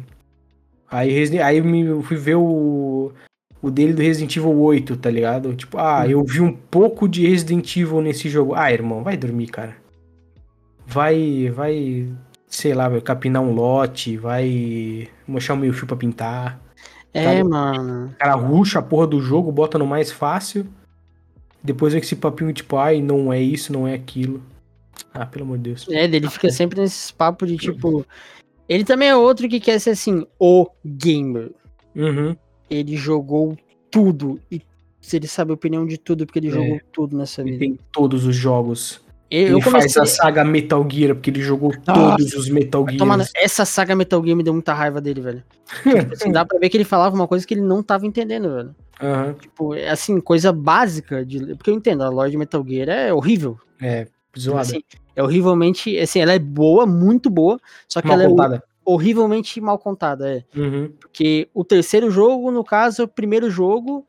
Aí, 0.90 1.12
Resident- 1.12 1.42
aí 1.44 1.58
eu 1.58 1.64
me- 1.64 1.82
eu 1.86 2.04
fui 2.04 2.18
ver 2.18 2.36
o, 2.36 3.12
o 3.60 3.72
dele 3.72 3.94
do 3.94 4.02
Resident 4.04 4.36
Evil 4.36 4.56
8, 4.60 4.98
tá 4.98 5.10
ligado? 5.10 5.56
Tipo, 5.56 5.78
ah, 5.80 6.06
eu 6.08 6.24
vi 6.24 6.42
um 6.42 6.52
pouco 6.54 7.08
de 7.08 7.26
Resident 7.28 7.76
Evil 7.78 8.02
nesse 8.02 8.30
jogo. 8.30 8.54
Ah, 8.54 8.72
irmão, 8.72 9.02
vai 9.04 9.16
dormir, 9.18 9.48
cara. 9.48 9.76
Vai, 10.86 11.50
vai, 11.54 12.08
sei 12.48 12.74
lá, 12.74 12.90
vai 12.90 13.02
capinar 13.02 13.42
um 13.42 13.54
lote, 13.54 14.18
vai 14.18 15.08
mostrar 15.28 15.56
um 15.56 15.60
meio 15.60 15.74
fio 15.74 15.88
pra 15.88 15.96
pintar. 15.96 16.60
É, 17.14 17.38
Tá. 17.42 17.44
mano. 17.44 18.08
O 18.08 18.16
cara 18.18 18.36
ruxa 18.36 18.80
a 18.80 18.82
porra 18.82 19.08
do 19.08 19.20
jogo, 19.22 19.52
bota 19.52 19.78
no 19.78 19.86
mais 19.88 20.12
fácil. 20.12 20.66
Depois 21.64 21.94
vem 21.94 22.02
esse 22.02 22.16
papinho 22.16 22.52
tipo, 22.54 22.78
ai, 22.78 23.02
não 23.02 23.32
é 23.32 23.40
isso, 23.40 23.72
não 23.72 23.88
é 23.88 23.94
aquilo. 23.94 24.42
Ah, 25.14 25.26
pelo 25.26 25.46
amor 25.46 25.58
de 25.58 25.64
Deus. 25.66 25.88
É, 25.90 26.06
ele 26.06 26.30
fica 26.30 26.50
sempre 26.50 26.80
nesses 26.82 27.12
papos 27.12 27.48
de 27.50 27.58
tipo. 27.58 28.06
Ele 28.68 28.84
também 28.84 29.10
é 29.10 29.16
outro 29.16 29.48
que 29.50 29.60
quer 29.60 29.80
ser 29.80 29.92
assim, 29.92 30.26
o 30.40 30.68
gamer. 30.86 31.52
Uhum. 31.96 32.36
Ele 32.70 32.96
jogou 32.96 33.58
tudo. 33.90 34.40
E 34.50 34.62
ele 35.14 35.28
sabe 35.28 35.52
a 35.52 35.54
opinião 35.54 35.86
de 35.86 35.98
tudo, 35.98 36.26
porque 36.26 36.40
ele 36.40 36.48
É. 36.48 36.52
jogou 36.52 36.80
tudo 36.92 37.18
nessa 37.18 37.42
Ele 37.42 37.52
vida. 37.52 37.60
tem 37.66 37.80
todos 37.92 38.26
os 38.26 38.36
jogos. 38.36 39.02
Eu, 39.32 39.40
Ele 39.40 39.54
eu 39.54 39.62
faz 39.62 39.74
comecei. 39.74 40.02
a 40.02 40.06
saga 40.06 40.44
Metal 40.44 40.86
Gear, 40.92 41.16
porque 41.16 41.30
ele 41.30 41.42
jogou 41.42 41.72
Nossa, 41.88 42.18
todos 42.18 42.34
os 42.34 42.50
Metal 42.50 42.86
tomar 42.98 43.16
Gears. 43.16 43.32
Essa 43.34 43.64
saga 43.64 43.96
Metal 43.96 44.22
Gear 44.22 44.36
me 44.36 44.44
deu 44.44 44.54
muita 44.54 44.74
raiva 44.74 45.00
dele, 45.00 45.22
velho. 45.22 45.44
Tipo 45.84 46.14
assim, 46.14 46.32
dá 46.34 46.44
pra 46.46 46.60
ver 46.60 46.68
que 46.68 46.76
ele 46.76 46.84
falava 46.84 47.16
uma 47.16 47.28
coisa 47.30 47.48
que 47.48 47.54
ele 47.54 47.62
não 47.62 47.82
tava 47.82 48.06
entendendo, 48.06 48.54
velho. 48.54 48.76
Aham. 49.02 49.34
Tipo, 49.40 49.74
é 49.74 49.90
assim, 49.90 50.20
coisa 50.20 50.52
básica 50.52 51.26
de. 51.26 51.56
Porque 51.56 51.70
eu 51.70 51.76
entendo, 51.76 52.04
a 52.04 52.10
lore 52.10 52.32
de 52.32 52.38
Metal 52.38 52.64
Gear 52.68 52.90
é 52.90 53.14
horrível. 53.14 53.58
É, 53.82 54.06
zoada. 54.38 54.62
Assim, 54.62 54.84
é 55.16 55.24
horrivelmente. 55.24 55.98
Assim, 55.98 56.20
ela 56.20 56.34
é 56.34 56.40
boa, 56.40 56.86
muito 56.86 57.30
boa, 57.30 57.58
só 57.88 58.02
que 58.02 58.10
Mal 58.10 58.20
ela 58.20 58.30
contada. 58.30 58.56
é 58.58 58.62
horrivelmente 58.84 59.62
mal 59.62 59.80
contada, 59.80 60.30
é. 60.30 60.44
Uhum. 60.54 60.92
Porque 61.00 61.48
o 61.54 61.64
terceiro 61.64 62.12
jogo, 62.12 62.52
no 62.52 62.64
caso, 62.64 63.02
é 63.02 63.06
o 63.06 63.08
primeiro 63.08 63.50
jogo 63.50 64.06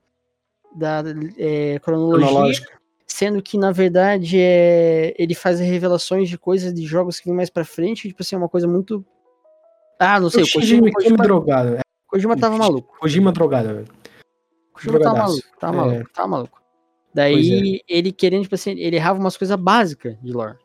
da 0.75 1.03
é, 1.39 1.79
cronologia, 1.79 2.27
Cronológico. 2.27 2.82
Sendo 3.23 3.41
que, 3.41 3.57
na 3.57 3.71
verdade, 3.71 4.37
é, 4.41 5.15
ele 5.17 5.33
faz 5.33 5.61
revelações 5.61 6.29
de 6.29 6.37
coisas 6.37 6.75
de 6.75 6.85
jogos 6.85 7.21
que 7.21 7.27
vêm 7.27 7.35
mais 7.37 7.51
pra 7.51 7.65
frente, 7.65 8.09
tipo 8.09 8.21
assim, 8.21 8.35
é 8.35 8.39
uma 8.39 8.49
coisa 8.49 8.67
muito. 8.67 9.05
Ah, 9.99 10.19
não 10.19 10.29
sei, 10.29 10.43
O 10.43 10.53
Kojima, 10.53 10.83
Mikami 10.87 11.05
Kojima, 11.05 11.23
drogado. 11.25 11.75
É, 11.77 11.81
Kojima 12.09 12.37
tava 12.37 12.59
maluco. 12.59 12.99
Kojima 12.99 13.31
drogado, 13.31 13.69
velho. 13.69 13.89
Kojima 14.73 14.99
tava 14.99 15.19
maluco, 15.19 15.47
tava 15.61 15.73
É. 15.73 15.77
maluco, 15.77 16.11
tava 16.13 16.29
maluco. 16.29 16.63
Daí, 17.15 17.81
ele 17.89 18.11
querendo, 18.11 18.43
tipo 18.43 18.57
assim, 18.57 18.73
ele 18.73 18.97
errava 18.97 19.21
umas 19.21 19.37
coisas 19.37 19.57
básicas 19.57 20.17
de 20.21 20.33
lore. 20.33 20.57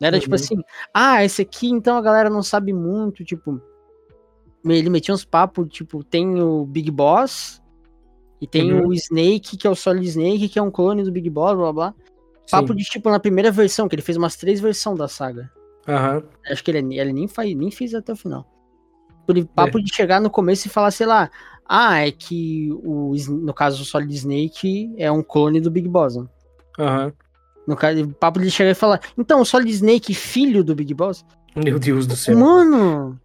Era 0.00 0.20
tipo 0.20 0.32
Uhum. 0.32 0.40
assim, 0.40 0.56
ah, 0.92 1.24
esse 1.24 1.42
aqui 1.42 1.68
então 1.68 1.96
a 1.96 2.02
galera 2.02 2.30
não 2.30 2.42
sabe 2.42 2.72
muito, 2.72 3.24
tipo. 3.24 3.60
Ele 4.64 4.88
metia 4.90 5.12
uns 5.14 5.24
papos, 5.24 5.66
tipo, 5.68 6.04
tem 6.04 6.40
o 6.40 6.64
Big 6.64 6.90
Boss 6.90 7.60
e 8.40 8.46
tem 8.46 8.72
Uhum. 8.72 8.88
o 8.88 8.92
Snake, 8.94 9.56
que 9.56 9.66
é 9.66 9.70
o 9.70 9.74
Solid 9.74 10.06
Snake, 10.06 10.48
que 10.48 10.58
é 10.58 10.62
um 10.62 10.70
clone 10.70 11.02
do 11.02 11.10
Big 11.12 11.28
Boss, 11.30 11.56
blá 11.56 11.72
blá. 11.72 11.94
Papo 12.50 12.68
Sim. 12.68 12.76
de 12.76 12.84
tipo 12.84 13.10
na 13.10 13.18
primeira 13.18 13.50
versão, 13.50 13.88
que 13.88 13.94
ele 13.94 14.02
fez 14.02 14.16
umas 14.16 14.36
três 14.36 14.60
versões 14.60 14.98
da 14.98 15.08
saga. 15.08 15.50
Aham. 15.88 16.22
Acho 16.50 16.62
que 16.62 16.70
ele, 16.70 16.98
ele 16.98 17.12
nem, 17.12 17.28
faz, 17.28 17.54
nem 17.54 17.70
fez 17.70 17.94
até 17.94 18.12
o 18.12 18.16
final. 18.16 18.46
Por 19.26 19.42
papo 19.46 19.82
de 19.82 19.94
chegar 19.94 20.20
no 20.20 20.28
começo 20.28 20.66
e 20.66 20.70
falar, 20.70 20.90
sei 20.90 21.06
lá, 21.06 21.30
ah, 21.66 22.06
é 22.06 22.10
que 22.10 22.68
o, 22.84 23.14
no 23.28 23.54
caso 23.54 23.82
o 23.82 23.86
Solid 23.86 24.12
Snake 24.14 24.92
é 24.98 25.10
um 25.10 25.22
clone 25.22 25.60
do 25.60 25.70
Big 25.70 25.88
Boss. 25.88 26.16
né? 26.16 26.26
Aham. 26.78 27.12
No 27.66 27.74
caso, 27.76 28.06
papo 28.20 28.38
de 28.38 28.50
chegar 28.50 28.72
e 28.72 28.74
falar, 28.74 29.00
então 29.16 29.40
o 29.40 29.44
Solid 29.46 29.70
Snake, 29.70 30.12
filho 30.14 30.62
do 30.62 30.74
Big 30.74 30.92
Boss? 30.92 31.24
Meu 31.56 31.78
Deus 31.78 32.06
do 32.06 32.14
céu. 32.14 32.36
Mano! 32.38 33.18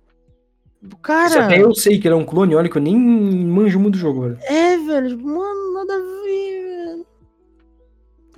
Isso 0.82 0.98
Cara, 1.02 1.46
até 1.46 1.62
eu 1.62 1.76
sei 1.76 2.00
que 2.00 2.08
ele 2.08 2.16
é 2.16 2.18
um 2.18 2.24
clone, 2.24 2.56
olha 2.56 2.70
que 2.70 2.78
eu 2.78 2.82
nem 2.82 2.98
manjo 2.98 3.78
muito 3.78 3.96
do 3.96 4.00
jogo, 4.00 4.22
velho. 4.22 4.38
é, 4.44 4.78
velho, 4.78 5.20
mano, 5.20 5.74
nada 5.74 5.94
a 5.94 5.98
ver, 6.24 6.69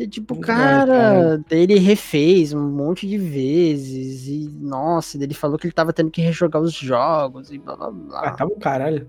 tipo, 0.08 0.36
Ai, 0.36 0.42
cara, 0.42 1.44
ele 1.52 1.78
refez 1.80 2.54
um 2.54 2.70
monte 2.70 3.08
de 3.08 3.18
vezes 3.18 4.28
e, 4.28 4.50
nossa, 4.60 5.22
ele 5.22 5.34
falou 5.34 5.58
que 5.58 5.68
ele 5.68 5.74
tava 5.74 5.92
tendo 5.94 6.12
que 6.12 6.22
rejogar 6.22 6.62
os 6.62 6.74
jogos 6.74 7.52
e 7.52 7.58
blá 7.58 7.76
blá 7.76 7.92
blá. 7.92 8.20
Ah, 8.22 8.32
tá 8.32 8.46
bom 8.46 8.56
caralho. 8.60 9.08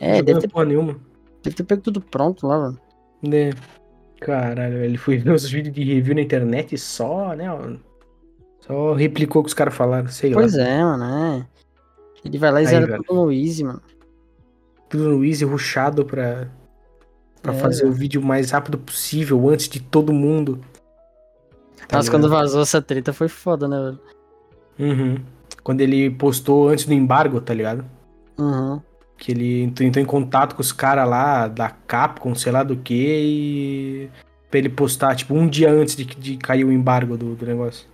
é, 0.00 0.18
Não 0.18 0.24
deve 0.24 0.40
ter, 0.40 0.48
porra 0.48 0.64
nenhuma. 0.64 0.96
deve 1.42 1.56
ter 1.56 1.64
pego 1.64 1.82
tudo 1.82 2.00
pronto 2.00 2.46
lá, 2.46 2.58
mano. 2.58 2.80
Né? 3.22 3.50
Caralho, 4.20 4.82
ele 4.82 4.96
foi 4.96 5.18
ver 5.18 5.32
os 5.32 5.48
vídeos 5.48 5.74
de 5.74 5.84
review 5.84 6.14
na 6.14 6.22
internet 6.22 6.74
e 6.74 6.78
só, 6.78 7.34
né? 7.34 7.46
Só 8.60 8.94
replicou 8.94 9.40
o 9.40 9.44
que 9.44 9.48
os 9.48 9.54
caras 9.54 9.74
falaram, 9.74 10.08
sei 10.08 10.32
Pois 10.32 10.56
lá. 10.56 10.64
é, 10.64 10.82
mano, 10.82 11.04
é. 11.04 11.46
Ele 12.24 12.38
vai 12.38 12.50
lá 12.50 12.60
e 12.62 12.64
Aí, 12.64 12.70
zera 12.70 12.86
velho. 12.86 13.02
tudo 13.04 13.24
no 13.26 13.32
Easy, 13.32 13.62
mano. 13.62 13.80
Tudo 14.88 15.10
no 15.10 15.24
easy, 15.24 15.44
rushado 15.44 16.04
pra, 16.04 16.48
pra 17.42 17.52
É, 17.54 17.58
fazer 17.58 17.86
o 17.86 17.92
vídeo 17.92 18.20
o 18.20 18.24
mais 18.24 18.50
rápido 18.50 18.78
possível, 18.78 19.48
antes 19.48 19.68
de 19.68 19.80
todo 19.80 20.12
mundo. 20.12 20.60
Tá 21.88 21.96
Nossa, 21.98 22.08
ligado? 22.08 22.22
quando 22.22 22.30
vazou 22.30 22.62
essa 22.62 22.82
treta 22.82 23.12
foi 23.12 23.28
foda, 23.28 23.68
né, 23.68 23.76
velho? 23.80 24.00
Uhum. 24.78 25.16
Quando 25.62 25.80
ele 25.80 26.10
postou 26.10 26.68
antes 26.68 26.84
do 26.84 26.92
embargo, 26.92 27.40
tá 27.40 27.54
ligado? 27.54 27.84
Uhum. 28.38 28.80
Que 29.16 29.32
ele 29.32 29.62
entrou, 29.62 29.88
entrou 29.88 30.02
em 30.02 30.06
contato 30.06 30.54
com 30.54 30.60
os 30.60 30.72
caras 30.72 31.08
lá 31.08 31.48
da 31.48 31.70
Capcom, 31.70 32.34
sei 32.34 32.52
lá 32.52 32.62
do 32.62 32.76
que, 32.76 32.94
e. 32.94 34.10
Pra 34.50 34.58
ele 34.58 34.68
postar, 34.68 35.14
tipo, 35.16 35.34
um 35.34 35.48
dia 35.48 35.70
antes 35.70 35.96
de, 35.96 36.04
de 36.04 36.36
cair 36.36 36.64
o 36.64 36.72
embargo 36.72 37.16
do, 37.16 37.34
do 37.34 37.46
negócio. 37.46 37.88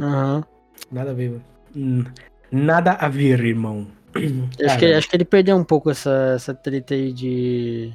Uhum. 0.00 0.42
Nada 0.90 1.10
a 1.10 1.14
ver, 1.14 1.30
mano. 1.30 1.44
Hum, 1.76 2.04
Nada 2.50 2.92
a 2.92 3.08
ver, 3.08 3.40
irmão. 3.44 3.86
Acho, 4.64 4.78
que, 4.78 4.86
acho 4.92 5.08
que 5.08 5.16
ele 5.16 5.24
perdeu 5.24 5.56
um 5.56 5.64
pouco 5.64 5.90
essa, 5.90 6.32
essa 6.34 6.52
treta 6.54 6.92
aí 6.92 7.12
de, 7.12 7.92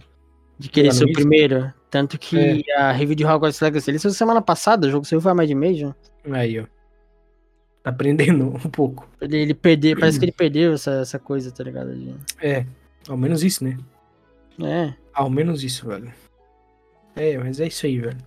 de 0.58 0.70
querer 0.70 0.93
ser 0.93 1.05
o 1.05 1.14
primeiro. 1.14 1.74
Tanto 1.89 2.18
que 2.18 2.64
a 2.74 2.91
review 2.91 3.16
de 3.16 3.26
Hogwarts 3.26 3.62
Legacy 3.62 3.91
ele 3.91 3.99
saiu 3.99 4.14
semana 4.14 4.41
passada, 4.41 4.88
o 4.88 4.91
jogo 4.91 5.05
saiu 5.05 5.22
faz 5.22 5.36
mais 5.36 5.47
de 5.47 5.55
mês 5.55 5.78
já. 5.78 5.95
Aí, 6.32 6.60
ó. 6.60 6.66
Tá 7.84 7.91
aprendendo 7.91 8.47
um 8.53 8.70
pouco. 8.70 9.08
Ele, 9.22 9.38
ele 9.38 9.53
perdeu, 9.53 9.97
parece 9.97 10.18
que 10.20 10.26
ele 10.26 10.32
perdeu 10.32 10.74
essa, 10.74 10.91
essa 11.01 11.20
coisa, 11.20 11.51
tá 11.51 11.64
ligado? 11.64 11.95
É, 12.41 12.66
ao 13.08 13.18
menos 13.18 13.43
isso, 13.43 13.64
né? 13.64 13.78
É. 14.62 14.93
Ao 15.14 15.30
menos 15.30 15.64
isso, 15.64 15.88
velho. 15.88 16.12
É, 17.16 17.38
mas 17.38 17.60
é 17.60 17.68
isso 17.68 17.86
aí, 17.86 17.99
velho. 17.99 18.18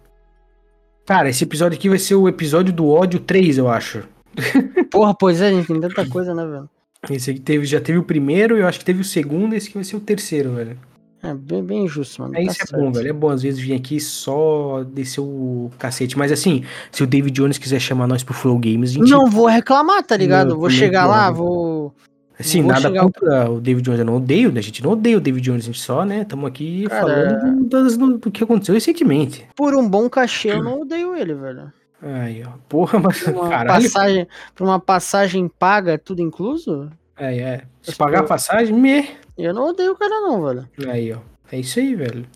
Cara, 1.04 1.28
esse 1.28 1.44
episódio 1.44 1.76
aqui 1.76 1.88
vai 1.88 1.98
ser 1.98 2.14
o 2.14 2.28
episódio 2.28 2.72
do 2.72 2.88
ódio 2.88 3.20
3, 3.20 3.58
eu 3.58 3.68
acho. 3.68 4.04
Porra, 4.90 5.14
pois 5.14 5.40
é, 5.40 5.50
gente, 5.50 5.66
tem 5.66 5.80
tanta 5.80 6.08
coisa, 6.08 6.34
né, 6.34 6.46
velho? 6.46 6.70
Esse 7.10 7.30
aqui 7.30 7.40
teve, 7.40 7.64
já 7.64 7.80
teve 7.80 7.98
o 7.98 8.04
primeiro, 8.04 8.56
eu 8.56 8.66
acho 8.66 8.78
que 8.78 8.84
teve 8.84 9.00
o 9.00 9.04
segundo, 9.04 9.54
esse 9.54 9.68
aqui 9.68 9.76
vai 9.76 9.84
ser 9.84 9.96
o 9.96 10.00
terceiro, 10.00 10.54
velho. 10.54 10.78
É 11.22 11.34
bem, 11.34 11.62
bem 11.62 11.84
injusto, 11.84 12.22
mano. 12.22 12.34
É 12.34 12.38
tá 12.38 12.42
isso 12.52 12.62
é 12.62 12.66
certo. 12.66 12.80
bom, 12.80 12.92
velho. 12.92 13.08
É 13.08 13.12
bom 13.12 13.28
às 13.28 13.42
vezes 13.42 13.60
vir 13.60 13.74
aqui 13.74 14.00
só 14.00 14.82
descer 14.84 15.20
o 15.20 15.70
cacete. 15.78 16.16
Mas 16.16 16.32
assim, 16.32 16.64
se 16.90 17.02
o 17.02 17.06
David 17.06 17.34
Jones 17.34 17.58
quiser 17.58 17.78
chamar 17.78 18.06
nós 18.06 18.22
pro 18.22 18.32
Flow 18.32 18.58
Games, 18.58 18.90
a 18.90 18.94
gente. 18.94 19.10
Não 19.10 19.26
vou 19.26 19.46
reclamar, 19.46 20.02
tá 20.02 20.16
ligado? 20.16 20.50
Não, 20.50 20.58
vou 20.58 20.70
chegar 20.70 21.02
não, 21.02 21.10
lá, 21.10 21.30
vou. 21.30 21.94
Assim, 22.38 22.62
vou 22.62 22.72
nada 22.72 22.90
contra 22.90 23.50
o 23.50 23.60
David 23.60 23.84
Jones. 23.84 23.98
Eu 24.00 24.06
não 24.06 24.16
odeio, 24.16 24.50
né? 24.50 24.60
A 24.60 24.62
gente 24.62 24.82
não 24.82 24.92
odeia 24.92 25.18
o 25.18 25.20
David 25.20 25.44
Jones, 25.44 25.64
a 25.64 25.66
gente 25.66 25.80
só, 25.80 26.06
né? 26.06 26.22
Estamos 26.22 26.46
aqui 26.46 26.86
Cara, 26.88 27.02
falando 27.02 27.64
das- 27.68 27.98
do, 27.98 28.16
do 28.16 28.30
que 28.30 28.42
aconteceu 28.42 28.74
recentemente. 28.74 29.46
Por 29.54 29.74
um 29.74 29.86
bom 29.86 30.08
cachê, 30.08 30.52
eu 30.52 30.64
não 30.64 30.80
odeio 30.80 31.14
ele, 31.14 31.34
velho. 31.34 31.70
Aí, 32.02 32.42
ó. 32.46 32.52
Porra, 32.66 32.98
mas. 32.98 33.22
Uma, 33.26 33.50
Caralho. 33.50 33.82
passagem, 33.82 34.26
por 34.54 34.64
uma 34.64 34.80
passagem 34.80 35.50
paga, 35.58 35.98
tudo 35.98 36.22
incluso, 36.22 36.88
É, 37.18 37.36
é. 37.38 37.62
Se 37.82 37.94
pagar 37.94 38.20
a 38.20 38.24
passagem, 38.24 38.74
me. 38.74 39.06
Eu 39.44 39.54
não 39.54 39.68
odeio 39.68 39.92
o 39.92 39.96
cara, 39.96 40.20
não, 40.20 40.42
velho. 40.44 40.68
Aí, 40.88 41.12
ó. 41.12 41.18
É 41.52 41.58
isso 41.58 41.78
aí, 41.78 41.94
velho. 41.94 42.26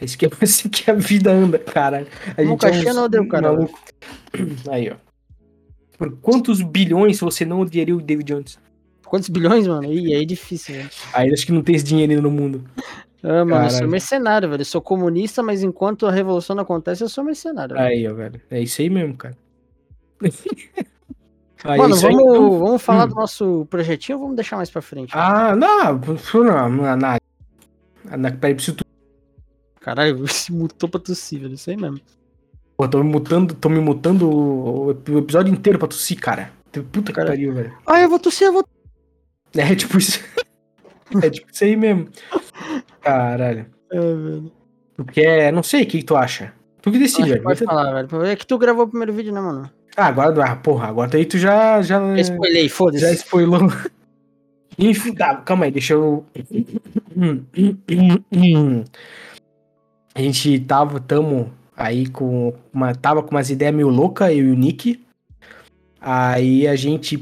É 0.00 0.04
isso 0.04 0.18
que, 0.18 0.26
é 0.26 0.30
assim 0.42 0.68
que 0.68 0.90
a 0.90 0.94
vida 0.94 1.32
anda, 1.32 1.58
cara. 1.58 2.06
A 2.36 2.44
gente 2.44 2.66
é 2.66 2.90
uns 2.90 2.94
não 2.94 3.04
odeio 3.04 3.24
o 3.24 3.28
cara, 3.28 3.52
maluco. 3.52 3.78
Aí, 4.70 4.90
ó. 4.90 4.96
Por 5.96 6.16
quantos 6.18 6.60
bilhões 6.60 7.20
você 7.20 7.44
não 7.44 7.60
odiaria 7.60 7.96
o 7.96 8.00
David 8.00 8.32
Jones? 8.32 8.58
Quantos 9.06 9.28
bilhões, 9.28 9.66
mano? 9.66 9.84
Ih, 9.84 10.12
aí 10.12 10.22
é 10.22 10.24
difícil, 10.24 10.74
velho. 10.74 10.90
Aí 11.12 11.32
acho 11.32 11.46
que 11.46 11.52
não 11.52 11.62
tem 11.62 11.76
esse 11.76 11.84
dinheiro 11.84 12.20
no 12.20 12.30
mundo. 12.32 12.64
Ah, 13.22 13.44
mano, 13.44 13.66
eu 13.66 13.70
sou 13.70 13.86
mercenário, 13.86 14.48
velho. 14.48 14.62
Eu 14.62 14.64
sou 14.66 14.82
comunista, 14.82 15.40
mas 15.42 15.62
enquanto 15.62 16.06
a 16.06 16.10
revolução 16.10 16.56
não 16.56 16.64
acontece, 16.64 17.04
eu 17.04 17.08
sou 17.08 17.22
mercenário. 17.22 17.76
velho. 17.76 17.86
Aí, 17.86 18.08
ó, 18.08 18.14
velho. 18.14 18.40
É 18.50 18.60
isso 18.60 18.82
aí 18.82 18.90
mesmo, 18.90 19.16
cara. 19.16 19.36
Aí, 21.64 21.78
Mano, 21.78 21.96
vamos, 21.96 22.20
então. 22.20 22.58
vamos 22.58 22.82
falar 22.82 23.04
Hum. 23.06 23.08
do 23.08 23.14
nosso 23.14 23.66
projetinho 23.70 24.18
ou 24.18 24.22
vamos 24.24 24.36
deixar 24.36 24.56
mais 24.56 24.70
pra 24.70 24.82
frente? 24.82 25.10
Ah, 25.14 25.56
não, 25.56 25.94
não, 25.94 26.68
não, 26.68 26.96
não. 26.96 27.18
Na, 28.18 28.30
peraí, 28.30 28.54
preciso. 28.54 28.76
Caralho, 29.80 30.26
se 30.28 30.52
mutou 30.52 30.88
pra 30.88 31.00
tossir, 31.00 31.40
velho. 31.40 31.54
Isso 31.54 31.70
aí 31.70 31.76
mesmo. 31.76 31.98
Pô, 32.76 32.86
tô 32.88 33.02
me 33.02 33.10
mutando, 33.10 33.54
tô 33.54 33.68
me 33.70 33.80
mutando 33.80 34.28
o, 34.28 34.86
o 34.88 35.18
episódio 35.18 35.52
inteiro 35.52 35.78
pra 35.78 35.88
tossir, 35.88 36.20
cara. 36.20 36.50
Puta 36.92 37.12
que 37.12 37.12
Cara. 37.12 37.28
pariu, 37.28 37.54
velho. 37.54 37.72
Ah, 37.86 38.00
eu 38.00 38.08
vou 38.10 38.18
tossir, 38.18 38.46
eu 38.46 38.52
vou. 38.52 38.64
É 39.56 39.74
tipo 39.76 39.96
isso. 39.96 40.20
é 41.22 41.30
tipo 41.30 41.48
isso 41.52 41.62
aí 41.62 41.76
mesmo. 41.76 42.08
Caralho. 43.00 43.66
É, 43.92 43.98
velho. 44.00 44.52
Porque 44.96 45.20
é, 45.20 45.52
não 45.52 45.62
sei, 45.62 45.84
o 45.84 45.86
que, 45.86 45.98
que 45.98 46.04
tu 46.04 46.16
acha? 46.16 46.52
Tu 46.82 46.90
que 46.90 46.98
decide, 46.98 47.22
que 47.22 47.28
velho. 47.34 47.42
pode 47.44 47.64
falar, 47.64 48.02
velho. 48.04 48.24
É 48.26 48.34
que 48.36 48.44
tu 48.46 48.58
gravou 48.58 48.84
o 48.84 48.88
primeiro 48.88 49.12
vídeo, 49.12 49.32
né, 49.32 49.40
mano? 49.40 49.70
Ah, 49.96 50.06
agora, 50.06 50.44
ah, 50.44 50.56
porra, 50.56 50.88
agora 50.88 51.16
aí 51.16 51.24
tu 51.24 51.38
já. 51.38 51.80
Já, 51.82 51.98
Eu 51.98 52.18
spoilei, 52.18 52.68
já 52.68 52.74
foda-se. 52.74 53.14
spoilou. 53.14 53.60
Enfim, 54.78 55.14
tá, 55.14 55.36
calma 55.36 55.66
aí, 55.66 55.70
deixa 55.70 55.94
eu. 55.94 56.26
A 60.14 60.20
gente 60.20 60.58
tava, 60.60 60.98
tamo 60.98 61.52
aí 61.76 62.08
com 62.08 62.52
uma. 62.72 62.94
Tava 62.94 63.22
com 63.22 63.30
umas 63.30 63.50
ideias 63.50 63.74
meio 63.74 63.88
loucas, 63.88 64.30
eu 64.30 64.48
e 64.48 64.50
o 64.50 64.56
Nick. 64.56 65.00
Aí 66.00 66.66
a 66.68 66.76
gente, 66.76 67.16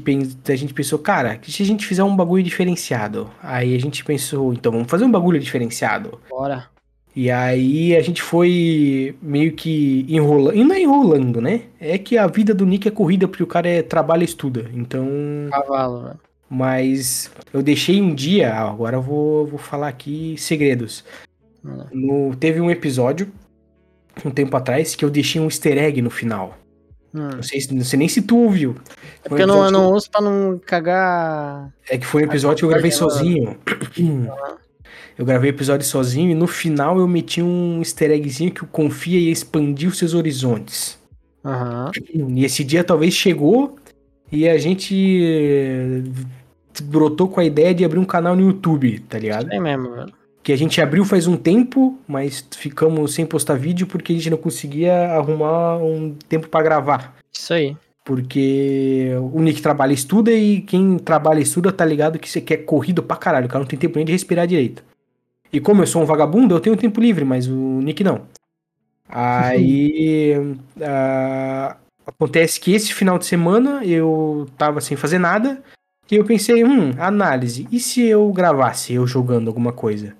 a 0.49 0.55
gente 0.55 0.73
pensou, 0.73 0.99
cara, 0.99 1.39
se 1.41 1.63
a 1.63 1.65
gente 1.65 1.85
fizer 1.85 2.03
um 2.03 2.15
bagulho 2.15 2.43
diferenciado? 2.43 3.29
Aí 3.41 3.73
a 3.73 3.79
gente 3.79 4.03
pensou, 4.03 4.51
então 4.53 4.73
vamos 4.73 4.89
fazer 4.89 5.05
um 5.05 5.11
bagulho 5.11 5.39
diferenciado. 5.39 6.19
Bora. 6.29 6.72
E 7.15 7.29
aí 7.29 7.95
a 7.95 8.01
gente 8.01 8.21
foi 8.23 9.15
meio 9.21 9.53
que 9.53 10.05
enrolando. 10.09 10.55
E 10.57 10.63
não 10.63 10.73
é 10.75 10.81
enrolando, 10.81 11.39
né? 11.39 11.61
É 11.79 11.97
que 11.97 12.17
a 12.17 12.25
vida 12.25 12.53
do 12.53 12.65
Nick 12.65 12.87
é 12.87 12.91
corrida 12.91 13.27
porque 13.27 13.43
o 13.43 13.47
cara 13.47 13.67
é, 13.69 13.81
trabalha 13.83 14.23
e 14.23 14.25
estuda. 14.25 14.69
Então. 14.73 15.07
Cavalo, 15.51 16.01
velho. 16.03 16.19
Mas 16.49 17.31
eu 17.53 17.61
deixei 17.61 18.01
um 18.01 18.13
dia. 18.15 18.53
ah, 18.53 18.69
Agora 18.69 18.97
eu 18.97 19.01
vou, 19.01 19.45
vou 19.45 19.59
falar 19.59 19.87
aqui 19.89 20.35
segredos. 20.37 21.03
No, 21.91 22.35
teve 22.35 22.59
um 22.59 22.69
episódio, 22.69 23.31
um 24.25 24.29
tempo 24.31 24.55
atrás, 24.57 24.95
que 24.95 25.05
eu 25.05 25.09
deixei 25.09 25.39
um 25.39 25.45
easter 25.45 25.77
egg 25.77 26.01
no 26.01 26.09
final. 26.09 26.57
Hum. 27.13 27.29
Não 27.35 27.43
sei, 27.43 27.61
se- 27.61 27.73
não 27.73 27.83
sei 27.83 27.99
nem 27.99 28.07
se 28.07 28.21
tu 28.23 28.37
ouviu. 28.37 28.71
É 28.71 28.73
Foi 28.73 28.89
um 28.89 29.29
porque 29.29 29.43
eu 29.43 29.47
não, 29.47 29.65
eu 29.65 29.71
não 29.71 29.85
ouço 29.91 30.09
pra 30.11 30.19
não 30.19 30.59
cagar. 30.65 31.71
É 31.89 31.97
que 31.97 32.05
foi 32.05 32.23
um 32.23 32.25
episódio 32.25 32.57
que 32.57 32.65
eu 32.65 32.69
gravei 32.69 32.89
Aham. 32.91 32.97
sozinho. 32.97 33.57
Eu 35.17 35.25
gravei 35.25 35.49
episódio 35.49 35.85
sozinho 35.85 36.31
e 36.31 36.35
no 36.35 36.47
final 36.47 36.97
eu 36.97 37.07
meti 37.07 37.41
um 37.41 37.79
easter 37.79 38.11
eggzinho 38.11 38.51
que 38.51 38.63
o 38.63 38.67
Confia 38.67 39.19
ia 39.19 39.31
expandir 39.31 39.89
os 39.89 39.97
seus 39.97 40.13
horizontes. 40.13 40.97
Aham. 41.45 41.91
E 42.13 42.43
esse 42.43 42.63
dia 42.63 42.83
talvez 42.83 43.13
chegou 43.13 43.77
e 44.31 44.47
a 44.47 44.57
gente 44.57 45.21
eh, 45.23 46.01
brotou 46.83 47.27
com 47.27 47.39
a 47.39 47.45
ideia 47.45 47.73
de 47.73 47.85
abrir 47.85 47.99
um 47.99 48.05
canal 48.05 48.35
no 48.35 48.41
YouTube, 48.41 48.99
tá 49.01 49.19
ligado? 49.19 49.51
É 49.51 49.59
mesmo, 49.59 49.91
velho. 49.91 50.13
Que 50.41 50.51
a 50.51 50.57
gente 50.57 50.81
abriu 50.81 51.05
faz 51.05 51.27
um 51.27 51.37
tempo, 51.37 51.97
mas 52.07 52.45
ficamos 52.57 53.13
sem 53.13 53.25
postar 53.25 53.55
vídeo 53.55 53.87
porque 53.87 54.11
a 54.11 54.15
gente 54.15 54.29
não 54.29 54.37
conseguia 54.37 55.11
arrumar 55.13 55.77
um 55.77 56.15
tempo 56.27 56.49
pra 56.49 56.63
gravar. 56.63 57.15
Isso 57.31 57.53
aí. 57.53 57.77
Porque 58.03 59.11
o 59.31 59.41
Nick 59.41 59.61
trabalha 59.61 59.91
e 59.91 59.95
estuda 59.95 60.31
e 60.31 60.61
quem 60.61 60.97
trabalha 60.97 61.39
e 61.39 61.43
estuda 61.43 61.71
tá 61.71 61.85
ligado 61.85 62.19
que 62.19 62.29
você 62.29 62.41
quer 62.41 62.57
corrido 62.57 63.01
pra 63.01 63.15
caralho, 63.15 63.45
o 63.45 63.49
cara 63.49 63.61
não 63.61 63.67
tem 63.67 63.79
tempo 63.79 63.95
nem 63.97 64.05
de 64.05 64.11
respirar 64.11 64.45
direito. 64.45 64.83
E 65.53 65.59
como 65.59 65.83
eu 65.83 65.87
sou 65.87 66.01
um 66.01 66.05
vagabundo, 66.05 66.55
eu 66.55 66.59
tenho 66.59 66.75
tempo 66.75 66.99
livre, 66.99 67.23
mas 67.23 67.47
o 67.47 67.79
Nick 67.79 68.03
não. 68.03 68.21
Aí 69.07 70.33
ah, 70.81 71.77
acontece 72.07 72.59
que 72.59 72.73
esse 72.73 72.91
final 72.91 73.19
de 73.19 73.27
semana 73.27 73.85
eu 73.85 74.47
tava 74.57 74.81
sem 74.81 74.97
fazer 74.97 75.19
nada 75.19 75.61
e 76.09 76.15
eu 76.15 76.25
pensei, 76.25 76.63
hum, 76.63 76.91
análise, 76.97 77.67
e 77.71 77.79
se 77.79 78.01
eu 78.03 78.31
gravasse 78.31 78.93
eu 78.93 79.05
jogando 79.05 79.47
alguma 79.47 79.71
coisa? 79.71 80.15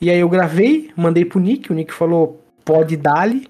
E 0.00 0.10
aí 0.10 0.18
eu 0.18 0.28
gravei, 0.28 0.90
mandei 0.96 1.24
pro 1.24 1.38
Nick, 1.38 1.70
o 1.70 1.74
Nick 1.74 1.92
falou, 1.92 2.42
pode 2.64 2.96
dar-lhe, 2.96 3.48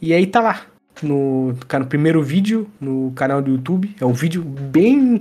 e 0.00 0.12
aí 0.12 0.26
tá 0.26 0.40
lá, 0.40 0.66
no, 1.02 1.56
cara, 1.66 1.84
no 1.84 1.90
primeiro 1.90 2.22
vídeo, 2.22 2.68
no 2.80 3.10
canal 3.16 3.42
do 3.42 3.50
YouTube, 3.50 3.96
é 4.00 4.04
um 4.04 4.12
vídeo 4.12 4.42
bem... 4.42 5.20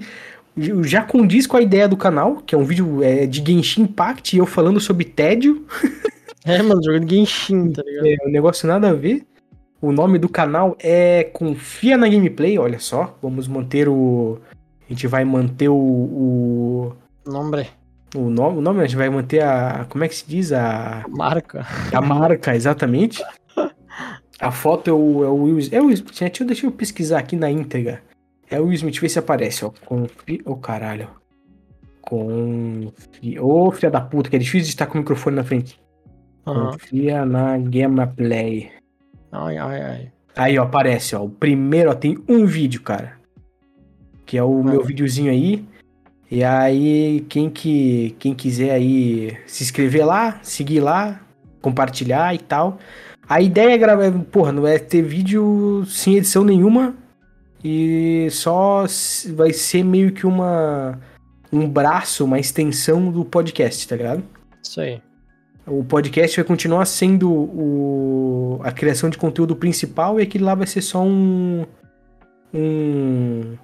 Já 0.84 1.04
condiz 1.04 1.46
com 1.46 1.58
a 1.58 1.62
ideia 1.62 1.88
do 1.88 1.96
canal, 1.96 2.38
que 2.38 2.56
é 2.56 2.58
um 2.58 2.64
vídeo 2.64 3.04
é, 3.04 3.26
de 3.26 3.44
Genshin 3.46 3.84
Impact, 3.84 4.36
e 4.36 4.40
eu 4.40 4.46
falando 4.46 4.80
sobre 4.80 5.06
tédio, 5.06 5.66
É, 6.48 6.62
mano, 6.62 6.82
jogando 6.82 7.10
Genshin, 7.10 7.74
tá 7.74 7.84
ligado? 7.84 8.08
é 8.08 8.16
um 8.26 8.32
negócio 8.32 8.66
nada 8.70 8.90
a 8.90 8.94
ver. 8.94 9.26
O 9.82 9.92
nome 9.92 10.18
do 10.18 10.30
canal 10.30 10.78
é 10.80 11.26
Confia 11.26 11.98
na 11.98 12.08
Gameplay, 12.08 12.58
olha 12.58 12.80
só. 12.80 13.18
Vamos 13.22 13.50
manter 13.50 13.90
o. 13.90 14.40
A 14.90 14.94
gente 14.94 15.06
vai 15.08 15.26
manter 15.26 15.68
o. 15.68 15.76
O, 15.76 16.96
Nombre. 17.30 17.68
o 18.16 18.30
nome, 18.30 18.60
o 18.60 18.62
nome, 18.62 18.80
a 18.80 18.86
gente 18.86 18.96
vai 18.96 19.10
manter 19.10 19.44
a. 19.44 19.86
Como 19.90 20.06
é 20.06 20.08
que 20.08 20.16
se 20.16 20.26
diz? 20.26 20.54
A, 20.54 21.04
Marca. 21.10 21.68
a 21.94 22.02
marca, 22.02 22.56
exatamente. 22.56 23.22
A 24.40 24.52
foto 24.52 24.88
é 24.88 24.94
o, 24.94 25.24
é 25.24 25.28
o 25.28 25.44
Will. 25.46 25.58
É 25.72 25.82
o 25.82 25.88
deixa 26.46 26.68
eu 26.68 26.72
pesquisar 26.72 27.18
aqui 27.18 27.36
na 27.36 27.50
íntegra. 27.50 28.04
É 28.50 28.60
o 28.60 28.66
Will 28.66 28.74
Smith, 28.74 29.00
vê 29.00 29.10
se 29.10 29.20
aparece, 29.20 29.66
ó. 29.66 29.72
Confi... 29.86 30.42
Ô, 30.46 30.56
caralho. 30.56 31.10
Confia. 32.02 33.44
Ô, 33.44 33.72
filha 33.72 33.92
da 33.92 34.00
puta, 34.00 34.30
que 34.30 34.36
é 34.36 34.40
difícil 34.40 34.66
de 34.66 34.70
estar 34.70 34.86
com 34.86 34.96
o 34.96 35.02
microfone 35.02 35.36
na 35.36 35.44
frente. 35.44 35.80
Aham. 36.46 36.72
Confia 36.72 37.26
na 37.26 37.58
Gameplay. 37.58 38.72
Ai, 39.32 39.58
ai, 39.58 39.82
ai. 39.82 40.12
Aí, 40.36 40.58
ó, 40.58 40.64
aparece, 40.64 41.16
ó. 41.16 41.24
O 41.24 41.30
primeiro, 41.30 41.90
ó, 41.90 41.94
tem 41.94 42.18
um 42.30 42.46
vídeo, 42.46 42.82
cara. 42.82 43.18
Que 44.26 44.38
é 44.38 44.44
o 44.44 44.64
meu 44.64 44.84
videozinho 44.84 45.32
aí. 45.32 45.66
E 46.30 46.44
aí, 46.44 47.26
quem 47.28 47.50
que 47.50 48.16
quem 48.20 48.34
quiser 48.34 48.72
aí 48.72 49.38
se 49.46 49.64
inscrever 49.64 50.06
lá, 50.06 50.40
seguir 50.44 50.82
lá, 50.82 51.22
compartilhar 51.62 52.34
e 52.36 52.38
tal. 52.38 52.80
A 53.28 53.42
ideia 53.42 53.74
é 53.74 53.78
gravar, 53.78 54.12
porra, 54.32 54.52
não 54.52 54.66
é 54.66 54.78
ter 54.80 55.02
vídeo 55.02 55.84
sem 55.86 56.16
edição 56.16 56.44
nenhuma. 56.44 56.96
E 57.64 58.28
só 58.32 58.86
vai 59.34 59.52
ser 59.52 59.84
meio 59.84 60.12
que 60.12 60.26
uma 60.26 61.00
um 61.52 61.68
braço, 61.68 62.26
uma 62.26 62.40
extensão 62.40 63.12
do 63.12 63.24
podcast, 63.24 63.88
tá 63.88 63.96
ligado? 63.96 64.24
Isso 64.64 64.82
aí. 64.82 65.02
O 65.66 65.84
podcast 65.84 66.36
vai 66.38 66.46
continuar 66.46 66.86
sendo 66.86 67.30
o, 67.30 68.60
a 68.64 68.72
criação 68.72 69.10
de 69.10 69.18
conteúdo 69.18 69.56
principal 69.56 70.20
e 70.20 70.24
aquele 70.24 70.44
lá 70.44 70.56
vai 70.56 70.68
ser 70.68 70.82
só 70.82 71.04
um, 71.04 71.66
um, 72.54 73.58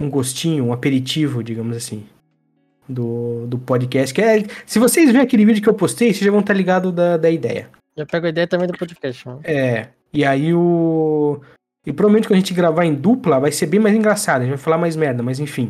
um 0.00 0.10
gostinho, 0.10 0.64
um 0.64 0.72
aperitivo, 0.72 1.44
digamos 1.44 1.76
assim, 1.76 2.04
do, 2.88 3.46
do 3.46 3.56
podcast. 3.56 4.12
Que 4.12 4.20
é, 4.20 4.44
se 4.66 4.80
vocês 4.80 5.06
verem 5.06 5.22
aquele 5.22 5.44
vídeo 5.44 5.62
que 5.62 5.68
eu 5.68 5.74
postei, 5.74 6.12
vocês 6.12 6.24
já 6.24 6.30
vão 6.30 6.40
estar 6.40 6.54
ligados 6.54 6.92
da, 6.92 7.16
da 7.16 7.30
ideia. 7.30 7.68
Já 7.96 8.04
pego 8.04 8.26
a 8.26 8.30
ideia 8.30 8.48
também 8.48 8.66
do 8.66 8.76
podcast, 8.76 9.26
mano. 9.26 9.40
É, 9.44 9.88
e 10.12 10.24
aí 10.24 10.52
o... 10.52 11.40
E 11.86 11.92
provavelmente 11.92 12.26
quando 12.26 12.36
a 12.36 12.40
gente 12.40 12.54
gravar 12.54 12.84
em 12.84 12.94
dupla, 12.94 13.38
vai 13.38 13.52
ser 13.52 13.66
bem 13.66 13.80
mais 13.80 13.94
engraçado. 13.94 14.42
A 14.42 14.44
gente 14.44 14.50
vai 14.50 14.58
falar 14.58 14.78
mais 14.78 14.96
merda, 14.96 15.22
mas 15.22 15.38
enfim. 15.38 15.68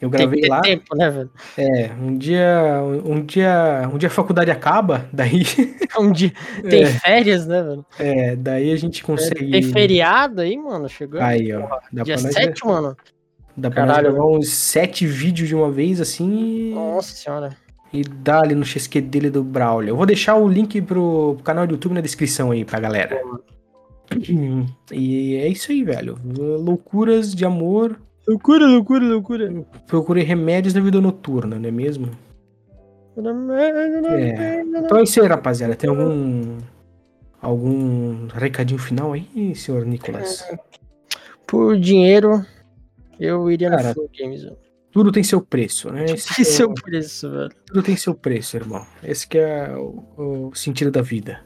Eu 0.00 0.08
gravei 0.08 0.48
lá. 0.48 0.60
Tempo, 0.60 0.96
né, 0.96 1.10
velho? 1.10 1.30
É, 1.56 1.90
um 2.00 2.16
dia, 2.16 2.80
um 3.04 3.20
dia, 3.20 3.90
um 3.92 3.98
dia 3.98 4.06
a 4.06 4.12
faculdade 4.12 4.50
acaba, 4.50 5.06
daí. 5.12 5.42
Um 5.98 6.12
dia 6.12 6.32
tem 6.68 6.84
é, 6.84 6.86
férias, 6.86 7.46
né, 7.46 7.60
velho? 7.60 7.84
É, 7.98 8.36
daí 8.36 8.70
a 8.70 8.76
gente 8.76 9.02
consegue. 9.02 9.50
Tem 9.50 9.62
feriado 9.62 10.42
aí, 10.42 10.56
mano, 10.56 10.88
chegou. 10.88 11.20
Aí, 11.20 11.52
ó. 11.52 11.66
Dá 11.92 12.04
dia 12.04 12.18
7, 12.18 12.64
nós... 12.64 12.72
mano. 12.72 12.96
Dá 13.56 13.68
pra 13.68 13.84
Caralho, 13.84 14.12
gravar 14.12 14.28
uns 14.28 14.50
sete 14.50 15.06
vídeos 15.06 15.48
de 15.48 15.56
uma 15.56 15.72
vez, 15.72 16.00
assim. 16.00 16.72
Nossa 16.72 17.16
senhora. 17.16 17.56
E 17.92 18.02
dá 18.02 18.40
ali 18.40 18.54
no 18.54 18.64
XQ 18.64 19.00
dele 19.00 19.30
do 19.30 19.42
Braulio. 19.42 19.90
Eu 19.90 19.96
vou 19.96 20.06
deixar 20.06 20.36
o 20.36 20.46
link 20.46 20.80
pro 20.82 21.38
canal 21.42 21.66
do 21.66 21.72
YouTube 21.72 21.94
na 21.94 22.00
descrição 22.00 22.52
aí 22.52 22.64
pra 22.64 22.78
galera. 22.78 23.20
E 24.92 25.36
é 25.36 25.48
isso 25.48 25.70
aí, 25.70 25.84
velho. 25.84 26.18
Loucuras 26.24 27.34
de 27.34 27.44
amor 27.44 27.98
Loucura, 28.28 28.66
loucura, 28.66 29.06
loucura. 29.06 29.66
Procure 29.86 30.22
remédios 30.22 30.74
na 30.74 30.82
vida 30.82 31.00
noturna, 31.00 31.58
não 31.58 31.66
é 31.66 31.72
mesmo? 31.72 32.10
É. 34.12 34.60
Então 34.60 34.98
é 34.98 35.02
isso 35.02 35.18
aí, 35.22 35.26
rapaziada. 35.26 35.74
Tem 35.74 35.88
algum. 35.88 36.58
Algum 37.40 38.26
recadinho 38.26 38.80
final 38.80 39.12
aí, 39.12 39.54
senhor 39.54 39.86
Nicolas? 39.86 40.44
Por 41.46 41.78
dinheiro, 41.78 42.44
eu 43.18 43.48
iria 43.50 43.70
Cara, 43.70 43.82
na 43.84 43.94
Flow 43.94 44.10
Games. 44.18 44.44
Tudo 44.90 45.12
tem 45.12 45.22
seu 45.22 45.40
preço, 45.40 45.90
né? 45.90 46.04
Esse 46.06 46.34
tem 46.34 46.42
é 46.42 46.44
seu 46.44 46.74
preço, 46.74 47.30
velho. 47.30 47.50
Tudo 47.66 47.82
tem 47.82 47.96
seu 47.96 48.12
preço, 48.12 48.56
irmão. 48.56 48.84
Esse 49.04 49.26
que 49.26 49.38
é 49.38 49.72
o, 49.76 50.48
o 50.50 50.54
sentido 50.54 50.90
da 50.90 51.00
vida. 51.00 51.40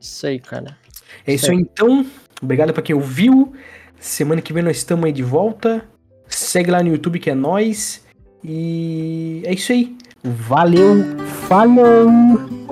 Isso 0.00 0.26
aí, 0.26 0.38
cara. 0.38 0.78
É 1.26 1.34
isso 1.34 1.50
aí, 1.50 1.56
então. 1.56 2.04
Obrigado 2.42 2.72
pra 2.72 2.82
quem 2.82 2.94
ouviu. 2.94 3.52
Semana 3.98 4.40
que 4.40 4.52
vem 4.52 4.62
nós 4.62 4.78
estamos 4.78 5.04
aí 5.04 5.12
de 5.12 5.22
volta. 5.22 5.84
Segue 6.26 6.70
lá 6.70 6.82
no 6.82 6.90
YouTube 6.90 7.18
que 7.18 7.30
é 7.30 7.34
nós. 7.34 8.04
E 8.42 9.42
é 9.44 9.54
isso 9.54 9.72
aí. 9.72 9.96
Valeu, 10.24 11.18
falou! 11.48 12.08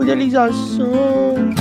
Realização! 0.00 1.59